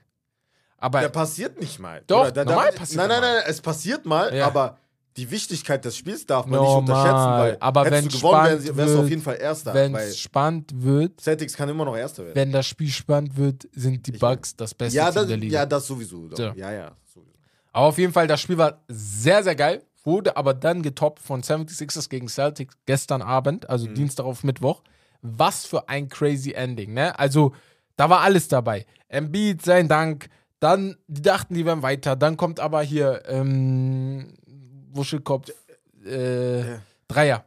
Aber 0.77 1.01
Der 1.01 1.09
passiert 1.09 1.59
nicht 1.59 1.79
mal. 1.79 2.01
Doch, 2.07 2.21
Oder 2.21 2.31
da, 2.31 2.45
da, 2.45 2.51
normal 2.53 2.71
passiert 2.71 2.97
Nein, 2.99 3.09
nein, 3.09 3.21
nein, 3.21 3.43
es 3.47 3.59
passiert 3.59 4.05
mal, 4.05 4.33
Ja. 4.33 4.47
aber 4.47 4.77
die 5.17 5.29
Wichtigkeit 5.31 5.83
des 5.83 5.97
Spiels 5.97 6.25
darf 6.25 6.45
man 6.45 6.59
nicht 6.59 6.67
Normal, 6.69 6.79
unterschätzen, 6.81 7.39
weil 7.39 7.57
aber 7.59 7.85
hättest 7.85 8.03
wenn 8.03 8.09
du 8.09 8.17
gewonnen, 8.17 8.45
wärst, 8.45 8.77
wärst 8.77 8.95
du 8.95 8.99
auf 9.01 9.09
jeden 9.09 9.21
Fall 9.21 9.37
Erster. 9.39 9.73
wenn 9.73 9.95
es 9.95 10.17
spannend 10.19 10.71
wird, 10.75 11.19
Celtics 11.19 11.53
kann 11.55 11.67
immer 11.69 11.85
noch 11.85 11.97
Erster 11.97 12.23
werden. 12.23 12.35
wenn 12.35 12.51
das 12.51 12.65
Spiel 12.67 12.89
spannend 12.89 13.35
wird, 13.35 13.67
sind 13.73 14.05
die 14.07 14.11
Bucks 14.13 14.55
das 14.55 14.73
beste 14.73 14.97
ja, 14.97 15.11
das, 15.11 15.27
der 15.27 15.37
Liga. 15.37 15.59
ja, 15.59 15.65
das 15.65 15.85
sowieso. 15.87 16.29
So. 16.29 16.43
Ja, 16.55 16.71
ja, 16.71 16.91
sowieso. 17.13 17.31
Aber 17.73 17.87
auf 17.87 17.97
jeden 17.97 18.13
Fall, 18.13 18.27
das 18.27 18.39
Spiel 18.41 18.57
war 18.57 18.81
sehr, 18.87 19.43
sehr 19.43 19.55
geil. 19.55 19.83
Wurde 20.05 20.37
aber 20.37 20.53
dann 20.53 20.81
getoppt 20.81 21.19
von 21.19 21.41
76ers 21.43 22.07
gegen 22.09 22.29
Celtics 22.29 22.75
gestern 22.85 23.21
Abend, 23.21 23.69
also 23.69 23.85
Mhm. 23.87 23.95
Dienstag 23.95 24.25
auf 24.25 24.43
Mittwoch. 24.43 24.81
Was 25.21 25.65
für 25.65 25.89
ein 25.89 26.07
crazy 26.07 26.53
Ending, 26.53 26.93
ne? 26.93 27.19
Also, 27.19 27.53
da 27.97 28.09
war 28.09 28.21
alles 28.21 28.47
dabei. 28.47 28.85
Embiid, 29.09 29.61
sein 29.61 29.89
Dank. 29.89 30.29
Dann, 30.61 30.95
die 31.07 31.21
dachten, 31.21 31.53
die 31.53 31.65
wären 31.65 31.81
weiter. 31.81 32.15
Dann 32.15 32.37
kommt 32.37 32.59
aber 32.61 32.81
hier, 32.81 33.23
ähm, 33.27 34.33
Wuschelkopf, 34.91 35.49
äh, 36.05 36.59
Ja. 36.59 36.81
Dreier. 37.07 37.45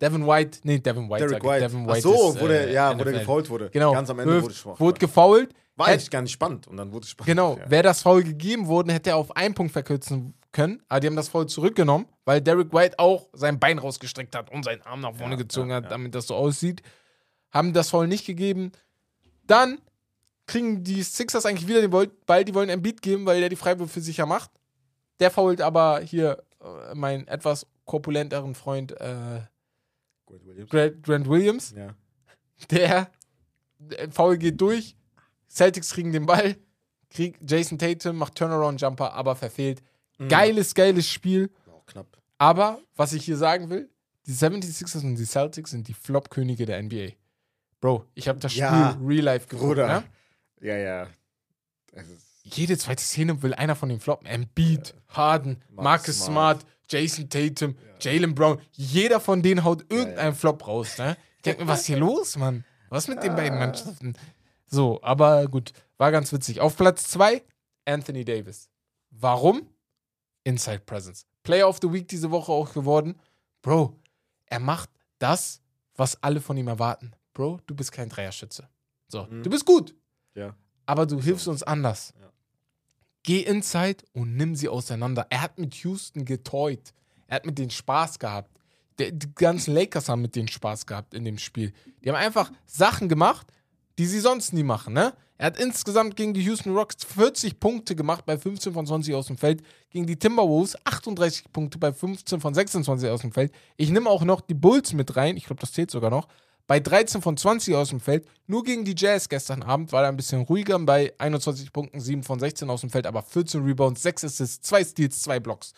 Devin 0.00 0.26
White, 0.26 0.58
nee, 0.64 0.78
Devin 0.80 1.08
White, 1.08 1.26
Derek. 1.26 1.44
White. 1.44 1.60
Devin 1.66 1.84
Ach 1.88 1.92
White 1.94 2.00
so, 2.02 2.30
ist, 2.30 2.40
wo 2.40 2.48
der, 2.48 2.68
äh, 2.68 2.72
ja, 2.72 2.98
wo 2.98 3.04
der 3.04 3.12
gefault 3.12 3.48
wurde. 3.48 3.70
Genau. 3.70 3.92
Ganz 3.92 4.10
am 4.10 4.18
Ende 4.18 4.32
Wirft- 4.34 4.44
wurde 4.44 4.54
schwach. 4.54 4.80
Wurde 4.80 4.98
gefoult. 4.98 5.54
War 5.76 5.88
eigentlich 5.88 6.10
gar 6.10 6.22
nicht 6.22 6.32
spannend 6.32 6.68
und 6.68 6.76
dann 6.76 6.92
wurde 6.92 7.04
es 7.04 7.10
spannend. 7.10 7.26
Genau, 7.28 7.56
Ja. 7.58 7.70
wäre 7.70 7.82
das 7.82 8.02
Foul 8.02 8.22
gegeben 8.22 8.66
worden, 8.68 8.90
hätte 8.90 9.10
er 9.10 9.16
auf 9.16 9.36
einen 9.36 9.54
Punkt 9.54 9.72
verkürzen 9.72 10.34
können. 10.52 10.80
Aber 10.88 11.00
die 11.00 11.08
haben 11.08 11.16
das 11.16 11.28
Foul 11.28 11.46
zurückgenommen, 11.48 12.06
weil 12.24 12.40
Derek 12.40 12.72
White 12.72 12.98
auch 12.98 13.28
sein 13.32 13.58
Bein 13.58 13.78
rausgestreckt 13.78 14.36
hat 14.36 14.50
und 14.52 14.64
seinen 14.64 14.82
Arm 14.82 15.00
nach 15.00 15.14
vorne 15.14 15.34
Ja, 15.34 15.38
gezogen 15.38 15.70
ja, 15.70 15.76
hat, 15.76 15.90
damit 15.90 16.14
das 16.14 16.28
so 16.28 16.34
aussieht. 16.36 16.82
Haben 17.50 17.72
das 17.72 17.90
Foul 17.90 18.06
nicht 18.06 18.24
gegeben. 18.24 18.70
Dann 19.46 19.78
kriegen 20.46 20.84
die 20.84 21.02
Sixers 21.02 21.44
eigentlich 21.46 21.66
wieder 21.68 21.80
den 21.80 21.90
Ball, 22.26 22.44
die 22.44 22.54
wollen 22.54 22.68
Embiid 22.68 23.02
geben, 23.02 23.26
weil 23.26 23.40
der 23.40 23.48
die 23.48 23.56
Freiwürfe 23.56 24.00
sicher 24.00 24.26
macht. 24.26 24.50
Der 25.20 25.30
fault 25.30 25.60
aber 25.60 26.00
hier 26.00 26.42
meinen 26.94 27.26
etwas 27.28 27.66
korpulenteren 27.84 28.54
Freund 28.54 28.92
äh, 28.92 29.40
Grant 30.26 30.46
Williams. 30.46 30.70
Grant, 30.70 31.02
Grant 31.02 31.28
Williams. 31.28 31.74
Ja. 31.76 31.94
Der, 32.70 33.10
der 33.78 34.10
Foul 34.10 34.38
geht 34.38 34.60
durch. 34.60 34.96
Celtics 35.48 35.90
kriegen 35.92 36.12
den 36.12 36.26
Ball. 36.26 36.56
Krieg, 37.10 37.38
Jason 37.46 37.78
Tatum 37.78 38.16
macht 38.16 38.34
Turnaround-Jumper, 38.36 39.12
aber 39.12 39.36
verfehlt. 39.36 39.82
Mhm. 40.18 40.28
Geiles, 40.28 40.74
geiles 40.74 41.08
Spiel. 41.08 41.50
Auch 41.70 41.84
knapp. 41.86 42.06
Aber, 42.38 42.80
was 42.96 43.12
ich 43.12 43.24
hier 43.24 43.36
sagen 43.36 43.70
will, 43.70 43.90
die 44.26 44.32
76ers 44.32 45.04
und 45.04 45.16
die 45.16 45.24
Celtics 45.24 45.70
sind 45.70 45.86
die 45.86 45.94
Flop-Könige 45.94 46.66
der 46.66 46.82
NBA. 46.82 47.10
Bro, 47.80 48.06
ich 48.14 48.28
habe 48.28 48.38
das 48.40 48.52
Spiel 48.52 48.62
Ja, 48.62 48.98
real 49.02 49.24
life 49.24 49.46
geguckt. 49.46 49.68
Bruder. 49.68 50.00
Ne? 50.00 50.04
Ja, 50.60 50.76
ja. 50.76 51.08
Das 51.92 52.08
ist 52.08 52.33
Jede 52.44 52.76
zweite 52.78 53.02
Szene 53.02 53.42
will 53.42 53.54
einer 53.54 53.74
von 53.74 53.88
den 53.88 54.00
floppen. 54.00 54.26
Embiid, 54.26 54.94
Harden, 55.08 55.62
Marcus 55.70 55.84
Marcus 55.84 56.24
Smart. 56.24 56.60
Smart, 56.60 56.66
Jason 56.90 57.28
Tatum, 57.30 57.76
Jalen 58.00 58.34
Brown. 58.34 58.60
Jeder 58.72 59.18
von 59.20 59.42
denen 59.42 59.64
haut 59.64 59.84
irgendeinen. 59.90 60.34
Flop 60.34 60.66
raus. 60.66 60.98
Ne? 60.98 61.16
Ich 61.38 61.42
denke 61.42 61.62
mir, 61.64 61.68
was 61.68 61.80
ist 61.80 61.86
hier 61.86 61.96
los, 61.98 62.36
Mann? 62.36 62.64
Was 62.90 63.08
mit 63.08 63.22
den 63.22 63.34
beiden 63.34 63.58
Mannschaften? 63.58 64.14
So, 64.66 65.00
aber 65.02 65.46
gut, 65.48 65.72
war 65.96 66.12
ganz 66.12 66.32
witzig. 66.32 66.60
Auf 66.60 66.76
Platz 66.76 67.08
2, 67.08 67.42
Anthony 67.86 68.24
Davis. 68.24 68.68
Warum? 69.10 69.68
Inside 70.44 70.80
Presence. 70.80 71.26
Player 71.42 71.68
of 71.68 71.78
the 71.80 71.90
Week 71.92 72.06
diese 72.08 72.30
Woche 72.30 72.52
auch 72.52 72.72
geworden. 72.74 73.14
Bro, 73.62 73.98
er 74.46 74.60
macht 74.60 74.90
das, 75.18 75.60
was 75.96 76.22
alle 76.22 76.40
von 76.40 76.56
ihm 76.56 76.68
erwarten. 76.68 77.12
Bro, 77.32 77.60
du 77.66 77.74
bist 77.74 77.92
kein 77.92 78.08
Dreierschütze. 78.10 78.68
So, 79.08 79.24
Mhm. 79.24 79.42
du 79.42 79.50
bist 79.50 79.64
gut, 79.64 79.94
ja. 80.34 80.54
aber 80.86 81.06
du 81.06 81.20
hilfst 81.20 81.48
uns 81.48 81.62
anders. 81.62 82.12
Ja. 82.20 82.30
Geh 83.24 83.40
inside 83.40 84.04
und 84.12 84.36
nimm 84.36 84.54
sie 84.54 84.68
auseinander. 84.68 85.26
Er 85.30 85.40
hat 85.40 85.58
mit 85.58 85.74
Houston 85.76 86.26
getoyt. 86.26 86.92
Er 87.26 87.36
hat 87.36 87.46
mit 87.46 87.58
denen 87.58 87.70
Spaß 87.70 88.18
gehabt. 88.18 88.50
Der, 88.98 89.10
die 89.10 89.34
ganzen 89.34 89.74
Lakers 89.74 90.08
haben 90.08 90.20
mit 90.20 90.36
denen 90.36 90.46
Spaß 90.46 90.86
gehabt 90.86 91.14
in 91.14 91.24
dem 91.24 91.38
Spiel. 91.38 91.72
Die 92.04 92.10
haben 92.10 92.16
einfach 92.16 92.52
Sachen 92.66 93.08
gemacht, 93.08 93.46
die 93.98 94.06
sie 94.06 94.20
sonst 94.20 94.52
nie 94.52 94.62
machen. 94.62 94.92
Ne? 94.92 95.14
Er 95.38 95.46
hat 95.46 95.58
insgesamt 95.58 96.16
gegen 96.16 96.34
die 96.34 96.42
Houston 96.42 96.76
Rockets 96.76 97.04
40 97.04 97.58
Punkte 97.58 97.96
gemacht 97.96 98.26
bei 98.26 98.36
15 98.36 98.74
von 98.74 98.86
20 98.86 99.14
aus 99.14 99.26
dem 99.28 99.38
Feld. 99.38 99.62
Gegen 99.88 100.06
die 100.06 100.16
Timberwolves 100.16 100.76
38 100.84 101.50
Punkte 101.50 101.78
bei 101.78 101.94
15 101.94 102.40
von 102.40 102.52
26 102.52 103.08
aus 103.08 103.22
dem 103.22 103.32
Feld. 103.32 103.52
Ich 103.78 103.90
nehme 103.90 104.10
auch 104.10 104.22
noch 104.22 104.42
die 104.42 104.54
Bulls 104.54 104.92
mit 104.92 105.16
rein. 105.16 105.38
Ich 105.38 105.46
glaube, 105.46 105.60
das 105.60 105.72
zählt 105.72 105.90
sogar 105.90 106.10
noch. 106.10 106.28
Bei 106.66 106.80
13 106.80 107.20
von 107.20 107.36
20 107.36 107.74
aus 107.74 107.90
dem 107.90 108.00
Feld. 108.00 108.26
Nur 108.46 108.64
gegen 108.64 108.84
die 108.84 108.94
Jazz 108.96 109.28
gestern 109.28 109.62
Abend 109.62 109.92
war 109.92 110.02
er 110.02 110.08
ein 110.08 110.16
bisschen 110.16 110.42
ruhiger. 110.42 110.78
Bei 110.78 111.12
21 111.18 111.72
Punkten 111.72 112.00
7 112.00 112.22
von 112.22 112.40
16 112.40 112.70
aus 112.70 112.80
dem 112.80 112.90
Feld, 112.90 113.06
aber 113.06 113.22
14 113.22 113.62
Rebounds, 113.64 114.02
6 114.02 114.24
Assists, 114.24 114.66
2 114.66 114.84
Steals, 114.84 115.22
2 115.22 115.40
Blocks. 115.40 115.74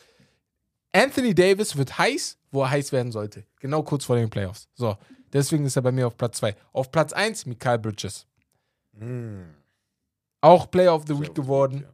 Anthony 0.93 1.35
Davis 1.35 1.77
wird 1.77 1.99
heiß, 1.99 2.39
wo 2.53 2.63
er 2.63 2.71
heiß 2.71 2.93
werden 2.93 3.13
sollte. 3.13 3.45
Genau 3.61 3.83
kurz 3.83 4.05
vor 4.05 4.17
den 4.17 4.31
Playoffs. 4.31 4.69
So, 4.75 4.97
deswegen 5.33 5.67
ist 5.67 5.77
er 5.77 5.83
bei 5.83 5.93
mir 5.93 6.07
auf 6.07 6.17
Platz 6.17 6.39
2. 6.39 6.55
Auf 6.73 6.91
Platz 6.93 7.13
1 7.13 7.47
Mikael 7.47 7.79
Bridges. 7.79 8.27
Hm. 8.99 9.55
Auch 10.41 10.71
Player 10.71 10.95
of 10.95 11.03
the 11.03 11.15
Player 11.15 11.21
Week 11.21 11.35
geworden 11.35 11.83
ja. 11.83 11.93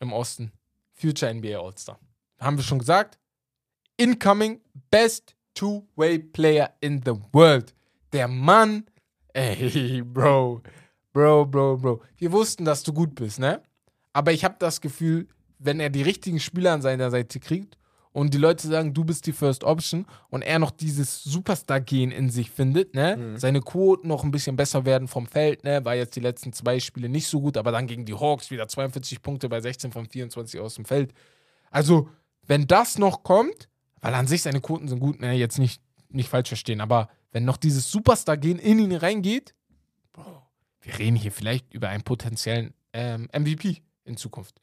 im 0.00 0.12
Osten. 0.12 0.52
Future 0.92 1.32
NBA 1.32 1.58
All-Star. 1.58 1.98
Haben 2.40 2.56
wir 2.56 2.64
schon 2.64 2.80
gesagt. 2.80 3.18
Incoming 3.96 4.60
Best 4.90 5.36
Two-Way 5.54 6.18
Player 6.18 6.74
in 6.80 7.00
the 7.04 7.12
World. 7.32 7.72
Der 8.14 8.28
Mann. 8.28 8.84
Ey, 9.32 10.00
Bro. 10.06 10.62
Bro, 11.12 11.46
Bro, 11.46 11.76
Bro. 11.78 12.02
Wir 12.16 12.30
wussten, 12.30 12.64
dass 12.64 12.84
du 12.84 12.92
gut 12.92 13.16
bist, 13.16 13.40
ne? 13.40 13.60
Aber 14.12 14.32
ich 14.32 14.44
habe 14.44 14.54
das 14.60 14.80
Gefühl, 14.80 15.26
wenn 15.58 15.80
er 15.80 15.90
die 15.90 16.02
richtigen 16.02 16.38
Spieler 16.38 16.72
an 16.72 16.82
seiner 16.82 17.10
Seite 17.10 17.40
kriegt 17.40 17.76
und 18.12 18.32
die 18.32 18.38
Leute 18.38 18.68
sagen, 18.68 18.94
du 18.94 19.04
bist 19.04 19.26
die 19.26 19.32
First 19.32 19.64
Option 19.64 20.06
und 20.28 20.42
er 20.42 20.60
noch 20.60 20.70
dieses 20.70 21.24
Superstar-Gen 21.24 22.12
in 22.12 22.30
sich 22.30 22.52
findet, 22.52 22.94
ne? 22.94 23.16
Mhm. 23.16 23.36
Seine 23.38 23.60
Quoten 23.60 24.06
noch 24.06 24.22
ein 24.22 24.30
bisschen 24.30 24.54
besser 24.54 24.84
werden 24.84 25.08
vom 25.08 25.26
Feld, 25.26 25.64
ne? 25.64 25.84
War 25.84 25.96
jetzt 25.96 26.14
die 26.14 26.20
letzten 26.20 26.52
zwei 26.52 26.78
Spiele 26.78 27.08
nicht 27.08 27.26
so 27.26 27.40
gut, 27.40 27.56
aber 27.56 27.72
dann 27.72 27.88
gegen 27.88 28.04
die 28.04 28.14
Hawks 28.14 28.52
wieder 28.52 28.68
42 28.68 29.22
Punkte 29.22 29.48
bei 29.48 29.60
16 29.60 29.90
von 29.90 30.06
24 30.06 30.60
aus 30.60 30.76
dem 30.76 30.84
Feld. 30.84 31.12
Also, 31.72 32.08
wenn 32.46 32.68
das 32.68 32.96
noch 32.96 33.24
kommt, 33.24 33.68
weil 34.00 34.14
an 34.14 34.28
sich 34.28 34.42
seine 34.42 34.60
Quoten 34.60 34.86
sind 34.86 35.00
gut, 35.00 35.20
ne? 35.20 35.32
Jetzt 35.32 35.58
nicht, 35.58 35.82
nicht 36.10 36.28
falsch 36.28 36.48
verstehen, 36.48 36.80
aber 36.80 37.08
wenn 37.34 37.44
noch 37.44 37.58
dieses 37.58 37.90
Superstar-Gen 37.90 38.58
in 38.58 38.78
ihn 38.78 38.92
reingeht, 38.94 39.54
Bro, 40.12 40.42
wir 40.80 40.98
reden 40.98 41.16
hier 41.16 41.32
vielleicht 41.32 41.74
über 41.74 41.88
einen 41.90 42.02
potenziellen 42.04 42.72
ähm, 42.92 43.28
MVP 43.36 43.82
in 44.04 44.16
Zukunft. 44.16 44.60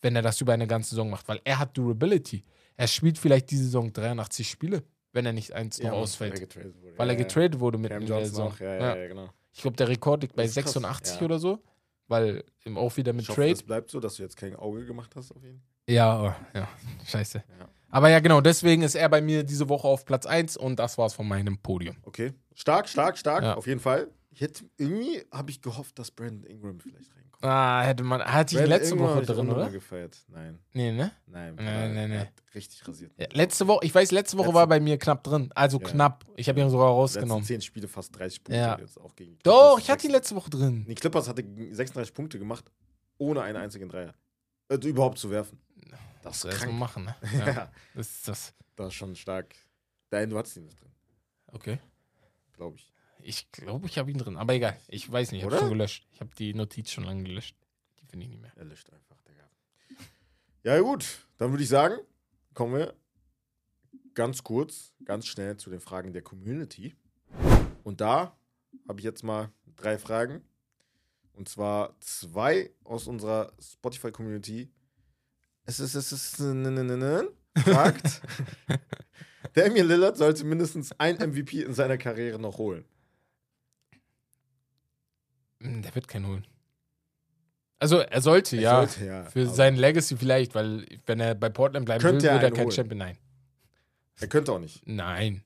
Wenn 0.00 0.16
er 0.16 0.22
das 0.22 0.40
über 0.40 0.54
eine 0.54 0.66
ganze 0.66 0.90
Saison 0.90 1.10
macht, 1.10 1.28
weil 1.28 1.40
er 1.44 1.58
hat 1.58 1.76
Durability. 1.76 2.44
Er 2.76 2.86
spielt 2.86 3.18
vielleicht 3.18 3.50
diese 3.50 3.64
Saison 3.64 3.92
83 3.92 4.48
Spiele, 4.48 4.84
wenn 5.12 5.26
er 5.26 5.32
nicht 5.32 5.52
eins 5.52 5.78
noch 5.78 5.84
Ja, 5.84 5.90
Mann, 5.90 6.00
ausfällt. 6.00 6.32
Weil 6.32 6.38
er 6.40 6.46
getradet 6.46 6.74
wurde. 6.82 6.98
weil 6.98 7.08
er 7.08 7.12
Ja, 7.14 7.18
ja. 7.18 7.24
getradet 7.24 7.60
wurde 7.60 7.78
mit 7.78 7.90
Cam 7.90 8.06
der 8.06 8.24
Saison. 8.24 8.54
ja, 8.60 8.66
ja, 8.66 8.78
Ja. 8.80 8.96
ja, 8.96 9.08
genau. 9.08 9.28
Ich 9.52 9.60
glaube, 9.62 9.76
der 9.76 9.88
Rekord 9.88 10.22
liegt 10.22 10.36
bei 10.36 10.44
Das 10.44 10.56
ist 10.56 10.62
krass, 10.62 10.72
86 10.74 11.16
ja. 11.20 11.24
oder 11.26 11.38
so, 11.38 11.62
weil 12.06 12.44
auch 12.76 12.96
wieder 12.96 13.12
mit 13.12 13.22
Ich 13.22 13.28
hoffe, 13.28 13.40
Trade. 13.40 13.52
es 13.52 13.62
bleibt 13.62 13.90
so, 13.90 13.98
dass 14.00 14.14
du 14.16 14.22
jetzt 14.22 14.36
kein 14.36 14.54
Auge 14.56 14.86
gemacht 14.86 15.14
hast 15.16 15.32
auf 15.32 15.42
ihn. 15.44 15.60
Ja, 15.88 16.22
oh, 16.22 16.34
ja, 16.56 16.68
scheiße. 17.06 17.42
Ja. 17.58 17.68
Aber 17.90 18.10
ja, 18.10 18.20
genau, 18.20 18.40
deswegen 18.40 18.82
ist 18.82 18.94
er 18.94 19.08
bei 19.08 19.20
mir 19.20 19.44
diese 19.44 19.68
Woche 19.68 19.88
auf 19.88 20.04
Platz 20.04 20.26
1 20.26 20.56
und 20.56 20.78
das 20.78 20.98
war's 20.98 21.14
von 21.14 21.26
meinem 21.26 21.58
Podium. 21.58 21.96
Okay. 22.02 22.32
Stark, 22.54 22.88
stark, 22.88 23.16
stark, 23.18 23.42
Ja. 23.42 23.54
auf 23.54 23.66
jeden 23.66 23.80
Fall. 23.80 24.08
Ich 24.30 24.40
hätte, 24.42 24.64
irgendwie 24.76 25.22
habe 25.32 25.50
ich 25.50 25.62
gehofft, 25.62 25.98
dass 25.98 26.10
Brandon 26.10 26.44
Ingram 26.44 26.78
vielleicht 26.78 27.10
reinkommt. 27.16 27.42
Ah, 27.44 27.82
hätte 27.82 28.02
man, 28.04 28.20
hatte 28.22 28.60
ich 28.60 28.66
letzte 28.66 28.94
Ingram 28.94 29.10
Woche 29.16 29.22
drin, 29.22 29.48
oder? 29.50 29.70
gefeiert. 29.70 30.18
Nein, 30.28 30.58
Nee, 30.74 30.92
ne? 30.92 31.12
nein. 31.26 31.54
Nein, 31.56 31.94
nein, 31.94 32.10
nein. 32.10 32.20
hat 32.20 32.28
Richtig 32.54 32.86
rasiert. 32.86 33.12
Ja, 33.16 33.26
letzte 33.32 33.66
Woche, 33.68 33.84
ich 33.86 33.94
weiß, 33.94 34.10
letzte 34.10 34.36
Woche 34.36 34.46
Letzte- 34.46 34.54
war 34.58 34.66
bei 34.66 34.80
mir 34.80 34.98
knapp 34.98 35.22
drin. 35.24 35.50
Also 35.54 35.78
Ja. 35.80 35.88
knapp. 35.88 36.24
Ich 36.36 36.48
habe 36.48 36.60
ihn 36.60 36.68
sogar 36.70 36.88
rausgenommen. 36.88 37.44
zehn 37.44 37.60
Spiele 37.62 37.86
fast 37.88 38.16
30 38.18 38.42
Punkte. 38.44 38.60
Ja. 38.60 38.78
Jetzt 38.78 39.00
auch 39.00 39.14
gegen 39.14 39.32
die 39.32 39.42
Doch, 39.44 39.74
Clippers 39.76 39.82
ich 39.84 39.90
hatte 39.90 40.06
ihn 40.06 40.12
letzte 40.12 40.34
Woche 40.36 40.50
drin. 40.50 40.84
Die 40.88 40.94
Clippers 40.94 41.28
hatte 41.28 41.44
36 41.70 42.12
Punkte 42.14 42.38
gemacht, 42.38 42.70
ohne 43.18 43.42
einen 43.42 43.56
einzigen 43.56 43.88
Dreier. 43.88 44.14
Äh, 44.68 44.76
überhaupt 44.86 45.18
zu 45.18 45.30
werfen. 45.30 45.60
Das 46.22 46.36
ist 46.36 46.42
soll 46.42 46.50
erstmal 46.52 46.74
machen, 46.74 47.04
ne? 47.04 47.16
Ja. 47.38 47.46
Ja. 47.46 47.72
Das 47.94 48.08
ist 48.10 48.28
das. 48.28 48.54
Das 48.76 48.88
ist 48.88 48.94
schon 48.94 49.14
stark. 49.16 49.54
Nein, 50.10 50.30
du 50.30 50.38
hattest 50.38 50.56
ihn 50.56 50.64
nicht 50.64 50.80
drin, 50.80 50.92
Okay. 51.48 51.78
glaube 52.52 52.76
ich. 52.76 52.92
Ich 53.20 53.50
glaube, 53.50 53.86
ich 53.86 53.98
habe 53.98 54.10
ihn 54.10 54.18
drin. 54.18 54.36
Aber 54.36 54.54
egal. 54.54 54.78
Ich 54.88 55.10
weiß 55.10 55.32
nicht. 55.32 55.40
Ich 55.40 55.44
habe 55.46 55.58
schon 55.58 55.68
gelöscht. 55.70 56.06
Ich 56.12 56.20
habe 56.20 56.30
die 56.38 56.54
Notiz 56.54 56.90
schon 56.90 57.04
lange 57.04 57.24
gelöscht. 57.24 57.56
Die 58.00 58.06
finde 58.06 58.24
ich 58.24 58.30
nicht 58.30 58.40
mehr. 58.40 58.52
Er 58.56 58.64
löscht 58.64 58.90
einfach, 58.92 59.20
Digga. 59.22 59.48
Ja, 60.62 60.80
gut. 60.80 61.26
Dann 61.36 61.50
würde 61.50 61.62
ich 61.64 61.68
sagen, 61.68 61.96
kommen 62.54 62.74
wir 62.76 62.94
ganz 64.14 64.42
kurz, 64.44 64.92
ganz 65.04 65.26
schnell 65.26 65.56
zu 65.56 65.68
den 65.70 65.80
Fragen 65.80 66.12
der 66.12 66.22
Community. 66.22 66.96
Und 67.84 68.00
da 68.00 68.36
habe 68.88 69.00
ich 69.00 69.04
jetzt 69.04 69.24
mal 69.24 69.50
drei 69.76 69.98
Fragen. 69.98 70.42
Und 71.32 71.48
zwar 71.48 71.98
zwei 72.00 72.70
aus 72.84 73.06
unserer 73.08 73.52
Spotify-Community. 73.60 74.70
Es 75.68 75.80
ist, 75.80 75.94
es 75.94 76.12
ist, 76.12 76.36
fragt, 77.62 78.22
Damian 79.52 79.86
Lillard 79.86 80.16
sollte 80.16 80.44
mindestens 80.44 80.92
ein 80.98 81.16
MVP 81.16 81.62
in 81.62 81.74
seiner 81.74 81.98
Karriere 81.98 82.38
noch 82.38 82.56
holen. 82.56 82.86
Hm, 85.60 85.82
Der 85.82 85.94
wird 85.94 86.08
keinen 86.08 86.26
holen. 86.26 86.46
Also, 87.80 87.98
er 87.98 88.22
sollte, 88.22 88.56
Er 88.56 88.62
ja. 88.62 88.76
sollte, 88.86 89.04
ja, 89.04 89.24
Für 89.24 89.46
sein 89.46 89.76
Legacy 89.76 90.16
vielleicht, 90.16 90.54
weil, 90.54 90.86
wenn 91.04 91.20
er 91.20 91.34
bei 91.34 91.50
Portland 91.50 91.84
bleiben 91.84 92.00
Könnte 92.00 92.24
will, 92.24 92.32
wird 92.32 92.42
er 92.44 92.50
kein 92.50 92.64
holen? 92.64 92.72
Champion. 92.72 92.98
Nein. 92.98 93.18
Er 94.20 94.26
könnte 94.28 94.52
auch 94.52 94.58
nicht. 94.58 94.86
Nein. 94.86 95.44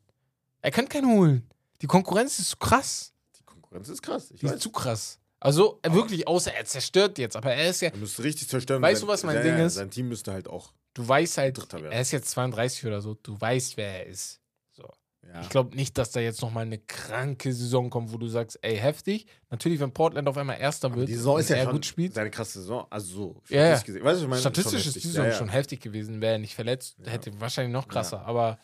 Er 0.60 0.70
kann 0.70 0.88
keinen 0.88 1.08
holen. 1.08 1.48
Die 1.82 1.88
Konkurrenz 1.88 2.38
ist 2.38 2.50
zu 2.50 2.56
krass. 2.58 3.12
Die 3.40 3.42
Konkurrenz 3.42 3.88
ist 3.88 4.00
krass. 4.02 4.30
Ich 4.30 4.38
Die 4.40 4.46
ist 4.46 4.52
weiß. 4.52 4.60
zu 4.60 4.70
krass. 4.70 5.18
Also, 5.42 5.78
er 5.82 5.92
wirklich, 5.92 6.28
außer 6.28 6.54
er 6.54 6.64
zerstört 6.64 7.18
jetzt, 7.18 7.36
aber 7.36 7.52
er 7.52 7.68
ist 7.70 7.80
ja, 7.82 7.88
Er 7.90 7.96
müsste 7.96 8.22
richtig 8.22 8.48
zerstören. 8.48 8.80
Weißt 8.80 9.00
Sein- 9.00 9.06
du, 9.08 9.12
was 9.12 9.22
mein 9.24 9.36
ja, 9.36 9.42
Ding 9.42 9.58
ja, 9.58 9.66
ist? 9.66 9.74
Sein 9.74 9.90
Team 9.90 10.08
müsste 10.08 10.32
halt 10.32 10.46
auch. 10.48 10.72
du 10.94 11.06
weißt 11.08 11.38
halt, 11.38 11.58
er 11.74 12.00
ist 12.00 12.12
jetzt 12.12 12.30
32 12.30 12.86
oder 12.86 13.00
so, 13.00 13.14
du 13.22 13.40
weißt, 13.40 13.76
wer 13.76 14.04
er 14.04 14.06
ist. 14.06 14.40
So. 14.70 14.84
Ja. 15.26 15.40
Ich 15.40 15.48
glaube 15.48 15.74
nicht, 15.74 15.96
dass 15.98 16.10
da 16.10 16.20
jetzt 16.20 16.42
nochmal 16.42 16.64
eine 16.66 16.78
kranke 16.78 17.52
Saison 17.52 17.90
kommt, 17.90 18.12
wo 18.12 18.18
du 18.18 18.28
sagst, 18.28 18.58
ey, 18.62 18.76
heftig. 18.76 19.26
Natürlich, 19.50 19.80
wenn 19.80 19.92
Portland 19.92 20.28
auf 20.28 20.36
einmal 20.36 20.58
Erster 20.60 20.86
Aber 20.86 20.96
wird 20.96 21.08
die 21.08 21.14
Saison 21.14 21.38
ist 21.40 21.48
ja 21.50 21.56
er 21.56 21.64
schon 21.64 21.72
gut 21.72 21.86
spielt. 21.86 22.14
seine 22.14 22.30
krasse 22.30 22.60
Saison. 22.60 22.86
Also 22.90 23.14
so. 23.14 23.42
Ja, 23.48 23.56
ja. 23.56 23.62
statistisch 23.76 23.86
gesehen. 23.86 24.04
Weißt 24.04 24.18
du, 24.20 24.24
ich 24.24 24.28
meine? 24.30 24.40
Statistisch 24.40 24.86
ist 24.86 24.96
die 24.96 25.00
Saison 25.08 25.32
schon 25.32 25.48
heftig 25.48 25.80
gewesen. 25.80 26.20
Wäre 26.20 26.34
er 26.34 26.38
nicht 26.38 26.54
verletzt, 26.54 26.96
hätte 27.04 27.40
wahrscheinlich 27.40 27.72
noch 27.72 27.88
krasser. 27.88 28.24
Aber 28.26 28.58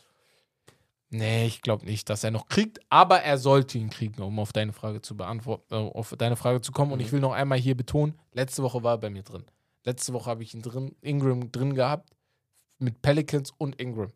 nee, 1.10 1.46
ich 1.46 1.62
glaube 1.62 1.84
nicht, 1.84 2.08
dass 2.10 2.24
er 2.24 2.30
noch 2.30 2.48
kriegt. 2.48 2.80
Aber 2.88 3.20
er 3.22 3.38
sollte 3.38 3.78
ihn 3.78 3.90
kriegen, 3.90 4.22
um 4.22 4.38
auf 4.38 4.52
deine 4.52 4.72
Frage 4.72 5.00
zu 5.02 5.16
beantworten, 5.16 5.72
äh, 5.74 5.76
auf 5.76 6.14
deine 6.18 6.36
Frage 6.36 6.60
zu 6.60 6.72
kommen. 6.72 6.92
Und 6.92 6.98
Mhm. 7.00 7.04
ich 7.04 7.12
will 7.12 7.20
noch 7.20 7.32
einmal 7.32 7.58
hier 7.58 7.76
betonen: 7.76 8.18
Letzte 8.32 8.62
Woche 8.62 8.82
war 8.82 8.94
er 8.94 8.98
bei 8.98 9.10
mir 9.10 9.22
drin. 9.22 9.44
Letzte 9.84 10.12
Woche 10.12 10.28
habe 10.30 10.42
ich 10.42 10.54
ihn 10.54 10.62
drin, 10.62 10.94
Ingram 11.00 11.50
drin 11.52 11.74
gehabt 11.74 12.10
mit 12.78 13.00
Pelicans 13.02 13.52
und 13.58 13.80
Ingram. 13.80 14.08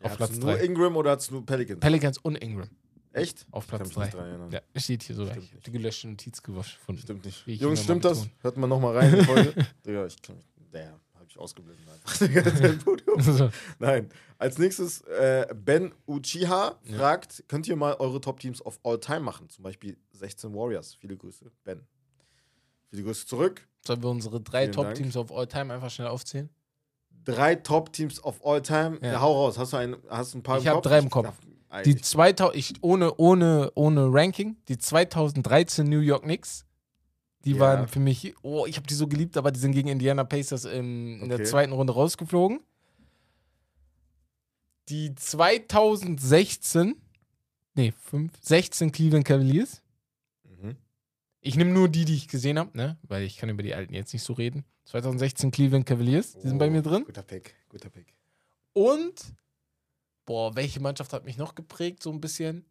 Ja, 0.00 0.06
auf 0.06 0.10
hat's 0.12 0.16
Platz 0.18 0.36
nur 0.36 0.52
drei. 0.54 0.64
Ingram 0.64 0.96
oder 0.96 1.12
hat 1.12 1.20
es 1.20 1.30
nur 1.30 1.44
Pelicans? 1.46 1.80
Pelicans 1.80 2.18
und 2.18 2.36
Ingram 2.36 2.68
Echt? 3.12 3.46
auf 3.50 3.66
Platz 3.68 3.88
mich 3.88 3.96
nicht 3.96 4.12
3. 4.14 4.16
dran 4.18 4.28
erinnern. 4.28 4.50
Ja, 4.50 4.60
steht 4.80 5.02
hier 5.04 5.14
sogar. 5.16 5.32
Stimmt 5.32 5.44
Ich 5.44 5.50
habe 5.50 5.56
nicht. 5.56 5.66
die 5.66 5.72
gelöschte 5.72 6.08
Notiz 6.08 6.42
gefunden. 6.42 7.00
Stimmt 7.00 7.24
nicht. 7.24 7.46
Jungs, 7.46 7.82
stimmt 7.84 8.04
das? 8.04 8.28
Hört 8.40 8.56
mal 8.56 8.66
nochmal 8.66 8.96
rein. 8.98 9.12
Digga, 9.86 10.06
ich 10.06 10.20
kann 10.20 10.36
mich. 10.36 10.44
Der 10.72 10.98
habe 11.22 11.30
ich 11.30 11.38
ausgeblendet 11.38 11.86
einfach. 11.88 12.18
Digga, 12.18 12.42
sein 12.50 12.78
Podium. 12.78 13.20
So. 13.20 13.50
Nein. 13.78 14.08
Als 14.38 14.58
nächstes, 14.58 15.00
äh, 15.02 15.46
Ben 15.54 15.92
Uchiha 16.06 16.78
Ja. 16.84 16.96
fragt: 16.96 17.44
Könnt 17.48 17.66
ihr 17.68 17.76
mal 17.76 17.94
eure 17.94 18.20
Top-Teams 18.20 18.64
of 18.64 18.78
all 18.84 18.98
time 18.98 19.20
machen? 19.20 19.48
Zum 19.48 19.62
Beispiel 19.64 19.96
16 20.12 20.52
Warriors. 20.54 20.94
Viele 20.94 21.16
Grüße, 21.16 21.50
Ben. 21.64 21.80
Viele 22.90 23.04
Grüße 23.04 23.26
zurück. 23.26 23.66
Sollen 23.86 24.02
wir 24.02 24.10
unsere 24.10 24.40
drei. 24.40 24.66
Top-Teams 24.68 25.16
of 25.16 25.32
All 25.32 25.46
Time 25.46 25.72
einfach 25.72 25.90
schnell 25.90 26.08
aufzählen? 26.08 26.48
Drei 27.24 27.54
Top-Teams 27.54 28.22
of 28.22 28.44
all 28.44 28.60
time. 28.62 28.98
Ja. 29.00 29.12
Ja. 29.12 29.20
Hau 29.20 29.32
raus. 29.44 29.56
Hast 29.58 29.72
du 29.72 29.76
ein, 29.78 29.96
hast 30.08 30.34
ein 30.34 30.42
paar 30.42 30.58
Ich 30.58 30.66
hab 30.68 30.82
drei 30.82 30.98
im 30.98 31.08
Kopf. 31.10 31.32
Die 31.84 31.90
ich- 31.96 32.04
2000, 32.04 32.56
ich, 32.56 32.74
ohne, 32.82 33.14
ohne, 33.16 33.70
ohne 33.74 34.08
Ranking, 34.12 34.56
die 34.68 34.76
2013 34.76 35.88
New 35.88 36.00
York 36.00 36.22
Knicks, 36.24 36.64
die 37.44 37.52
Ja. 37.52 37.58
waren 37.60 37.88
für 37.88 38.00
mich, 38.00 38.34
oh, 38.42 38.66
ich 38.66 38.76
habe 38.76 38.86
die 38.86 38.94
so 38.94 39.06
geliebt, 39.06 39.36
aber 39.36 39.50
die 39.52 39.60
sind 39.60 39.72
gegen 39.72 39.88
Indiana 39.88 40.24
Pacers 40.24 40.64
in 40.64 41.28
der 41.28 41.38
Okay. 41.38 41.44
zweiten 41.44 41.72
Runde 41.72 41.92
rausgeflogen. 41.92 42.60
Die 44.88 45.14
2016, 45.14 46.96
nee, 47.74 47.92
5, 47.92 48.32
16 48.40 48.90
Cleveland 48.92 49.24
Cavaliers. 49.24 49.82
Mhm. 50.44 50.76
Ich 51.40 51.56
nehme 51.56 51.70
nur 51.70 51.88
die, 51.88 52.04
die 52.04 52.14
ich 52.16 52.28
gesehen 52.28 52.58
habe, 52.58 52.76
ne? 52.76 52.98
weil 53.02 53.22
ich 53.22 53.36
kann 53.36 53.48
über 53.48 53.62
die 53.62 53.74
alten 53.74 53.94
jetzt 53.94 54.12
nicht 54.12 54.22
so 54.22 54.32
reden. 54.32 54.64
2016 54.84 55.50
Cleveland 55.52 55.86
Cavaliers, 55.86 56.32
die 56.34 56.48
sind 56.48 56.58
bei 56.58 56.66
Oh, 56.66 56.70
mir 56.70 56.82
drin. 56.82 57.04
Guter 57.04 57.22
Pick, 57.22 57.54
guter 57.68 57.88
Pick. 57.90 58.12
Und, 58.72 59.34
boah, 60.26 60.54
welche 60.56 60.80
Mannschaft 60.80 61.12
hat 61.12 61.24
mich 61.24 61.36
noch 61.36 61.54
geprägt, 61.54 62.02
so 62.02 62.10
ein 62.10 62.20
bisschen? 62.20 62.64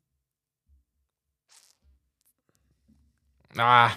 Ah. 3.58 3.92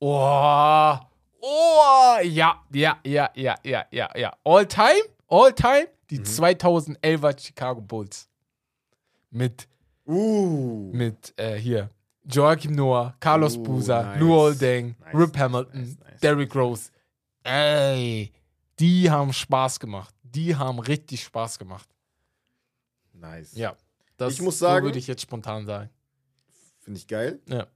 Oh. 0.00 0.96
Oh. 1.42 2.16
Ja, 2.22 2.62
ja, 2.72 2.98
ja, 3.04 3.30
ja, 3.34 3.54
ja, 3.62 3.84
ja, 3.90 4.08
ja. 4.16 4.32
All 4.44 4.66
time? 4.66 5.02
All 5.28 5.52
time? 5.52 5.88
Die 6.10 6.18
Mhm. 6.18 6.24
2011er 6.24 7.38
Chicago 7.38 7.80
Bulls. 7.80 8.28
Mit, 9.30 9.68
Uh. 10.06 10.90
mit, 10.92 11.32
äh, 11.38 11.56
hier. 11.56 11.90
Joachim 12.24 12.74
Noah, 12.74 13.14
Carlos 13.20 13.56
Uh, 13.56 13.62
Boozer, 13.62 14.02
nice. 14.02 14.20
Lou 14.20 14.34
Oldeng, 14.34 14.96
Nice, 15.00 15.14
Rip 15.14 15.36
Hamilton, 15.38 15.80
nice, 15.80 15.98
nice. 15.98 16.20
Derrick 16.20 16.54
Rose. 16.54 16.90
Ey, 17.42 18.32
die 18.78 19.10
haben 19.10 19.32
Spaß 19.32 19.78
gemacht. 19.80 20.14
Die 20.22 20.54
haben 20.54 20.78
richtig 20.80 21.22
Spaß 21.24 21.58
gemacht. 21.58 21.88
Nice. 23.14 23.54
Ja. 23.54 23.74
Das 24.16 24.34
Ich 24.34 24.42
muss 24.42 24.58
so 24.58 24.66
sagen- 24.66 24.84
würde 24.84 24.98
ich 24.98 25.06
jetzt 25.06 25.22
spontan 25.22 25.64
sagen. 25.64 25.90
Finde 26.80 26.98
ich 26.98 27.06
geil. 27.06 27.40
Ja. 27.46 27.66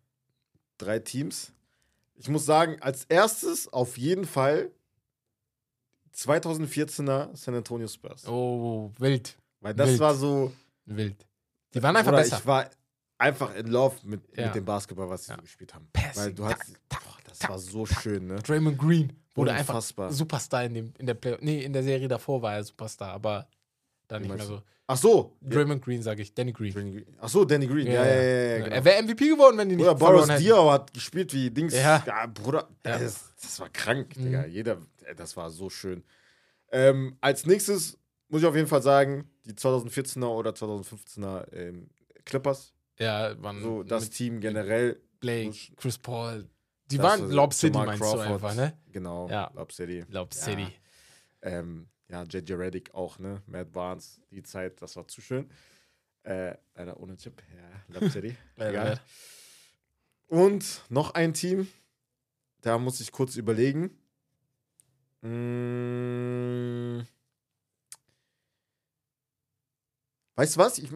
Drei 0.78 0.98
Teams. 0.98 1.52
Ich 2.16 2.28
muss 2.28 2.46
sagen, 2.46 2.76
als 2.80 3.04
erstes 3.04 3.72
auf 3.72 3.98
jeden 3.98 4.24
Fall 4.24 4.70
2014er 6.14 7.36
San 7.36 7.54
Antonio 7.54 7.88
Spurs. 7.88 8.26
Oh, 8.26 8.90
wild. 8.98 9.36
Weil 9.60 9.74
das 9.74 9.90
wild. 9.90 10.00
war 10.00 10.14
so. 10.14 10.52
Wild. 10.86 11.16
Die 11.72 11.82
waren 11.82 11.96
einfach 11.96 12.12
besser. 12.12 12.38
Ich 12.38 12.46
war 12.46 12.70
einfach 13.18 13.54
in 13.54 13.66
love 13.66 13.96
mit, 14.04 14.22
Ja. 14.36 14.46
mit 14.46 14.54
dem 14.54 14.64
Basketball, 14.64 15.08
was 15.08 15.24
sie 15.24 15.30
Ja. 15.32 15.36
so 15.36 15.42
gespielt 15.42 15.74
haben. 15.74 15.88
Passing, 15.92 16.22
Weil 16.24 16.34
du 16.34 16.44
hast. 16.46 16.72
Boah, 16.88 16.98
das 17.24 17.38
Das 17.38 17.48
war 17.50 17.58
so 17.58 17.84
schön, 17.86 18.26
ne? 18.26 18.36
Draymond 18.36 18.78
Green 18.78 19.12
wurde 19.34 19.52
einfach 19.52 19.74
Unfassbar. 19.74 20.12
Superstar 20.12 20.64
in, 20.64 20.74
dem, 20.74 20.92
in 20.98 21.06
der 21.06 21.14
Play 21.14 21.36
nee, 21.40 21.64
in 21.64 21.72
der 21.72 21.82
Serie 21.82 22.06
davor 22.06 22.40
war 22.42 22.54
er 22.54 22.62
Superstar, 22.64 23.10
aber 23.12 23.48
dann 24.06 24.22
Wie 24.22 24.28
nicht 24.28 24.36
mehr 24.36 24.46
so. 24.46 24.62
Ach 24.86 24.96
so. 24.98 25.36
Draymond 25.40 25.82
Green, 25.82 26.02
sage 26.02 26.20
ich, 26.22 26.34
Danny 26.34 26.52
Green. 26.52 26.74
Danny 26.74 26.92
Green. 26.92 27.16
Ach 27.20 27.28
so, 27.28 27.44
Danny 27.44 27.66
Green. 27.66 27.86
Ja, 27.86 28.04
ja, 28.04 28.14
ja. 28.14 28.22
ja, 28.22 28.58
genau. 28.64 28.74
Er 28.76 28.84
wäre 28.84 29.02
MVP 29.02 29.28
geworden, 29.28 29.56
wenn 29.56 29.68
die 29.70 29.76
nicht 29.76 29.86
verloren 29.86 30.26
Boris. 30.28 30.40
Diaw 30.42 30.70
hat 30.72 30.92
gespielt 30.92 31.32
wie 31.32 31.50
Dings. 31.50 31.74
Ja. 31.74 32.04
Bruder. 32.34 32.68
Das, 32.82 33.32
das 33.40 33.60
war 33.60 33.68
krank, 33.70 34.16
Mhm. 34.16 34.24
Digga. 34.24 34.44
Jeder, 34.46 34.78
das 35.16 35.36
war 35.36 35.50
so 35.50 35.70
schön. 35.70 36.04
Ähm, 36.70 37.16
als 37.20 37.46
nächstes 37.46 37.96
muss 38.28 38.42
ich 38.42 38.46
auf 38.46 38.56
jeden 38.56 38.68
Fall 38.68 38.82
sagen, 38.82 39.30
die 39.46 39.52
2014er 39.52 40.26
oder 40.26 40.50
2015er 40.50 41.52
ähm, 41.54 41.88
Clippers. 42.24 42.72
Ja, 42.98 43.40
waren 43.42 43.62
So, 43.62 43.82
das 43.82 44.10
Team 44.10 44.40
generell. 44.40 45.00
Blake, 45.20 45.56
Chris 45.76 45.96
Paul. 45.98 46.46
Die 46.90 46.98
waren 46.98 47.30
Lob 47.30 47.54
City, 47.54 47.78
meinst 47.78 48.02
Crawford. 48.02 48.26
du 48.28 48.32
einfach, 48.34 48.54
ne? 48.54 48.76
Genau, 48.92 49.28
Ja. 49.30 49.50
Lob 49.54 49.72
City. 49.72 50.04
Lob. 50.10 50.34
City. 50.34 50.66
Ähm, 51.40 51.86
ja, 52.08 52.22
JJ 52.22 52.52
Reddick 52.54 52.94
auch, 52.94 53.18
ne? 53.18 53.42
Matt 53.46 53.72
Barnes, 53.72 54.20
die 54.30 54.42
Zeit, 54.42 54.80
das 54.82 54.96
war 54.96 55.08
zu 55.08 55.20
schön. 55.20 55.50
Äh, 56.22 56.56
leider 56.74 56.98
ohne 57.00 57.16
Chip. 57.16 57.42
Ja, 57.54 58.00
Lob 58.00 58.10
City. 58.10 58.36
Egal. 58.56 59.00
Und 60.26 60.82
noch 60.88 61.12
ein 61.14 61.34
Team, 61.34 61.68
da 62.62 62.78
muss 62.78 63.00
ich 63.00 63.12
kurz 63.12 63.36
überlegen. 63.36 63.90
Mm. 65.20 67.02
Weißt 70.36 70.56
du 70.56 70.60
was? 70.60 70.78
Ich, 70.78 70.90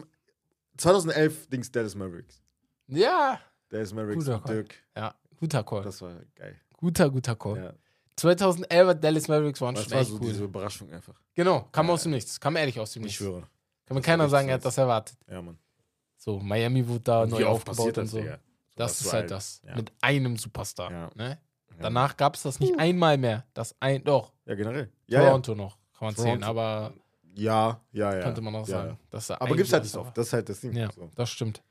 2011 0.77 1.47
Dings 1.47 1.71
Dallas 1.71 1.95
Mavericks. 1.95 2.41
Ja, 2.87 3.39
Dallas 3.69 3.93
Mavericks 3.93 4.25
Guter. 4.25 4.43
Dirk. 4.47 4.75
ja, 4.95 5.15
guter 5.37 5.63
Call. 5.63 5.83
Das 5.83 6.01
war 6.01 6.19
geil. 6.35 6.59
guter, 6.73 7.09
guter 7.09 7.35
Call. 7.35 7.57
Ja. 7.57 7.73
2011 8.19 8.99
Dallas 8.99 9.27
Mavericks 9.27 9.61
waren 9.61 9.75
Das 9.75 9.83
schon 9.85 9.93
war 9.93 9.99
echt 10.01 10.09
so 10.09 10.15
cool. 10.17 10.21
diese 10.27 10.43
Überraschung 10.43 10.91
einfach. 10.91 11.15
Genau, 11.33 11.67
kam 11.71 11.87
Ja, 11.87 11.93
aus 11.93 12.03
dem 12.03 12.11
Nichts. 12.11 12.39
Kam 12.39 12.55
ehrlich 12.55 12.79
aus 12.79 12.91
dem 12.93 13.01
Ich 13.01 13.05
Nichts. 13.07 13.17
schwöre. 13.17 13.41
Kann 13.41 13.47
mir 13.47 13.47
Das 13.87 13.95
war 13.95 14.01
keiner 14.01 14.29
sagen, 14.29 14.49
er 14.49 14.55
hat 14.55 14.65
das 14.65 14.77
erwartet. 14.77 15.17
Ja, 15.29 15.41
Mann. 15.41 15.57
So, 16.17 16.39
Miami 16.39 16.87
wurde 16.87 16.99
da 17.01 17.23
Und 17.23 17.29
neu 17.31 17.45
aufgebaut 17.45 17.97
und 17.97 17.97
das, 17.97 18.11
so. 18.11 18.19
Das 18.75 18.91
was 18.91 19.01
ist 19.01 19.05
du 19.07 19.11
halt 19.13 19.31
das. 19.31 19.61
Ja. 19.65 19.75
Mit 19.75 19.91
einem 20.01 20.37
Superstar. 20.37 20.91
Ja. 20.91 21.09
Ne? 21.15 21.39
Danach 21.79 22.17
gab 22.17 22.35
es 22.35 22.43
das 22.43 22.59
nicht 22.59 22.77
einmal 22.77 23.17
mehr. 23.17 23.45
Das 23.53 23.73
ein, 23.79 24.03
doch, 24.03 24.33
Ja, 24.45 24.55
generell. 24.55 24.91
Ja, 25.07 25.21
ja. 25.21 25.27
Toronto 25.29 25.55
noch, 25.55 25.77
kann 25.97 26.07
man 26.07 26.15
zählen, 26.15 26.41
Toronto. 26.41 26.47
aber 26.47 26.93
Ja, 27.35 27.81
ja, 27.93 28.15
ja. 28.15 28.21
könnte 28.23 28.41
man 28.41 28.53
auch 28.55 28.67
ja. 28.67 28.81
sagen. 28.83 28.99
er 29.29 29.41
Aber 29.41 29.55
gibt's 29.55 29.71
halt 29.71 29.81
eigentlich 29.83 29.93
nicht 29.93 29.95
oft. 30.07 30.17
Das 30.17 30.27
ist 30.27 30.33
halt 30.33 30.49
das 30.49 30.59
Ding. 30.59 30.73
Ja, 30.75 30.91
So. 30.91 31.09
das 31.15 31.29
stimmt. 31.29 31.63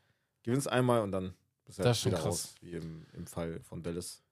Gewinnst 0.44 0.66
einmal 0.70 1.02
und 1.02 1.12
dann 1.12 1.34
bist 1.66 1.78
du 1.78 1.82
halt 1.82 1.90
Das 1.90 1.96
ist 1.98 2.02
schon 2.04 2.12
wieder 2.12 2.22
krass. 2.22 2.26
raus, 2.30 2.54
wie 2.62 2.70
im, 2.72 3.06
im 3.12 3.26
Fall 3.26 3.60
von 3.60 3.82
Dallas. 3.82 4.22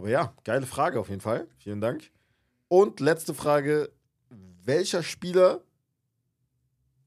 Aber 0.00 0.08
ja, 0.08 0.32
geile 0.44 0.64
Frage 0.64 0.98
auf 0.98 1.10
jeden 1.10 1.20
Fall. 1.20 1.46
Vielen 1.58 1.82
Dank. 1.82 2.10
Und 2.68 3.00
letzte 3.00 3.34
Frage: 3.34 3.92
Welcher 4.64 5.02
Spieler 5.02 5.60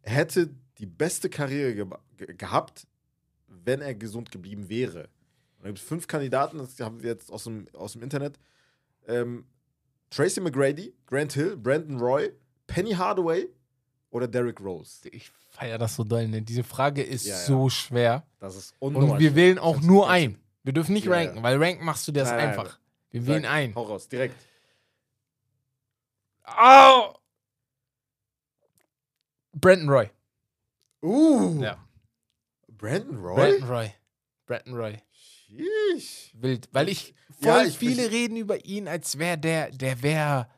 hätte 0.04 0.52
die 0.78 0.86
beste 0.86 1.28
Karriere 1.28 1.74
ge 1.74 1.88
ge 2.18 2.36
gehabt, 2.36 2.86
wenn 3.48 3.82
er 3.82 3.96
gesund 3.96 4.30
geblieben 4.30 4.70
wäre? 4.70 5.10
Und 5.58 5.64
da 5.64 5.70
gibt 5.70 5.80
es 5.80 5.86
fünf 5.86 6.06
Kandidaten, 6.06 6.60
das 6.60 6.80
haben 6.82 7.02
wir 7.02 7.10
jetzt 7.10 7.32
aus 7.32 7.46
dem, 7.46 7.66
aus 7.74 7.94
dem 7.94 8.04
Internet. 8.04 8.38
Ähm, 9.08 9.46
Tracy 10.12 10.40
McGrady, 10.40 10.94
Grant 11.08 11.34
Hill, 11.34 11.58
Brandon 11.58 12.00
Roy, 12.00 12.32
Penny 12.68 12.92
Hardaway 12.92 13.50
oder 14.12 14.28
Derrick 14.28 14.62
Rose. 14.62 15.10
Ich 15.10 15.32
feiere 15.50 15.80
das 15.80 15.96
so 15.96 16.04
doll. 16.04 16.28
Ne? 16.28 16.44
Diese 16.44 16.64
Frage 16.64 17.02
ist 17.02 17.26
Ja, 17.26 17.34
ja. 17.34 17.40
so 17.40 17.70
schwer. 17.70 18.24
Das 18.38 18.56
ist 18.56 18.76
Und 18.78 19.18
wir 19.18 19.34
wählen 19.34 19.58
auch 19.58 19.82
nur 19.82 20.08
ein. 20.12 20.38
Wir 20.62 20.74
dürfen 20.74 20.94
nicht 20.94 21.08
Ja, 21.08 21.14
ranken, 21.14 21.42
weil 21.42 21.58
ranken 21.58 21.84
machst 21.86 22.08
du 22.08 22.12
das 22.12 22.30
Nein, 22.30 22.38
nein, 22.38 22.50
einfach. 22.50 22.80
Wir 23.14 23.26
wählen 23.28 23.46
ein. 23.46 23.74
Hau 23.76 23.84
raus, 23.84 24.08
direkt. 24.10 24.36
Au! 26.44 27.16
Brandon 29.54 29.88
Roy. 29.90 30.10
Uh. 31.04 31.62
Ja. 31.62 31.78
Brandon 32.68 33.18
Roy? 33.18 33.36
Brandon 33.36 33.70
Roy. 33.70 33.94
Brandon 34.46 34.76
Roy. 34.76 34.98
Sheesh. 35.12 36.32
Wild. 36.36 36.68
Weil 36.72 36.90
ich 36.90 37.14
voll 37.40 37.48
Ja, 37.62 37.64
ich- 37.66 37.78
viele 37.78 38.10
reden 38.10 38.36
über 38.38 38.66
ihn, 38.66 38.88
als 38.88 39.18
wäre 39.20 39.38
der, 39.38 39.70
der 39.72 40.02
wäre 40.02 40.50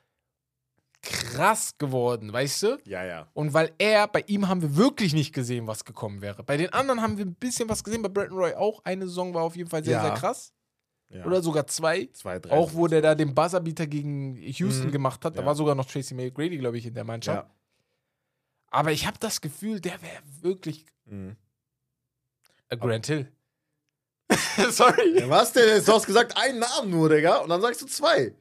krass 1.02 1.78
geworden, 1.78 2.32
weißt 2.34 2.64
du? 2.64 2.78
Ja, 2.86 3.04
ja. 3.06 3.30
Und 3.34 3.54
weil 3.54 3.74
er, 3.78 4.08
bei 4.08 4.24
ihm 4.28 4.48
haben 4.48 4.62
wir 4.62 4.76
wirklich 4.76 5.14
nicht 5.14 5.34
gesehen, 5.34 5.68
was 5.68 5.86
gekommen 5.86 6.22
wäre. 6.22 6.42
Bei 6.44 6.58
den 6.58 6.72
anderen 6.74 7.02
haben 7.02 7.18
wir 7.18 7.26
ein 7.26 7.36
bisschen 7.36 7.70
was 7.70 7.84
gesehen, 7.84 8.02
bei 8.02 8.10
Brandon 8.10 8.38
Roy 8.40 8.54
auch. 8.54 8.84
Eine 8.86 9.06
Saison 9.08 9.34
war 9.34 9.44
auf 9.44 9.56
jeden 9.56 9.70
Fall 9.70 9.84
sehr, 9.84 9.98
Ja. 9.98 10.02
sehr 10.04 10.14
krass. 10.16 10.54
Ja. 11.10 11.26
Oder 11.26 11.42
sogar 11.42 11.68
zwei. 11.68 12.10
zwei, 12.14 12.40
drei. 12.40 12.52
Auch 12.56 12.74
wo 12.74 12.88
der 12.88 13.02
da 13.02 13.16
den 13.16 13.34
Buzzerbeater 13.36 13.88
gegen 13.88 14.36
Houston 14.42 14.88
Mhm. 14.88 14.92
gemacht 14.92 15.24
hat. 15.26 15.36
Da 15.36 15.42
Ja. 15.42 15.46
war 15.46 15.56
sogar 15.56 15.76
noch 15.76 15.86
Tracy 15.86 16.14
McGrady, 16.14 16.58
glaube 16.58 16.78
ich, 16.78 16.86
in 16.86 16.94
der 16.94 17.04
Mannschaft. 17.04 17.48
Ja. 17.48 17.56
Aber 18.72 18.92
ich 18.92 19.06
habe 19.08 19.18
das 19.20 19.40
Gefühl, 19.42 19.80
der 19.80 20.02
wäre 20.02 20.22
wirklich 20.42 20.86
Mhm. 21.06 21.36
Grant 22.70 23.06
Hill. 23.08 23.32
Sorry. 24.72 25.20
Ja, 25.20 25.30
was 25.30 25.54
denn? 25.54 25.84
Du 25.86 25.94
hast 25.94 26.06
gesagt, 26.08 26.36
einen 26.36 26.60
Namen 26.60 26.90
nur, 26.90 27.10
Digga, 27.10 27.38
und 27.38 27.50
dann 27.50 27.62
sagst 27.62 27.82
du 27.82 27.86
zwei. 27.86 28.34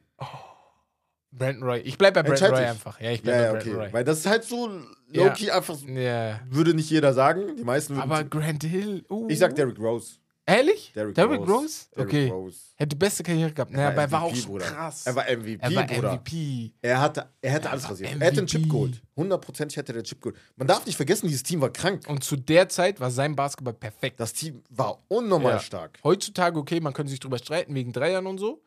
Brandon 1.31 1.63
Roy. 1.69 1.79
Ich 1.81 1.97
bleib 1.97 2.13
bei 2.15 2.23
Brandon 2.23 2.51
Roy 2.51 2.63
einfach. 2.65 2.99
Ja, 2.99 3.11
ich 3.11 3.21
bleib 3.21 3.35
Ja, 3.35 3.39
bei 3.41 3.45
ja, 3.45 3.51
Brandon 3.53 3.73
okay. 3.75 3.85
Roy. 3.85 3.93
Weil 3.93 4.03
das 4.03 4.19
ist 4.19 4.25
halt 4.25 4.43
so 4.45 4.69
Ja. 5.11 5.25
low-key 5.25 5.51
einfach, 5.51 5.77
Ja. 5.81 6.39
würde 6.49 6.73
nicht 6.73 6.89
jeder 6.89 7.13
sagen. 7.13 7.55
Die 7.57 7.63
meisten 7.63 7.95
würden. 7.95 8.09
Aber 8.11 8.23
Grant 8.23 8.63
Hill. 8.63 9.05
Uh. 9.09 9.27
ich 9.29 9.37
sag 9.39 9.53
Derrick 9.55 9.77
Rose. 9.79 10.15
Ehrlich? 10.47 10.91
Derrick, 10.93 11.15
Derrick 11.15 11.39
Rose. 11.41 11.51
Rose? 11.51 11.85
Derrick 11.95 12.07
Okay. 12.07 12.29
Rose. 12.29 12.59
Hätte 12.75 12.89
die 12.89 12.95
beste 12.97 13.23
Karriere 13.23 13.51
gehabt. 13.51 13.71
Er 13.71 13.77
Naja, 13.77 13.89
aber 13.89 14.01
er 14.03 14.11
war 14.11 14.21
auch 14.23 14.35
schon 14.35 14.45
Bruder. 14.45 14.65
krass. 14.65 15.05
Er 15.07 15.15
war 15.15 15.25
MVP, 15.27 15.57
Er 15.63 15.75
war 15.75 15.87
Bruder. 15.87 16.11
MVP. 16.13 16.71
Er 16.83 17.01
hatte, 17.01 17.29
er 17.41 17.51
hätte 17.51 17.65
Er 17.67 17.71
alles 17.71 17.89
rasiert. 17.89 18.11
Er 18.11 18.19
hätte 18.27 18.37
einen 18.39 18.47
Chip 18.47 18.69
geholt. 18.69 19.01
Hundertprozentig 19.15 19.75
hätte 19.77 19.93
der 19.93 20.03
Chip 20.03 20.21
geholt. 20.21 20.37
Man 20.55 20.67
darf 20.67 20.85
nicht 20.85 20.95
vergessen, 20.97 21.27
dieses 21.27 21.41
Team 21.41 21.61
war 21.61 21.71
krank. 21.71 22.03
Und 22.07 22.23
zu 22.23 22.35
der 22.35 22.69
Zeit 22.69 22.99
war 22.99 23.09
sein 23.09 23.35
Basketball 23.35 23.73
perfekt. 23.73 24.19
Das 24.19 24.33
Team 24.33 24.61
war 24.69 25.03
unnormal 25.07 25.53
Ja. 25.53 25.59
stark. 25.59 25.97
Heutzutage, 26.03 26.59
okay, 26.59 26.79
man 26.79 26.93
könnte 26.93 27.09
sich 27.09 27.19
drüber 27.19 27.39
streiten 27.39 27.73
wegen 27.73 27.91
Dreiern 27.91 28.27
und 28.27 28.37
so. 28.37 28.61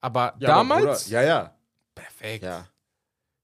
Aber 0.00 0.36
Ja, 0.38 0.50
aber 0.50 0.58
damals, 0.58 1.04
Bruder, 1.06 1.20
ja, 1.22 1.26
ja. 1.26 1.54
perfekt. 1.96 2.44
Ja. 2.44 2.68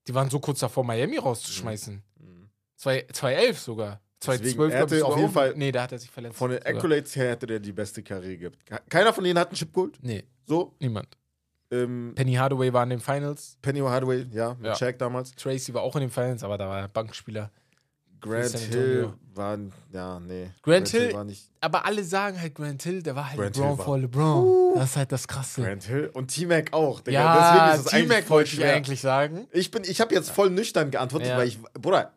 Die 0.06 0.14
waren 0.14 0.30
so 0.30 0.38
kurz 0.38 0.60
davor, 0.60 0.84
Miami 0.84 1.16
rauszuschmeißen. 1.18 2.04
Mhm. 2.20 2.50
Zwei- 2.76 3.04
2011 3.12 3.58
sogar. 3.58 4.00
2012 4.24 4.72
Deswegen, 4.72 4.72
er 4.72 4.82
hatte 4.82 5.04
auf 5.06 5.16
jeden 5.18 5.32
Fall- 5.32 5.54
Nee, 5.56 5.72
da 5.72 5.82
hat 5.82 5.92
er 5.92 5.98
sich 5.98 6.10
verletzt. 6.10 6.36
Von 6.36 6.50
den 6.50 6.58
sogar. 6.60 6.74
Accolades 6.76 7.16
her 7.16 7.30
hätte 7.30 7.46
der 7.46 7.58
die 7.60 7.72
beste 7.72 8.02
Karriere 8.02 8.36
gehabt. 8.38 8.58
Keiner 8.90 9.12
von 9.12 9.24
denen 9.24 9.38
hat 9.38 9.48
einen 9.48 9.56
Chip 9.56 9.72
geholt. 9.72 9.98
Nee, 10.02 10.24
So. 10.46 10.74
niemand. 10.80 11.08
Ähm, 11.70 12.12
Penny 12.14 12.34
Hardaway 12.34 12.72
war 12.72 12.82
in 12.84 12.90
den 12.90 13.00
Finals. 13.00 13.56
Penny 13.62 13.80
Hardaway, 13.80 14.26
ja, 14.32 14.54
mit 14.54 14.66
Ja. 14.66 14.74
Shaq 14.76 14.98
damals. 14.98 15.32
Tracy 15.34 15.72
war 15.74 15.82
auch 15.82 15.94
in 15.96 16.02
den 16.02 16.10
Finals, 16.10 16.44
aber 16.44 16.56
da 16.58 16.68
war 16.68 16.80
er 16.80 16.88
Bankspieler. 16.88 17.50
Grant 18.20 18.56
Hill 18.58 19.12
war, 19.34 19.58
ja, 19.92 20.18
nee. 20.18 20.50
Grant 20.62 20.88
Hill- 20.88 21.12
war 21.12 21.24
nicht. 21.24 21.50
Aber 21.60 21.84
alle 21.84 22.02
sagen 22.02 22.40
halt, 22.40 22.54
Grant 22.54 22.82
Hill, 22.82 23.02
der 23.02 23.14
war 23.16 23.28
halt 23.28 23.38
Grant 23.38 23.56
LeBron 23.56 23.76
vor 23.78 23.98
LeBron. 23.98 24.74
Das 24.76 24.90
ist 24.90 24.96
halt 24.96 25.12
das 25.12 25.28
Krasse. 25.28 25.62
Grant 25.62 25.82
Hill 25.84 26.10
und 26.14 26.28
T-Mac 26.28 26.72
auch. 26.72 27.00
Digga. 27.00 27.20
ja, 27.20 27.66
Deswegen 27.72 27.80
ist 27.80 27.86
es 27.86 27.92
eigentlich 27.92 28.24
voll 28.24 28.42
ich 28.44 28.50
schwer. 28.52 28.74
eigentlich 28.74 29.00
sagen. 29.02 29.46
Ich, 29.52 29.70
bin, 29.70 29.82
ich 29.84 30.00
habe 30.00 30.14
jetzt 30.14 30.30
voll 30.30 30.48
nüchtern 30.48 30.90
geantwortet, 30.90 31.28
Ja. 31.28 31.36
weil 31.36 31.48
ich, 31.48 31.58
Bruder, 31.74 32.12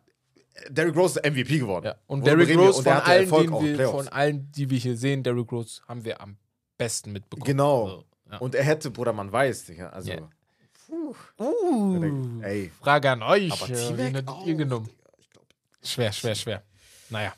Derrick 0.68 0.96
Rose 0.96 1.20
ist 1.20 1.26
MVP 1.30 1.58
geworden. 1.58 1.86
Ja. 1.86 1.94
Und 2.06 2.22
Worüber 2.22 2.44
Derrick? 2.44 2.58
Rose, 2.58 2.78
Und 2.78 2.84
von 2.84 2.92
allen, 2.92 3.30
wir, 3.78 3.88
von 3.88 4.08
allen, 4.08 4.50
die 4.52 4.68
wir 4.70 4.78
hier 4.78 4.96
sehen, 4.96 5.22
Derrick 5.22 5.50
Rose 5.52 5.80
haben 5.86 6.04
wir 6.04 6.20
am 6.20 6.36
besten 6.76 7.12
mitbekommen. 7.12 7.44
Genau. 7.46 7.88
So, 7.88 8.04
ja. 8.30 8.38
Und 8.38 8.54
er 8.54 8.64
hätte, 8.64 8.90
Bruder, 8.90 9.12
man 9.12 9.30
weiß, 9.32 9.66
Digga. 9.66 9.88
Also, 9.90 10.10
Ja. 10.12 10.28
puh, 10.86 11.14
Uh, 11.38 12.42
ey. 12.42 12.70
Frage 12.80 13.10
an 13.10 13.22
euch. 13.22 13.52
Aber 13.52 13.70
äh, 13.70 13.96
Wen 13.98 14.06
hättet 14.14 14.28
auch, 14.28 14.46
ihr 14.46 14.54
genommen? 14.54 14.86
Digga. 14.86 15.10
Ich 15.18 15.30
glaub, 15.30 15.46
Schwer, 15.82 16.12
schwer, 16.12 16.34
schwer. 16.34 16.62
Naja, 17.10 17.32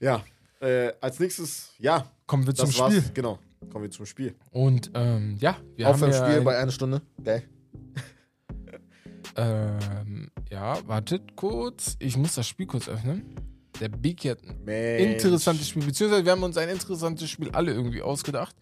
ja, 0.00 0.24
äh, 0.60 0.92
als 1.00 1.20
nächstes, 1.20 1.72
ja, 1.78 2.06
kommen 2.26 2.46
wir 2.46 2.54
zum 2.54 2.66
das 2.66 2.78
war's. 2.78 2.94
Spiel. 2.94 3.10
Genau, 3.14 3.38
kommen 3.70 3.84
wir 3.84 3.90
zum 3.90 4.06
Spiel. 4.06 4.34
Und 4.50 4.90
ähm, 4.94 5.36
ja, 5.40 5.58
wir 5.76 5.86
haben 5.86 6.00
ja 6.00 6.06
Aufwärmspiel 6.08 6.38
ein, 6.38 6.44
bei 6.44 6.58
einer 6.58 6.72
Stunde. 6.72 7.02
Geil. 7.22 7.44
ähm, 9.36 10.30
ja, 10.52 10.86
wartet 10.86 11.34
kurz. 11.36 11.96
Ich 11.98 12.16
muss 12.16 12.34
das 12.34 12.46
Spiel 12.46 12.66
kurz 12.66 12.88
öffnen. 12.88 13.34
Der 13.80 13.88
Big 13.88 14.24
hat 14.26 14.38
ein 14.44 14.62
Mensch. 14.64 15.12
interessantes 15.24 15.68
Spiel, 15.68 15.82
beziehungsweise 15.84 16.24
wir 16.24 16.32
haben 16.32 16.42
uns 16.42 16.56
ein 16.58 16.68
interessantes 16.68 17.30
Spiel 17.30 17.50
alle 17.52 17.72
irgendwie 17.72 18.02
ausgedacht. 18.02 18.54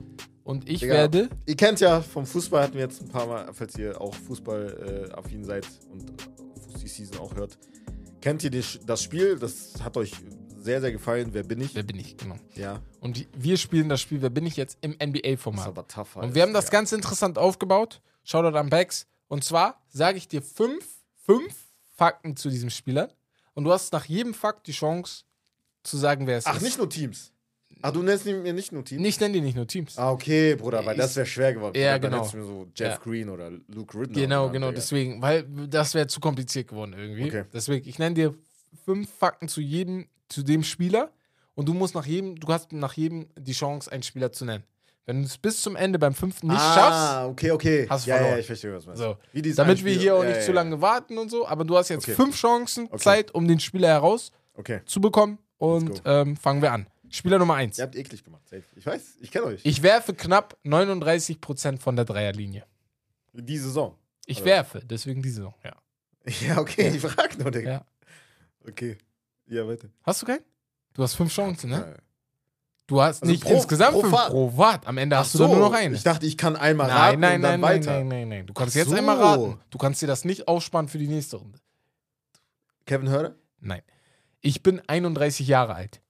Und 0.45 0.69
ich 0.69 0.81
Digga. 0.81 0.95
werde. 0.95 1.29
Ihr 1.47 1.57
kennt 1.57 1.81
ja 1.81 2.01
vom 2.01 2.25
Fußball, 2.27 2.63
hatten 2.63 2.75
wir 2.75 2.81
jetzt 2.83 3.03
ein 3.03 3.09
paar 3.09 3.27
Mal, 3.27 3.53
falls 3.53 3.77
ihr 3.77 4.01
auch 4.01 4.15
Fußball 4.15 5.11
äh, 5.13 5.45
seid 5.45 5.67
und 5.91 6.23
Fußball 6.65 6.89
Season 6.89 7.19
auch 7.19 7.35
hört. 7.35 7.59
Kennt 8.21 8.43
ihr 8.45 8.51
die, 8.51 8.63
das 8.87 9.03
Spiel? 9.03 9.39
Das 9.39 9.75
hat 9.83 9.97
euch 9.97 10.13
sehr, 10.59 10.81
sehr 10.81 10.93
gefallen. 10.93 11.31
Wer 11.33 11.43
bin 11.43 11.61
ich? 11.61 11.75
Wer 11.75 11.83
bin 11.83 11.99
ich? 11.99 12.17
Genau. 12.17 12.37
Ja, 12.55 12.81
Und 13.01 13.17
die- 13.17 13.29
wir 13.37 13.57
spielen 13.57 13.89
das 13.89 14.01
Spiel 14.01 14.23
Wer 14.23 14.31
bin 14.31 14.47
ich 14.47 14.57
jetzt 14.57 14.79
im 14.81 14.93
das 14.99 15.09
ist 15.09 15.15
NBA-Format. 15.25 15.67
aber 15.67 15.87
tough. 15.89 16.17
Und 16.17 16.35
wir 16.35 16.43
haben 16.43 16.53
das 16.53 16.71
ganz 16.71 16.93
interessant 16.93 17.39
aufgebaut. 17.39 18.01
Shoutout 18.25 18.57
an 18.57 18.69
Bags. 18.71 19.07
Und 19.29 19.43
zwar 19.45 19.83
sage 19.89 20.19
ich 20.19 20.29
dir 20.29 20.43
fünf, 20.43 20.85
fünf 21.25 21.55
Fakten 22.01 22.35
zu 22.35 22.49
diesem 22.49 22.71
Spieler. 22.71 23.11
Und 23.53 23.65
du 23.65 23.73
hast 23.73 23.93
nach 23.93 24.07
jedem 24.07 24.33
Fakt 24.33 24.67
die 24.67 24.73
Chance 24.73 25.25
zu 25.83 25.99
sagen, 25.99 26.27
wer 26.27 26.39
es 26.39 26.47
Ach, 26.47 26.57
ist. 26.57 26.63
nicht 26.63 26.79
nur 26.79 26.89
Teams. 26.89 27.31
Ah, 27.83 27.91
du 27.91 28.03
nennst 28.03 28.25
mir 28.25 28.53
nicht 28.55 28.73
nur 28.73 28.85
Team? 28.85 29.05
Ich 29.05 29.21
nenne 29.21 29.35
die 29.35 29.41
nicht 29.43 29.55
nur 29.57 29.67
Teams. 29.67 29.99
Ah, 29.99 30.11
okay, 30.11 30.55
Bruder, 30.55 30.85
weil 30.87 30.95
Ich- 30.97 31.01
das 31.03 31.15
wäre 31.17 31.27
schwer 31.27 31.53
geworden. 31.55 31.79
Ja, 31.79 31.99
Dann 31.99 32.11
genau. 32.11 32.27
du 32.29 32.37
mir 32.39 32.45
so 32.45 32.67
Jeff 32.75 32.93
Ja. 32.95 32.97
Green 32.99 33.29
oder 33.29 33.51
Luke 33.69 33.99
Ridden. 33.99 34.15
Genau, 34.15 34.49
genau, 34.51 34.71
deswegen, 34.73 35.21
weil 35.21 35.45
das 35.69 35.93
wäre 35.95 36.07
zu 36.07 36.21
kompliziert 36.21 36.69
geworden 36.69 36.95
irgendwie. 36.97 37.25
Okay. 37.27 37.45
Deswegen, 37.53 37.87
ich 37.89 37.99
nenne 37.99 38.15
dir 38.15 38.35
fünf 38.87 39.11
Fakten 39.11 39.49
zu 39.49 39.61
jedem, 39.61 40.07
zu 40.29 40.43
dem 40.43 40.63
Spieler 40.63 41.11
und 41.55 41.69
du 41.69 41.75
musst 41.75 41.95
nach 41.95 42.07
jedem, 42.07 42.37
du 42.41 42.49
hast 42.49 42.73
nach 42.73 42.95
jedem 42.95 43.29
die 43.39 43.53
Chance, 43.53 43.91
einen 43.93 44.03
Spieler 44.03 44.33
zu 44.33 44.45
nennen. 44.47 44.65
Wenn 45.11 45.23
du 45.23 45.27
es 45.27 45.39
bis 45.39 45.61
zum 45.61 45.75
Ende 45.75 45.99
beim 45.99 46.15
fünften 46.15 46.47
nicht 46.47 46.61
schaffst, 46.61 46.79
ah, 47.01 47.27
okay, 47.27 47.51
okay. 47.51 47.85
hast 47.91 48.07
du 48.07 48.11
ja, 48.11 48.17
verloren. 48.19 48.35
ja, 48.35 48.39
ich 48.39 48.47
verstehe, 48.47 48.73
was 48.73 48.85
du 48.85 48.91
meinst. 48.91 49.03
so, 49.03 49.17
damit 49.57 49.85
wir 49.85 49.93
hier 49.93 50.15
auch 50.15 50.23
ja, 50.23 50.29
nicht 50.29 50.37
ja, 50.39 50.43
zu 50.45 50.51
ja. 50.53 50.55
lange 50.55 50.81
warten 50.81 51.19
und 51.19 51.33
so, 51.33 51.49
aber 51.49 51.65
du 51.65 51.77
hast 51.77 51.89
jetzt 51.89 52.05
Okay. 52.05 52.15
fünf 52.15 52.37
Chancen 52.37 52.87
Okay. 52.87 52.99
Zeit, 52.99 53.35
um 53.35 53.49
den 53.49 53.59
Spieler 53.59 53.89
Okay. 54.01 54.75
herauszubekommen 54.75 55.39
und 55.59 55.89
Let's 55.89 56.03
ähm, 56.05 56.37
fangen 56.37 56.63
wir 56.63 56.71
an. 56.71 56.87
Spieler 57.09 57.41
Nummer 57.41 57.55
eins. 57.55 57.77
Ihr 57.79 57.83
habt 57.83 57.97
eklig 57.97 58.23
gemacht. 58.23 58.43
Ich 58.77 58.87
weiß, 58.87 59.17
ich 59.21 59.33
kenne 59.33 59.47
euch. 59.47 59.63
Ich 59.65 59.83
werfe 59.83 60.15
knapp 60.15 60.57
39% 60.65 61.81
von 61.81 61.97
der 61.97 62.05
Dreierlinie. 62.05 62.65
Die 63.33 63.59
Saison. 63.59 63.99
Ich 64.27 64.37
Also- 64.37 64.47
werfe, 64.47 64.81
deswegen 64.85 65.23
diese 65.23 65.39
Saison, 65.39 65.55
ja. 65.65 65.75
Ja, 66.47 66.59
okay, 66.59 66.87
ich 66.95 67.01
frag 67.01 67.37
nur, 67.37 67.51
Digga. 67.51 67.71
Ja. 67.73 67.85
Okay. 68.69 68.97
Ja, 69.49 69.67
weiter. 69.67 69.89
Hast 70.05 70.23
du 70.23 70.27
keinen? 70.27 70.45
Du 70.95 71.03
hast 71.03 71.15
fünf 71.17 71.33
Chancen, 71.33 71.71
ne? 71.71 71.97
Ja. 71.97 72.03
Du 72.91 73.01
hast 73.01 73.23
Also 73.23 73.31
nicht 73.31 73.45
pro- 73.45 73.55
insgesamt 73.55 73.93
pro 73.93 74.01
fünf 74.01 74.13
Fahrt. 74.13 74.31
pro 74.31 74.57
Watt. 74.57 74.85
Am 74.85 74.99
Ende 74.99 75.17
hast 75.17 75.33
du 75.33 75.39
dann 75.39 75.51
nur 75.53 75.61
noch 75.61 75.73
einen. 75.73 75.95
Ich 75.95 76.03
dachte, 76.03 76.27
ich 76.27 76.37
kann 76.37 76.57
einmal 76.57 76.89
Nein, 76.89 76.97
raten 76.97 77.21
nein, 77.21 77.37
und 77.37 77.43
dann 77.43 77.61
nein, 77.61 77.61
nein, 77.61 77.81
weiter. 77.87 77.93
nein, 77.99 78.09
nein, 78.09 78.29
nein. 78.29 78.47
Du 78.49 78.53
kannst 78.53 78.75
Ach 78.75 78.79
jetzt 78.81 78.91
so. 78.91 78.97
einmal 78.97 79.17
raten. 79.17 79.61
Du 79.71 79.79
kannst 79.79 80.03
dir 80.03 80.09
das 80.09 80.25
nicht 80.25 80.49
aufsparen 80.49 80.89
für 80.89 80.99
die 80.99 81.07
nächste 81.07 81.37
Runde. 81.37 81.61
Kevin 82.87 83.09
Hörder? 83.09 83.37
Nein. 83.61 83.83
Ich 84.41 84.65
bin 84.65 84.81
31 84.89 85.47
Jahre 85.47 85.75
alt. 85.77 86.01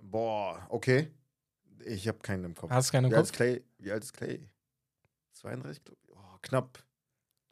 Boah, 0.00 0.66
okay. 0.70 1.10
Ich 1.84 2.08
habe 2.08 2.18
keinen 2.18 2.44
im 2.44 2.54
Kopf. 2.54 2.70
Hast 2.70 2.88
du 2.88 2.92
keinen 2.92 3.06
im 3.06 3.10
wie, 3.12 3.16
alt 3.16 3.24
Kopf? 3.26 3.30
ist 3.32 3.36
Clay? 3.36 3.64
Wie 3.78 3.92
alt 3.92 4.04
ist 4.04 4.12
Clay? 4.12 4.48
32, 5.34 5.84
glaube 5.84 5.98
ich. 6.04 6.10
Oh, 6.14 6.38
knapp. 6.42 6.78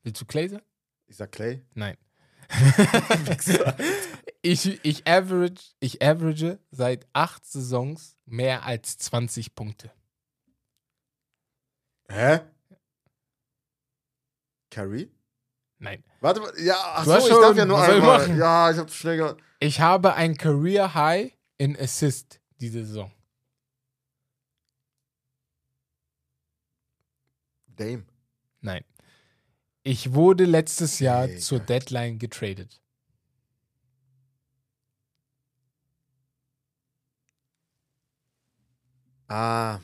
Willst 0.07 0.21
du 0.21 0.25
Clay 0.25 0.47
sein? 0.49 0.63
Ich 1.09 1.17
sag 1.17 1.33
Clay. 1.33 1.67
Nein. 1.75 1.97
ich, 4.41 4.85
ich, 4.85 5.05
average, 5.05 5.75
ich 5.81 6.01
average 6.01 6.61
seit 6.71 7.09
acht 7.13 7.45
Saisons 7.45 8.17
mehr 8.25 8.65
als 8.65 8.99
20 8.99 9.57
Punkte. 9.57 9.91
Hä? 12.09 12.39
Curry? 14.71 15.11
Nein. 15.79 16.05
Warte 16.21 16.39
mal, 16.41 16.53
ja, 16.61 16.77
ach 16.79 17.05
so, 17.05 17.17
ich 17.19 17.25
schon- 17.27 17.43
darf 17.43 17.57
ja 17.57 17.65
nur 17.65 17.83
ich 17.83 17.91
einmal. 17.91 18.19
machen? 18.21 18.39
Ja, 18.39 18.71
ich 18.71 18.79
hab 18.79 18.93
schnell 18.93 19.17
ge 19.17 19.35
Ich 19.59 19.81
habe 19.81 20.15
ein 20.15 20.37
Career 20.37 20.95
High 20.95 21.37
in 21.59 21.77
Assist 21.77 22.41
diese 22.61 22.85
Saison. 22.87 23.11
Dame. 27.67 28.07
Nein. 28.61 28.85
Ich 29.89 30.15
wurde 30.15 30.47
letztes 30.47 30.99
Jahr 30.99 31.29
Digga. 31.29 31.39
zur 31.39 31.61
Deadline 31.61 32.19
getradet. 32.19 32.81
Ah, 39.29 39.79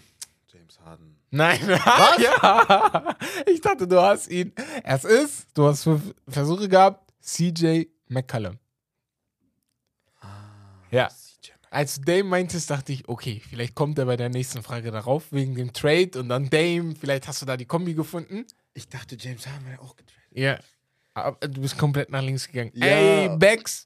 James 0.52 0.80
Harden. 0.80 1.16
Nein, 1.30 1.60
was? 1.68 2.18
ja. 2.20 3.16
Ich 3.46 3.60
dachte, 3.60 3.86
du 3.86 4.00
hast 4.00 4.28
ihn. 4.28 4.52
Es 4.82 5.04
ist, 5.04 5.46
du 5.54 5.66
hast 5.66 5.84
fünf 5.84 6.12
Versuche 6.26 6.68
gehabt, 6.68 7.12
CJ 7.20 7.84
McCallum. 8.08 8.58
Ja. 10.90 11.10
CJ 11.10 11.52
Als 11.70 12.00
du 12.00 12.02
Dame 12.02 12.24
meintest, 12.24 12.68
dachte 12.70 12.92
ich, 12.92 13.08
okay, 13.08 13.40
vielleicht 13.48 13.76
kommt 13.76 14.00
er 14.00 14.06
bei 14.06 14.16
der 14.16 14.30
nächsten 14.30 14.64
Frage 14.64 14.90
darauf, 14.90 15.30
wegen 15.30 15.54
dem 15.54 15.72
Trade 15.72 16.18
und 16.18 16.28
dann 16.28 16.50
Dame, 16.50 16.96
vielleicht 16.98 17.28
hast 17.28 17.40
du 17.42 17.46
da 17.46 17.56
die 17.56 17.66
Kombi 17.66 17.94
gefunden. 17.94 18.46
Ich 18.74 18.88
dachte, 18.88 19.16
James 19.18 19.46
Harden 19.46 19.66
wäre 19.68 19.80
auch 19.80 19.96
getradet. 19.96 20.22
Ja. 20.32 20.58
Aber 21.14 21.46
du 21.46 21.60
bist 21.60 21.76
komplett 21.76 22.10
nach 22.10 22.22
links 22.22 22.46
gegangen. 22.46 22.72
Ja. 22.74 22.86
Ey, 22.86 23.36
Bex. 23.36 23.84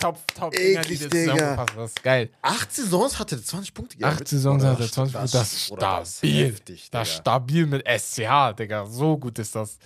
Top, 0.00 0.16
top. 0.32 0.52
Dinger, 0.52 0.82
die 0.82 0.94
Eklig, 0.94 1.10
dir 1.10 1.26
Digga. 1.26 1.66
Das 1.74 1.90
ist 1.90 2.02
geil. 2.04 2.30
Acht 2.40 2.72
Saisons 2.72 3.18
hatte 3.18 3.34
er 3.34 3.42
20 3.42 3.74
Punkte 3.74 3.96
gegeben. 3.96 4.12
Acht 4.14 4.28
Saisons 4.28 4.62
Bruder, 4.62 4.72
hat 4.74 4.80
er 4.80 4.92
20 4.92 5.12
Punkte. 5.16 5.32
Das 5.32 5.52
ist 5.52 5.68
Bruder, 5.68 5.80
das 5.80 6.08
ist 6.10 6.18
stabil. 6.18 6.46
heftig, 6.46 6.90
Das 6.92 7.14
stabil 7.16 7.66
mit 7.66 7.84
SCH, 7.84 8.52
Digga. 8.56 8.86
So 8.86 9.18
gut 9.18 9.40
ist 9.40 9.56
das. 9.56 9.76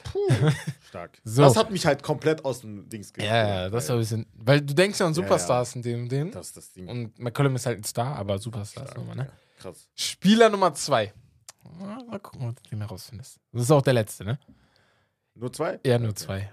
Stark. 0.91 1.19
So. 1.25 1.41
Das 1.41 1.57
hat 1.57 1.71
mich 1.71 1.87
halt 1.87 2.03
komplett 2.03 2.45
aus 2.45 2.61
dem 2.61 2.87
Dings 2.91 3.11
Ja, 3.17 3.25
ja, 3.25 3.71
das 3.71 3.85
ist 3.85 3.91
ein 3.91 3.99
bisschen. 3.99 4.27
Weil 4.35 4.61
du 4.61 4.75
denkst 4.75 5.01
ja 5.01 5.07
an 5.07 5.13
Ja, 5.13 5.15
Superstars 5.15 5.77
in 5.77 5.83
dem, 5.83 6.09
dem. 6.11 6.31
Das 6.31 6.49
ist 6.49 6.57
das 6.59 6.73
Ding. 6.75 6.89
Und 6.89 7.19
McCollum 7.19 7.57
ist 7.57 7.65
halt 7.65 7.79
ein 7.79 7.85
Star, 7.85 8.15
aber 8.17 8.39
Superstars 8.39 8.95
nochmal, 8.95 9.17
ne? 9.17 9.23
ja. 9.29 9.33
Krass. 9.63 9.89
Spieler 9.95 10.51
Nummer 10.51 10.75
zwei. 10.75 11.15
Mal 11.63 12.19
gucken, 12.21 12.49
ob 12.49 12.63
du 12.63 12.71
den 12.71 12.81
herausfindest. 12.81 13.41
Das 13.53 13.63
ist 13.63 13.71
auch 13.71 13.83
der 13.83 13.93
letzte, 13.95 14.25
ne? 14.25 14.39
Nur 15.35 15.53
zwei? 15.53 15.81
Ja, 15.85 15.99
nur 15.99 16.11
Okay. 16.11 16.19
zwei. 16.19 16.53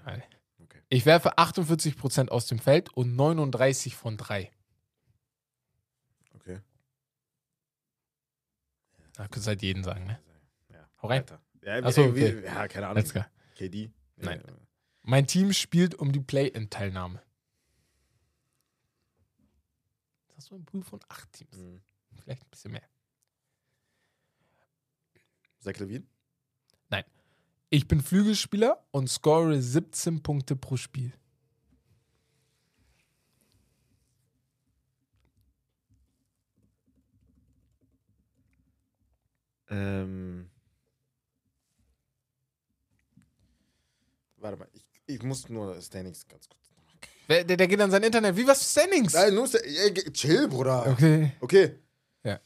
Okay. 0.62 0.82
Ich 0.90 1.06
werfe 1.06 1.38
48% 1.38 2.30
aus 2.30 2.48
dem 2.48 2.60
Feld 2.60 2.90
und 2.96 3.16
39 3.16 3.96
von 3.96 4.18
drei. 4.18 4.52
Okay. 6.36 6.60
Da 9.14 9.24
könntest 9.24 9.48
du 9.48 9.50
halt 9.50 9.62
jeden 9.62 9.84
sagen, 9.84 10.06
ne? 10.06 10.20
Ja. 10.72 10.90
Hau 11.02 11.08
rein. 11.08 11.26
Ja, 11.64 11.80
Ach 11.84 11.92
so, 11.92 12.02
irgendwie- 12.02 12.26
okay. 12.26 12.46
ja, 12.46 12.68
keine 12.68 12.88
Ahnung. 12.88 12.98
Let's 13.04 13.14
go. 13.14 13.22
KD? 13.56 13.92
Nein. 14.16 14.42
Ja. 14.46 14.54
Mein 15.02 15.28
Team 15.28 15.52
spielt 15.54 15.96
um 15.96 16.12
die 16.12 16.20
Play-In-Teilnahme. 16.22 17.22
Das 20.28 20.38
hast 20.38 20.52
du 20.52 20.56
ein 20.56 20.66
Pool 20.66 20.84
von 20.84 21.00
acht 21.10 21.32
Teams. 21.34 21.58
Mhm. 21.58 21.82
Vielleicht 22.24 22.44
ein 22.44 22.50
bisschen 22.50 22.72
mehr. 22.72 22.84
Zach 25.60 25.78
Levine? 25.80 26.06
Ich 27.72 27.88
bin 27.88 28.02
Flügelspieler 28.02 28.84
und 28.90 29.12
score 29.12 29.62
17 29.62 30.24
Punkte 30.24 30.56
pro 30.56 30.76
Spiel. 30.76 31.14
Ähm. 39.70 40.50
Warte 44.38 44.58
mal, 44.58 44.68
ich, 44.74 44.86
ich 45.06 45.22
muss 45.24 45.50
nur 45.50 45.80
Standings 45.82 46.28
ganz 46.28 46.48
kurz. 46.48 46.60
Der, 47.28 47.44
der, 47.44 47.58
der 47.58 47.68
geht 47.68 47.80
an 47.82 47.92
sein 47.92 48.02
Internet. 48.04 48.36
Wie 48.36 48.48
was 48.48 48.64
für 48.64 48.80
Standings? 48.80 49.14
Nein, 49.14 49.36
nur 49.36 49.48
Sta- 49.48 49.60
ey, 49.60 49.94
chill, 50.12 50.48
Bruder. 50.48 50.88
Okay. 50.88 51.34
Okay. 51.42 51.76
Ja. 52.24 52.40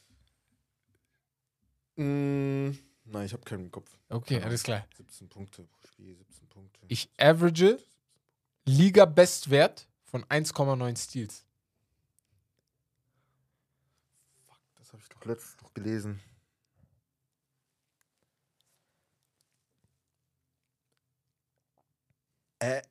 Mm, 1.96 2.76
nein, 3.04 3.26
ich 3.26 3.32
habe 3.32 3.42
keinen 3.44 3.70
Kopf. 3.70 3.90
Okay, 4.08 4.40
alles 4.42 4.62
klar. 4.62 4.86
17 4.96 5.28
Punkte 5.28 5.62
pro 5.64 5.86
Spiel, 5.88 6.16
17 6.16 6.48
Punkte. 6.48 6.80
Ich 6.88 7.10
average 7.18 7.78
Liga-Bestwert 8.66 9.86
von 10.04 10.24
1,9 10.24 10.96
Steals. 10.98 11.44
Das 14.76 14.92
habe 14.92 15.02
ich 15.02 15.08
doch 15.08 15.24
letztens 15.24 15.62
noch 15.62 15.72
gelesen. 15.74 16.20
Äh, 22.58 22.82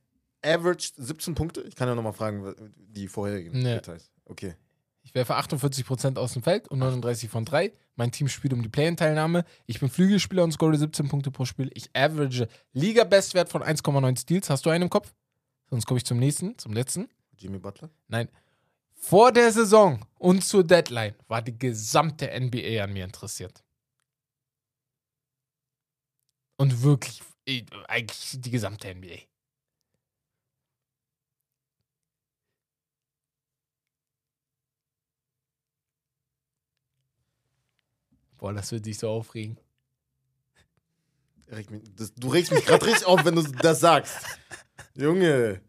average 0.44 0.92
17 0.98 1.36
Punkte? 1.36 1.62
Ich 1.62 1.76
kann 1.76 1.88
ja 1.88 1.96
nochmal 1.96 2.14
fragen, 2.14 2.54
die 2.76 3.08
vorherigen 3.08 3.52
Nee. 3.54 3.76
Details. 3.76 4.12
Okay. 4.26 4.56
Ich 5.04 5.14
werfe 5.14 5.36
48% 5.36 6.18
aus 6.18 6.34
dem 6.34 6.44
Feld 6.44 6.70
und 6.70 6.80
39 6.80 7.30
von 7.30 7.44
3. 7.46 7.74
Mein 7.96 8.12
Team 8.12 8.30
spielt 8.30 8.54
um 8.54 8.64
die 8.64 8.70
Play-In-Teilnahme. 8.70 9.44
Ich 9.66 9.80
bin 9.80 9.90
Flügelspieler 9.90 10.44
und 10.44 10.54
score 10.54 10.76
17 10.76 11.10
Punkte 11.10 11.30
pro 11.30 11.46
Spiel. 11.46 11.70
Ich 11.74 11.94
average 11.94 12.48
Liga-Bestwert 12.72 13.50
von 13.50 13.62
1,9 13.62 14.20
Steals. 14.20 14.50
Hast 14.50 14.66
du 14.66 14.70
einen 14.70 14.84
im 14.84 14.90
Kopf? 14.90 15.14
Sonst 15.70 15.86
komme 15.86 15.98
ich 15.98 16.06
zum 16.06 16.20
nächsten, 16.20 16.58
zum 16.58 16.74
letzten. 16.74 17.10
Jimmy 17.38 17.60
Butler? 17.60 17.90
Nein. 18.08 18.30
Vor 18.96 19.34
der 19.34 19.52
Saison 19.52 20.00
und 20.18 20.44
zur 20.46 20.64
Deadline 20.64 21.16
war 21.28 21.42
die 21.42 21.58
gesamte 21.58 22.28
NBA 22.28 22.82
an 22.82 22.94
mir 22.94 23.04
interessiert. 23.04 23.62
Und 26.56 26.82
wirklich, 26.82 27.22
eh, 27.46 27.66
eigentlich 27.88 28.40
die 28.40 28.52
gesamte 28.52 28.88
NBA. 28.88 29.18
Boah, 38.44 38.52
das 38.52 38.74
wird 38.74 38.86
dich 38.86 38.98
so 38.98 39.08
aufregen. 39.08 39.58
Das, 41.96 42.14
du 42.14 42.28
regst 42.28 42.52
mich 42.52 42.66
gerade 42.66 42.86
richtig 42.86 43.06
auf, 43.06 43.24
wenn 43.24 43.36
du 43.36 43.42
das 43.42 43.80
sagst. 43.80 44.18
Junge. 44.96 45.62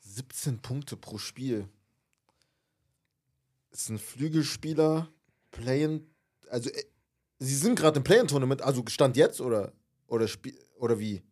17 0.00 0.58
Punkte 0.58 0.98
pro 0.98 1.16
Spiel. 1.16 1.66
Ist 3.70 3.88
ein 3.88 3.98
Flügelspieler, 3.98 5.08
Playen, 5.50 6.14
also 6.50 6.68
äh, 6.68 6.84
Sie 7.38 7.56
sind 7.56 7.76
gerade 7.76 7.96
im 7.96 8.04
Play-In-Tournament, 8.04 8.60
also 8.60 8.84
Stand 8.86 9.16
jetzt 9.16 9.40
oder, 9.40 9.72
oder, 10.08 10.28
spiel, 10.28 10.58
oder 10.76 10.98
wie? 10.98 11.22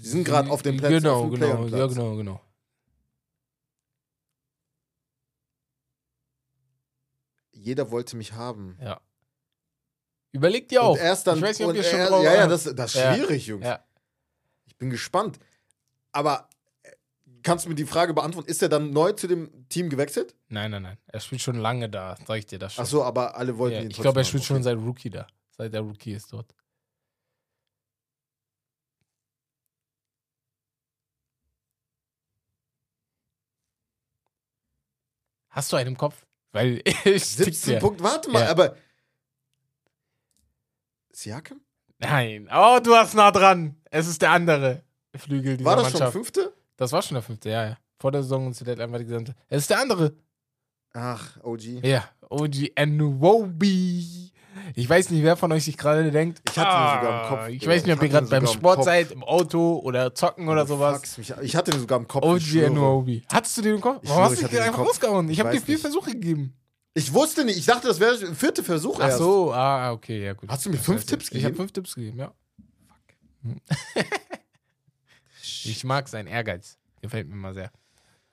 Sie 0.00 0.08
sind 0.08 0.24
gerade 0.24 0.50
auf 0.50 0.62
dem 0.62 0.78
Platz. 0.78 0.90
Genau, 0.90 1.24
auf 1.24 1.30
dem 1.32 1.40
genau, 1.40 1.66
ja, 1.66 1.86
genau, 1.86 2.16
genau. 2.16 2.40
Jeder 7.60 7.90
wollte 7.90 8.16
mich 8.16 8.32
haben. 8.32 8.78
Ja. 8.80 9.00
Überleg 10.32 10.68
dir 10.68 10.82
auch. 10.82 10.92
Und 10.92 11.00
erst 11.00 11.26
dann, 11.26 11.38
ich 11.38 11.42
weiß 11.44 11.58
nicht, 11.58 11.68
ob 11.68 11.74
ihr 11.74 11.82
schon 11.82 11.98
er, 12.00 12.22
Ja, 12.22 12.34
ja, 12.34 12.46
das, 12.46 12.64
das 12.64 12.94
ist 12.94 13.00
Ja. 13.00 13.14
schwierig, 13.14 13.46
Jungs. 13.46 13.66
Ja. 13.66 13.84
Ich 14.66 14.76
bin 14.76 14.90
gespannt. 14.90 15.38
Aber 16.12 16.48
äh, 16.82 16.90
kannst 17.42 17.64
du 17.64 17.68
mir 17.68 17.74
die 17.74 17.84
Frage 17.84 18.14
beantworten, 18.14 18.48
ist 18.48 18.62
er 18.62 18.68
dann 18.68 18.92
neu 18.92 19.12
zu 19.12 19.26
dem 19.26 19.68
Team 19.68 19.90
gewechselt? 19.90 20.34
Nein, 20.48 20.70
nein, 20.70 20.82
nein. 20.82 20.98
Er 21.06 21.20
spielt 21.20 21.42
schon 21.42 21.56
lange 21.56 21.88
da, 21.90 22.16
sag 22.26 22.38
ich 22.38 22.46
dir 22.46 22.58
das 22.58 22.74
schon. 22.74 22.84
Ach 22.84 22.88
so, 22.88 23.04
aber 23.04 23.36
alle 23.36 23.58
wollten 23.58 23.76
ja, 23.76 23.82
ihn 23.82 23.90
ich 23.90 24.00
glaube, 24.00 24.20
er 24.20 24.24
spielt 24.24 24.44
schon 24.44 24.62
seit 24.62 24.76
Rookie 24.78 25.10
da. 25.10 25.26
Seit 25.50 25.74
der 25.74 25.82
Rookie 25.82 26.12
ist 26.12 26.32
dort. 26.32 26.54
Hast 35.50 35.72
du 35.72 35.76
einen 35.76 35.88
im 35.88 35.96
Kopf? 35.96 36.24
Weil 36.52 36.80
ich 36.84 36.94
tick's 37.04 37.36
17 37.36 37.72
ja. 37.74 37.78
Punkte, 37.80 38.02
warte 38.04 38.30
mal, 38.30 38.42
Ja. 38.42 38.50
aber. 38.50 38.76
Siakam? 41.12 41.60
Nein. 41.98 42.48
Oh, 42.52 42.78
du 42.82 42.90
warst 42.90 43.14
nah 43.14 43.30
dran. 43.30 43.76
Es 43.90 44.06
ist 44.06 44.22
der 44.22 44.30
andere 44.30 44.82
Flügel 45.16 45.56
dieser 45.56 45.68
War 45.68 45.76
das 45.76 45.84
schon 45.90 45.92
Mannschaft. 46.00 46.12
fünfte? 46.12 46.54
Das 46.76 46.92
war 46.92 47.02
schon 47.02 47.16
der 47.16 47.22
fünfte, 47.22 47.50
ja, 47.50 47.64
ja. 47.70 47.78
Vor 47.98 48.10
der 48.12 48.22
Saison 48.22 48.46
und 48.46 48.54
zu 48.54 48.64
der 48.64 48.78
einfach 48.78 48.98
die 48.98 49.04
gesamte. 49.04 49.34
Es 49.48 49.62
ist 49.62 49.70
der 49.70 49.80
andere. 49.80 50.14
Ach, 50.94 51.36
OG. 51.42 51.84
Ja, 51.84 52.08
OG 52.30 52.72
Anuobi. 52.74 54.32
Ich 54.74 54.88
weiß 54.88 55.10
nicht, 55.10 55.22
wer 55.22 55.36
von 55.36 55.52
euch 55.52 55.64
sich 55.64 55.76
gerade 55.76 56.10
denkt. 56.10 56.42
Ich 56.50 56.58
hatte 56.58 56.70
ihn 56.70 57.00
sogar 57.00 57.22
im 57.22 57.28
Kopf, 57.28 57.48
Ich 57.48 57.66
weiß 57.66 57.84
nicht, 57.84 57.92
ob 57.94 58.02
Ich 58.02 58.08
ihr 58.08 58.12
gerade 58.12 58.26
beim 58.28 58.46
Sport 58.46 58.84
seid, 58.84 59.10
im 59.12 59.22
Auto 59.22 59.78
oder 59.84 60.14
zocken 60.14 60.48
oder 60.48 60.62
Du 60.62 60.68
sowas. 60.74 61.18
mich. 61.18 61.32
Ich 61.42 61.54
hatte 61.56 61.70
ihn 61.72 61.80
sogar 61.80 61.98
im 61.98 62.08
Kopf. 62.08 62.24
ich 62.24 62.30
OG 62.30 62.40
schwöre. 62.40 62.66
Anuobi. 62.66 63.22
Hattest 63.32 63.56
du 63.58 63.62
den 63.62 63.74
im 63.76 63.80
Kopf? 63.80 64.00
Ich 64.02 64.08
Warum 64.10 64.22
schwöre, 64.24 64.32
hast 64.36 64.42
ich 64.42 64.48
du 64.48 64.56
den 64.56 64.62
einfach 64.64 64.78
rausgehauen? 64.86 65.26
Ich 65.28 65.32
Ich 65.34 65.40
habe 65.40 65.50
dir 65.52 65.60
vier 65.60 65.74
nicht. 65.74 65.82
Versuche 65.82 66.10
gegeben. 66.12 66.54
Ich 66.94 67.12
wusste 67.14 67.44
nicht. 67.44 67.58
Ich 67.58 67.66
dachte, 67.66 67.86
das 67.88 68.00
wäre 68.00 68.18
der 68.18 68.34
vierte 68.34 68.64
Versuch 68.64 68.98
Ach 69.00 69.04
erst. 69.06 69.18
so, 69.18 69.52
ah, 69.52 69.92
okay, 69.92 70.24
ja 70.24 70.32
gut. 70.32 70.48
Hast 70.50 70.66
du 70.66 70.70
mir 70.70 70.76
fünf 70.78 71.04
Tipps 71.06 71.26
Ich 71.26 71.44
habe 71.44 71.52
gegeben? 71.52 71.56
fünf 71.56 71.72
Tipps 71.72 71.94
gegeben, 71.94 72.18
ja. 72.18 72.32
ich 75.64 75.84
mag 75.84 76.08
seinen 76.08 76.26
Ehrgeiz. 76.26 76.76
Gefällt 77.00 77.28
mir 77.28 77.36
mal 77.36 77.54
sehr. 77.54 77.70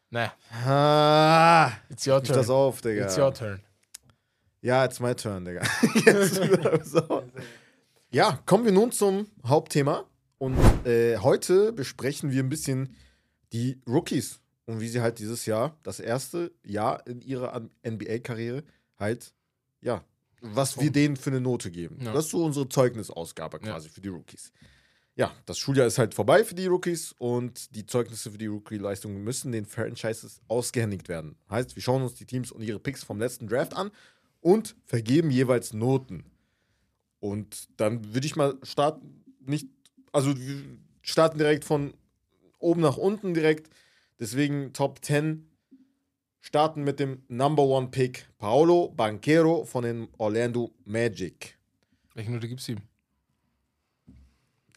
Naja, 0.09 0.33
Ah, 0.65 1.71
it's 1.89 2.07
your 2.07 2.19
mich 2.19 2.29
das 2.29 2.47
turn. 2.47 2.55
auf, 2.55 2.81
Digga. 2.81 3.05
It's 3.05 3.17
your 3.17 3.33
turn. 3.33 3.59
Ja, 4.61 4.85
it's 4.85 4.99
my 4.99 5.13
turn, 5.13 5.45
Digga. 5.45 5.61
So. 6.83 7.23
Ja, 8.09 8.39
kommen 8.45 8.65
wir 8.65 8.71
nun 8.71 8.91
zum 8.91 9.27
Hauptthema. 9.45 10.05
Und 10.39 10.57
äh, 10.85 11.17
heute 11.17 11.73
besprechen 11.73 12.31
wir 12.31 12.43
ein 12.43 12.49
bisschen 12.49 12.95
die 13.53 13.81
Rookies 13.87 14.39
und 14.65 14.79
wie 14.81 14.87
sie 14.87 15.01
halt 15.01 15.19
dieses 15.19 15.45
Jahr, 15.45 15.75
das 15.83 15.99
erste 15.99 16.51
Jahr 16.63 17.05
in 17.07 17.21
ihrer 17.21 17.59
NBA-Karriere, 17.85 18.63
halt, 18.99 19.33
ja, 19.81 20.03
was 20.41 20.79
wir 20.79 20.91
denen 20.91 21.15
für 21.17 21.31
eine 21.31 21.41
Note 21.41 21.71
geben. 21.71 21.97
Ja. 22.01 22.13
Das 22.13 22.25
ist 22.25 22.31
so 22.31 22.43
unsere 22.45 22.69
Zeugnisausgabe 22.69 23.59
Ja. 23.63 23.71
quasi 23.73 23.89
für 23.89 24.01
die 24.01 24.09
Rookies. 24.09 24.51
Ja, 25.15 25.31
das 25.47 25.57
Schuljahr 25.57 25.87
ist 25.87 25.97
halt 25.97 26.13
vorbei 26.13 26.43
für 26.43 26.53
die 26.53 26.67
Rookies 26.67 27.15
und 27.17 27.73
die 27.75 27.87
Zeugnisse 27.87 28.29
für 28.31 28.37
die 28.37 28.45
Rookie-Leistungen 28.45 29.23
müssen 29.23 29.51
den 29.51 29.65
Franchises 29.65 30.41
ausgehändigt 30.47 31.09
werden. 31.09 31.35
Heißt, 31.49 31.75
wir 31.75 31.81
schauen 31.81 32.03
uns 32.03 32.13
die 32.13 32.25
Teams 32.25 32.51
und 32.51 32.61
ihre 32.61 32.77
Picks 32.79 33.03
vom 33.03 33.17
letzten 33.17 33.47
Draft 33.47 33.75
an 33.75 33.89
und 34.41 34.75
vergeben 34.85 35.31
jeweils 35.31 35.73
Noten. 35.73 36.23
Und 37.19 37.67
dann 37.77 38.13
würde 38.13 38.27
ich 38.27 38.35
mal 38.35 38.57
starten, 38.63 39.23
nicht, 39.39 39.67
also 40.11 40.37
wir 40.37 40.63
starten 41.01 41.37
direkt 41.37 41.65
von 41.65 41.93
oben 42.59 42.81
nach 42.81 42.97
unten 42.97 43.33
direkt. 43.33 43.69
Deswegen 44.19 44.73
Top 44.73 45.03
10 45.03 45.49
starten 46.41 46.83
mit 46.83 46.99
dem 46.99 47.23
Number 47.27 47.63
One 47.63 47.87
Pick 47.87 48.27
Paolo 48.37 48.89
Banquero 48.89 49.65
von 49.65 49.83
den 49.83 50.07
Orlando 50.17 50.71
Magic. 50.85 51.57
Welche 52.13 52.31
Note 52.31 52.47
gibst 52.47 52.67
du 52.67 52.73
ihm? 52.73 52.81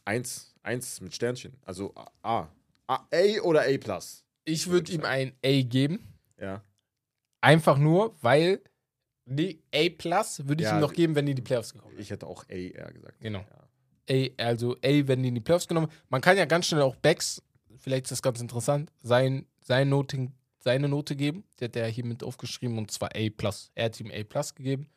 Eins, 0.04 0.54
eins 0.62 1.00
mit 1.00 1.14
Sternchen. 1.14 1.56
Also 1.64 1.94
A. 2.22 2.48
A, 2.86 3.06
A 3.12 3.40
oder 3.42 3.62
A 3.62 3.78
plus. 3.78 4.24
Ich 4.44 4.66
würde 4.68 4.92
ihm 4.92 5.04
ein 5.04 5.32
A 5.44 5.62
geben. 5.62 6.00
Ja. 6.38 6.64
Einfach 7.40 7.78
nur, 7.78 8.16
weil 8.20 8.60
die 9.36 9.62
A 9.74 9.88
plus 9.96 10.46
würde 10.46 10.62
ich 10.62 10.68
Ja, 10.68 10.76
ihm 10.76 10.80
noch 10.80 10.92
geben, 10.92 11.14
wenn 11.14 11.24
die 11.26 11.32
in 11.32 11.36
die 11.36 11.42
Playoffs 11.42 11.72
gekommen 11.72 11.94
Ich 11.98 12.10
hätte 12.10 12.26
auch 12.26 12.44
A 12.44 12.52
eher 12.52 12.92
gesagt. 12.92 13.20
Genau. 13.20 13.44
Ja. 14.08 14.28
A, 14.38 14.44
also 14.44 14.74
A, 14.84 15.06
wenn 15.06 15.22
die 15.22 15.28
in 15.28 15.34
die 15.36 15.40
Playoffs 15.40 15.68
genommen 15.68 15.88
Man 16.08 16.20
kann 16.20 16.36
ja 16.36 16.44
ganz 16.44 16.66
schnell 16.66 16.82
auch 16.82 16.96
Backs, 16.96 17.42
vielleicht 17.78 18.06
ist 18.06 18.12
das 18.12 18.22
ganz 18.22 18.40
interessant, 18.40 18.90
sein, 19.02 19.46
sein 19.62 19.88
Noting, 19.88 20.32
seine 20.58 20.88
Note 20.88 21.14
geben. 21.16 21.44
Die 21.58 21.64
hat 21.66 21.76
er 21.76 21.86
hier 21.88 22.04
mit 22.04 22.22
aufgeschrieben 22.24 22.76
und 22.76 22.90
zwar 22.90 23.10
A 23.14 23.28
plus. 23.36 23.70
Er 23.74 23.86
hat 23.86 23.98
ihm 24.00 24.10
A 24.10 24.22
plus 24.24 24.54
gegeben. 24.54 24.88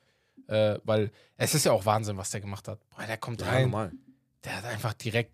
Äh, 0.48 0.80
weil 0.84 1.10
es 1.38 1.54
ist 1.56 1.66
ja 1.66 1.72
auch 1.72 1.86
Wahnsinn, 1.86 2.18
was 2.18 2.32
der 2.32 2.42
gemacht 2.42 2.68
hat. 2.68 2.80
Boah, 2.90 3.06
der 3.08 3.18
kommt 3.18 3.40
Ja, 3.42 3.48
rein, 3.48 3.64
normal. 3.64 3.92
der 4.44 4.58
hat 4.58 4.66
einfach 4.66 4.94
direkt, 4.94 5.32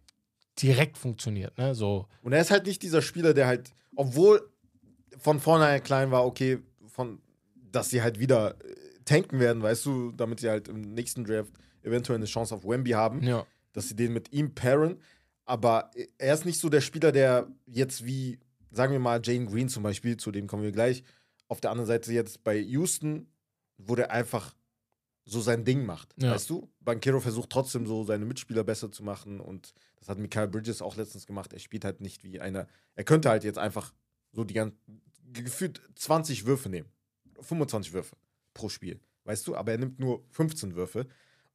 direkt 0.61 0.97
funktioniert. 0.99 1.57
Ne? 1.57 1.73
So, 1.73 2.05
Und 2.21 2.33
er 2.33 2.41
ist 2.41 2.51
halt 2.51 2.67
nicht 2.67 2.83
dieser 2.83 3.01
Spieler, 3.01 3.33
der 3.33 3.47
halt, 3.47 3.71
obwohl 3.95 4.47
von 5.17 5.39
vornherein 5.39 5.81
klein 5.81 6.11
war, 6.11 6.25
okay, 6.27 6.59
von, 6.85 7.19
dass 7.71 7.89
sie 7.89 8.03
halt 8.03 8.19
wieder 8.19 8.55
äh, 8.63 8.75
tanken 9.09 9.39
werden, 9.39 9.61
weißt 9.63 9.85
du, 9.85 10.11
damit 10.11 10.39
sie 10.39 10.49
halt 10.49 10.67
im 10.67 10.81
nächsten 10.81 11.23
Draft 11.25 11.53
eventuell 11.81 12.17
eine 12.17 12.25
Chance 12.25 12.53
auf 12.53 12.63
Wemby 12.63 12.91
haben, 12.91 13.23
ja. 13.23 13.45
dass 13.73 13.87
sie 13.89 13.95
den 13.95 14.13
mit 14.13 14.31
ihm 14.31 14.53
pairen. 14.53 15.01
Aber 15.45 15.89
er 16.17 16.33
ist 16.33 16.45
nicht 16.45 16.59
so 16.59 16.69
der 16.69 16.81
Spieler, 16.81 17.11
der 17.11 17.47
jetzt 17.65 18.05
wie, 18.05 18.39
sagen 18.71 18.91
wir 18.91 18.99
mal, 18.99 19.19
Jane 19.23 19.47
Green 19.47 19.67
zum 19.67 19.81
Beispiel, 19.81 20.17
zu 20.17 20.31
dem 20.31 20.45
kommen 20.47 20.63
wir 20.63 20.71
gleich, 20.71 21.03
auf 21.47 21.59
der 21.59 21.71
anderen 21.71 21.87
Seite 21.87 22.13
jetzt 22.13 22.43
bei 22.43 22.57
Houston, 22.57 23.27
wo 23.77 23.95
der 23.95 24.11
einfach 24.11 24.53
so 25.25 25.41
sein 25.41 25.63
Ding 25.65 25.85
macht, 25.85 26.13
Ja. 26.21 26.31
weißt 26.31 26.49
du? 26.49 26.69
Bankero 26.79 27.19
versucht 27.19 27.49
trotzdem 27.49 27.87
so 27.87 28.03
seine 28.03 28.25
Mitspieler 28.25 28.63
besser 28.63 28.91
zu 28.91 29.03
machen 29.03 29.39
und 29.39 29.73
das 29.97 30.09
hat 30.09 30.17
Mikael 30.19 30.47
Bridges 30.47 30.81
auch 30.81 30.95
letztens 30.95 31.25
gemacht. 31.25 31.53
Er 31.53 31.59
spielt 31.59 31.85
halt 31.85 32.01
nicht 32.01 32.23
wie 32.23 32.39
einer, 32.39 32.67
er 32.95 33.03
könnte 33.03 33.29
halt 33.29 33.43
jetzt 33.43 33.57
einfach 33.57 33.93
so 34.31 34.43
die 34.43 34.53
ganzen, 34.53 34.77
gefühlt 35.33 35.81
20 35.95 36.45
Würfe 36.45 36.69
nehmen, 36.69 36.89
25 37.41 37.93
Würfe 37.93 38.15
pro 38.59 38.69
Spiel, 38.69 38.99
weißt 39.23 39.47
du? 39.47 39.55
Aber 39.55 39.71
er 39.71 39.77
nimmt 39.77 39.99
nur 39.99 40.23
15 40.31 40.75
Würfe 40.75 41.07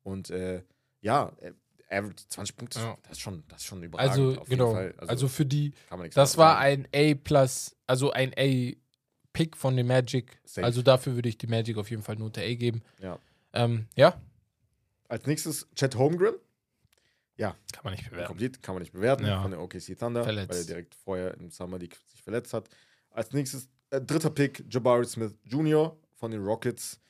und 0.03 0.31
äh, 0.31 0.63
ja, 1.01 1.33
er- 1.41 1.55
Average 1.91 2.27
20 2.29 2.57
Punkte, 2.57 2.79
Ja. 2.81 2.97
das 3.03 3.13
ist 3.13 3.21
schon, 3.21 3.45
das 3.47 3.61
ist 3.61 3.67
schon 3.67 3.83
überragend. 3.83 4.11
Also, 4.13 4.41
auf 4.41 4.49
jeden 4.49 4.59
genau. 4.59 4.73
Fall. 4.73 4.95
Also, 4.97 5.29
für 5.29 5.45
die, 5.47 5.73
das 6.15 6.37
war 6.39 6.59
ein 6.59 6.89
A 6.95 7.15
plus, 7.15 7.77
also 7.87 8.11
ein 8.11 8.33
A-Pick 8.37 9.57
von 9.57 9.77
den 9.77 9.87
Magic. 9.87 10.41
Safe. 10.45 10.65
Also 10.65 10.81
dafür 10.83 11.15
würde 11.15 11.29
ich 11.29 11.37
die 11.39 11.47
Magic 11.47 11.77
auf 11.77 11.91
jeden 11.91 12.03
Fall 12.03 12.17
Note 12.17 12.41
A 12.41 12.55
geben. 12.55 12.83
Ja. 13.01 13.19
Ähm, 13.53 13.87
ja, 13.95 14.21
Als 15.09 15.27
nächstes 15.27 15.69
Chet 15.77 15.95
Holmgren. 15.97 16.35
kann 17.37 17.55
man 17.85 17.93
nicht 17.93 18.09
bewerten. 18.11 18.27
Komplett 18.29 18.63
kann 18.63 18.75
man 18.75 18.83
nicht 18.83 18.93
bewerten 18.93 19.27
Ja. 19.27 19.43
von 19.43 19.51
der 19.51 19.61
OKC 19.61 19.97
Thunder, 19.99 20.25
Verletzt. 20.25 20.51
weil 20.51 20.59
er 20.59 20.65
direkt 20.65 20.95
vorher 20.95 21.35
im 21.35 21.51
Summer 21.51 21.79
League 21.79 21.97
sich 22.11 22.23
verletzt 22.23 22.55
hat. 22.55 22.69
Als 23.11 23.33
nächstes 23.33 23.69
äh, 23.91 24.01
dritter 24.01 24.31
Pick 24.31 24.65
Jabari 24.71 25.05
Smith 25.05 25.35
Jr. 25.45 25.97
von 26.17 26.31
den 26.31 26.43
Rockets. 26.43 27.01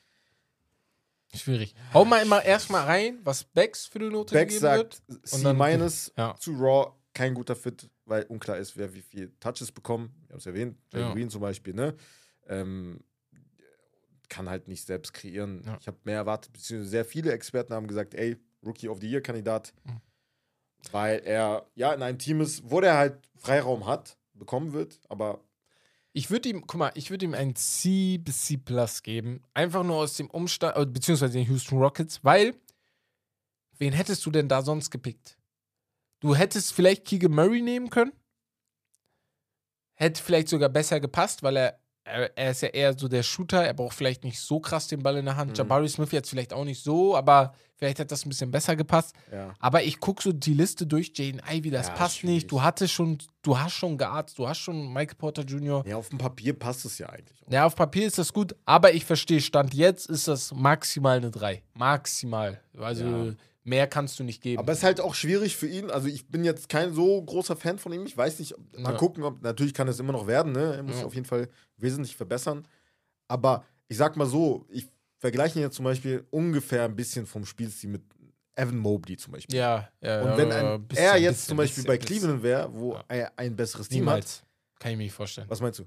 Schwierig. 1.33 1.75
Hau 1.93 2.05
mal 2.05 2.21
immer 2.23 2.43
erstmal 2.43 2.85
rein, 2.85 3.19
was 3.23 3.43
Becks 3.43 3.85
für 3.85 3.99
die 3.99 4.09
Note 4.09 4.33
Beck 4.33 4.47
gegeben 4.49 4.61
sagt 4.61 5.01
wird. 5.07 5.27
C 5.27 5.53
minus 5.53 6.13
Ja. 6.17 6.35
zu 6.39 6.53
Raw, 6.53 6.93
kein 7.13 7.33
guter 7.33 7.55
Fit, 7.55 7.89
weil 8.05 8.23
unklar 8.23 8.57
ist, 8.57 8.77
wer 8.77 8.93
wie 8.93 9.01
viel 9.01 9.33
Touches 9.39 9.71
bekommt. 9.71 10.11
Wir 10.27 10.29
haben 10.33 10.37
es 10.39 10.45
erwähnt, 10.45 10.77
Jay 10.93 11.01
Ja. 11.01 11.11
Green 11.13 11.29
zum 11.29 11.41
Beispiel, 11.41 11.73
ne? 11.73 11.95
Ähm, 12.47 13.01
kann 14.29 14.49
halt 14.49 14.67
nicht 14.67 14.85
selbst 14.85 15.13
kreieren. 15.13 15.61
Ja. 15.65 15.77
Ich 15.79 15.87
habe 15.87 15.97
mehr 16.03 16.15
erwartet, 16.17 16.53
beziehungsweise 16.53 16.89
sehr 16.89 17.05
viele 17.05 17.31
Experten 17.31 17.73
haben 17.73 17.87
gesagt, 17.87 18.13
ey, 18.13 18.37
Rookie 18.65 18.87
of 18.89 18.99
the 19.01 19.09
Year 19.09 19.21
Kandidat, 19.21 19.73
Mhm. 19.83 20.01
weil 20.91 21.19
er 21.25 21.67
ja 21.75 21.93
in 21.93 22.01
einem 22.01 22.17
Team 22.17 22.41
ist, 22.41 22.63
wo 22.69 22.81
der 22.81 22.97
halt 22.97 23.29
Freiraum 23.35 23.85
hat, 23.85 24.17
bekommen 24.33 24.73
wird, 24.73 24.99
aber 25.09 25.43
Ich 26.17 26.29
würde 26.31 26.47
ihm, 26.47 26.65
guck 26.65 26.79
mal, 26.79 26.91
ich 26.95 27.09
würde 27.09 27.25
ihm 27.25 27.33
ein 27.33 27.57
C 27.57 28.17
bis 28.17 28.45
C 28.45 28.55
plus 28.55 29.03
geben. 29.03 29.43
Einfach 29.53 29.83
nur 29.83 29.97
aus 29.97 30.15
dem 30.15 30.29
Umstand, 30.29 30.77
äh, 30.77 30.85
beziehungsweise 30.85 31.33
den 31.33 31.45
Houston 31.47 31.77
Rockets, 31.77 32.23
weil, 32.23 32.55
wen 33.79 33.91
hättest 33.91 34.25
du 34.25 34.31
denn 34.31 34.47
da 34.47 34.61
sonst 34.61 34.91
gepickt? 34.91 35.37
Du 36.21 36.33
hättest 36.33 36.71
vielleicht 36.71 37.03
Keegan 37.03 37.33
Murray 37.33 37.61
nehmen 37.61 37.89
können. 37.89 38.13
Hätte 39.95 40.23
vielleicht 40.23 40.47
sogar 40.47 40.69
besser 40.69 41.01
gepasst, 41.01 41.43
weil 41.43 41.57
er, 41.57 41.79
er, 42.05 42.37
er 42.37 42.51
ist 42.51 42.61
ja 42.61 42.69
eher 42.69 42.97
so 42.97 43.07
der 43.07 43.23
Shooter. 43.23 43.65
Er 43.65 43.73
braucht 43.73 43.95
vielleicht 43.95 44.23
nicht 44.23 44.39
so 44.39 44.59
krass 44.59 44.87
den 44.87 45.01
Ball 45.03 45.17
in 45.17 45.25
der 45.25 45.35
Hand. 45.35 45.51
Mhm. 45.51 45.55
Jabari 45.55 45.89
Smith 45.89 46.11
jetzt 46.11 46.29
vielleicht 46.29 46.53
auch 46.53 46.63
nicht 46.63 46.81
so, 46.83 47.15
aber 47.17 47.53
vielleicht 47.77 47.99
hat 47.99 48.11
das 48.11 48.25
ein 48.25 48.29
bisschen 48.29 48.51
besser 48.51 48.75
gepasst. 48.75 49.13
ja. 49.31 49.53
Aber 49.59 49.83
ich 49.83 49.99
gucke 49.99 50.21
so 50.23 50.31
die 50.31 50.53
Liste 50.53 50.85
durch, 50.87 51.11
Jaden 51.15 51.41
Ivy, 51.51 51.71
das 51.71 51.87
Ja, 51.87 51.93
passt 51.93 52.17
schwierig. 52.19 52.35
nicht. 52.35 52.51
Du 52.51 52.61
hattest 52.61 52.93
schon, 52.93 53.17
du 53.41 53.57
hast 53.59 53.73
schon 53.73 53.97
gearzt, 53.97 54.37
du 54.37 54.47
hast 54.47 54.59
schon 54.59 54.93
Michael 54.93 55.15
Porter 55.17 55.41
Jr. 55.43 55.83
Ja, 55.87 55.97
auf 55.97 56.09
dem 56.09 56.17
Papier 56.19 56.53
passt 56.57 56.85
es 56.85 56.97
ja 56.99 57.09
eigentlich. 57.09 57.43
auch. 57.45 57.51
Ja, 57.51 57.65
auf 57.65 57.75
Papier 57.75 58.05
ist 58.07 58.17
das 58.17 58.31
gut, 58.31 58.55
aber 58.65 58.93
ich 58.93 59.03
verstehe, 59.03 59.41
Stand 59.41 59.73
jetzt 59.73 60.07
ist 60.09 60.27
das 60.27 60.53
maximal 60.53 61.17
eine 61.17 61.31
3. 61.31 61.63
Maximal. 61.73 62.61
Also 62.79 63.03
Ja. 63.05 63.33
Mehr 63.67 63.87
kannst 63.87 64.19
du 64.19 64.23
nicht 64.23 64.41
geben. 64.41 64.59
Aber 64.59 64.71
es 64.71 64.77
ist 64.77 64.83
halt 64.83 65.01
auch 65.01 65.15
schwierig 65.15 65.57
für 65.57 65.67
ihn. 65.67 65.89
Also 65.89 66.07
ich 66.07 66.27
bin 66.27 66.43
jetzt 66.45 66.69
kein 66.69 66.93
so 66.93 67.21
großer 67.21 67.55
Fan 67.55 67.79
von 67.79 67.91
ihm. 67.91 68.05
Ich 68.05 68.15
weiß 68.15 68.37
nicht, 68.39 68.53
ob, 68.55 68.79
mal 68.79 68.91
Ja. 68.93 68.97
gucken, 68.97 69.23
ob 69.23 69.41
natürlich 69.41 69.73
kann 69.73 69.87
es 69.87 69.99
immer 69.99 70.13
noch 70.13 70.27
werden. 70.27 70.51
Ne? 70.51 70.75
Er 70.75 70.83
muss 70.83 70.99
Ja. 70.99 71.05
auf 71.05 71.15
jeden 71.15 71.25
Fall 71.25 71.49
wesentlich 71.77 72.15
verbessern. 72.15 72.67
Aber 73.27 73.65
ich 73.87 73.97
sag 73.97 74.15
mal 74.17 74.27
so, 74.27 74.65
ich 74.69 74.87
vergleiche 75.17 75.57
ihn 75.59 75.63
jetzt 75.63 75.75
zum 75.75 75.85
Beispiel 75.85 76.25
ungefähr 76.29 76.83
ein 76.85 76.95
bisschen 76.95 77.25
vom 77.25 77.43
Spielstil 77.43 77.89
mit 77.89 78.03
Evan 78.55 78.77
Mobley 78.77 79.17
zum 79.17 79.33
Beispiel. 79.33 79.55
ja, 79.57 79.89
ja. 79.99 80.21
Und 80.21 80.37
wenn 80.37 80.51
ein, 80.51 80.87
bisschen, 80.87 81.03
er 81.03 81.17
jetzt 81.17 81.33
bisschen, 81.33 81.47
zum 81.49 81.57
Beispiel 81.57 81.83
bisschen, 81.83 81.99
bei. 81.99 82.05
Cleveland 82.05 82.43
wäre, 82.43 82.71
wo 82.73 82.93
Ja. 82.93 83.03
er 83.07 83.33
ein 83.35 83.55
besseres 83.55 83.89
Team 83.89 84.05
hat, 84.07 84.15
Niemals. 84.17 84.43
Kann 84.79 84.91
ich 84.91 84.97
mir 84.97 85.03
nicht 85.05 85.13
vorstellen. 85.13 85.49
was 85.49 85.59
meinst 85.59 85.79
du? 85.79 85.85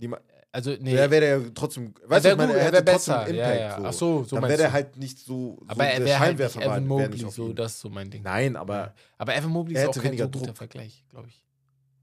Niema- 0.00 0.20
Also, 0.52 0.70
nee. 0.80 0.92
Der 0.94 1.10
wäre 1.10 1.20
der 1.42 1.54
trotzdem, 1.54 1.92
er 2.02 2.10
weißt 2.10 2.24
du, 2.24 2.30
ich 2.30 2.36
meine, 2.36 2.52
er 2.54 2.58
er 2.58 2.64
hätte 2.66 2.72
wär 2.76 2.84
trotzdem 2.86 3.14
besser. 3.14 3.20
einen 3.20 3.34
Ja, 3.36 3.50
Impact. 3.52 3.60
ja. 3.60 3.76
So. 3.78 3.84
Ach 3.86 3.92
so, 3.92 4.24
so 4.24 4.36
Dann 4.36 4.48
wäre 4.48 4.58
der 4.58 4.72
halt 4.72 4.96
nicht 4.96 5.18
so, 5.18 5.58
so 5.60 5.64
aber 5.68 5.86
er 5.86 5.98
der 5.98 6.06
wäre 6.06 6.18
halt 6.18 6.38
nicht 6.38 6.56
Evan 6.56 6.86
Mobley, 6.86 7.08
nicht 7.24 7.30
so, 7.32 7.52
das 7.52 7.72
ist 7.72 7.80
so 7.80 7.90
mein 7.90 8.10
Ding. 8.10 8.22
Nein, 8.22 8.56
aber 8.56 8.74
Ja. 8.76 8.94
Aber 9.18 9.36
Evan 9.36 9.50
Mobley 9.50 9.74
er 9.76 9.82
ist 9.90 9.98
auch 9.98 10.02
kein 10.02 10.16
so 10.16 10.24
guter 10.28 10.46
Druck. 10.46 10.56
Vergleich, 10.56 11.04
glaube 11.10 11.28
ich. 11.28 11.42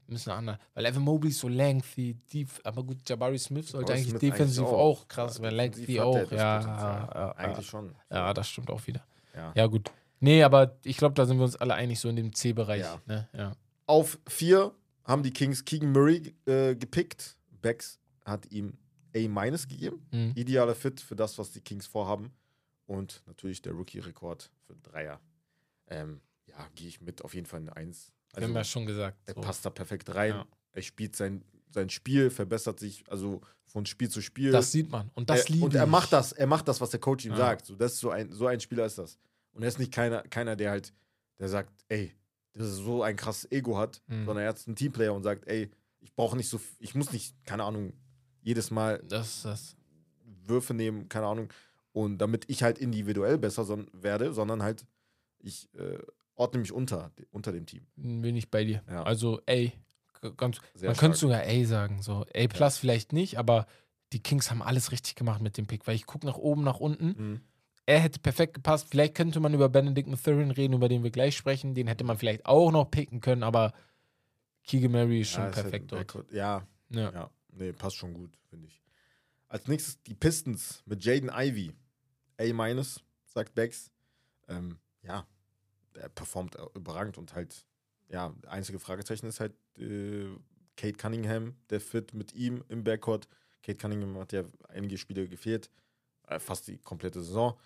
Müssen 0.06 0.26
wir 0.26 0.34
anderen. 0.34 0.58
Weil 0.74 0.84
Evan 0.86 1.02
Mobley 1.02 1.30
ist 1.30 1.40
so 1.40 1.48
lengthy, 1.48 2.14
deep. 2.32 2.48
Aber 2.62 2.84
gut, 2.84 2.98
Jabari 3.08 3.38
Smith 3.38 3.68
sollte 3.68 3.92
Jabari 3.92 3.98
eigentlich 4.00 4.10
Smith 4.10 4.20
defensiv 4.20 4.62
eigentlich 4.64 4.74
auch. 4.74 4.78
auch. 5.00 5.08
krass, 5.08 5.38
Ja, 5.38 5.42
weil 5.44 5.50
defensiv 5.56 5.78
lengthy 5.88 5.96
er 5.96 6.04
auch. 6.06 6.14
Ja, 6.30 6.58
Potenzial. 6.58 7.10
ja, 7.14 7.32
eigentlich 7.32 7.56
ja. 7.66 7.70
schon. 7.70 7.94
ja, 8.10 8.34
das 8.34 8.48
stimmt 8.48 8.70
auch 8.70 8.86
wieder. 8.86 9.04
Ja. 9.34 9.52
Ja, 9.56 9.66
gut. 9.66 9.90
Nee, 10.20 10.42
aber 10.42 10.76
ich 10.84 10.96
glaube, 10.96 11.14
da 11.14 11.24
sind 11.26 11.38
wir 11.38 11.44
uns 11.44 11.56
alle 11.56 11.74
einig, 11.74 11.98
so 11.98 12.08
in 12.08 12.16
dem 12.16 12.32
C-Bereich. 12.34 12.82
Ja. 12.82 13.00
Ne? 13.06 13.28
Ja. 13.36 13.52
Auf 13.86 14.18
vier 14.28 14.72
haben 15.04 15.22
die 15.22 15.32
Kings 15.32 15.64
Keegan 15.64 15.90
Murray 15.92 16.34
äh, 16.46 16.74
gepickt. 16.76 17.36
Becks 17.62 17.98
hat 18.24 18.50
ihm 18.50 18.76
A- 19.14 19.50
gegeben. 19.68 20.06
Mhm. 20.10 20.32
Idealer 20.34 20.74
Fit 20.74 21.00
für 21.00 21.14
das, 21.16 21.38
was 21.38 21.50
die 21.52 21.60
Kings 21.60 21.86
vorhaben. 21.86 22.32
Und 22.86 23.22
natürlich 23.26 23.62
der 23.62 23.72
Rookie-Rekord 23.72 24.50
für 24.66 24.74
Dreier. 24.76 25.20
Ähm, 25.88 26.20
ja, 26.46 26.68
gehe 26.74 26.88
ich 26.88 27.00
mit 27.00 27.24
auf 27.24 27.34
jeden 27.34 27.46
Fall 27.46 27.60
eine 27.60 27.74
Eins. 27.76 28.12
Wir 28.34 28.44
haben 28.44 28.54
ja 28.54 28.64
schon 28.64 28.84
gesagt. 28.86 29.18
er 29.26 29.34
So. 29.34 29.40
passt 29.40 29.64
da 29.64 29.70
perfekt 29.70 30.14
rein. 30.14 30.30
Ja. 30.32 30.46
Er 30.72 30.82
spielt 30.82 31.14
sein, 31.16 31.44
sein 31.70 31.88
Spiel, 31.88 32.30
verbessert 32.30 32.80
sich 32.80 33.04
also 33.08 33.40
von 33.64 33.86
Spiel 33.86 34.10
zu 34.10 34.20
Spiel. 34.20 34.50
Das 34.50 34.72
sieht 34.72 34.90
man. 34.90 35.10
Und 35.14 35.30
das 35.30 35.48
liebe 35.48 35.64
Und 35.64 35.74
er 35.74 35.84
ich. 35.84 35.90
macht 35.90 36.12
das, 36.12 36.32
er 36.32 36.46
macht 36.46 36.66
das, 36.68 36.80
was 36.80 36.90
der 36.90 37.00
Coach 37.00 37.24
ihm 37.24 37.32
Ja. 37.32 37.38
sagt. 37.38 37.66
So, 37.66 37.76
das 37.76 37.94
ist 37.94 38.00
so 38.00 38.10
ein, 38.10 38.32
so 38.32 38.46
ein 38.46 38.60
Spieler 38.60 38.84
ist 38.84 38.98
das. 38.98 39.18
Und 39.52 39.62
er 39.62 39.68
ist 39.68 39.78
nicht 39.78 39.92
keiner, 39.92 40.22
keiner, 40.24 40.56
der 40.56 40.70
halt, 40.72 40.92
der 41.38 41.48
sagt, 41.48 41.72
ey, 41.88 42.12
das 42.52 42.66
ist 42.68 42.76
so 42.78 43.02
ein 43.02 43.16
krasses 43.16 43.50
Ego 43.52 43.78
hat, 43.78 44.02
Mhm. 44.08 44.26
sondern 44.26 44.44
er 44.44 44.52
ist 44.52 44.66
ein 44.68 44.76
Teamplayer 44.76 45.14
und 45.14 45.22
sagt, 45.22 45.46
ey, 45.46 45.70
ich 46.00 46.12
brauche 46.12 46.36
nicht 46.36 46.48
so, 46.48 46.60
ich 46.80 46.94
muss 46.94 47.12
nicht, 47.12 47.34
keine 47.46 47.64
Ahnung, 47.64 47.92
jedes 48.44 48.70
Mal 48.70 49.02
Das, 49.08 49.42
das. 49.42 49.76
Würfe 50.46 50.74
nehmen, 50.74 51.08
keine 51.08 51.26
Ahnung, 51.26 51.48
und 51.92 52.18
damit 52.18 52.44
ich 52.48 52.62
halt 52.62 52.78
individuell 52.78 53.38
besser 53.38 53.64
son 53.64 53.88
werde, 53.92 54.32
sondern 54.32 54.62
halt, 54.62 54.86
ich 55.40 55.68
äh, 55.74 55.98
ordne 56.36 56.60
mich 56.60 56.70
unter, 56.72 57.10
unter 57.30 57.50
dem 57.50 57.66
Team. 57.66 57.86
Bin 57.96 58.36
ich 58.36 58.50
bei 58.50 58.64
dir. 58.64 58.82
Ja. 58.88 59.02
Also, 59.04 59.40
ey, 59.46 59.72
ganz, 60.36 60.58
Sehr 60.74 60.88
man 60.88 60.94
stark. 60.94 60.98
könnte 60.98 61.18
sogar 61.18 61.42
A 61.42 61.64
sagen. 61.64 62.02
So, 62.02 62.26
A 62.34 62.46
plus 62.48 62.78
vielleicht 62.78 63.12
nicht, 63.12 63.38
aber 63.38 63.66
die 64.12 64.22
Kings 64.22 64.50
haben 64.50 64.62
alles 64.62 64.92
richtig 64.92 65.14
gemacht 65.14 65.40
mit 65.40 65.56
dem 65.56 65.66
Pick, 65.66 65.86
weil 65.86 65.96
ich 65.96 66.06
gucke 66.06 66.26
nach 66.26 66.36
oben, 66.36 66.62
nach 66.62 66.78
unten. 66.80 67.06
Mhm. 67.16 67.40
Er 67.86 68.00
hätte 68.00 68.18
perfekt 68.18 68.54
gepasst. 68.54 68.88
Vielleicht 68.90 69.14
könnte 69.14 69.40
man 69.40 69.52
über 69.54 69.68
Benedict 69.68 70.08
Mathurin 70.08 70.50
reden, 70.50 70.74
über 70.74 70.88
den 70.88 71.02
wir 71.02 71.10
gleich 71.10 71.36
sprechen. 71.36 71.74
Den 71.74 71.86
hätte 71.86 72.04
man 72.04 72.16
vielleicht 72.18 72.46
auch 72.46 72.70
noch 72.72 72.90
picken 72.90 73.20
können, 73.20 73.42
aber 73.42 73.72
Keegan 74.64 74.92
Murray 74.92 75.20
ist 75.20 75.30
schon 75.30 75.40
Ja, 75.40 75.44
halt 75.46 75.54
perfekt 75.54 75.92
ein 75.92 76.06
dort. 76.06 76.32
Ja, 76.32 76.66
Ja. 76.90 77.12
Ja, 77.12 77.30
nee, 77.56 77.72
passt 77.72 77.96
schon 77.96 78.14
gut, 78.14 78.30
finde 78.48 78.66
ich. 78.68 78.82
Als 79.48 79.66
nächstes 79.68 80.02
die 80.02 80.14
Pistons 80.14 80.82
mit 80.86 81.04
Jaden 81.04 81.30
Ivy. 81.32 81.72
A-, 82.38 82.82
sagt 83.26 83.54
Bex. 83.54 83.90
Ähm, 84.48 84.78
ja, 85.02 85.26
der 85.94 86.08
performt 86.08 86.56
überragend 86.74 87.18
und 87.18 87.34
halt, 87.34 87.64
ja, 88.08 88.34
einzige 88.48 88.78
Fragezeichen 88.78 89.26
ist 89.26 89.40
halt 89.40 89.54
äh, 89.78 90.26
Kate 90.76 90.96
Cunningham, 90.96 91.54
der 91.70 91.80
Fit 91.80 92.14
mit 92.14 92.32
ihm 92.34 92.64
im 92.68 92.82
Backcourt. 92.84 93.28
Kate 93.62 93.78
Cunningham 93.78 94.18
hat 94.18 94.32
ja 94.32 94.44
einige 94.68 94.98
Spiele 94.98 95.28
gefehlt, 95.28 95.70
äh, 96.26 96.38
fast 96.38 96.66
die 96.68 96.78
komplette 96.78 97.22
Saison. 97.22 97.58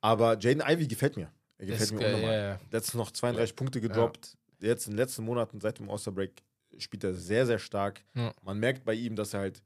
Aber 0.00 0.38
Jaden 0.38 0.62
Ivy 0.66 0.86
gefällt 0.86 1.16
mir. 1.16 1.30
Er 1.58 1.66
Das 1.66 1.78
gefällt 1.78 1.82
ist 1.82 1.92
mir 1.92 2.06
unnormal. 2.06 2.32
ja, 2.32 2.48
ja. 2.52 2.60
Letztens 2.70 2.94
noch 2.94 3.10
32 3.10 3.54
Punkte 3.54 3.80
gedroppt. 3.80 4.38
Jetzt 4.60 4.86
in 4.86 4.92
den 4.92 4.98
letzten 4.98 5.24
Monaten 5.24 5.60
seit 5.60 5.78
dem 5.78 5.90
All-Star-Break 5.90 6.42
spielt 6.80 7.04
er 7.04 7.14
sehr, 7.14 7.46
sehr 7.46 7.58
stark. 7.58 8.04
Ja. 8.14 8.32
Man 8.42 8.58
merkt 8.58 8.84
bei 8.84 8.94
ihm, 8.94 9.16
dass 9.16 9.34
er 9.34 9.40
halt, 9.40 9.62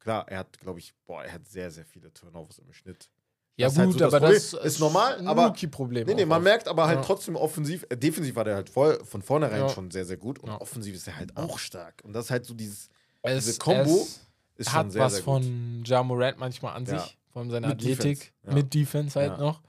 klar, 0.00 0.28
er 0.28 0.38
hat, 0.40 0.58
glaube 0.58 0.78
ich, 0.78 0.94
boah, 1.06 1.24
er 1.24 1.32
hat 1.32 1.46
sehr, 1.46 1.70
sehr 1.70 1.84
viele 1.84 2.12
Turnovers 2.12 2.58
im 2.58 2.72
Schnitt. 2.72 3.08
Ja, 3.56 3.66
Das 3.66 3.74
ist 3.74 3.78
halt 3.78 3.88
gut, 3.90 3.98
so 4.00 4.04
das 4.06 4.14
aber 4.14 4.32
das 4.32 4.50
Problem. 4.50 4.66
Ist 4.66 4.80
normal, 4.80 5.18
ein 5.18 5.28
aber- 5.28 5.46
Rookie-Problem. 5.46 6.06
Nee, 6.08 6.14
nee, 6.14 6.24
man 6.24 6.38
oft. 6.38 6.44
merkt 6.44 6.66
aber 6.68 6.86
halt 6.88 6.98
Ja. 6.98 7.04
trotzdem 7.04 7.36
offensiv, 7.36 7.86
äh, 7.88 7.96
defensiv 7.96 8.34
war 8.34 8.42
der 8.44 8.56
halt 8.56 8.68
voll, 8.68 8.98
von 9.04 9.22
vornherein 9.22 9.60
Ja. 9.60 9.68
schon 9.68 9.90
sehr, 9.92 10.04
sehr 10.04 10.16
gut 10.16 10.40
und 10.40 10.50
offensiv 10.50 10.94
ist 10.96 11.06
er 11.06 11.16
halt 11.16 11.36
auch 11.36 11.58
stark. 11.58 12.02
Und 12.04 12.12
das 12.14 12.24
ist 12.26 12.30
halt 12.32 12.44
so 12.46 12.54
dieses, 12.54 12.88
Es, 13.22 13.44
diese 13.44 13.58
Kombo 13.58 14.00
es 14.02 14.20
ist 14.56 14.70
schon 14.70 14.74
hat 14.74 14.90
sehr, 14.92 15.02
was 15.02 15.12
sehr 15.14 15.22
gut. 15.22 15.34
von 15.44 15.82
Ja 15.86 16.02
Morant 16.02 16.38
manchmal 16.38 16.74
an 16.74 16.84
sich, 16.84 17.16
vor 17.32 17.42
allem 17.42 17.50
seine 17.52 17.68
Mit 17.68 17.76
Athletik, 17.76 18.32
Defense, 18.42 18.54
mit 18.56 18.74
Defense 18.74 19.20
halt 19.20 19.38
noch. 19.38 19.62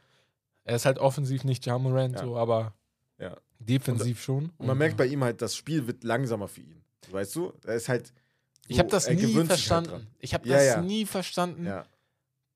Er 0.64 0.78
ist 0.78 0.86
halt 0.86 0.98
offensiv 0.98 1.44
nicht 1.44 1.64
Ja 1.68 1.78
Morant, 1.78 2.18
so, 2.18 2.36
aber 2.38 2.74
Ja. 3.20 3.38
defensiv 3.60 4.20
schon. 4.20 4.52
Und 4.58 4.66
man 4.66 4.80
merkt 4.80 4.98
bei 4.98 5.06
ihm 5.06 5.24
halt, 5.24 5.44
das 5.44 5.56
Spiel 5.56 5.86
wird 5.86 6.04
langsamer 6.04 6.48
für 6.48 6.62
ihn. 6.62 6.82
Weißt 7.12 7.36
du? 7.36 7.54
Er 7.66 7.76
ist 7.76 7.90
halt. 7.90 8.14
ich 8.68 8.80
habe 8.80 8.90
das 8.90 9.06
er 9.06 9.16
nie 9.16 9.22
gewöhnt 9.22 9.52
sich 9.52 9.70
halt 9.72 9.88
verstanden. 9.88 10.08
ich 10.20 10.34
habe 10.34 10.48
Ja, 10.48 10.56
das 10.58 10.66
ja. 10.66 10.82
nie 10.82 11.06
verstanden. 11.06 11.66
Ja. 11.66 11.86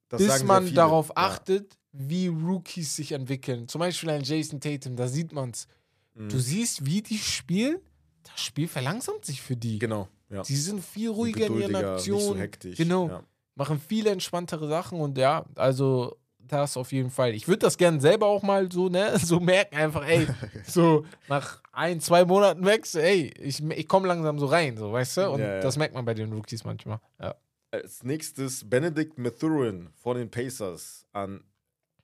Das 0.09 0.21
bis 0.21 0.43
man 0.43 0.73
darauf 0.73 1.09
Ja. 1.09 1.13
achtet, 1.17 1.77
wie 1.91 2.27
Rookies 2.27 2.95
sich 2.95 3.11
entwickeln. 3.11 3.67
Zum 3.67 3.79
Beispiel 3.79 4.09
ein 4.09 4.23
Jason 4.23 4.59
Tatum, 4.59 4.95
da 4.95 5.07
sieht 5.07 5.31
man 5.33 5.51
es. 5.51 5.67
Mhm. 6.15 6.29
Du 6.29 6.39
siehst, 6.39 6.85
wie 6.85 7.01
die 7.01 7.17
spielen. 7.17 7.77
Das 8.23 8.41
Spiel 8.41 8.67
verlangsamt 8.67 9.25
sich 9.25 9.41
für 9.41 9.55
die. 9.55 9.79
Genau. 9.79 10.07
Ja. 10.29 10.43
Die 10.43 10.55
sind 10.55 10.83
viel 10.83 11.09
ruhiger 11.09 11.47
in 11.47 11.59
ihren 11.59 11.75
Aktionen. 11.75 12.19
Nicht 12.19 12.27
so 12.27 12.37
hektisch. 12.37 12.77
Genau. 12.77 13.07
Ja. 13.07 13.23
machen 13.55 13.79
viele 13.85 14.11
entspanntere 14.11 14.67
Sachen 14.69 14.99
und 15.01 15.17
ja, 15.17 15.45
also 15.55 16.17
das 16.51 16.75
auf 16.77 16.91
jeden 16.91 17.09
Fall. 17.09 17.33
Ich 17.33 17.47
würde 17.47 17.59
das 17.59 17.77
gerne 17.77 17.99
selber 18.01 18.27
auch 18.27 18.43
mal 18.43 18.71
so, 18.71 18.89
ne, 18.89 19.17
so 19.19 19.39
merken, 19.39 19.75
einfach, 19.75 20.05
ey, 20.07 20.27
so 20.65 21.05
nach 21.27 21.61
ein, 21.71 22.01
zwei 22.01 22.25
Monaten 22.25 22.65
wächst, 22.65 22.95
ey, 22.95 23.31
ich, 23.39 23.63
ich 23.63 23.87
komme 23.87 24.07
langsam 24.07 24.37
so 24.39 24.45
rein, 24.47 24.75
so, 24.77 24.91
weißt 24.91 25.17
du? 25.17 25.29
Und 25.31 25.39
Ja, 25.39 25.55
ja. 25.55 25.61
das 25.61 25.77
merkt 25.77 25.93
man 25.95 26.05
bei 26.05 26.13
den 26.13 26.31
Rookies 26.33 26.63
manchmal. 26.65 26.99
Ja. 27.19 27.35
Als 27.71 28.03
nächstes 28.03 28.67
Benedict 28.69 29.17
Mathurin 29.17 29.89
von 29.95 30.17
den 30.17 30.29
Pacers 30.31 31.05
an 31.13 31.43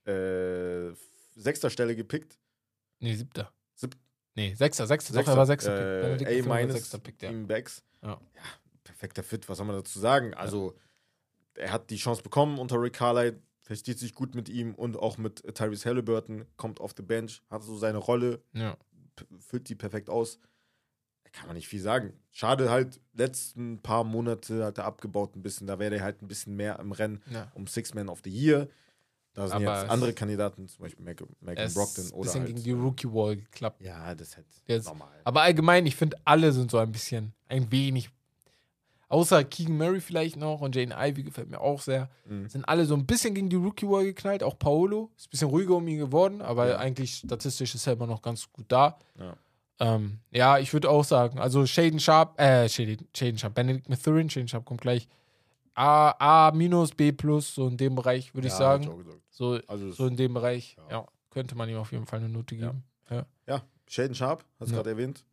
äh, 0.06 0.92
sechster 1.36 1.70
Stelle 1.70 1.96
gepickt. 1.96 2.38
Nee, 3.00 3.16
siebter. 3.16 3.52
Sieb- 3.76 3.98
nee, 4.36 4.54
sechster, 4.54 4.86
sechster, 4.88 5.12
doch, 5.14 5.18
Sechster, 5.20 5.34
er 5.34 5.38
war 5.38 5.46
sechster. 5.46 5.72
Pick. 6.18 6.28
äh, 6.28 6.42
Benedict 6.42 6.52
A- 6.52 6.72
sechster 6.72 6.98
Pick, 7.00 7.22
ja. 7.22 7.32
Backs. 7.32 7.84
Ja. 8.04 8.20
perfekter 8.84 9.24
Fit, 9.24 9.50
was 9.50 9.58
soll 9.58 9.66
man 9.66 9.76
dazu 9.76 10.00
sagen? 10.00 10.34
Also, 10.36 10.76
er 11.56 11.72
hat 11.72 11.90
die 11.90 11.98
Chance 11.98 12.22
bekommen 12.22 12.60
unter 12.60 12.80
Rick 12.82 12.94
Carlisle, 12.94 13.42
versteht 13.66 13.98
sich 13.98 14.14
gut 14.14 14.36
mit 14.36 14.48
ihm 14.48 14.76
und 14.76 14.96
auch 14.96 15.18
mit 15.18 15.44
äh, 15.44 15.52
Tyrese 15.52 15.90
Halliburton, 15.90 16.46
kommt 16.56 16.80
auf 16.80 16.94
the 16.96 17.04
bench, 17.04 17.42
hat 17.50 17.64
so 17.64 17.76
seine 17.78 17.98
Rolle, 17.98 18.42
ja. 18.54 18.78
füllt 19.40 19.68
die 19.68 19.76
perfekt 19.76 20.10
aus. 20.10 20.40
Kann 21.32 21.48
man 21.48 21.58
nicht 21.58 21.68
viel 21.68 21.82
sagen. 21.82 22.14
Schade 22.32 22.70
halt, 22.70 23.02
letzten 23.14 23.80
paar 23.80 24.06
Monate 24.06 24.64
hat 24.64 24.78
er 24.78 24.86
abgebaut 24.86 25.36
ein 25.36 25.42
bisschen, 25.42 25.68
da 25.68 25.80
wäre 25.80 25.96
er 25.96 26.04
halt 26.04 26.22
ein 26.22 26.28
bisschen 26.28 26.56
mehr 26.56 26.80
im 26.80 26.94
Rennen 26.94 27.22
ja. 27.30 27.52
um 27.56 27.68
Six 27.68 27.94
Man 27.94 28.08
of 28.08 28.22
the 28.24 28.30
Year. 28.30 28.70
Da 29.34 29.48
sind 29.48 29.56
Aber 29.68 29.82
jetzt 29.82 29.92
andere 29.92 30.14
Kandidaten, 30.14 30.68
zum 30.70 30.84
Beispiel 30.84 31.04
Malcolm, 31.04 31.30
Er 31.46 31.66
ist 31.66 31.74
Brogdon 31.74 32.06
ein 32.06 32.12
oder 32.12 32.22
bisschen 32.22 32.42
halt, 32.42 32.48
gegen 32.56 32.64
die 32.64 32.72
Rookie-Wall 32.72 33.36
geklappt. 33.36 33.82
Ja, 33.82 34.16
das 34.16 34.30
ist 34.30 34.38
halt 34.38 34.86
normal. 34.86 35.20
Aber 35.26 35.42
allgemein, 35.42 35.86
ich 35.86 35.96
finde, 35.98 36.18
alle 36.24 36.54
sind 36.54 36.72
so 36.72 36.78
ein 36.78 36.92
bisschen, 36.92 37.34
ein 37.48 37.70
wenig, 37.70 38.10
außer 39.08 39.44
Keegan 39.44 39.78
Murray 39.78 40.02
vielleicht 40.02 40.36
noch 40.38 40.62
und 40.62 40.76
Jane 40.76 40.96
Ivy 40.98 41.24
gefällt 41.24 41.50
mir 41.50 41.60
auch 41.62 41.82
sehr, 41.82 42.10
Mhm. 42.28 42.50
sind 42.50 42.66
alle 42.68 42.86
so 42.86 42.96
ein 42.96 43.06
bisschen 43.06 43.34
gegen 43.36 43.50
die 43.50 43.56
Rookie-Wall 43.56 44.04
geknallt. 44.06 44.44
Auch 44.44 44.58
Paolo 44.58 45.12
ist 45.18 45.28
ein 45.28 45.30
bisschen 45.32 45.50
ruhiger 45.50 45.76
um 45.76 45.88
ihn 45.88 45.98
geworden, 46.00 46.42
aber 46.42 46.70
Ja. 46.70 46.78
eigentlich 46.78 47.16
statistisch 47.18 47.76
ist 47.76 47.88
er 47.88 47.94
immer 47.94 48.08
noch 48.08 48.22
ganz 48.22 48.52
gut 48.52 48.66
da. 48.70 48.98
Ja. 49.20 49.38
Ähm, 49.80 50.20
ja, 50.32 50.58
ich 50.58 50.72
würde 50.72 50.90
auch 50.90 51.04
sagen, 51.04 51.38
also 51.40 51.66
Shaden 51.66 52.00
Sharp, 52.00 52.40
äh, 52.40 52.70
Shaden, 52.70 53.08
Shaden 53.16 53.38
Sharp, 53.38 53.54
Benedict 53.56 53.90
Mathurin, 53.90 54.30
Shaden 54.30 54.48
Sharp 54.48 54.64
kommt 54.66 54.82
gleich. 54.82 55.08
A, 55.74 56.48
A 56.48 56.52
minus, 56.54 56.92
B 56.92 57.12
plus, 57.12 57.54
so 57.54 57.68
in 57.68 57.76
dem 57.76 57.96
Bereich, 57.96 58.34
würde 58.34 58.48
ich 58.48 58.58
Ja, 58.58 58.74
hätte 58.74 58.86
sagen. 58.86 59.14
So, 59.30 59.60
Also, 59.68 59.92
so 59.92 60.08
in 60.08 60.16
dem 60.16 60.34
Bereich, 60.34 60.78
Ja. 60.90 61.06
könnte 61.30 61.56
man 61.56 61.68
ihm 61.68 61.76
auf 61.78 61.92
jeden 61.92 62.06
Fall 62.06 62.20
eine 62.20 62.30
Note 62.30 62.56
geben. 62.56 62.84
Ja, 63.48 63.62
Shaden 63.88 64.16
Sharp, 64.16 64.46
hast 64.60 64.72
du 64.72 64.76
gerade 64.76 64.92
erwähnt. 64.92 65.26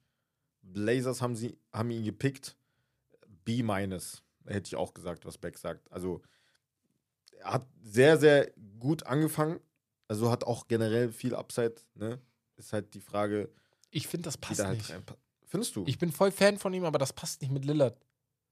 Blazers 0.62 1.22
haben, 1.22 1.36
sie, 1.36 1.56
haben 1.72 1.90
ihn 1.90 2.04
gepickt. 2.04 2.56
B-. 3.44 3.62
Hätte 4.46 4.66
ich 4.66 4.76
auch 4.76 4.92
gesagt, 4.94 5.24
was 5.24 5.38
Beck 5.38 5.58
sagt. 5.58 5.90
Also, 5.92 6.22
er 7.38 7.54
hat 7.54 7.66
sehr, 7.82 8.18
sehr 8.18 8.50
gut 8.78 9.04
angefangen. 9.04 9.60
Also 10.08 10.30
hat 10.30 10.44
auch 10.44 10.68
generell 10.68 11.10
viel 11.10 11.34
Upside. 11.34 11.76
Ne? 11.94 12.20
Ist 12.56 12.72
halt 12.72 12.92
die 12.94 13.00
Frage, 13.00 13.48
Ich 13.90 14.06
finde, 14.06 14.24
das 14.24 14.36
passt 14.36 14.60
da 14.60 14.66
halt 14.66 14.78
nicht. 14.78 14.92
Findest 15.46 15.76
du? 15.76 15.84
Ich 15.86 15.98
bin 15.98 16.12
voll 16.12 16.30
Fan 16.30 16.58
von 16.58 16.72
ihm, 16.74 16.84
aber 16.84 16.98
das 16.98 17.12
passt 17.12 17.40
nicht 17.42 17.50
mit 17.50 17.64
Lillard. 17.64 17.98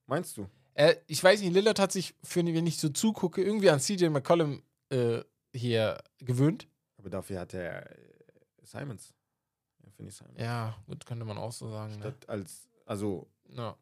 Meinst 0.06 0.36
du? 0.36 0.48
Äh, 0.74 0.96
ich 1.06 1.22
weiß 1.22 1.40
nicht, 1.40 1.52
Lillard 1.52 1.78
hat 1.78 1.92
sich, 1.92 2.14
für, 2.22 2.44
wenn 2.44 2.66
ich 2.66 2.78
so 2.78 2.88
zugucke, 2.88 3.42
irgendwie 3.42 3.70
an 3.70 3.80
CJ 3.80 4.06
McCollum 4.08 4.62
äh, 4.90 5.22
hier 5.54 5.98
gewöhnt. 6.18 6.68
Aber 6.96 7.10
dafür 7.10 7.40
hat 7.40 7.54
er 7.54 7.90
äh, 7.90 7.96
Simons. 8.62 9.14
Anthony 9.84 10.10
Simons. 10.10 10.38
Ja, 10.38 10.76
gut, 10.86 11.04
könnte 11.06 11.24
man 11.24 11.38
auch 11.38 11.52
so 11.52 11.70
sagen. 11.70 11.92
Ne? 11.94 12.00
Statt 12.00 12.28
als, 12.28 12.68
also 12.86 13.28
Ja. 13.48 13.76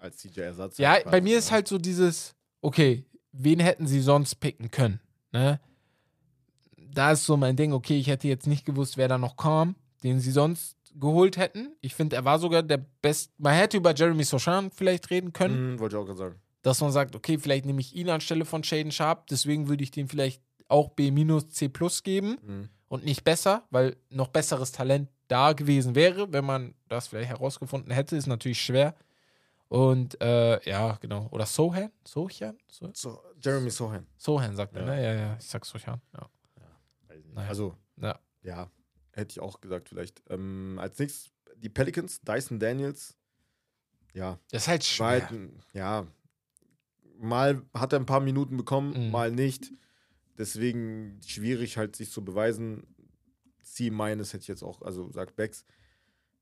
Als 0.00 0.16
CJ-Ersatz. 0.18 0.78
Ja, 0.78 0.90
halt 0.92 1.04
bei 1.10 1.20
mir 1.20 1.38
ist 1.38 1.46
ne? 1.50 1.52
halt 1.52 1.68
so 1.68 1.78
dieses, 1.78 2.34
okay, 2.60 3.04
wen 3.32 3.60
hätten 3.60 3.86
sie 3.86 4.00
sonst 4.00 4.36
picken 4.36 4.70
können? 4.70 5.00
Ne? 5.32 5.60
Da 6.92 7.12
ist 7.12 7.24
so 7.24 7.36
mein 7.36 7.56
Ding, 7.56 7.72
okay, 7.72 7.98
ich 7.98 8.08
hätte 8.08 8.26
jetzt 8.28 8.46
nicht 8.46 8.64
gewusst, 8.64 8.96
wer 8.96 9.08
da 9.08 9.18
noch 9.18 9.36
kam, 9.36 9.76
den 10.02 10.18
sie 10.20 10.32
sonst 10.32 10.76
geholt 10.94 11.36
hätten. 11.36 11.76
Ich 11.80 11.94
finde, 11.94 12.16
er 12.16 12.24
war 12.24 12.38
sogar 12.38 12.62
der 12.64 12.78
Best. 13.02 13.30
Man 13.38 13.54
hätte 13.54 13.76
über 13.76 13.94
Jeremy 13.94 14.24
Sochan 14.24 14.70
vielleicht 14.72 15.10
reden 15.10 15.32
können, 15.32 15.74
Mhm, 15.74 15.78
wollte 15.78 15.96
ich 15.96 16.02
auch 16.02 16.06
gerade 16.06 16.18
sagen. 16.18 16.34
dass 16.62 16.80
man 16.80 16.90
sagt, 16.90 17.14
okay, 17.14 17.38
vielleicht 17.38 17.64
nehme 17.64 17.80
ich 17.80 17.94
ihn 17.94 18.08
anstelle 18.10 18.44
von 18.44 18.64
Shaden 18.64 18.90
Sharp, 18.90 19.28
deswegen 19.28 19.68
würde 19.68 19.84
ich 19.84 19.92
dem 19.92 20.08
vielleicht 20.08 20.42
auch 20.68 20.88
B 20.90 21.12
C 21.48 21.68
plus 21.68 22.02
geben 22.02 22.38
Mhm. 22.44 22.68
und 22.88 23.04
nicht 23.04 23.22
besser, 23.24 23.64
weil 23.70 23.96
noch 24.08 24.28
besseres 24.28 24.72
Talent 24.72 25.08
da 25.28 25.52
gewesen 25.52 25.94
wäre, 25.94 26.32
wenn 26.32 26.44
man 26.44 26.74
das 26.88 27.06
vielleicht 27.06 27.28
herausgefunden 27.30 27.92
hätte, 27.92 28.16
ist 28.16 28.26
natürlich 28.26 28.60
schwer. 28.60 28.96
Und 29.70 30.20
äh, 30.20 30.60
ja, 30.68 30.96
genau. 31.00 31.28
Oder 31.30 31.46
Sohan? 31.46 31.92
Sohan? 32.04 32.58
So 32.68 32.90
So, 32.92 33.22
Jeremy 33.40 33.70
Sohan. 33.70 34.04
Sohan 34.16 34.56
sagt 34.56 34.74
er, 34.74 34.82
Ja. 34.82 34.86
ne? 34.96 35.02
Ja, 35.02 35.14
ja, 35.14 35.36
ich 35.38 35.46
sag 35.46 35.64
Sohan. 35.64 36.00
Ja. 36.12 36.28
Nicht. 37.14 37.32
Naja. 37.34 37.48
Also, 37.48 37.76
Ja. 37.96 38.18
ja, 38.42 38.70
hätte 39.12 39.30
ich 39.30 39.38
auch 39.40 39.60
gesagt, 39.60 39.88
vielleicht. 39.88 40.24
Ähm, 40.28 40.76
als 40.80 40.98
nächstes 40.98 41.30
die 41.56 41.68
Pelicans, 41.68 42.20
Dyson 42.20 42.58
Daniels. 42.58 43.16
Ja, 44.12 44.40
Das 44.50 44.62
ist 44.62 44.68
halt 44.68 44.82
war 44.98 45.16
schwer. 45.20 45.28
halt, 45.28 45.50
ja, 45.72 46.06
mal 47.20 47.62
hat 47.72 47.92
er 47.92 48.00
ein 48.00 48.06
paar 48.06 48.18
Minuten 48.20 48.56
bekommen, 48.56 49.06
Mhm. 49.06 49.10
mal 49.12 49.30
nicht. 49.30 49.70
Deswegen 50.36 51.20
schwierig 51.24 51.76
halt 51.76 51.94
sich 51.94 52.10
zu 52.10 52.24
beweisen. 52.24 52.88
C 53.62 53.90
hätte 53.92 54.38
ich 54.38 54.48
jetzt 54.48 54.64
auch, 54.64 54.82
also 54.82 55.12
sagt 55.12 55.36
Bex. 55.36 55.64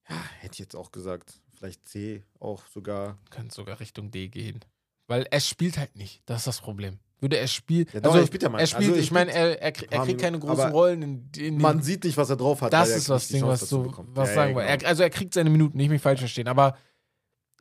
Ja, 0.08 0.16
hätte 0.40 0.54
ich 0.54 0.60
jetzt 0.60 0.76
auch 0.76 0.92
gesagt. 0.92 1.42
Vielleicht 1.58 1.88
C 1.88 2.22
auch 2.38 2.66
sogar. 2.66 3.18
Könnte 3.30 3.54
sogar 3.54 3.80
Richtung 3.80 4.10
D 4.10 4.28
gehen. 4.28 4.60
Weil 5.06 5.26
er 5.30 5.40
spielt 5.40 5.78
halt 5.78 5.96
nicht. 5.96 6.22
Das 6.26 6.38
ist 6.38 6.46
das 6.46 6.60
Problem. 6.60 6.98
Würde 7.20 7.36
er 7.36 7.48
spielen. 7.48 7.86
Ja, 7.92 8.00
also, 8.00 8.18
er 8.18 8.26
spielt 8.26 8.42
ja 8.44 8.48
mal. 8.48 8.60
Er 8.60 8.66
spielt, 8.68 8.90
Also, 8.90 9.00
ich 9.00 9.10
meine, 9.10 9.32
er, 9.32 9.60
er, 9.60 9.72
er 9.92 10.04
kriegt 10.04 10.20
keine 10.20 10.38
großen 10.38 10.70
Rollen 10.70 11.02
in, 11.02 11.30
in 11.36 11.58
Man 11.58 11.82
sieht 11.82 12.04
nicht, 12.04 12.16
was 12.16 12.30
er 12.30 12.36
drauf 12.36 12.60
hat. 12.62 12.72
Das 12.72 12.90
ist 12.90 13.08
das 13.08 13.26
Ding, 13.28 13.40
Chance 13.40 13.62
was 13.62 13.68
so, 13.68 13.82
bekommt. 13.82 14.10
was 14.14 14.28
Ja, 14.28 14.34
sagen 14.36 14.50
ja, 14.52 14.56
wir. 14.58 14.62
genau. 14.66 14.82
Er, 14.84 14.88
also 14.88 15.02
er 15.02 15.10
kriegt 15.10 15.34
seine 15.34 15.50
Minuten, 15.50 15.76
nicht 15.78 15.88
mich 15.88 16.00
falsch 16.00 16.20
verstehen, 16.20 16.46
aber 16.46 16.76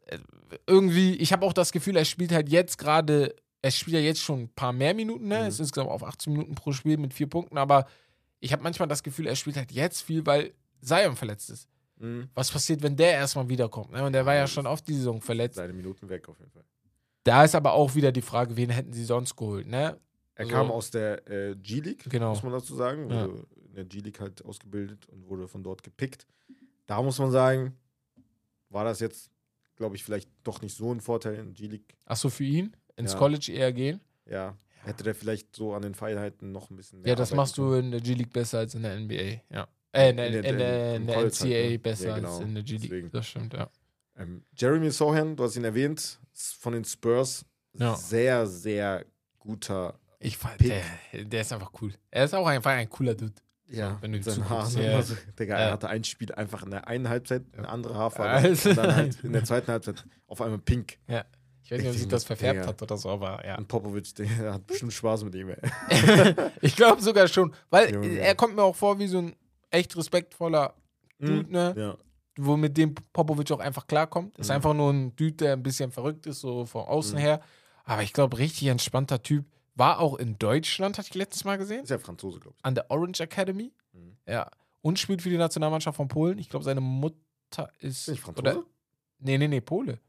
äh, 0.05 0.19
irgendwie, 0.67 1.15
ich 1.15 1.33
habe 1.33 1.43
auch 1.45 1.53
das 1.53 1.71
Gefühl, 1.71 1.95
er 1.97 2.05
spielt 2.05 2.31
halt 2.31 2.49
jetzt 2.49 2.77
gerade, 2.77 3.35
er 3.63 3.71
spielt 3.71 3.95
ja 3.95 3.99
jetzt 4.01 4.21
schon 4.21 4.41
ein 4.41 4.49
paar 4.49 4.73
mehr 4.73 4.93
Minuten, 4.93 5.27
ne? 5.27 5.37
Mhm. 5.37 5.41
Er 5.41 5.47
ist 5.47 5.59
insgesamt 5.59 5.89
auf 5.89 6.03
18 6.03 6.33
Minuten 6.33 6.53
pro 6.53 6.71
Spiel 6.71 6.97
mit 6.97 7.13
vier 7.15 7.27
Punkten, 7.27 7.57
aber 7.57 7.87
ich 8.39 8.51
habe 8.53 8.61
manchmal 8.61 8.87
das 8.87 9.01
Gefühl, 9.01 9.25
er 9.25 9.35
spielt 9.35 9.57
halt 9.57 9.71
jetzt 9.71 10.03
viel, 10.03 10.23
weil 10.27 10.53
Zion 10.81 11.15
verletzt 11.15 11.49
ist. 11.49 11.67
Mhm. 11.99 12.29
Was 12.33 12.51
passiert, 12.51 12.81
wenn 12.83 12.95
der 12.95 13.11
erstmal 13.13 13.47
wiederkommt? 13.49 13.91
Ne? 13.91 14.03
Und 14.03 14.13
der 14.13 14.25
war 14.25 14.35
ja 14.35 14.47
schon 14.47 14.67
oft 14.67 14.87
die 14.87 14.93
Saison 14.93 15.21
verletzt. 15.21 15.55
Seine 15.55 15.73
Minuten 15.73 16.07
weg 16.09 16.27
auf 16.29 16.37
jeden 16.39 16.51
Fall. 16.51 16.63
Da 17.23 17.43
ist 17.43 17.55
aber 17.55 17.73
auch 17.73 17.93
wieder 17.95 18.11
die 18.11 18.21
Frage, 18.21 18.55
wen 18.55 18.69
hätten 18.69 18.93
sie 18.93 19.03
sonst 19.03 19.35
geholt, 19.35 19.67
ne? 19.67 19.97
Er 20.35 20.45
Also- 20.45 20.51
kam 20.51 20.71
aus 20.71 20.91
der 20.91 21.27
äh, 21.29 21.55
G-League, 21.55 22.09
Genau. 22.09 22.29
muss 22.29 22.43
man 22.43 22.51
dazu 22.53 22.75
sagen. 22.75 23.09
Ja. 23.09 23.27
Wurde 23.27 23.45
in 23.67 23.73
der 23.75 23.85
G-League 23.85 24.19
halt 24.19 24.45
ausgebildet 24.45 25.07
und 25.09 25.27
wurde 25.27 25.47
von 25.47 25.63
dort 25.63 25.83
gepickt. 25.83 26.25
Da 26.85 27.01
muss 27.01 27.17
man 27.19 27.31
sagen, 27.31 27.75
war 28.69 28.83
das 28.85 28.99
jetzt, 28.99 29.29
glaube 29.75 29.95
ich, 29.95 30.03
vielleicht 30.03 30.29
doch 30.43 30.61
nicht 30.61 30.75
so 30.75 30.91
ein 30.93 31.01
Vorteil 31.01 31.35
in 31.35 31.53
G-League. 31.53 31.95
Achso, 32.05 32.29
für 32.29 32.43
ihn? 32.43 32.75
Ins 32.95 33.13
Ja. 33.13 33.17
College 33.19 33.51
eher 33.51 33.73
gehen? 33.73 33.99
Ja, 34.25 34.55
hätte 34.83 35.03
der 35.03 35.15
vielleicht 35.15 35.55
so 35.55 35.73
an 35.73 35.81
den 35.81 35.95
Feinheiten 35.95 36.51
noch 36.51 36.69
ein 36.69 36.75
bisschen 36.77 37.01
mehr 37.01 37.09
Ja, 37.09 37.15
das 37.15 37.33
machst 37.33 37.57
du 37.57 37.69
können. 37.69 37.85
in 37.85 37.91
der 37.91 38.01
G-League 38.01 38.31
besser 38.31 38.59
als 38.59 38.73
in 38.75 38.83
der 38.83 38.95
NBA, 38.99 39.41
ja. 39.51 39.67
Äh, 39.97 40.09
in 40.11 40.17
der, 40.17 40.27
in 40.27 40.57
der, 40.57 40.95
im 40.95 41.01
in 41.01 41.07
der 41.07 41.15
College 41.15 41.35
NCAA 41.35 41.69
halt, 41.69 41.83
besser 41.83 42.07
Ja, 42.09 42.15
genau. 42.15 42.29
als 42.35 42.39
in 42.45 42.53
der 42.53 42.63
G-League. 42.63 43.11
Das 43.11 43.27
stimmt, 43.27 43.53
ja. 43.53 43.69
Ähm, 44.17 44.43
Jeremy 44.57 44.89
Sohan, 44.91 45.35
du 45.35 45.43
hast 45.43 45.55
ihn 45.55 45.63
erwähnt, 45.63 46.19
von 46.59 46.73
den 46.73 46.83
Spurs. 46.85 47.45
Ja. 47.73 47.95
Sehr, 47.95 48.47
sehr 48.47 49.05
guter. 49.39 49.99
Ich 50.19 50.37
fand, 50.37 50.57
Pick. 50.57 50.73
der, 51.13 51.23
der 51.25 51.41
ist 51.41 51.53
einfach 51.53 51.71
cool. 51.81 51.93
Er 52.09 52.25
ist 52.25 52.33
auch 52.33 52.47
einfach 52.47 52.71
ein 52.71 52.89
cooler 52.89 53.13
Dude. 53.15 53.33
Ja, 53.69 53.97
wenn 54.01 54.13
du 54.13 54.21
zuguckst, 54.21 54.49
Haaren. 54.49 54.81
ja. 54.81 55.01
so. 55.01 55.15
Digga, 55.37 55.55
Ja. 55.59 55.65
er 55.65 55.71
hatte 55.73 55.89
ein 55.89 56.03
Spiel 56.03 56.33
einfach 56.33 56.63
in 56.63 56.71
der 56.71 56.87
einen 56.87 57.09
Halbzeit, 57.09 57.43
eine 57.55 57.67
andere 57.67 57.95
Haarfarbe. 57.95 58.47
Also- 58.47 58.69
und 58.69 58.77
dann 58.77 58.95
halt 58.95 59.17
in 59.23 59.33
der 59.33 59.43
zweiten 59.43 59.71
Halbzeit 59.71 60.05
auf 60.25 60.41
einmal 60.41 60.59
pink. 60.59 60.97
Ich 61.63 61.71
weiß 61.71 61.79
nicht, 61.79 61.87
ob 61.89 61.93
Ich 61.95 61.99
sich 61.99 62.07
das 62.07 62.23
verfärbt 62.23 62.59
Digga. 62.61 62.67
hat 62.67 62.81
oder 62.81 62.97
so, 62.97 63.09
aber 63.09 63.45
ja. 63.45 63.57
Und 63.57 63.67
Popovic, 63.67 64.15
der 64.15 64.53
hat 64.53 64.65
bestimmt 64.65 64.93
Spaß 64.93 65.25
mit 65.25 65.35
ihm. 65.35 65.53
Ich 66.61 66.75
glaube 66.77 67.01
sogar 67.01 67.27
schon, 67.27 67.53
weil 67.69 67.93
Junge. 67.93 68.19
er 68.19 68.35
kommt 68.35 68.55
mir 68.55 68.63
auch 68.63 68.75
vor 68.75 68.97
wie 68.99 69.07
so 69.07 69.17
ein 69.19 69.35
echt 69.69 69.95
respektvoller 69.97 70.73
Dude, 71.19 71.51
ne? 71.51 71.73
Ja. 71.77 71.97
Wo 72.39 72.55
mit 72.55 72.77
dem 72.77 72.93
Popovic 73.13 73.51
auch 73.51 73.59
einfach 73.59 73.87
klarkommt. 73.87 74.37
Ist 74.37 74.49
Mhm. 74.49 74.55
einfach 74.55 74.73
nur 74.73 74.91
ein 74.93 75.15
Dude, 75.15 75.33
der 75.33 75.53
ein 75.53 75.63
bisschen 75.63 75.91
verrückt 75.91 76.25
ist, 76.27 76.41
so 76.41 76.65
von 76.65 76.85
außen 76.85 77.15
Mhm. 77.15 77.21
her. 77.21 77.41
Aber 77.85 78.03
ich 78.03 78.13
glaube, 78.13 78.37
richtig 78.37 78.67
entspannter 78.67 79.23
Typ. 79.23 79.45
War 79.75 79.99
auch 79.99 80.15
in 80.17 80.37
Deutschland, 80.39 80.97
hatte 80.97 81.07
ich 81.09 81.15
letztes 81.15 81.43
Mal 81.45 81.57
gesehen. 81.57 81.83
Ist 81.83 81.89
ja 81.89 81.97
Franzose, 81.99 82.39
glaube 82.39 82.55
ich. 82.57 82.65
an 82.65 82.75
der 82.75 82.89
Orange 82.91 83.21
Academy. 83.21 83.71
Mhm. 83.93 84.17
Ja. 84.27 84.49
Und 84.81 84.99
spielt 84.99 85.21
für 85.21 85.29
die 85.29 85.37
Nationalmannschaft 85.37 85.95
von 85.97 86.07
Polen. 86.07 86.37
Ich 86.39 86.49
glaube, 86.49 86.65
seine 86.65 86.81
Mutter 86.81 87.71
ist. 87.79 88.01
Ist 88.01 88.07
nicht 88.09 88.21
Franzose? 88.21 88.57
Oder, 88.57 88.63
nee, 89.19 89.37
nee, 89.37 89.47
nee, 89.47 89.61
Pole. 89.61 89.99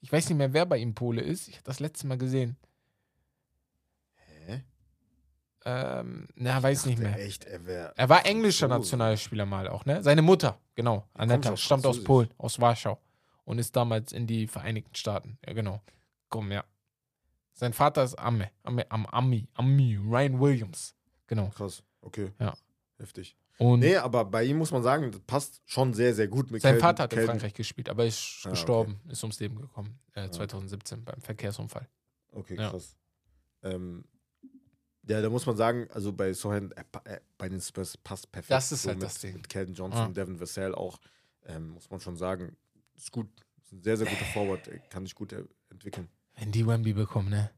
Ich 0.00 0.10
weiß 0.12 0.28
nicht 0.28 0.38
mehr, 0.38 0.52
wer 0.52 0.66
bei 0.66 0.78
ihm 0.78 0.94
Pole 0.94 1.20
ist. 1.20 1.48
Ich 1.48 1.54
habe 1.54 1.64
das 1.64 1.80
letzte 1.80 2.06
Mal 2.06 2.18
gesehen. 2.18 2.56
Hä? 4.46 4.62
Ähm, 5.70 6.26
na, 6.36 6.62
weiß 6.62 6.86
nicht 6.86 6.98
Dachte 6.98 7.10
mehr. 7.16 7.24
Echt, 7.26 7.44
er. 7.44 7.92
Er 7.96 8.08
war 8.08 8.24
englischer. 8.24 8.68
Nationalspieler 8.68 9.44
mal 9.44 9.68
auch, 9.68 9.84
ne? 9.84 10.02
Seine 10.02 10.22
Mutter, 10.22 10.58
genau. 10.74 11.06
Anetta, 11.14 11.52
aus 11.52 11.60
stammt 11.60 11.84
aus. 11.84 12.02
Polen, 12.02 12.30
aus 12.38 12.58
Warschau. 12.60 12.98
Und 13.44 13.58
ist 13.58 13.74
damals 13.76 14.12
in 14.12 14.26
die 14.26 14.46
Vereinigten 14.46 14.94
Staaten. 14.94 15.38
Ja, 15.46 15.52
genau. 15.52 15.82
Komm, 16.28 16.52
ja. 16.52 16.64
Sein 17.54 17.72
Vater 17.72 18.04
ist 18.04 18.14
Amme, 18.18 18.50
Amme, 18.62 18.90
Am, 18.90 19.04
Ami, 19.06 19.48
Ami, 19.54 19.96
Ryan 19.96 20.38
Williams. 20.40 20.94
Genau. 21.26 21.48
Krass, 21.48 21.82
okay. 22.02 22.30
Ja. 22.38 22.54
Heftig. 22.98 23.36
Und 23.58 23.80
Nee, 23.80 23.96
aber 23.96 24.24
bei 24.24 24.44
ihm 24.44 24.58
muss 24.58 24.70
man 24.70 24.82
sagen, 24.82 25.10
das 25.10 25.20
passt 25.22 25.60
schon 25.66 25.92
sehr, 25.92 26.14
sehr 26.14 26.28
gut 26.28 26.50
mit 26.50 26.62
Sein 26.62 26.72
Calvin- 26.74 26.80
Vater 26.82 27.02
hat 27.04 27.12
in 27.12 27.16
Calvin- 27.18 27.30
Frankreich 27.32 27.54
gespielt, 27.54 27.88
aber 27.88 28.06
ist 28.06 28.40
Ah, 28.44 28.48
okay. 28.48 28.50
gestorben, 28.50 29.00
ist 29.08 29.22
ums 29.24 29.40
Leben 29.40 29.56
gekommen, 29.60 29.98
äh, 30.14 30.20
okay. 30.22 30.30
2017 30.30 31.04
beim 31.04 31.20
Verkehrsunfall. 31.20 31.88
Okay, 32.32 32.54
Ja. 32.56 32.70
krass. 32.70 32.96
Ähm, 33.64 34.04
ja, 35.08 35.20
da 35.22 35.28
muss 35.30 35.46
man 35.46 35.56
sagen, 35.56 35.88
also 35.90 36.12
bei 36.12 36.32
Sohan, 36.32 36.70
äh, 36.72 36.84
äh, 37.04 37.20
bei 37.36 37.48
den 37.48 37.60
Spurs 37.60 37.96
passt 37.96 38.30
perfekt. 38.30 38.50
Das 38.52 38.70
ist 38.72 38.82
so 38.82 38.88
halt 38.90 38.98
mit, 38.98 39.06
das 39.06 39.18
Ding. 39.18 39.34
Mit 39.34 39.48
Calvin 39.48 39.74
Johnson, 39.74 40.00
Ah. 40.00 40.08
Devin 40.08 40.38
Vassell 40.40 40.74
auch, 40.74 40.98
ähm, 41.46 41.70
muss 41.70 41.88
man 41.90 42.00
schon 42.00 42.16
sagen, 42.16 42.56
ist 42.96 43.10
gut. 43.12 43.28
Ist 43.62 43.72
ein 43.72 43.82
sehr, 43.82 43.96
sehr 43.96 44.06
guter 44.06 44.24
Forward, 44.26 44.66
äh, 44.68 44.80
kann 44.90 45.04
sich 45.04 45.14
gut 45.14 45.32
äh, 45.32 45.44
entwickeln. 45.70 46.08
Wenn 46.36 46.52
die 46.52 46.66
Wemby 46.66 46.92
bekommen, 46.92 47.30
ne? 47.30 47.50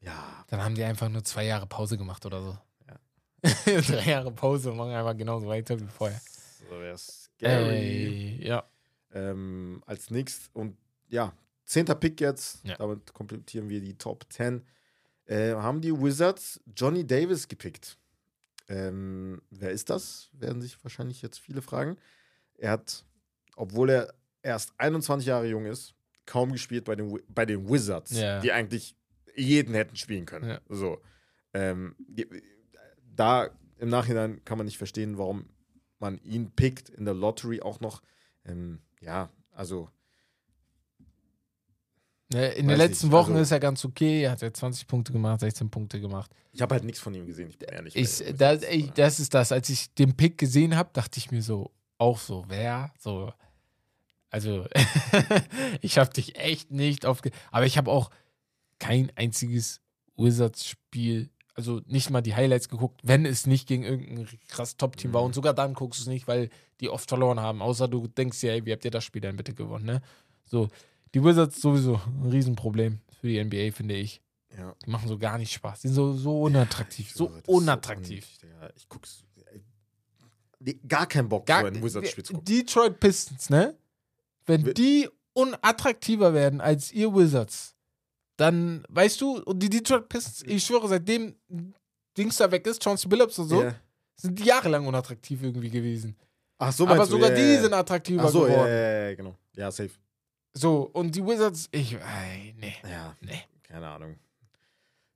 Ja, 0.00 0.44
Dann 0.48 0.62
haben 0.62 0.74
die 0.76 0.84
einfach 0.84 1.08
nur 1.08 1.24
zwei 1.24 1.44
Jahre 1.46 1.66
Pause 1.66 1.98
gemacht 1.98 2.24
oder 2.26 2.40
so. 2.42 2.58
Ja. 2.86 3.00
Drei 3.82 4.10
Jahre 4.10 4.30
Pause 4.30 4.70
und 4.70 4.76
machen 4.76 4.92
einfach 4.92 5.16
genauso 5.16 5.48
weiter 5.48 5.78
wie 5.80 5.86
vorher. 5.86 6.20
so 6.68 6.78
wäre 6.78 6.96
scary. 6.98 7.74
Ey, 8.38 8.46
ja. 8.46 8.64
Ähm, 9.12 9.82
als 9.86 10.10
nächstes 10.10 10.50
und 10.52 10.76
ja, 11.08 11.32
zehnter 11.64 11.94
Pick 11.96 12.20
jetzt, 12.20 12.64
Ja. 12.64 12.76
damit 12.76 13.12
komplettieren 13.14 13.68
wir 13.68 13.80
die 13.80 13.96
Top 13.98 14.24
10. 14.30 14.64
Äh, 15.28 15.52
haben 15.54 15.80
die 15.80 15.92
Wizards 15.92 16.60
Johnny 16.74 17.06
Davis 17.06 17.46
gepickt. 17.48 17.98
Ähm, 18.68 19.40
wer 19.50 19.70
ist 19.70 19.90
das? 19.90 20.30
Werden 20.32 20.60
sich 20.62 20.82
wahrscheinlich 20.82 21.22
jetzt 21.22 21.38
viele 21.38 21.62
fragen. 21.62 21.96
Er 22.56 22.72
hat, 22.72 23.04
obwohl 23.56 23.90
er 23.90 24.14
erst 24.42 24.72
21 24.78 25.26
Jahre 25.28 25.46
jung 25.46 25.66
ist, 25.66 25.94
kaum 26.26 26.52
gespielt 26.52 26.84
bei 26.84 26.96
den, 26.96 27.18
bei 27.28 27.46
den 27.46 27.68
Wizards, 27.68 28.12
Ja. 28.12 28.40
die 28.40 28.52
eigentlich 28.52 28.94
jeden 29.36 29.74
hätten 29.74 29.96
spielen 29.96 30.26
können. 30.26 30.48
Ja. 30.48 30.60
So. 30.68 31.00
Ähm, 31.54 31.94
da 33.14 33.50
im 33.78 33.88
Nachhinein 33.88 34.44
kann 34.44 34.58
man 34.58 34.64
nicht 34.66 34.78
verstehen, 34.78 35.18
warum 35.18 35.46
man 35.98 36.18
ihn 36.22 36.50
pickt 36.50 36.88
in 36.90 37.04
der 37.04 37.14
Lottery 37.14 37.60
auch 37.60 37.80
noch. 37.80 38.02
Ähm, 38.44 38.80
ja, 39.00 39.30
also 39.52 39.90
In 42.30 42.38
Weiß 42.38 42.54
den 42.56 42.68
letzten 42.68 43.06
nicht, 43.06 43.12
Wochen 43.12 43.32
also- 43.32 43.42
ist 43.42 43.50
er 43.52 43.60
ganz 43.60 43.84
okay. 43.84 44.22
Er 44.22 44.32
hat 44.32 44.42
ja 44.42 44.52
20 44.52 44.86
Punkte 44.86 45.12
gemacht, 45.12 45.40
16 45.40 45.70
Punkte 45.70 45.98
gemacht. 46.00 46.30
ich 46.52 46.60
habe 46.60 46.74
halt 46.74 46.84
nichts 46.84 47.00
von 47.00 47.14
ihm 47.14 47.26
gesehen. 47.26 47.48
Ich 47.48 47.58
bin 47.58 47.68
ehrlich. 47.70 47.96
Ich, 47.96 48.22
das, 48.36 48.62
ich, 48.64 48.90
das 48.90 49.18
ist 49.18 49.32
das. 49.32 49.50
Als 49.50 49.68
ich 49.70 49.94
den 49.94 50.14
Pick 50.14 50.36
gesehen 50.36 50.76
habe, 50.76 50.90
dachte 50.92 51.18
ich 51.18 51.30
mir 51.30 51.40
so, 51.42 51.70
auch 51.96 52.18
so, 52.18 52.44
wer? 52.48 52.92
So, 52.98 53.32
also, 54.30 54.66
ich 55.80 55.96
habe 55.98 56.10
dich 56.10 56.36
echt 56.38 56.70
nicht 56.70 57.06
aufge... 57.06 57.30
Aber 57.50 57.64
ich 57.64 57.78
habe 57.78 57.90
auch 57.90 58.10
kein 58.78 59.10
einziges 59.16 59.80
Wizards-Spiel, 60.16 61.30
also 61.54 61.80
nicht 61.86 62.10
mal 62.10 62.20
die 62.20 62.34
Highlights 62.34 62.68
geguckt, 62.68 63.00
wenn 63.02 63.24
es 63.24 63.46
nicht 63.46 63.66
gegen 63.66 63.84
irgendein 63.84 64.28
krass 64.48 64.76
Top-Team 64.76 65.12
war. 65.14 65.22
Mhm. 65.22 65.26
Und 65.28 65.34
sogar 65.34 65.54
dann 65.54 65.74
guckst 65.74 66.00
du 66.00 66.02
es 66.02 66.08
nicht, 66.08 66.28
weil 66.28 66.50
die 66.80 66.90
oft 66.90 67.08
verloren 67.08 67.40
haben. 67.40 67.62
Außer 67.62 67.88
du 67.88 68.06
denkst 68.06 68.40
dir, 68.40 68.52
ey, 68.52 68.66
wie 68.66 68.72
habt 68.72 68.84
ihr 68.84 68.90
das 68.90 69.04
Spiel 69.04 69.22
denn 69.22 69.36
bitte 69.36 69.54
gewonnen, 69.54 69.86
ne? 69.86 70.02
So, 70.44 70.68
die 71.14 71.22
Wizards 71.24 71.60
sowieso 71.60 72.00
ein 72.06 72.28
Riesenproblem 72.30 73.00
für 73.20 73.26
die 73.28 73.42
NBA, 73.42 73.72
finde 73.74 73.94
ich. 73.96 74.20
ja. 74.56 74.74
Die 74.84 74.90
machen 74.90 75.08
so 75.08 75.18
gar 75.18 75.38
nicht 75.38 75.52
Spaß. 75.52 75.80
Die 75.80 75.88
sind 75.88 75.94
so, 75.94 76.14
so 76.14 76.42
unattraktiv. 76.42 77.06
Ich 77.08 77.14
So 77.14 77.30
unattraktiv. 77.46 78.24
unnötig, 78.24 78.38
Digga. 78.38 78.70
ich 78.76 78.88
guck's. 78.88 79.24
die, 80.60 80.78
gar 80.88 81.06
keinen 81.06 81.28
Bock, 81.28 81.46
Gar, 81.46 81.60
so 81.62 81.66
ein 81.68 81.82
Wizards-Spiel 81.82 82.24
zu 82.24 82.32
gucken. 82.34 82.44
Detroit 82.44 82.98
Pistons, 83.00 83.48
ne? 83.50 83.76
Wenn 84.46 84.66
Wir- 84.66 84.74
die 84.74 85.08
unattraktiver 85.34 86.34
werden 86.34 86.60
als 86.60 86.90
ihr 86.92 87.14
Wizards, 87.14 87.74
dann, 88.36 88.84
weißt 88.88 89.20
du, 89.20 89.40
und 89.42 89.60
die 89.60 89.70
Detroit 89.70 90.08
Pistons, 90.08 90.42
ich 90.46 90.64
schwöre, 90.64 90.88
seitdem 90.88 91.34
Dings 92.16 92.36
da 92.36 92.50
weg 92.50 92.66
ist, 92.66 92.82
Chauncey 92.82 93.08
Billups 93.08 93.38
und 93.38 93.48
so, 93.48 93.62
Ja. 93.62 93.74
sind 94.16 94.38
die 94.38 94.44
jahrelang 94.44 94.86
unattraktiv 94.86 95.42
irgendwie 95.42 95.70
gewesen. 95.70 96.16
Ach 96.58 96.72
so, 96.72 96.86
Aber 96.88 97.06
sogar 97.06 97.30
Ja, 97.30 97.36
die 97.36 97.54
ja, 97.54 97.60
sind 97.62 97.70
ja. 97.70 97.78
attraktiver 97.78 98.24
Ach 98.24 98.28
so, 98.30 98.46
ja, 98.46 98.52
geworden. 98.54 98.68
ja, 98.68 99.08
ja, 99.08 99.14
genau. 99.14 99.36
Ja, 99.54 99.70
safe. 99.70 99.90
So, 100.58 100.90
und 100.92 101.14
die 101.14 101.24
Wizards, 101.24 101.68
ich, 101.72 101.94
ey, 101.94 102.54
nee, 102.58 102.74
Ja, 102.90 103.14
nee. 103.20 103.40
keine 103.62 103.86
Ahnung. 103.88 104.16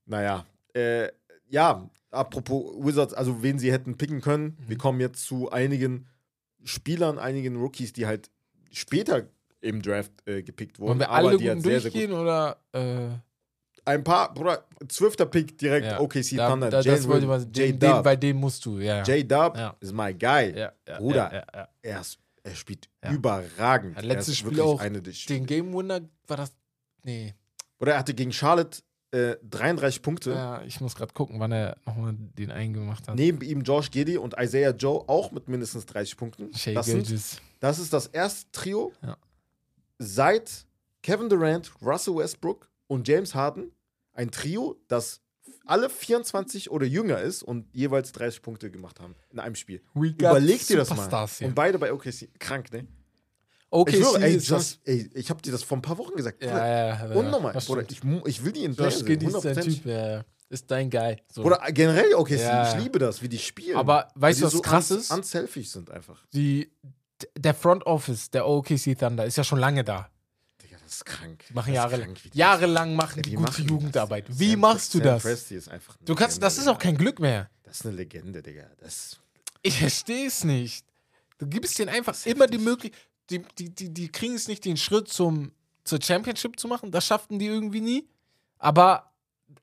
Naja, 0.06 0.44
äh, 0.74 1.08
ja, 1.48 1.88
apropos 2.10 2.74
Wizards, 2.78 3.12
also 3.14 3.42
wen 3.42 3.58
sie 3.58 3.72
hätten 3.72 3.96
picken 3.96 4.20
können. 4.20 4.56
Mhm. 4.60 4.68
Wir 4.68 4.78
kommen 4.78 5.00
jetzt 5.00 5.24
zu 5.24 5.50
einigen 5.50 6.06
Spielern, 6.64 7.18
einigen 7.18 7.56
Rookies, 7.56 7.92
die 7.92 8.06
halt 8.06 8.30
später 8.70 9.24
im 9.60 9.82
Draft 9.82 10.12
äh, 10.26 10.42
gepickt 10.42 10.78
wurden. 10.78 10.90
Wollen 10.90 10.98
wir 11.00 11.10
alle 11.10 11.36
die 11.36 11.48
halt 11.48 11.62
sehr, 11.62 11.80
sehr 11.80 11.90
durchgehen 11.90 12.12
oder, 12.12 12.56
äh, 12.72 13.08
Ein 13.84 14.04
paar, 14.04 14.32
Bruder, 14.32 14.64
zwölfter 14.88 15.26
Pick 15.26 15.58
direkt 15.58 15.86
ja. 15.86 15.98
OKC 16.00 16.36
da, 16.36 16.50
Thunder. 16.50 16.70
da, 16.70 16.76
das 16.78 16.86
Jalen 16.86 17.08
wollte 17.08 17.26
mal, 17.26 17.44
den, 17.44 17.78
den, 17.78 18.02
bei 18.02 18.14
dem 18.16 18.36
musst 18.36 18.64
du, 18.64 18.78
ja. 18.78 19.02
J-Dub 19.02 19.56
Ja. 19.56 19.76
ist 19.80 19.92
my 19.92 20.14
guy. 20.14 20.54
ja, 20.56 20.72
Bruder. 20.98 21.44
Er, 21.82 22.00
ist, 22.00 22.18
er 22.44 22.54
spielt 22.54 22.88
Ja. 23.04 23.12
überragend. 23.12 23.96
Er 23.96 24.02
letztes 24.02 24.36
Spiel 24.38 24.50
wirklich 24.52 24.66
auch 24.66 24.80
eine 24.80 25.00
der 25.02 25.12
Den 25.28 25.46
Game 25.46 25.72
Winner 25.74 26.00
war 26.26 26.36
das, 26.36 26.52
nee. 27.04 27.34
Oder 27.78 27.92
er 27.92 27.98
hatte 27.98 28.14
gegen 28.14 28.32
Charlotte 28.32 28.80
äh, 29.12 29.36
33 29.42 30.00
Punkte. 30.02 30.30
Ja, 30.30 30.62
ich 30.62 30.80
muss 30.80 30.94
gerade 30.94 31.12
gucken, 31.12 31.38
wann 31.38 31.52
er 31.52 31.76
nochmal 31.84 32.14
den 32.16 32.50
eingemacht 32.50 33.06
hat. 33.08 33.14
Neben 33.16 33.40
ihm 33.42 33.60
Josh 33.62 33.90
Giddy 33.90 34.16
und 34.16 34.34
Isaiah 34.38 34.70
Joe 34.70 35.04
auch 35.08 35.32
mit 35.32 35.48
mindestens 35.48 35.84
30 35.86 36.16
Punkten. 36.16 36.54
Shea 36.54 36.72
Das, 36.74 36.86
sind, 36.86 37.10
das 37.60 37.78
ist 37.78 37.92
das 37.92 38.06
erste 38.06 38.50
Trio 38.52 38.92
Ja. 39.02 39.16
seit 39.98 40.66
Kevin 41.02 41.28
Durant, 41.28 41.72
Russell 41.82 42.16
Westbrook 42.16 42.68
und 42.86 43.06
James 43.08 43.34
Harden. 43.34 43.72
Ein 44.14 44.30
Trio, 44.30 44.76
das 44.88 45.20
alle 45.66 45.88
24 45.90 46.70
oder 46.70 46.86
jünger 46.86 47.20
ist 47.20 47.42
und 47.42 47.66
jeweils 47.72 48.12
30 48.12 48.42
Punkte 48.42 48.70
gemacht 48.70 49.00
haben 49.00 49.14
in 49.30 49.38
einem 49.38 49.54
Spiel. 49.54 49.82
Überleg 49.94 50.66
dir 50.66 50.76
das 50.78 50.90
mal. 50.94 51.26
Hier. 51.38 51.46
Und 51.48 51.54
beide 51.54 51.78
bei 51.78 51.92
OKC. 51.92 52.28
Krank, 52.38 52.72
ne? 52.72 52.86
Okay, 53.70 53.96
ich 53.96 54.04
schwöre, 54.04 54.22
ey, 54.22 54.38
das, 54.38 54.80
ey, 54.84 55.08
ich 55.14 55.30
habe 55.30 55.40
dir 55.40 55.50
das 55.50 55.62
vor 55.62 55.78
ein 55.78 55.82
paar 55.82 55.96
Wochen 55.96 56.14
gesagt. 56.14 56.42
Ja, 56.44 56.66
ja, 56.66 57.08
ja. 57.08 57.14
Unnormal. 57.14 57.54
das 57.54 57.64
Bruder, 57.64 57.84
ich, 57.88 58.00
ich 58.26 58.44
will 58.44 58.52
die 58.52 58.64
in 58.64 58.74
Josh 58.74 58.96
sehen, 58.96 59.20
ist 59.20 59.44
dein 59.44 59.56
100%. 59.56 59.62
Typ, 59.62 59.86
ja. 59.86 60.24
Ist 60.50 60.70
dein 60.70 60.90
Guy. 60.90 61.16
So. 61.32 61.42
Oder 61.44 61.58
generell 61.72 62.12
OKC. 62.14 62.32
Ja. 62.32 62.68
Ich 62.76 62.82
liebe 62.82 62.98
das, 62.98 63.22
wie 63.22 63.28
die 63.30 63.38
spielen. 63.38 63.76
Aber 63.78 64.08
weißt 64.16 64.42
du, 64.42 64.46
was 64.46 64.60
krass 64.62 64.90
un- 64.90 64.98
ist? 64.98 65.10
Unselfish 65.10 65.70
sind 65.70 65.90
einfach. 65.90 66.26
Die, 66.34 66.70
der 67.38 67.54
Front 67.54 67.86
Office 67.86 68.28
der 68.30 68.46
OKC 68.46 68.98
Thunder 68.98 69.24
ist 69.24 69.36
ja 69.38 69.44
schon 69.44 69.58
lange 69.58 69.82
da. 69.84 70.10
Das 70.92 70.96
ist 70.98 71.04
krank. 71.06 71.44
Die 71.48 71.54
machen 71.54 71.72
jahrelang. 71.72 72.14
die 72.14 72.36
Jahrelang 72.38 72.94
machen 72.94 73.22
die 73.22 73.30
wie 73.30 73.34
gute 73.36 73.48
machen 73.50 73.64
die 73.66 73.70
Jugendarbeit. 73.72 74.28
das? 74.28 74.38
Wie 74.38 74.50
Sam- 74.50 74.60
machst 74.60 74.92
du 74.94 74.98
Sam 74.98 75.06
das? 75.06 75.22
Presti 75.22 75.54
ist 75.54 75.68
einfach 75.70 75.96
Du 76.04 76.14
kannst, 76.14 76.36
Legende, 76.36 76.40
das 76.46 76.58
ist 76.58 76.66
auch 76.68 76.78
kein 76.78 76.96
Glück 76.96 77.18
mehr. 77.18 77.48
Das 77.62 77.80
ist 77.80 77.86
eine 77.86 77.96
Legende, 77.96 78.42
Digga. 78.42 78.66
Das, 78.78 79.18
Ich 79.62 79.78
verstehe 79.78 80.26
es 80.26 80.44
nicht. 80.44 80.84
Du 81.38 81.46
gibst 81.46 81.78
denen 81.78 81.88
einfach 81.88 82.14
immer 82.26 82.46
die. 82.46 82.58
Möglichkeit. 82.58 83.00
Die, 83.30 83.42
die, 83.58 83.70
die, 83.70 83.88
die 83.88 84.08
kriegen 84.10 84.34
es 84.34 84.48
nicht, 84.48 84.64
den 84.66 84.76
Schritt 84.76 85.08
zum, 85.08 85.52
zur 85.84 86.00
Championship 86.02 86.60
zu 86.60 86.68
machen. 86.68 86.90
Das 86.90 87.06
schafften 87.06 87.38
die 87.38 87.46
irgendwie 87.46 87.80
nie. 87.80 88.06
Aber 88.58 89.10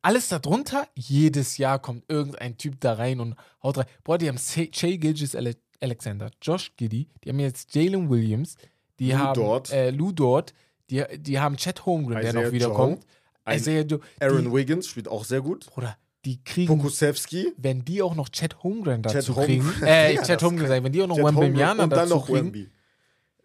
alles 0.02 0.30
darunter, 0.30 0.88
jedes 0.96 1.58
Jahr 1.58 1.78
kommt 1.80 2.06
irgendein 2.08 2.58
Typ 2.58 2.80
da 2.80 2.94
rein 2.94 3.20
und 3.20 3.36
haut 3.62 3.78
rein. 3.78 3.86
Boah, 4.04 4.18
die 4.18 4.28
haben 4.30 4.38
Shea 4.40 4.66
Gilgis 4.98 5.36
Ale 5.36 5.56
Alexander, 5.82 6.32
Josh 6.42 6.72
Giddy, 6.76 7.08
die 7.24 7.30
haben 7.30 7.40
jetzt 7.40 7.74
Jalen 7.74 8.10
Williams, 8.10 8.56
die 9.00 9.12
Lou 9.12 9.18
haben 9.18 9.34
Dort. 9.36 9.72
Äh, 9.72 9.92
Lou 9.92 10.12
Dort, 10.12 10.54
die, 10.90 11.03
die 11.20 11.40
haben 11.40 11.57
Chad 11.57 11.86
Holmgren, 11.86 12.20
der 12.22 12.30
Isaiah 12.32 12.44
noch 12.45 12.52
wiederkommt. 12.52 13.06
Isaiah 13.48 13.82
Joe. 13.84 13.99
Aaron 14.20 14.45
die, 14.45 14.53
Wiggins 14.53 14.88
spielt 14.88 15.07
auch 15.07 15.24
sehr 15.24 15.41
gut. 15.41 15.66
Bruder, 15.68 15.98
die 16.26 16.44
kriegen 16.44 16.68
Pokusevski. 16.78 17.53
wenn 17.57 17.84
die 17.86 18.02
auch 18.02 18.16
noch 18.16 18.30
Chad 18.30 18.61
Holmgren 18.64 19.02
dazu 19.02 19.34
Chad 19.34 19.45
kriegen, 19.45 19.64
Holmgren. 19.66 19.88
äh, 19.88 20.14
Ja, 20.16 20.22
Chad 20.24 20.44
Holmgren, 20.44 20.68
sagen, 20.68 20.84
wenn 20.84 20.91
die 20.91 21.02
auch 21.02 21.07
noch 21.07 21.16
Jet 21.18 21.26
Holmgren 21.26 21.48
Wembanyama 21.48 21.84
und 21.84 21.90
dann 21.90 21.99
dazu 21.99 22.16
noch 22.16 22.26
kriegen, 22.26 22.38
Wemby. 22.53 22.70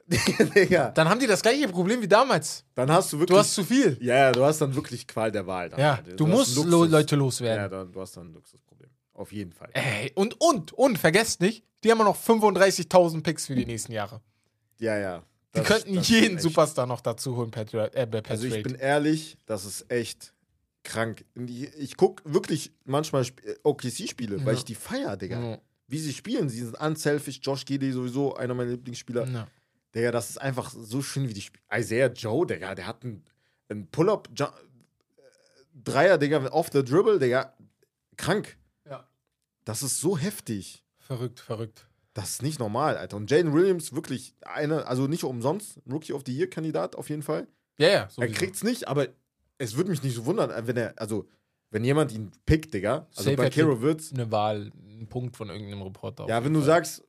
Digga. 0.55 0.91
dann 0.91 1.09
haben 1.09 1.19
die 1.19 1.27
das 1.27 1.41
gleiche 1.41 1.67
Problem 1.69 2.03
wie 2.03 2.09
damals. 2.09 2.65
Dann 2.75 2.91
hast 2.93 3.11
du 3.13 3.19
wirklich. 3.19 3.35
Du 3.35 3.39
hast 3.39 3.55
zu 3.55 3.65
viel. 3.65 3.97
ja, 4.03 4.15
ja, 4.17 4.33
du 4.33 4.45
hast 4.45 4.61
dann 4.61 4.75
wirklich 4.75 5.07
Qual 5.07 5.33
der 5.33 5.47
Wahl. 5.47 5.71
Dann, 5.71 5.81
Ja, 5.81 5.95
Alter. 5.95 6.13
du, 6.17 6.27
hast 6.27 6.33
musst 6.35 6.57
Luxus. 6.57 6.91
Leute 6.91 7.15
Ja, 7.15 7.19
loswerden. 7.19 7.71
dann, 7.71 7.93
du 7.93 8.01
hast 8.03 8.17
dann 8.17 8.27
ein 8.29 8.35
Luxusproblem. 8.35 8.91
Auf 9.15 9.33
jeden 9.33 9.53
Fall. 9.53 9.71
Ey, 9.73 10.13
und, 10.15 10.39
und, 10.41 10.73
und, 10.73 10.99
vergesst 10.99 11.41
nicht, 11.41 11.65
die 11.85 11.91
haben 11.91 11.99
noch 11.99 12.19
35.000 12.19 13.23
Picks 13.23 13.47
für 13.47 13.55
die 13.55 13.65
nächsten 13.65 13.93
Jahre. 13.93 14.21
Ja, 14.79 14.99
ja. 14.99 15.23
Die 15.55 15.61
Das- 15.61 15.67
könnten 15.69 15.95
das 15.97 16.09
jeden 16.09 16.39
Superstar 16.39 16.87
noch 16.87 17.01
dazu 17.01 17.37
holen 17.37 17.51
per, 17.51 17.65
Dra- 17.65 17.93
äh, 17.93 18.07
per 18.07 18.29
Also 18.31 18.45
ich 18.47 18.53
Trade. 18.55 18.63
bin 18.65 18.75
ehrlich, 18.75 19.37
das 19.47 19.65
ist 19.65 19.91
echt 19.91 20.33
krank. 20.83 21.25
Ich, 21.35 21.73
ich 21.77 21.97
gucke 21.97 22.23
wirklich 22.33 22.73
manchmal 22.85 23.23
äh, 23.23 23.55
OKC-Spiele, 23.63 24.45
weil 24.45 24.55
Ja. 24.55 24.59
ich 24.59 24.65
die 24.65 24.75
feier, 24.75 25.17
Digga. 25.17 25.41
Ja. 25.41 25.59
Wie 25.87 25.99
sie 25.99 26.13
spielen, 26.13 26.49
sie 26.49 26.63
sind 26.63 26.79
unselfish. 26.81 27.41
Josh 27.43 27.65
Giddy 27.65 27.93
sowieso 27.93 28.35
einer 28.35 28.55
meiner 28.55 28.71
Lieblingsspieler. 28.73 29.29
Ja. 29.29 29.47
Digga, 29.95 30.11
das 30.11 30.31
ist 30.31 30.39
einfach 30.39 30.71
so 30.71 31.03
schön, 31.03 31.29
wie 31.29 31.35
die 31.35 31.41
spielen. 31.43 31.63
Isaiah 31.73 32.09
Joe, 32.13 32.47
Digga, 32.47 32.75
der 32.75 32.87
hat 32.87 33.05
einen, 33.05 33.23
einen 33.69 33.87
Pull-up 33.87 34.29
äh, 34.41 34.45
Dreier, 35.85 36.19
Digga, 36.19 36.45
off 36.53 36.71
the 36.73 36.83
dribble, 36.85 37.19
Digga. 37.19 37.55
Krank. 38.17 38.57
Ja. 38.89 39.07
Das 39.65 39.83
ist 39.83 40.01
so 40.01 40.17
heftig. 40.19 40.83
Verrückt, 40.99 41.41
verrückt. 41.41 41.87
Das 42.15 42.31
ist 42.31 42.43
nicht 42.43 42.59
normal, 42.61 42.97
Alter. 42.97 43.17
Und 43.17 43.31
Jaden 43.31 43.53
Williams, 43.53 43.93
wirklich 43.93 44.35
eine, 44.43 44.87
also 44.87 45.07
nicht 45.09 45.25
umsonst, 45.25 45.81
Rookie 45.91 46.13
of 46.13 46.23
the 46.25 46.33
Year-Kandidat 46.37 46.95
auf 46.97 47.09
jeden 47.11 47.23
Fall. 47.23 47.49
Ja, 47.77 47.89
ja, 47.89 47.95
Er 48.03 48.09
sowieso. 48.11 48.35
kriegt's 48.35 48.63
nicht, 48.63 48.87
aber 48.89 49.09
es 49.59 49.77
würde 49.77 49.91
mich 49.91 50.03
nicht 50.03 50.15
so 50.15 50.25
wundern, 50.25 50.53
wenn 50.67 50.77
er, 50.77 50.95
also, 50.97 51.29
wenn 51.71 51.85
jemand 51.85 52.13
ihn 52.13 52.31
pickt, 52.47 52.73
Digga. 52.73 53.07
Also 53.17 53.25
Safe 53.31 53.37
bei 53.37 53.51
Kero 53.51 53.81
wird's. 53.81 54.13
eine 54.13 54.31
Wahl, 54.31 54.71
ein 54.89 55.09
Punkt 55.09 55.37
von 55.37 55.51
irgendeinem 55.51 55.83
Reporter. 55.83 56.27
Ja, 56.29 56.45
wenn 56.45 56.53
du 56.55 56.61
Fall. 56.61 56.67
sagst, 56.67 57.05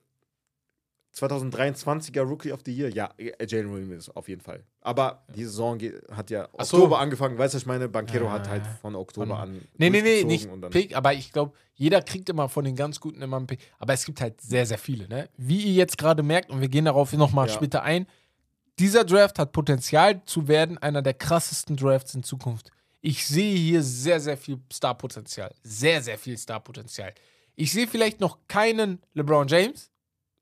2023er 1.15 2.21
Rookie 2.23 2.51
of 2.51 2.59
the 2.65 2.73
Year, 2.73 2.89
ja, 2.89 3.09
äh, 3.17 3.31
Jalen 3.45 3.71
Williams 3.73 4.09
auf 4.09 4.27
jeden 4.27 4.41
Fall. 4.41 4.63
Aber 4.81 5.23
die 5.33 5.45
Saison 5.45 5.79
hat 6.11 6.29
ja 6.29 6.49
so. 6.59 6.77
Oktober 6.77 6.99
angefangen, 6.99 7.37
weißt 7.37 7.53
du, 7.53 7.57
ich 7.57 7.65
meine? 7.65 7.87
Bankero 7.87 8.25
Ja, 8.25 8.31
hat 8.33 8.49
halt 8.49 8.65
ja. 8.65 8.71
von 8.81 8.95
Oktober 8.95 9.39
an. 9.39 9.61
Nee, 9.77 9.89
nee, 9.89 10.01
nee, 10.01 10.23
nicht 10.23 10.49
Pick, 10.71 10.95
aber 10.95 11.13
ich 11.13 11.31
glaube, 11.31 11.53
jeder 11.73 12.01
kriegt 12.01 12.29
immer 12.29 12.49
von 12.49 12.65
den 12.65 12.75
ganz 12.75 12.99
Guten 12.99 13.21
immer 13.21 13.37
einen 13.37 13.47
Pick. 13.47 13.59
Aber 13.79 13.93
es 13.93 14.05
gibt 14.05 14.19
halt 14.21 14.41
sehr, 14.41 14.65
sehr 14.65 14.77
viele, 14.77 15.07
ne? 15.07 15.29
Wie 15.37 15.61
ihr 15.61 15.73
jetzt 15.73 15.97
gerade 15.97 16.21
merkt, 16.21 16.49
und 16.49 16.59
wir 16.61 16.69
gehen 16.69 16.85
darauf 16.85 17.13
nochmal 17.13 17.47
Ja. 17.47 17.53
später 17.53 17.83
ein, 17.83 18.07
dieser 18.77 19.05
Draft 19.05 19.39
hat 19.39 19.53
Potenzial 19.53 20.21
zu 20.25 20.49
werden, 20.49 20.77
einer 20.77 21.01
der 21.01 21.13
krassesten 21.13 21.77
Drafts 21.77 22.13
in 22.13 22.23
Zukunft. 22.23 22.71
Ich 22.99 23.25
sehe 23.25 23.55
hier 23.55 23.81
sehr, 23.83 24.19
sehr 24.19 24.35
viel 24.35 24.59
Starpotenzial. 24.73 25.53
Sehr, 25.63 26.01
sehr 26.01 26.17
viel 26.17 26.37
Starpotenzial. 26.37 27.13
Ich 27.55 27.71
sehe 27.71 27.87
vielleicht 27.87 28.19
noch 28.19 28.39
keinen 28.49 29.01
LeBron 29.13 29.47
James 29.47 29.91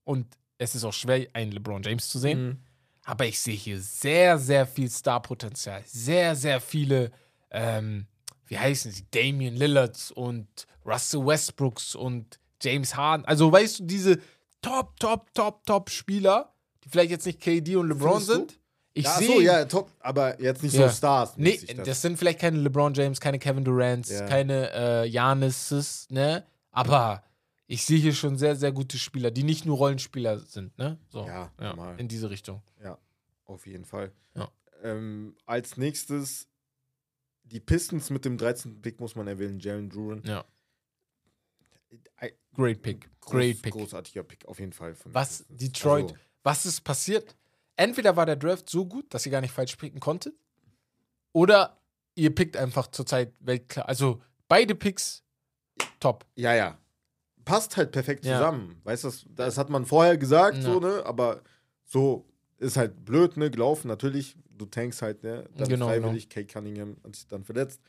und 0.04 0.26
es 0.64 0.76
ist 0.76 0.84
auch 0.84 0.94
schwer, 0.94 1.28
einen 1.34 1.52
LeBron 1.52 1.84
James 1.84 2.10
zu 2.10 2.20
sehen. 2.20 2.46
Mhm. 2.48 2.58
Aber 3.06 3.26
ich 3.26 3.40
sehe 3.40 3.56
hier 3.56 3.80
sehr, 3.82 4.38
sehr 4.40 4.66
viel 4.66 4.90
Starpotenzial. 4.90 5.84
Sehr, 5.86 6.36
sehr 6.36 6.62
viele, 6.62 7.12
ähm, 7.52 8.08
wie 8.48 8.58
heißen 8.58 8.92
sie, 8.92 9.06
Damian 9.12 9.56
Lillards 9.56 10.12
und 10.12 10.48
Russell 10.86 11.26
Westbrooks 11.26 11.96
und 11.96 12.40
James 12.62 12.96
Harden. 12.96 13.26
Also 13.26 13.52
weißt 13.52 13.80
du, 13.80 13.84
diese 13.84 14.20
Top, 14.62 14.98
Top, 15.00 15.34
Top, 15.34 15.66
Top 15.66 15.90
Spieler, 15.90 16.54
die 16.84 16.90
vielleicht 16.90 17.12
jetzt 17.12 17.26
nicht 17.26 17.42
KD 17.42 17.76
und 17.76 17.90
LeBron 17.90 18.12
Findest 18.22 18.30
du? 18.30 18.34
sind. 18.36 18.60
Ich 18.96 19.06
Ja, 19.06 19.12
ach 19.16 19.20
sehe. 19.20 19.28
so, 19.28 19.42
ja, 19.42 19.66
top, 19.66 19.90
aber 20.00 20.40
jetzt 20.40 20.62
nicht 20.64 20.74
Ja. 20.76 20.88
so 20.88 20.96
Stars. 20.96 21.34
Nee, 21.36 21.60
das 21.84 22.02
sind 22.02 22.18
vielleicht 22.18 22.40
keine 22.40 22.60
LeBron 22.60 22.94
James, 22.94 23.20
keine 23.20 23.40
Kevin 23.40 23.66
Durants, 23.66 24.12
Ja. 24.12 24.26
keine 24.28 24.72
äh, 25.04 25.10
Giannis's, 25.10 26.08
ne? 26.12 26.46
Aber 26.72 27.24
ich 27.74 27.86
sehe 27.86 27.98
hier 28.00 28.14
schon 28.14 28.38
sehr, 28.38 28.56
sehr 28.56 28.72
gute 28.72 28.98
Spieler, 29.00 29.32
die 29.32 29.44
nicht 29.44 29.66
nur 29.66 29.78
Rollenspieler 29.78 30.40
sind, 30.40 30.78
ne? 30.78 31.00
So, 31.10 31.26
Ja, 31.26 31.52
normal. 31.60 32.00
in 32.00 32.08
diese 32.08 32.30
Richtung. 32.30 32.62
Auf 33.46 33.68
jeden 33.68 33.84
Fall. 33.86 34.12
Ja. 34.36 34.52
Ähm, 34.84 35.36
als 35.46 35.76
nächstes 35.78 36.48
die 37.44 37.60
Pistons 37.60 38.10
mit 38.10 38.24
dem 38.26 38.38
13. 38.38 38.82
Pick 38.82 39.00
muss 39.00 39.16
man 39.16 39.28
erwähnen, 39.28 39.60
Jalen 39.60 39.90
Duran. 39.90 40.24
Ja. 40.26 40.46
Ein 42.18 42.32
Great 42.56 42.82
Pick. 42.82 43.10
groß- 43.22 43.32
Great 43.32 43.62
Pick. 43.62 43.74
Großartiger 43.74 44.24
Pick, 44.24 44.46
auf 44.46 44.60
jeden 44.60 44.72
Fall. 44.74 44.96
Was. 45.06 45.46
Detroit, 45.50 46.04
Also, 46.12 46.16
was 46.44 46.66
ist 46.66 46.82
passiert? 46.82 47.36
Entweder 47.76 48.16
war 48.16 48.26
der 48.26 48.36
Draft 48.38 48.70
so 48.70 48.86
gut, 48.86 49.14
dass 49.14 49.26
ihr 49.26 49.32
gar 49.32 49.42
nicht 49.42 49.52
falsch 49.52 49.76
picken 49.76 50.00
konntet, 50.00 50.36
oder 51.34 51.78
ihr 52.16 52.34
pickt 52.34 52.56
einfach 52.56 52.88
zurzeit 52.88 53.34
Weltklar. 53.40 53.88
Also 53.90 54.22
beide 54.48 54.74
Picks 54.76 55.24
top. 56.00 56.26
ja, 56.36 56.54
ja. 56.54 56.78
Passt 57.46 57.78
halt 57.78 57.92
perfekt 57.92 58.26
Ja. 58.26 58.38
zusammen. 58.38 58.80
Weißt 58.84 59.04
du, 59.04 59.08
das, 59.10 59.26
das 59.36 59.58
hat 59.58 59.70
man 59.70 59.86
vorher 59.86 60.18
gesagt, 60.18 60.58
Ja. 60.58 60.64
so, 60.64 60.80
ne? 60.80 61.06
Aber 61.06 61.42
so 61.86 62.26
ist 62.58 62.78
halt 62.78 63.04
blöd, 63.06 63.38
ne? 63.38 63.52
Gelaufen, 63.52 63.88
natürlich. 63.88 64.38
Du 64.50 64.66
tankst 64.66 65.02
halt, 65.02 65.24
ne? 65.24 65.50
Dann 65.58 65.68
Genau, 65.68 65.88
freiwillig. 65.88 66.30
Kate 66.30 66.48
Cunningham 66.48 66.98
hat 67.04 67.16
sich 67.16 67.28
dann 67.28 67.44
verletzt. 67.44 67.82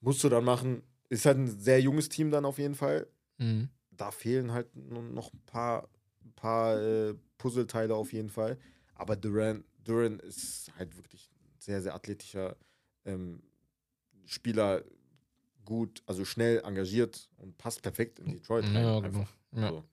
Musst 0.00 0.22
du 0.24 0.28
dann 0.28 0.44
machen. 0.44 0.82
Ist 1.08 1.26
halt 1.26 1.38
ein 1.38 1.48
sehr 1.48 1.80
junges 1.80 2.08
Team 2.08 2.30
dann 2.30 2.44
auf 2.44 2.58
jeden 2.58 2.74
Fall. 2.74 3.06
Mhm. 3.38 3.68
Da 3.90 4.10
fehlen 4.10 4.52
halt 4.52 4.74
noch 4.74 5.32
ein 5.32 5.40
paar 5.44 5.88
ein 6.24 6.32
paar 6.34 6.80
äh, 6.80 7.14
Puzzleteile 7.36 7.94
auf 7.94 8.12
jeden 8.12 8.30
Fall. 8.30 8.56
Aber 8.94 9.16
Duran, 9.16 9.64
Duran 9.84 10.18
ist 10.20 10.70
halt 10.78 10.96
wirklich 10.96 11.28
ein 11.34 11.54
sehr, 11.58 11.82
sehr 11.82 11.94
athletischer 11.94 12.56
ähm, 13.04 13.42
Spieler, 14.24 14.82
gut, 15.64 16.02
also 16.06 16.24
schnell 16.24 16.60
engagiert 16.64 17.28
und 17.36 17.56
passt 17.58 17.82
perfekt 17.82 18.18
in 18.18 18.32
Detroit. 18.32 18.64
rein, 18.64 18.74
Ja, 18.74 18.98
einfach. 18.98 19.32
genau. 19.52 19.62
Ja. 19.64 19.68
So. 19.70 19.84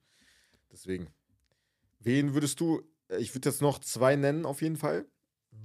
Deswegen. 0.72 1.08
Wen 2.00 2.34
würdest 2.34 2.60
du, 2.60 2.82
äh, 3.08 3.18
ich 3.18 3.34
würde 3.34 3.48
jetzt 3.48 3.60
noch 3.62 3.78
zwei 3.80 4.16
nennen 4.16 4.46
auf 4.46 4.62
jeden 4.62 4.76
Fall. 4.76 5.06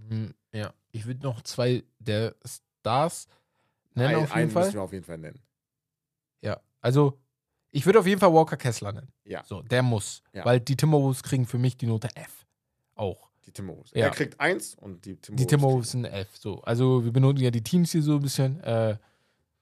Mm, 0.09 0.27
Ja, 0.51 0.73
ich 0.91 1.05
würde 1.05 1.21
noch 1.23 1.41
zwei 1.43 1.83
der 1.99 2.35
Stars 2.45 3.27
nennen 3.93 4.09
Ein- 4.09 4.15
auf 4.15 4.21
jeden 4.29 4.31
einen 4.33 4.51
Fall. 4.51 4.65
müssen 4.65 4.75
wir 4.75 4.81
auf 4.83 4.93
jeden 4.93 5.05
Fall 5.05 5.17
nennen. 5.17 5.41
Ja, 6.41 6.59
also 6.81 7.19
ich 7.71 7.85
würde 7.85 7.99
auf 7.99 8.07
jeden 8.07 8.19
Fall 8.19 8.33
Walker 8.33 8.57
Kessler 8.57 8.93
nennen. 8.93 9.11
Ja. 9.25 9.43
So, 9.43 9.61
der 9.61 9.81
muss. 9.83 10.21
Ja. 10.33 10.45
Weil 10.45 10.59
die 10.59 10.75
Timberwolves 10.77 11.23
kriegen 11.23 11.45
für 11.45 11.57
mich 11.57 11.77
die 11.77 11.87
Note 11.87 12.09
F. 12.15 12.45
Auch. 12.95 13.29
Die 13.45 13.51
Timberwolves. 13.51 13.91
Ja. 13.93 14.05
Er 14.05 14.11
kriegt 14.11 14.39
eins 14.39 14.75
und 14.75 15.05
die 15.05 15.15
Timberwolves. 15.17 15.35
Die 15.41 15.47
Timberwolves 15.47 15.91
sind 15.91 16.05
F. 16.05 16.37
So. 16.37 16.61
Also 16.61 17.03
wir 17.05 17.11
benoten 17.11 17.41
ja 17.43 17.51
die 17.51 17.63
Teams 17.63 17.91
hier 17.91 18.01
so 18.01 18.15
ein 18.15 18.21
bisschen. 18.21 18.59
Äh, 18.61 18.97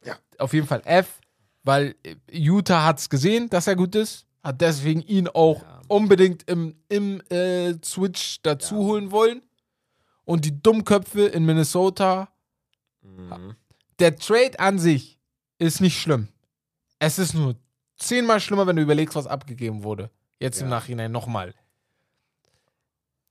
Ja. 0.05 0.17
Auf 0.37 0.53
jeden 0.53 0.67
Fall 0.67 0.81
F, 0.85 1.19
weil 1.63 1.95
äh, 2.03 2.15
Utah 2.31 2.83
hat 2.85 2.99
es 2.99 3.09
gesehen, 3.09 3.49
dass 3.49 3.67
er 3.67 3.75
gut 3.75 3.95
ist, 3.95 4.25
hat 4.43 4.61
deswegen 4.61 5.01
ihn 5.01 5.27
auch 5.27 5.61
Ja. 5.61 5.81
unbedingt 5.87 6.49
im, 6.49 6.75
im 6.89 7.21
äh, 7.29 7.73
Switch 7.83 8.41
dazu 8.41 8.75
holen 8.77 9.11
wollen. 9.11 9.41
Und 10.25 10.45
die 10.45 10.61
Dummköpfe 10.61 11.25
in 11.27 11.45
Minnesota 11.45 12.29
Mhm. 13.01 13.55
der 13.99 14.15
Trade 14.15 14.57
an 14.59 14.79
sich 14.79 15.19
ist 15.59 15.81
nicht 15.81 15.99
schlimm. 16.01 16.29
Es 16.99 17.19
ist 17.19 17.33
nur 17.33 17.55
zehnmal 17.97 18.39
schlimmer, 18.39 18.65
wenn 18.65 18.77
du 18.77 18.81
überlegst, 18.81 19.15
was 19.15 19.27
abgegeben 19.27 19.83
wurde. 19.83 20.09
Jetzt 20.39 20.61
im 20.61 20.67
Ja. 20.69 20.75
Nachhinein 20.77 21.11
nochmal. 21.11 21.53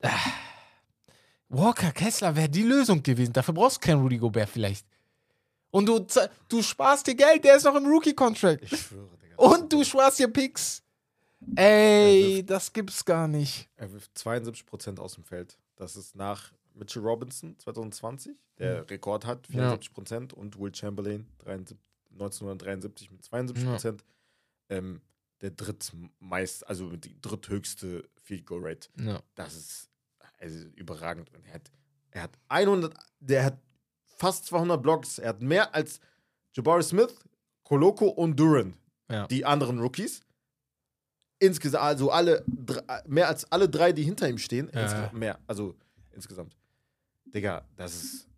Ah. 0.02 0.10
Walker 1.48 1.92
Kessler 1.92 2.34
wäre 2.36 2.48
die 2.48 2.62
Lösung 2.62 3.02
gewesen. 3.02 3.32
Dafür 3.32 3.54
brauchst 3.54 3.76
du 3.76 3.80
keinen 3.86 4.00
Rudy 4.02 4.18
Gobert 4.18 4.48
vielleicht. 4.48 4.86
Und 5.72 5.86
du, 5.86 6.06
du 6.48 6.62
sparst 6.62 7.06
dir 7.06 7.14
Geld, 7.14 7.42
der 7.44 7.56
ist 7.56 7.64
noch 7.64 7.74
im 7.74 7.86
Rookie-Contract. 7.86 8.62
Ich 8.62 8.78
schwöre, 8.78 9.16
Digga. 9.16 9.36
Und 9.36 9.72
du 9.72 9.82
sparst 9.82 10.18
dir 10.18 10.28
Picks. 10.28 10.82
Ey, 11.56 12.44
das 12.46 12.72
gibt's 12.72 13.04
gar 13.04 13.26
nicht. 13.26 13.68
Er 13.76 13.92
wirft 13.92 14.12
72% 14.16 15.00
aus 15.00 15.14
dem 15.14 15.24
Feld. 15.24 15.58
Das 15.76 15.96
ist 15.96 16.14
nach 16.14 16.52
Mitchell 16.74 17.02
Robinson 17.02 17.58
2020, 17.58 18.36
der 18.58 18.88
Rekord 18.88 19.24
hat, 19.24 19.48
74%, 19.48 20.34
und 20.34 20.58
Will 20.60 20.74
Chamberlain 20.74 21.26
73, 21.38 21.76
1973 22.12 23.10
mit 23.10 23.22
72%. 23.22 23.98
Ähm, 24.68 25.00
der 25.40 25.50
drittmeist, 25.50 26.66
also 26.68 26.96
die 26.96 27.20
dritthöchste 27.20 28.08
Field 28.22 28.46
Goal 28.46 28.60
Rate. 28.62 28.88
Ja. 28.96 29.20
Das 29.34 29.56
ist 29.56 29.90
also 30.38 30.68
überragend. 30.76 31.34
Und 31.34 31.44
er 31.46 31.54
hat, 31.54 31.72
er 32.12 32.22
hat 32.22 32.38
100, 32.48 32.94
der 33.20 33.44
hat 33.46 33.58
fast 34.22 34.46
200 34.46 34.80
Blocks. 34.80 35.18
Er 35.18 35.30
hat 35.30 35.42
mehr 35.42 35.74
als 35.74 35.98
Jabari 36.54 36.82
Smith, 36.84 37.12
Koloko 37.64 38.06
und 38.06 38.36
Duran, 38.38 38.74
Ja. 39.10 39.26
die 39.26 39.44
anderen 39.44 39.80
Rookies. 39.80 40.20
Insgesamt, 41.40 41.82
also 41.84 42.10
alle, 42.12 42.44
mehr 43.06 43.26
als 43.26 43.50
alle 43.50 43.68
drei, 43.68 43.90
die 43.92 44.04
hinter 44.04 44.28
ihm 44.28 44.38
stehen. 44.38 44.70
Ja, 44.72 45.10
mehr, 45.12 45.40
also 45.48 45.74
insgesamt. 46.12 46.56
Digga, 47.34 47.64
das 47.76 47.94
ist. 47.94 48.28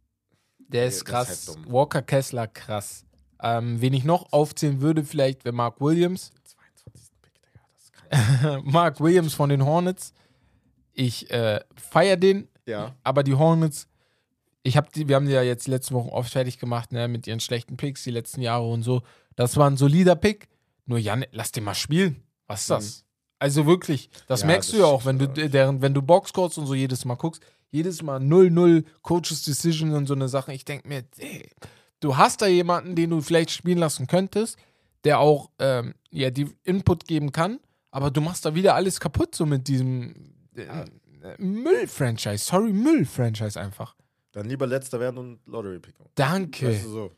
Der 0.68 0.86
ist 0.86 0.96
ist 0.96 1.04
krass. 1.04 1.28
halt 1.48 1.48
dumm. 1.58 1.70
Walker 1.72 2.00
Kessler 2.00 2.46
krass. 2.46 3.04
Ähm, 3.42 3.78
wen 3.82 3.92
ich 3.92 4.04
noch 4.04 4.32
aufzählen 4.32 4.80
würde, 4.80 5.04
vielleicht 5.04 5.44
wäre 5.44 5.54
Mark 5.54 5.80
Williams. 5.82 6.30
der 6.30 6.44
22. 6.44 7.10
Pick, 7.20 7.32
Digga, 7.42 7.60
das 7.74 8.58
ist. 8.62 8.64
Mark 8.72 9.00
Williams 9.00 9.34
von 9.34 9.50
den 9.50 9.66
Hornets. 9.66 10.14
Ich 10.94 11.30
äh, 11.30 11.60
feiere 11.76 12.16
den, 12.16 12.48
ja, 12.66 12.94
aber 13.02 13.22
die 13.22 13.34
Hornets, 13.34 13.86
ich 14.64 14.76
habe 14.76 14.88
die, 14.92 15.08
wir 15.08 15.16
haben 15.16 15.26
die 15.26 15.32
ja 15.32 15.42
jetzt 15.42 15.66
die 15.66 15.70
letzten 15.70 15.94
Wochen 15.94 16.08
oft 16.08 16.32
fertig 16.32 16.58
gemacht, 16.58 16.90
ne, 16.90 17.06
mit 17.06 17.26
ihren 17.26 17.38
schlechten 17.38 17.76
Picks 17.76 18.02
die 18.02 18.10
letzten 18.10 18.40
Jahre 18.40 18.68
und 18.68 18.82
so. 18.82 19.02
Das 19.36 19.56
war 19.56 19.70
ein 19.70 19.76
solider 19.76 20.16
Pick. 20.16 20.48
Nur 20.86 20.98
Jan, 20.98 21.24
lass 21.32 21.52
den 21.52 21.64
mal 21.64 21.74
spielen. 21.74 22.22
Was 22.46 22.62
ist 22.62 22.70
das? 22.70 23.04
Also 23.38 23.66
wirklich, 23.66 24.08
das 24.26 24.40
Ja, 24.40 24.46
merkst 24.46 24.70
das 24.70 24.76
du 24.76 24.82
ja 24.82 24.88
auch, 24.88 25.04
wenn 25.04 25.18
du 25.18 25.26
ja. 25.26 25.48
deren, 25.48 25.82
wenn 25.82 25.92
du 25.92 26.00
Boxcodes 26.02 26.56
und 26.58 26.66
so 26.66 26.74
jedes 26.74 27.04
Mal 27.04 27.16
guckst, 27.16 27.42
jedes 27.70 28.02
Mal 28.02 28.20
0-0 28.20 28.84
Coaches 29.02 29.44
Decision 29.44 29.92
und 29.92 30.06
so 30.06 30.14
eine 30.14 30.28
Sache. 30.28 30.52
Ich 30.54 30.64
denke 30.64 30.88
mir, 30.88 31.04
ey, 31.18 31.50
du 32.00 32.16
hast 32.16 32.40
da 32.40 32.46
jemanden, 32.46 32.96
den 32.96 33.10
du 33.10 33.20
vielleicht 33.20 33.50
spielen 33.50 33.78
lassen 33.78 34.06
könntest, 34.06 34.56
der 35.04 35.18
auch 35.18 35.50
ähm, 35.58 35.94
ja, 36.10 36.30
die 36.30 36.48
Input 36.62 37.06
geben 37.06 37.32
kann, 37.32 37.60
aber 37.90 38.10
du 38.10 38.20
machst 38.22 38.46
da 38.46 38.54
wieder 38.54 38.74
alles 38.74 38.98
kaputt, 38.98 39.34
so 39.34 39.44
mit 39.44 39.68
diesem 39.68 40.14
äh, 40.56 40.62
äh, 40.62 40.86
Müll-Franchise. 41.38 42.44
Sorry, 42.44 42.72
Müll-Franchise 42.72 43.60
einfach. 43.60 43.94
Dann 44.34 44.46
lieber 44.46 44.66
letzter 44.66 45.00
werden 45.00 45.18
und 45.18 45.38
Lottery 45.46 45.78
picken. 45.78 46.06
Danke. 46.14 46.68
Weißt 46.68 46.84
du 46.84 46.88
so. 46.88 47.10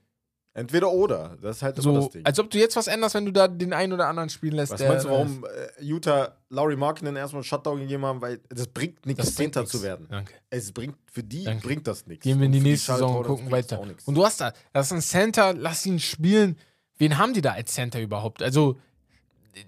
Entweder 0.52 0.90
oder. 0.90 1.36
Das 1.42 1.56
ist 1.56 1.62
halt 1.62 1.76
immer 1.76 1.82
so, 1.82 2.00
das 2.00 2.10
Ding. 2.10 2.24
als 2.24 2.38
ob 2.38 2.50
du 2.50 2.58
jetzt 2.58 2.76
was 2.76 2.86
änderst, 2.86 3.14
wenn 3.14 3.26
du 3.26 3.32
da 3.32 3.46
den 3.46 3.74
einen 3.74 3.92
oder 3.92 4.06
anderen 4.06 4.30
spielen 4.30 4.54
lässt. 4.54 4.72
Was 4.72 4.80
meinst 4.80 5.04
du, 5.04 5.10
warum 5.10 5.44
äh, 5.44 5.84
Utah 5.84 6.34
Laurie 6.48 6.76
Markkinen 6.76 7.14
erstmal 7.14 7.40
einen 7.40 7.44
Shutdown 7.44 7.78
gegeben 7.80 8.06
haben? 8.06 8.22
Weil 8.22 8.40
das 8.48 8.66
bringt 8.66 9.04
nichts, 9.04 9.38
nix. 9.38 9.70
zu 9.70 9.82
werden. 9.82 10.06
Danke. 10.10 10.32
Es 10.48 10.72
bringt, 10.72 10.96
für 11.12 11.22
die 11.22 11.44
Danke. 11.44 11.66
bringt 11.66 11.86
das 11.86 12.06
nichts. 12.06 12.22
Gehen 12.22 12.38
wir 12.38 12.46
in 12.46 12.52
die 12.52 12.60
nächste 12.60 12.86
Charlotte 12.86 13.06
Saison 13.06 13.18
und 13.18 13.26
gucken 13.26 13.50
weiter. 13.50 13.80
Und 13.80 14.14
du 14.14 14.24
hast 14.24 14.40
da, 14.40 14.52
das 14.72 14.86
ist 14.86 14.92
ein 14.92 15.02
Center, 15.02 15.52
lass 15.52 15.84
ihn 15.84 15.98
spielen. 15.98 16.56
Wen 16.96 17.18
haben 17.18 17.34
die 17.34 17.42
da 17.42 17.52
als 17.52 17.74
Center 17.74 18.00
überhaupt? 18.00 18.42
Also, 18.42 18.78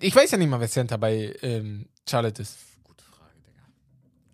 ich 0.00 0.16
weiß 0.16 0.30
ja 0.30 0.38
nicht 0.38 0.48
mal, 0.48 0.60
wer 0.60 0.68
Center 0.68 0.96
bei 0.96 1.34
ähm, 1.42 1.86
Charlotte 2.08 2.40
ist. 2.40 2.56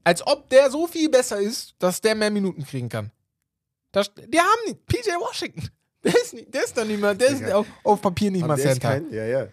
Als 0.05 0.27
ob 0.27 0.49
der 0.51 0.71
so 0.71 0.87
viel 0.87 1.09
besser 1.09 1.39
ist, 1.41 1.75
dass 1.79 2.01
der 2.01 2.15
mehr 2.15 2.31
Minuten 2.31 2.65
kriegen 2.65 2.89
kann. 2.89 3.11
Das, 3.91 4.13
die 4.15 4.39
haben 4.39 4.65
nicht. 4.67 4.85
PJ 4.87 5.11
Washington. 5.19 5.69
Der 6.05 6.15
ist, 6.15 6.35
nicht, 6.35 6.53
der 6.53 6.65
ist 6.65 6.77
doch 6.77 6.85
nicht 6.85 7.01
mehr, 7.01 7.15
der 7.15 7.29
ist 7.29 7.51
auf, 7.51 7.67
auf 7.83 8.03
Papier 8.03 8.31
nicht 8.31 8.43
Aber 8.45 8.59
mal 8.59 8.63
Center. 8.63 9.01
kein, 9.01 9.11
ja, 9.11 9.25
ja. 9.25 9.49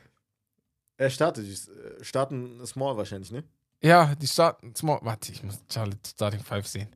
Er 0.98 1.10
startet, 1.10 1.46
die 1.46 1.52
äh, 1.54 2.04
starten 2.04 2.66
Small 2.66 2.98
wahrscheinlich, 2.98 3.32
ne? 3.32 3.46
ja, 3.82 4.14
die 4.16 4.28
starten. 4.28 4.76
Small, 4.76 5.00
warte, 5.02 5.32
ich 5.32 5.42
muss 5.44 5.62
Charlotte 5.72 6.10
Starting 6.10 6.44
5 6.44 6.68
sehen. 6.68 6.94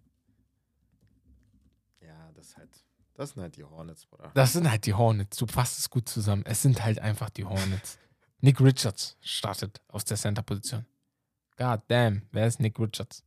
Ja, 2.02 2.30
das 2.36 2.48
ist 2.48 2.58
halt, 2.58 2.70
das 3.14 3.30
sind 3.30 3.42
halt 3.44 3.56
die 3.56 3.64
Hornets, 3.64 4.06
Bruder. 4.06 4.30
Das 4.34 4.52
sind 4.52 4.70
halt 4.70 4.86
die 4.86 4.94
Hornets. 4.94 5.38
Du 5.38 5.48
fasst 5.48 5.80
es 5.80 5.90
gut 5.90 6.10
zusammen. 6.10 6.44
Es 6.46 6.62
sind 6.62 6.84
halt 6.84 7.00
einfach 7.00 7.30
die 7.30 7.46
Hornets. 7.46 7.98
Nick 8.42 8.60
Richards 8.60 9.16
startet 9.22 9.80
aus 9.88 10.04
der 10.04 10.18
Center-Position. 10.18 10.86
God 11.58 11.80
damn, 11.88 12.24
wer 12.34 12.48
ist 12.48 12.60
Nick 12.60 12.78
Richards? 12.78 13.24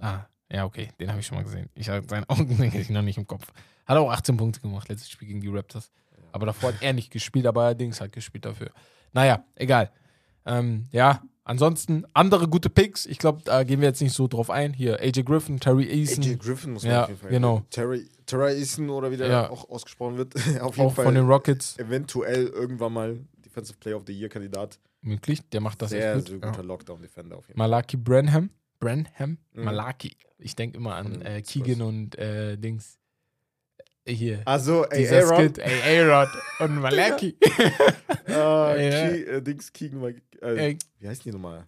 Ah, 0.00 0.20
ja, 0.50 0.64
okay, 0.64 0.88
den 1.00 1.10
habe 1.10 1.20
ich 1.20 1.26
schon 1.26 1.36
mal 1.36 1.44
gesehen. 1.44 1.68
Ich 1.74 1.88
habe 1.88 2.06
seinen 2.08 2.24
Augenblick 2.28 2.88
noch 2.90 3.02
nicht 3.02 3.18
im 3.18 3.26
Kopf. 3.26 3.46
Hat 3.86 3.96
auch 3.96 4.10
18 4.10 4.36
Punkte 4.36 4.60
gemacht, 4.60 4.88
letztes 4.88 5.10
Spiel 5.10 5.28
gegen 5.28 5.40
die 5.40 5.48
Raptors. 5.48 5.90
Aber 6.32 6.46
davor 6.46 6.72
hat 6.72 6.82
er 6.82 6.92
nicht 6.92 7.10
gespielt, 7.10 7.46
aber 7.46 7.62
allerdings 7.62 8.00
hat 8.00 8.12
gespielt 8.12 8.44
dafür. 8.44 8.70
Naja, 9.12 9.44
egal. 9.54 9.90
Ähm, 10.44 10.86
ja, 10.92 11.22
ansonsten 11.44 12.04
andere 12.12 12.46
gute 12.48 12.68
Picks. 12.68 13.06
Ich 13.06 13.18
glaube, 13.18 13.40
da 13.44 13.64
gehen 13.64 13.80
wir 13.80 13.88
jetzt 13.88 14.02
nicht 14.02 14.12
so 14.12 14.28
drauf 14.28 14.50
ein. 14.50 14.72
Hier, 14.74 15.00
AJ 15.00 15.22
Griffin, 15.22 15.58
Terry 15.58 15.88
Eason. 15.88 16.22
AJ 16.22 16.36
Griffin 16.36 16.72
muss 16.74 16.82
man 16.82 16.92
Ja, 16.92 17.02
auf 17.04 17.08
jeden 17.08 17.20
Fall. 17.20 17.30
genau. 17.30 17.62
Terry, 17.70 18.06
Terry 18.26 18.58
Eason 18.58 18.90
oder 18.90 19.10
wie 19.10 19.16
der 19.16 19.28
Ja. 19.28 19.50
auch 19.50 19.68
ausgesprochen 19.70 20.18
wird. 20.18 20.34
auf 20.60 20.76
jeden 20.76 20.88
auch 20.88 20.94
Fall 20.94 21.06
von 21.06 21.14
den 21.14 21.26
Rockets. 21.26 21.78
eventuell 21.78 22.46
irgendwann 22.48 22.92
mal 22.92 23.18
Defensive 23.44 23.78
Player 23.78 23.96
of 23.96 24.02
the 24.06 24.12
Year 24.12 24.28
Kandidat. 24.28 24.78
Möglich, 25.00 25.40
der 25.50 25.60
macht 25.60 25.80
das 25.80 25.90
sehr, 25.90 26.16
echt 26.16 26.26
sehr 26.28 26.34
gut. 26.38 26.44
guter 26.46 26.58
Ja. 26.62 26.64
Lockdown-Defender 26.66 27.36
auf 27.38 27.48
jeden 27.48 27.58
Malaki 27.58 27.96
Branham. 27.96 28.50
Branham? 28.78 29.38
Mhm. 29.52 29.64
Malaki. 29.64 30.16
Ich 30.38 30.54
denke 30.56 30.76
immer 30.78 30.94
an 30.96 31.12
Von 31.14 31.22
äh. 31.22 31.42
Keegan 31.42 31.82
und 31.82 32.18
äh, 32.18 32.56
Dings. 32.58 32.98
Äh, 34.04 34.12
Hier. 34.12 34.42
Also. 34.44 34.84
Ey, 34.86 35.08
A-Rod 35.08 36.28
und 36.60 36.76
Malaki. 36.80 37.36
Ah, 38.28 38.74
Ja. 38.76 38.90
Ke 39.08 39.26
äh, 39.36 39.42
Dings 39.42 39.72
Keegan, 39.72 40.02
äh, 40.42 40.56
Ey, 40.56 40.78
wie 40.98 41.08
heißt 41.08 41.24
die 41.24 41.30
nochmal? 41.30 41.66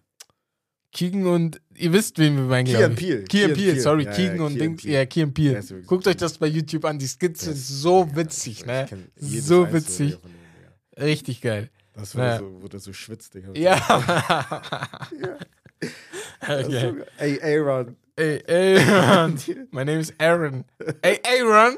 Keegan 0.91 1.25
und 1.27 1.61
ihr 1.75 1.93
wisst, 1.93 2.17
wen 2.19 2.35
wir 2.35 2.43
meinen, 2.43 2.65
glaube 2.65 2.93
ich. 2.93 2.99
Peele. 2.99 3.23
Kian 3.23 3.53
Peele, 3.53 3.79
sorry, 3.79 4.03
Ja, 4.03 4.09
ja, 4.11 4.15
Keegan 4.15 4.39
und 4.41 4.53
Key 4.53 4.59
Dings. 4.59 4.83
Ja, 4.83 5.05
Keegan 5.05 5.33
ist 5.55 5.69
wirklich 5.69 5.87
Guckt 5.87 6.07
euch 6.07 6.17
das 6.17 6.37
bei 6.37 6.47
YouTube 6.47 6.85
an, 6.85 6.97
die 6.99 7.05
sind 7.05 7.23
ist- 7.23 7.67
so 7.67 8.03
ja, 8.05 8.15
witzig, 8.15 8.65
ne? 8.65 8.87
So 9.15 9.71
witzig. 9.71 10.17
Richtig 10.97 11.41
geil. 11.41 11.69
Das, 11.93 12.15
wo, 12.15 12.19
Ja. 12.19 12.37
so, 12.39 12.61
wo 12.61 12.67
der 12.67 12.79
so 12.79 12.91
schwitzt, 12.93 13.33
Digga. 13.35 13.51
Ja. 13.55 13.79
So 15.11 15.27
okay. 16.41 16.93
Ey, 17.17 17.39
Aaron. 17.41 17.95
Ey, 18.17 18.41
Aaron. 18.47 19.39
My 19.71 19.83
name 19.85 19.99
is 19.99 20.13
Aaron. 20.19 20.65
Ey, 21.01 21.19
Aaron. 21.25 21.77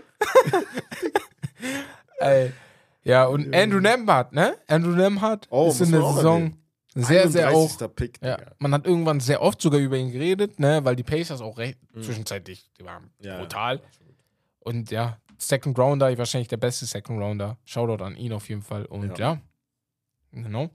Ey. 2.19 2.51
Ja, 3.03 3.25
und 3.25 3.53
Andrew 3.55 3.79
Nemhart, 3.79 4.31
ne? 4.33 4.55
Andrew 4.67 4.91
Nemhart 4.95 5.47
Oh, 5.49 5.69
ist 5.69 5.81
in 5.81 5.91
der 5.91 6.01
Saison 6.13 6.53
sehr, 6.93 7.29
sehr 7.29 7.49
auch 7.49 7.69
31. 7.71 7.95
Pick, 7.95 8.19
Ja, 8.21 8.37
man 8.59 8.73
hat 8.73 8.85
irgendwann 8.85 9.19
sehr 9.19 9.41
oft 9.41 9.59
sogar 9.61 9.79
über 9.79 9.97
ihn 9.97 10.11
geredet, 10.11 10.59
ne, 10.59 10.83
weil 10.83 10.95
die 10.95 11.03
Pacers 11.03 11.41
auch 11.41 11.57
recht 11.57 11.79
zwischenzeitlich, 11.99 12.69
die 12.79 12.85
waren 12.85 13.03
Mhm. 13.03 13.25
Ja, 13.25 13.39
brutal. 13.39 13.77
ja. 13.77 13.81
Und 14.59 14.91
ja, 14.91 15.17
Second 15.39 15.79
Rounder, 15.79 16.15
wahrscheinlich 16.17 16.47
der 16.49 16.57
beste 16.57 16.85
Second 16.85 17.19
Rounder. 17.19 17.57
Shoutout 17.65 18.03
an 18.03 18.15
ihn 18.15 18.33
auf 18.33 18.47
jeden 18.49 18.61
Fall. 18.61 18.85
Und 18.85 19.17
ja, 19.17 19.39
genau. 20.31 20.69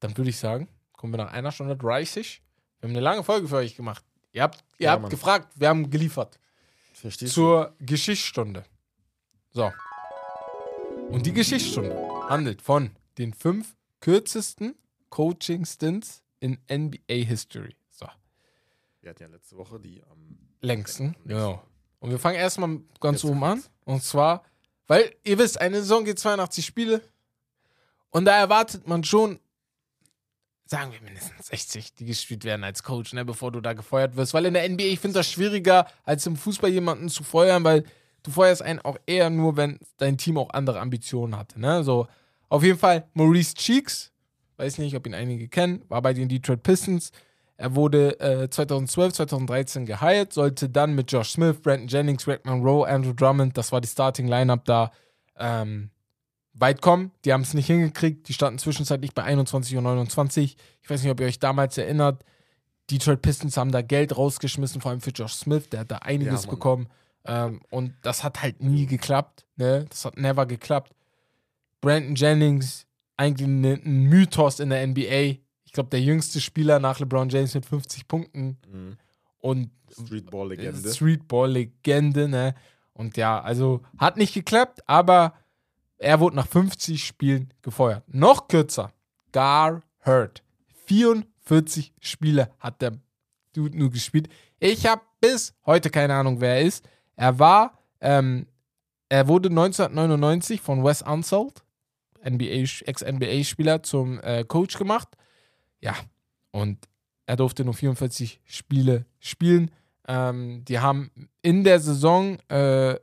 Dann 0.00 0.14
würde 0.18 0.28
ich 0.28 0.36
sagen, 0.36 0.68
kommen 1.02 1.14
wir 1.14 1.18
nach 1.18 1.32
einer 1.32 1.50
Stunde 1.50 1.76
30. 1.76 2.40
Wir 2.78 2.86
haben 2.88 2.94
eine 2.94 3.00
lange 3.02 3.24
Folge 3.24 3.48
für 3.48 3.56
euch 3.56 3.74
gemacht. 3.74 4.04
Ihr 4.30 4.40
habt, 4.44 4.62
ihr 4.78 4.84
Ja, 4.84 4.90
habt 4.92 5.02
Mann. 5.02 5.10
gefragt, 5.10 5.52
wir 5.56 5.68
haben 5.68 5.90
geliefert. 5.90 6.38
Verstehst 6.92 7.32
du? 7.36 7.40
Zur 7.42 7.74
Geschichtsstunde. 7.80 8.62
So. 9.50 9.72
Und 11.08 11.26
die 11.26 11.32
Geschichtsstunde 11.32 11.96
handelt 12.28 12.62
von 12.62 12.92
den 13.18 13.34
fünf 13.34 13.74
kürzesten 13.98 14.76
Coaching-Stints 15.10 16.22
in 16.38 16.58
NBA-History. 16.70 17.74
So. 17.90 18.06
Wir 19.00 19.10
hatten 19.10 19.22
ja 19.24 19.28
letzte 19.28 19.56
Woche 19.56 19.80
die 19.80 20.04
am. 20.08 20.38
längsten. 20.60 21.16
Genau. 21.24 21.64
Und 21.98 22.10
wir 22.10 22.20
fangen 22.20 22.36
erstmal 22.36 22.78
ganz 23.00 23.24
Jetzt 23.24 23.30
oben 23.32 23.42
an. 23.42 23.60
Und 23.86 24.04
zwar, 24.04 24.44
weil 24.86 25.12
ihr 25.24 25.36
wisst, 25.36 25.60
eine 25.60 25.78
Saison 25.80 26.04
geht 26.04 26.20
82 26.20 26.64
Spiele. 26.64 27.02
Und 28.10 28.24
da 28.24 28.38
erwartet 28.38 28.86
man 28.86 29.02
schon, 29.02 29.40
sagen 30.66 30.92
wir 30.92 31.00
mindestens 31.00 31.46
60, 31.48 31.94
die 31.94 32.06
gespielt 32.06 32.44
werden 32.44 32.64
als 32.64 32.82
Coach, 32.82 33.12
ne, 33.12 33.24
bevor 33.24 33.52
du 33.52 33.60
da 33.60 33.72
gefeuert 33.72 34.16
wirst. 34.16 34.34
Weil 34.34 34.46
in 34.46 34.54
der 34.54 34.68
NBA, 34.68 34.84
ich 34.84 35.00
finde 35.00 35.18
das 35.18 35.30
schwieriger, 35.30 35.86
als 36.04 36.26
im 36.26 36.36
Fußball 36.36 36.70
jemanden 36.70 37.08
zu 37.08 37.24
feuern, 37.24 37.64
weil 37.64 37.84
du 38.22 38.30
feuerst 38.30 38.62
einen 38.62 38.80
auch 38.80 38.96
eher 39.06 39.30
nur, 39.30 39.56
wenn 39.56 39.78
dein 39.98 40.18
Team 40.18 40.38
auch 40.38 40.50
andere 40.50 40.80
Ambitionen 40.80 41.36
hatte. 41.36 41.60
Ne? 41.60 41.84
So, 41.84 42.06
auf 42.48 42.62
jeden 42.62 42.78
Fall 42.78 43.08
Maurice 43.14 43.54
Cheeks, 43.54 44.12
weiß 44.56 44.78
nicht, 44.78 44.94
ob 44.96 45.06
ihn 45.06 45.14
einige 45.14 45.48
kennen, 45.48 45.84
war 45.88 46.02
bei 46.02 46.12
den 46.12 46.28
Detroit 46.28 46.62
Pistons. 46.62 47.12
Er 47.56 47.74
wurde 47.74 48.18
äh, 48.18 48.48
2012, 48.48 49.12
2013 49.12 49.86
geheiert, 49.86 50.32
sollte 50.32 50.68
dann 50.68 50.94
mit 50.94 51.12
Josh 51.12 51.30
Smith, 51.30 51.60
Brandon 51.60 51.88
Jennings, 51.88 52.24
Greg 52.24 52.44
Monroe, 52.44 52.86
Andrew 52.86 53.12
Drummond, 53.12 53.56
das 53.56 53.72
war 53.72 53.80
die 53.80 53.88
Starting 53.88 54.26
Lineup 54.26 54.64
da, 54.64 54.90
ähm, 55.38 55.90
weit 56.54 56.82
kommen. 56.82 57.10
Die 57.24 57.32
haben 57.32 57.42
es 57.42 57.54
nicht 57.54 57.66
hingekriegt. 57.66 58.28
Die 58.28 58.32
standen 58.32 58.58
zwischenzeitlich 58.58 59.14
bei 59.14 59.22
21 59.24 59.76
und 59.76 59.84
29. 59.84 60.56
Ich 60.82 60.90
weiß 60.90 61.02
nicht, 61.02 61.10
ob 61.10 61.20
ihr 61.20 61.26
euch 61.26 61.38
damals 61.38 61.78
erinnert. 61.78 62.24
Detroit 62.90 63.22
Pistons 63.22 63.56
haben 63.56 63.72
da 63.72 63.82
Geld 63.82 64.16
rausgeschmissen, 64.16 64.80
vor 64.80 64.90
allem 64.90 65.00
für 65.00 65.10
Josh 65.10 65.34
Smith. 65.34 65.68
Der 65.70 65.80
hat 65.80 65.90
da 65.90 65.96
einiges 65.98 66.44
Ja, 66.44 66.50
bekommen. 66.50 66.88
Ähm, 67.24 67.60
und 67.70 67.94
das 68.02 68.24
hat 68.24 68.42
halt 68.42 68.62
nie 68.62 68.86
geklappt. 68.86 69.46
Ne? 69.56 69.86
Das 69.88 70.04
hat 70.04 70.16
never 70.16 70.46
geklappt. 70.46 70.92
Brandon 71.80 72.14
Jennings, 72.14 72.86
eigentlich 73.16 73.48
ein 73.48 74.08
Mythos 74.08 74.60
in 74.60 74.70
der 74.70 74.86
NBA. 74.86 75.38
Ich 75.64 75.72
glaube, 75.72 75.90
der 75.90 76.00
jüngste 76.00 76.40
Spieler 76.40 76.78
nach 76.80 76.98
LeBron 77.00 77.28
James 77.28 77.54
mit 77.54 77.64
50 77.64 78.08
Punkten. 78.08 78.58
Mhm. 78.70 78.96
Und 79.38 79.70
Streetball-Legende. 79.90 80.92
Streetball-Legende, 80.92 82.28
ne? 82.28 82.54
Und 82.94 83.16
ja, 83.16 83.40
also 83.40 83.82
hat 83.98 84.16
nicht 84.16 84.34
geklappt, 84.34 84.80
aber 84.86 85.34
er 86.02 86.20
wurde 86.20 86.36
nach 86.36 86.48
50 86.48 87.04
Spielen 87.04 87.52
gefeuert. 87.62 88.02
Noch 88.08 88.48
kürzer. 88.48 88.92
Gar 89.32 89.82
Hurt. 90.04 90.42
44 90.86 91.94
Spiele 92.00 92.50
hat 92.58 92.82
der 92.82 92.98
Dude 93.54 93.78
nur 93.78 93.90
gespielt. 93.90 94.28
Ich 94.58 94.86
habe 94.86 95.02
bis 95.20 95.54
heute 95.64 95.90
keine 95.90 96.14
Ahnung, 96.14 96.40
wer 96.40 96.56
er 96.56 96.62
ist. 96.62 96.84
Er 97.16 97.38
war, 97.38 97.78
ähm, 98.00 98.46
er 99.08 99.28
wurde 99.28 99.48
1999 99.48 100.60
von 100.60 100.84
Wes 100.84 101.02
Unseld, 101.02 101.62
NBA, 102.24 102.66
Ex-NBA-Spieler, 102.86 103.82
zum 103.82 104.20
äh, 104.20 104.44
Coach 104.44 104.78
gemacht. 104.78 105.08
Ja, 105.80 105.94
und 106.50 106.88
er 107.26 107.36
durfte 107.36 107.64
nur 107.64 107.74
44 107.74 108.40
Spiele 108.44 109.06
spielen. 109.18 109.70
Ähm, 110.08 110.64
die 110.66 110.80
haben 110.80 111.10
in 111.42 111.62
der 111.64 111.78
Saison 111.78 112.38
äh, 112.48 112.96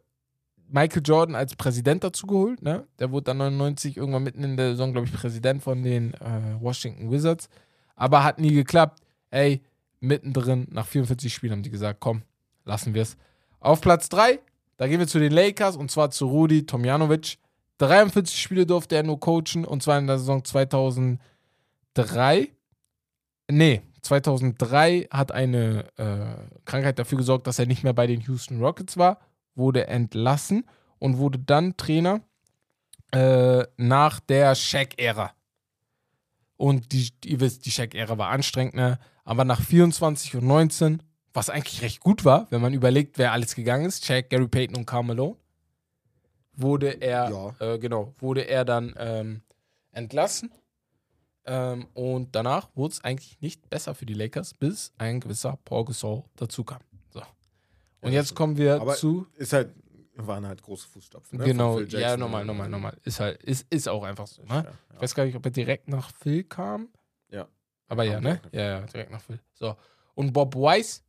Michael 0.72 1.02
Jordan 1.04 1.36
als 1.36 1.56
Präsident 1.56 2.04
dazu 2.04 2.28
geholt. 2.28 2.62
Ne? 2.62 2.86
Der 3.00 3.12
wurde 3.12 3.26
dann 3.26 3.38
99 3.38 3.98
irgendwann 3.98 4.24
mitten 4.24 4.44
in 4.44 4.58
der 4.58 4.72
Saison, 4.72 4.92
glaube 4.92 5.08
ich, 5.08 5.14
Präsident 5.14 5.64
von 5.64 5.84
den 5.84 6.14
äh, 6.16 6.60
Washington 6.60 7.12
Wizards. 7.12 7.50
Aber 7.96 8.24
hat 8.24 8.40
nie 8.40 8.54
geklappt. 8.54 9.02
Ey, 9.32 9.62
mittendrin, 10.00 10.68
nach 10.72 10.86
44 10.86 11.34
Spielen 11.34 11.54
haben 11.54 11.64
die 11.64 11.70
gesagt, 11.70 12.00
komm, 12.00 12.22
lassen 12.66 12.94
wir 12.94 13.02
es. 13.02 13.18
Auf 13.60 13.82
Platz 13.82 14.10
3, 14.10 14.40
da 14.78 14.88
gehen 14.88 15.00
wir 15.00 15.08
zu 15.08 15.20
den 15.20 15.32
Lakers 15.32 15.76
und 15.76 15.92
zwar 15.92 16.12
zu 16.12 16.28
Rudi 16.28 16.66
Tomjanovic. 16.66 17.38
43 17.80 18.40
Spiele 18.40 18.66
durfte 18.66 18.96
er 18.96 19.04
nur 19.04 19.20
coachen 19.20 19.66
und 19.66 19.84
zwar 19.84 20.00
in 20.00 20.08
der 20.08 20.18
Saison 20.18 20.44
2003. 20.44 21.20
Nee, 23.52 23.82
2003 24.02 25.08
hat 25.12 25.32
eine 25.32 25.86
äh, 25.98 26.60
Krankheit 26.66 27.00
dafür 27.00 27.18
gesorgt, 27.18 27.48
dass 27.48 27.60
er 27.60 27.66
nicht 27.66 27.84
mehr 27.84 27.94
bei 27.94 28.08
den 28.08 28.22
Houston 28.22 28.62
Rockets 28.62 28.98
war, 28.98 29.20
wurde 29.56 29.88
entlassen 29.88 30.66
und 31.00 31.18
wurde 31.18 31.40
dann 31.40 31.78
Trainer 31.78 32.22
äh, 33.12 33.64
nach 33.78 34.20
der 34.20 34.56
Shaq-Ära. 34.56 35.32
Und 36.58 36.92
die, 36.92 37.10
ihr 37.26 37.40
wisst, 37.40 37.66
die 37.66 37.72
Shaq-Ära 37.72 38.18
war 38.18 38.30
anstrengend, 38.30 38.76
ne? 38.76 39.00
aber 39.24 39.46
nach 39.46 39.62
24 39.62 40.36
und 40.36 40.46
19, 40.46 41.02
was 41.34 41.50
eigentlich 41.50 41.82
recht 41.82 42.02
gut 42.02 42.26
war, 42.26 42.48
wenn 42.50 42.62
man 42.62 42.74
überlegt, 42.74 43.18
wer 43.18 43.32
alles 43.32 43.56
gegangen 43.56 43.86
ist, 43.86 44.06
Shaq, 44.06 44.30
Gary 44.30 44.48
Payton 44.48 44.76
und 44.78 44.86
Carmelo, 44.86 45.38
wurde 46.54 47.02
er, 47.02 47.30
Ja. 47.30 47.56
äh, 47.60 47.80
genau, 47.80 48.14
wurde 48.20 48.42
er 48.42 48.66
dann 48.66 48.94
ähm, 48.98 49.42
entlassen. 49.92 50.52
Ähm, 51.46 51.88
und 51.94 52.36
danach 52.36 52.70
wurde 52.76 52.94
es 52.94 53.04
eigentlich 53.04 53.40
nicht 53.42 53.70
besser 53.70 53.96
für 53.96 54.06
die 54.06 54.14
Lakers, 54.14 54.54
bis 54.54 54.92
ein 54.98 55.20
gewisser 55.22 55.58
Paul 55.64 55.86
Gasol 55.86 56.24
dazu 56.36 56.64
kam. 56.64 56.82
Und 58.02 58.12
jetzt 58.12 58.36
kommen 58.36 58.58
wir 58.58 58.82
Aber 58.82 58.96
zu. 58.96 59.28
Ist 59.36 59.54
halt, 59.54 59.74
waren 60.16 60.46
halt 60.46 60.62
große 60.62 60.88
Fußstapfen. 60.88 61.40
Ne? 61.40 61.46
genau, 61.46 61.80
ja, 61.80 62.18
nochmal, 62.18 62.46
nochmal, 62.46 62.70
nochmal. 62.70 62.98
Ist 63.04 63.20
halt, 63.20 63.42
ist, 63.44 63.72
ist 63.72 63.88
auch 63.88 64.04
einfach 64.04 64.28
so. 64.28 64.44
Ja, 64.44 64.62
Ne? 64.62 64.74
Ich 64.90 64.96
ja. 64.96 65.02
weiß 65.02 65.16
gar 65.16 65.26
nicht, 65.26 65.36
ob 65.36 65.46
er 65.46 65.52
direkt 65.52 65.88
nach 65.88 66.12
Phil 66.14 66.44
kam. 66.44 66.90
Ja. 67.30 67.48
Aber 67.88 68.06
Er 68.06 68.14
ja, 68.14 68.22
ne? 68.22 68.42
Ja, 68.52 68.62
ja, 68.62 68.82
direkt 68.82 69.12
nach 69.12 69.22
Phil. 69.22 69.40
So. 69.54 69.76
Und 70.16 70.34
Bob 70.34 70.56
Weiss 70.56 71.04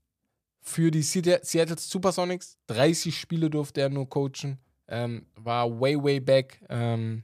für 0.63 0.91
die 0.91 1.03
Seattle 1.03 1.41
Seattle 1.43 1.79
Supersonics, 1.79 2.59
30 2.67 3.19
Spiele 3.19 3.51
durfte 3.51 3.81
er 3.81 3.89
nur 3.89 4.09
coachen. 4.09 4.59
Ähm, 4.89 5.27
war 5.37 5.81
way, 5.81 5.97
way 6.03 6.21
back 6.21 6.61
ähm, 6.69 7.23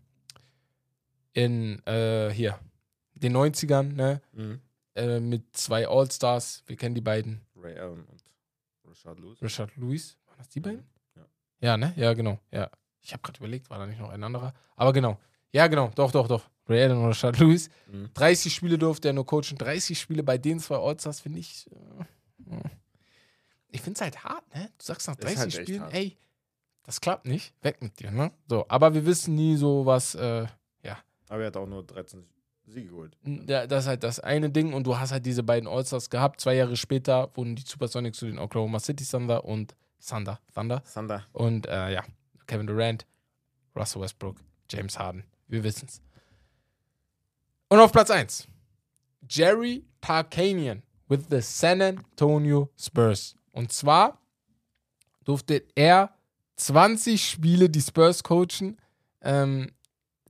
in, 1.33 1.85
äh, 1.87 2.31
hier, 2.31 2.59
den 3.15 3.37
90ern, 3.37 3.95
ne? 3.95 4.23
Mhm. 4.33 4.61
Äh, 4.95 5.21
mit 5.21 5.55
zwei 5.55 5.87
All-Stars. 5.87 6.63
Wir 6.67 6.77
kennen 6.77 6.95
die 6.95 7.01
beiden. 7.01 7.43
Ray 7.57 7.79
Allen 7.79 8.05
und 8.05 8.25
Rashad 8.97 9.19
Lewis. 9.21 9.43
Richard 9.43 9.77
Lewis. 9.77 10.17
Waren 10.27 10.39
das 10.39 10.49
die 10.49 10.61
beiden? 10.61 10.87
Ja. 11.15 11.23
Ja, 11.61 11.77
ne? 11.77 11.93
Ja, 11.97 12.15
genau. 12.15 12.39
Ja. 12.51 12.71
Ich 13.03 13.13
habe 13.13 13.23
gerade 13.23 13.39
überlegt, 13.39 13.71
war 13.71 13.79
da 13.79 13.87
nicht 13.87 14.01
noch 14.01 14.11
ein 14.11 14.23
anderer? 14.25 14.55
Aber 14.75 14.93
genau. 14.93 15.19
Ja, 15.53 15.67
genau. 15.67 15.91
Doch, 15.95 16.11
doch, 16.11 16.27
doch. 16.29 16.49
Ray 16.69 16.83
Allen 16.83 16.99
und 16.99 17.09
Richard 17.09 17.39
Lewis. 17.39 17.71
Mhm. 17.87 18.11
30 18.15 18.53
Spiele 18.55 18.79
durfte 18.79 19.09
er 19.09 19.15
nur 19.15 19.25
coachen. 19.27 19.57
30 19.59 19.99
Spiele 19.99 20.23
bei 20.23 20.39
den 20.39 20.59
zwei 20.59 20.77
Allstars 20.77 21.21
finde 21.21 21.39
ich. 21.39 21.71
Äh, 21.71 22.69
ich 23.69 23.81
finde 23.81 23.99
es 23.99 24.01
halt 24.01 24.25
hart, 24.25 24.55
ne? 24.55 24.71
Du 24.79 24.85
sagst 24.85 25.07
nach 25.07 25.15
Ist 25.17 25.25
30 25.25 25.39
halt 25.39 25.53
Spielen, 25.53 25.83
ey, 25.91 26.17
das 26.83 27.01
klappt 27.01 27.27
nicht. 27.27 27.55
Weg 27.63 27.83
mit 27.83 27.99
dir, 28.01 28.11
ne? 28.11 28.33
So, 28.49 28.65
aber 28.69 28.95
wir 28.95 29.05
wissen 29.07 29.35
nie 29.35 29.57
so 29.57 29.87
was. 29.87 30.15
Äh, 30.15 30.47
Aber 31.29 31.41
er 31.41 31.47
hat 31.49 31.57
auch 31.57 31.67
nur 31.67 31.85
13 31.85 32.25
Siege 32.67 32.89
geholt. 32.89 33.17
ja, 33.25 33.67
das 33.67 33.85
ist 33.85 33.89
halt 33.89 34.03
das 34.03 34.21
eine 34.21 34.51
Ding 34.51 34.73
und 34.73 34.87
du 34.87 34.99
hast 34.99 35.13
halt 35.13 35.25
diese 35.25 35.43
beiden 35.43 35.69
Allstars 35.69 36.11
gehabt. 36.11 36.41
Zwei 36.41 36.55
Jahre 36.55 36.77
später 36.77 37.31
wurden 37.35 37.57
die 37.57 37.63
Supersonics 37.63 38.19
zu 38.19 38.27
den 38.27 38.39
Oklahoma 38.39 38.81
City 38.81 39.05
Thunder 39.05 39.45
und 39.45 39.77
Thunder. 40.05 40.41
Thunder. 40.55 40.83
Sander. 40.85 41.25
Und 41.33 41.67
äh, 41.67 41.93
ja, 41.93 42.03
Kevin 42.47 42.67
Durant, 42.67 43.07
Russell 43.75 44.03
Westbrook, 44.03 44.37
James 44.71 44.99
Harden. 44.99 45.25
Wir 45.49 45.63
wissen's. 45.63 46.01
Und 47.69 47.79
auf 47.79 47.93
Platz 47.93 48.11
1. 48.11 48.47
Jerry 49.29 49.85
Tarkanian 50.01 50.83
with 51.09 51.27
the 51.31 51.41
San 51.41 51.83
Antonio 51.83 52.71
Spurs. 52.79 53.35
Und 53.53 53.73
zwar 53.73 54.21
durfte 55.25 55.65
er 55.75 56.15
20 56.57 57.25
Spiele 57.25 57.69
die 57.69 57.81
Spurs 57.81 58.23
coachen. 58.23 58.77
Ähm, 59.23 59.73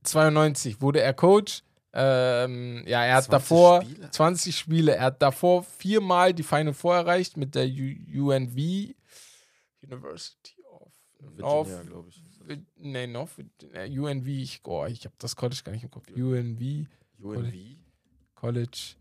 92 0.03 0.81
wurde 0.81 1.01
er 1.01 1.13
Coach. 1.13 1.63
Ähm, 1.99 2.83
ja, 2.85 3.03
er 3.03 3.15
hat 3.15 3.23
20 3.25 3.31
davor 3.31 3.81
Spiele? 3.81 4.11
20 4.11 4.57
Spiele. 4.57 4.95
Er 4.95 5.03
hat 5.05 5.21
davor 5.21 5.63
viermal 5.63 6.33
die 6.33 6.43
Final 6.43 6.73
Four 6.73 6.95
erreicht 6.95 7.37
mit 7.37 7.55
der 7.55 7.65
U 7.65 8.29
UNV 8.31 8.55
University 9.81 10.53
of. 10.71 10.91
Virginia, 11.19 11.81
glaube 11.83 12.09
ich. 12.09 12.23
Nee, 12.75 13.07
North 13.07 13.31
Virginia, 13.37 14.03
UNV. 14.03 14.27
Ich, 14.27 14.61
oh, 14.63 14.85
ich 14.85 15.05
habe 15.05 15.15
das 15.17 15.35
College 15.35 15.61
gar 15.63 15.71
nicht 15.71 15.83
im 15.83 15.91
Kopf. 15.91 16.07
UNV 16.15 16.87
UNV? 17.19 17.53
College. 18.35 18.95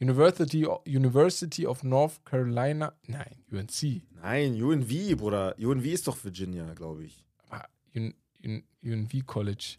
University, 0.00 0.66
University 0.86 1.66
of 1.66 1.82
North 1.82 2.24
Carolina. 2.24 2.94
Nein, 3.06 3.44
UNC. 3.52 4.02
Nein, 4.22 4.60
UNV, 4.62 5.16
Bruder. 5.18 5.54
UNV 5.58 5.84
ist 5.84 6.08
doch 6.08 6.16
Virginia, 6.24 6.72
glaube 6.72 7.04
ich. 7.04 7.22
Aber 7.50 7.68
Un, 7.94 8.14
Un, 8.42 8.64
UNV 8.82 9.26
College. 9.26 9.76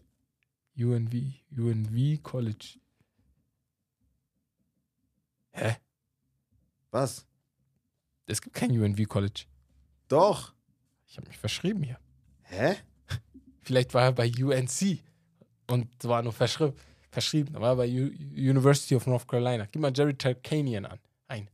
UNV. 0.78 1.14
UNV 1.56 2.22
College. 2.22 2.78
Hä? 5.52 5.76
Was? 6.90 7.26
Es 8.26 8.40
gibt 8.40 8.54
kein 8.54 8.70
UNV 8.70 9.08
College. 9.08 9.44
Doch. 10.08 10.54
Ich 11.06 11.16
habe 11.16 11.28
mich 11.28 11.38
verschrieben 11.38 11.82
hier. 11.82 11.98
Hä? 12.42 12.76
Vielleicht 13.62 13.92
war 13.94 14.04
er 14.04 14.12
bei 14.12 14.30
UNC 14.30 14.98
und 15.68 15.88
war 16.04 16.22
nur 16.22 16.32
verschrieben. 16.32 16.74
verschrieben. 17.10 17.52
Da 17.52 17.60
war 17.60 17.70
er 17.70 17.76
bei 17.76 17.88
U 17.88 18.10
University 18.34 18.94
of 18.94 19.06
North 19.06 19.28
Carolina. 19.28 19.66
Gib 19.70 19.82
mal 19.82 19.92
Jerry 19.94 20.14
Tarkanian 20.14 20.86
an. 20.86 20.98
Ein. 21.28 21.48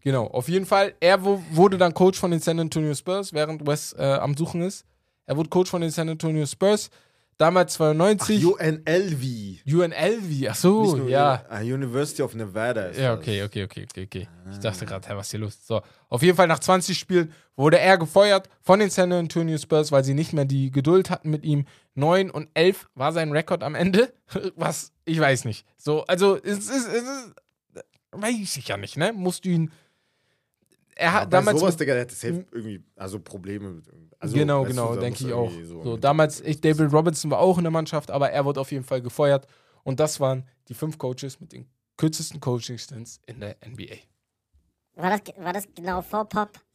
Genau, 0.00 0.26
auf 0.28 0.48
jeden 0.48 0.66
Fall. 0.66 0.94
Er 1.00 1.22
wurde 1.22 1.76
dann 1.78 1.92
Coach 1.92 2.18
von 2.18 2.30
den 2.30 2.40
San 2.40 2.60
Antonio 2.60 2.94
Spurs, 2.94 3.32
während 3.32 3.66
Wes 3.66 3.92
äh, 3.92 4.18
am 4.20 4.36
Suchen 4.36 4.62
ist. 4.62 4.86
Er 5.26 5.36
wurde 5.36 5.48
Coach 5.50 5.70
von 5.70 5.80
den 5.82 5.90
San 5.90 6.08
Antonio 6.08 6.46
Spurs. 6.46 6.90
Damals 7.38 7.74
92. 7.74 8.46
UNLV. 8.46 9.22
UNLV, 9.66 10.48
ach 10.48 10.54
so, 10.54 11.06
ja. 11.06 11.44
Ah, 11.50 11.60
University 11.60 12.22
of 12.22 12.34
Nevada. 12.34 12.86
Ist 12.86 12.98
Ja, 12.98 13.12
okay, 13.12 13.42
okay, 13.42 13.64
okay, 13.64 13.84
okay, 13.84 14.04
okay. 14.04 14.28
Ich 14.50 14.58
dachte 14.58 14.86
gerade, 14.86 15.06
was 15.10 15.26
ist 15.26 15.30
hier 15.32 15.40
los? 15.40 15.58
So, 15.66 15.82
auf 16.08 16.22
jeden 16.22 16.34
Fall 16.34 16.46
nach 16.46 16.60
20 16.60 16.96
Spielen 16.98 17.30
wurde 17.54 17.78
er 17.78 17.98
gefeuert 17.98 18.48
von 18.62 18.78
den 18.78 18.88
San 18.88 19.12
Antonio 19.12 19.58
Spurs, 19.58 19.92
weil 19.92 20.02
sie 20.02 20.14
nicht 20.14 20.32
mehr 20.32 20.46
die 20.46 20.70
Geduld 20.70 21.10
hatten 21.10 21.28
mit 21.28 21.44
ihm. 21.44 21.66
9 21.94 22.30
und 22.30 22.48
11 22.54 22.88
war 22.94 23.12
sein 23.12 23.30
Rekord 23.32 23.62
am 23.62 23.74
Ende. 23.74 24.14
Was, 24.56 24.92
ich 25.04 25.20
weiß 25.20 25.44
nicht. 25.44 25.66
So, 25.76 26.04
also, 26.06 26.36
es 26.36 26.70
ist, 26.70 26.70
es 26.88 27.02
ist, 27.02 27.34
weiß 28.12 28.56
ich 28.56 28.68
ja 28.68 28.78
nicht, 28.78 28.96
ne? 28.96 29.12
Musst 29.12 29.44
du 29.44 29.50
ihn. 29.50 29.72
Er 30.94 31.12
hat 31.12 31.22
Aber 31.24 31.30
damals. 31.32 31.60
sowas, 31.60 31.74
mit- 31.74 31.80
Digga, 31.80 31.92
der 31.92 32.02
hatte 32.04 32.14
safe 32.14 32.46
irgendwie, 32.50 32.82
also 32.96 33.18
Probleme 33.20 33.68
mit 33.72 33.86
irgendwie. 33.86 34.05
Also, 34.18 34.34
genau, 34.36 34.62
du, 34.64 34.70
genau, 34.70 34.96
denke 34.96 35.26
ich 35.26 35.32
auch. 35.32 35.50
So, 35.64 35.92
mit- 35.94 36.04
damals, 36.04 36.40
ich, 36.40 36.60
David 36.60 36.92
Robinson 36.92 37.30
war 37.30 37.38
auch 37.38 37.58
in 37.58 37.64
der 37.64 37.70
Mannschaft, 37.70 38.10
aber 38.10 38.30
er 38.30 38.44
wurde 38.44 38.60
auf 38.60 38.72
jeden 38.72 38.84
Fall 38.84 39.00
gefeuert. 39.02 39.46
Und 39.84 40.00
das 40.00 40.18
waren 40.20 40.48
die 40.68 40.74
fünf 40.74 40.98
Coaches 40.98 41.38
mit 41.40 41.52
den 41.52 41.68
kürzesten 41.96 42.40
Coaching-Stints 42.40 43.20
in 43.26 43.40
der 43.40 43.56
NBA. 43.66 43.96
War 44.94 45.10
das, 45.10 45.20
war 45.36 45.52
das 45.52 45.64
genau 45.74 46.00
vor 46.02 46.24
Pop? 46.24 46.50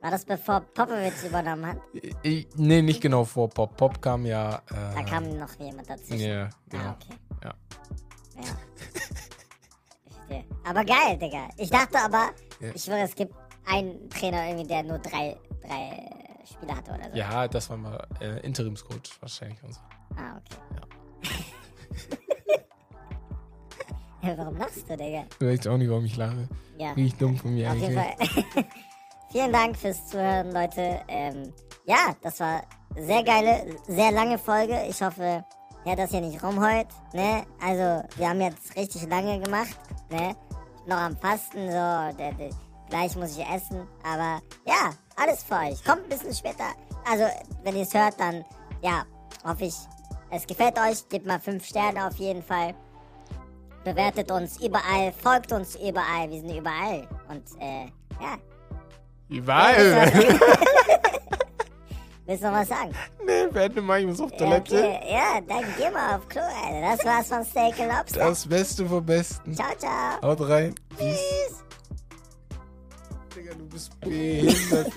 war 0.00 0.10
das 0.10 0.24
bevor 0.24 0.60
Popovic 0.60 1.14
übernommen 1.26 1.66
hat? 1.66 1.78
Ich, 2.22 2.46
nee, 2.56 2.82
nicht 2.82 3.00
genau 3.00 3.24
vor 3.24 3.48
Pop. 3.48 3.76
Pop 3.76 4.00
kam 4.02 4.24
ja. 4.26 4.56
Äh, 4.70 4.94
Da 4.96 5.02
kam 5.02 5.38
noch 5.38 5.58
jemand 5.58 5.88
dazwischen. 5.88 6.20
Ja, 6.20 6.50
genau. 6.68 6.84
Ah, 6.84 6.96
okay. 7.00 7.16
Ja. 7.44 7.54
Ja. 10.28 10.42
Aber 10.64 10.84
geil, 10.84 11.18
Digga. 11.20 11.48
Ich 11.56 11.70
dachte 11.70 11.98
aber, 11.98 12.30
Ja. 12.60 12.70
ich 12.74 12.84
schwöre, 12.84 13.00
es 13.00 13.14
gibt 13.14 13.34
einen 13.70 14.10
Trainer 14.10 14.46
irgendwie, 14.48 14.66
der 14.66 14.82
nur 14.82 14.98
drei, 14.98 15.36
drei 15.62 16.10
Spieler 16.44 16.76
hatte 16.76 16.92
oder 16.92 17.10
so. 17.10 17.16
Ja, 17.16 17.48
das 17.48 17.70
war 17.70 17.76
mal 17.76 18.06
äh, 18.20 18.40
Interimscoach 18.40 19.20
wahrscheinlich. 19.20 19.62
Und 19.62 19.74
so. 19.74 19.80
Ah, 20.16 20.36
okay. 20.36 20.56
Ja. 24.22 24.36
Warum 24.36 24.56
lachst 24.58 24.88
du, 24.88 24.96
Digga? 24.96 25.24
Ich 25.40 25.46
weiß 25.46 25.66
auch 25.68 25.78
nicht, 25.78 25.88
warum 25.88 26.04
ich 26.04 26.16
lache. 26.16 26.46
Ja. 26.76 26.92
Richtig 26.92 27.18
dumm 27.18 27.36
von 27.36 27.54
mir 27.54 27.70
Auf 27.70 27.76
jeden 27.76 27.96
eigentlich. 27.96 28.28
Fall. 28.28 28.64
Vielen 29.32 29.52
Dank 29.52 29.76
fürs 29.76 30.08
Zuhören, 30.08 30.52
Leute. 30.52 31.00
Ähm, 31.08 31.52
ja, 31.86 32.14
das 32.20 32.40
war 32.40 32.62
sehr 32.96 33.22
geile, 33.22 33.76
sehr 33.86 34.12
lange 34.12 34.36
Folge. 34.38 34.78
Ich 34.88 35.00
hoffe, 35.00 35.44
ihr 35.84 35.92
hat 35.92 35.98
das 35.98 36.10
hier 36.10 36.20
nicht 36.20 36.42
rumheult. 36.42 36.88
Ne? 37.14 37.44
Also, 37.62 38.06
wir 38.16 38.28
haben 38.28 38.40
jetzt 38.40 38.76
richtig 38.76 39.08
lange 39.08 39.40
gemacht. 39.40 39.78
Ne? 40.10 40.36
Noch 40.86 40.98
am 40.98 41.16
Fasten, 41.16 41.66
so. 41.68 42.16
Der, 42.18 42.32
der, 42.32 42.50
gleich 42.90 43.16
muss 43.16 43.36
ich 43.38 43.46
essen. 43.46 43.86
Aber 44.04 44.40
ja, 44.66 44.92
alles 45.16 45.42
für 45.42 45.54
euch. 45.54 45.82
Kommt 45.84 46.02
ein 46.04 46.08
bisschen 46.10 46.34
später. 46.34 46.64
Also, 47.10 47.24
wenn 47.62 47.76
ihr 47.76 47.82
es 47.82 47.94
hört, 47.94 48.20
dann 48.20 48.44
ja, 48.82 49.04
hoffe 49.44 49.64
ich, 49.64 49.74
es 50.30 50.46
gefällt 50.46 50.78
euch. 50.78 51.08
Gebt 51.08 51.26
mal 51.26 51.40
5 51.40 51.64
Sterne 51.64 52.06
auf 52.06 52.16
jeden 52.16 52.42
Fall. 52.42 52.74
Bewertet 53.84 54.30
uns 54.30 54.60
überall, 54.60 55.10
folgt 55.22 55.52
uns 55.52 55.74
überall, 55.76 56.28
wir 56.30 56.40
sind 56.40 56.54
überall. 56.54 57.08
Und 57.28 57.42
äh, 57.60 57.86
ja, 58.20 58.36
Überall. 59.30 60.12
willst 62.26 62.42
du 62.42 62.48
noch 62.50 62.58
was 62.58 62.68
sagen? 62.68 62.92
nee, 63.24 63.46
beende 63.50 63.80
mal, 63.80 64.00
ich 64.00 64.06
muss 64.06 64.20
auf 64.20 64.30
Ja, 64.32 64.38
Toilette. 64.38 64.76
okay. 64.76 65.00
ja, 65.10 65.40
dann 65.40 65.64
geh 65.78 65.88
mal 65.90 66.16
auf 66.16 66.28
Klo, 66.28 66.42
Alter. 66.42 66.96
Das 66.96 67.04
war's 67.06 67.28
von 67.28 67.44
Steak 67.44 67.80
and 67.80 67.92
Lobster. 67.96 68.18
Das 68.20 68.46
Beste 68.46 68.84
vom 68.86 69.06
Besten. 69.06 69.54
Ciao, 69.54 69.74
ciao. 69.78 70.20
Haut 70.22 70.40
rein. 70.48 70.74
Tschüss. 70.98 71.08
Digga, 71.08 71.69
du 73.88 74.00
bist 74.00 74.00
behindert. 74.00 74.92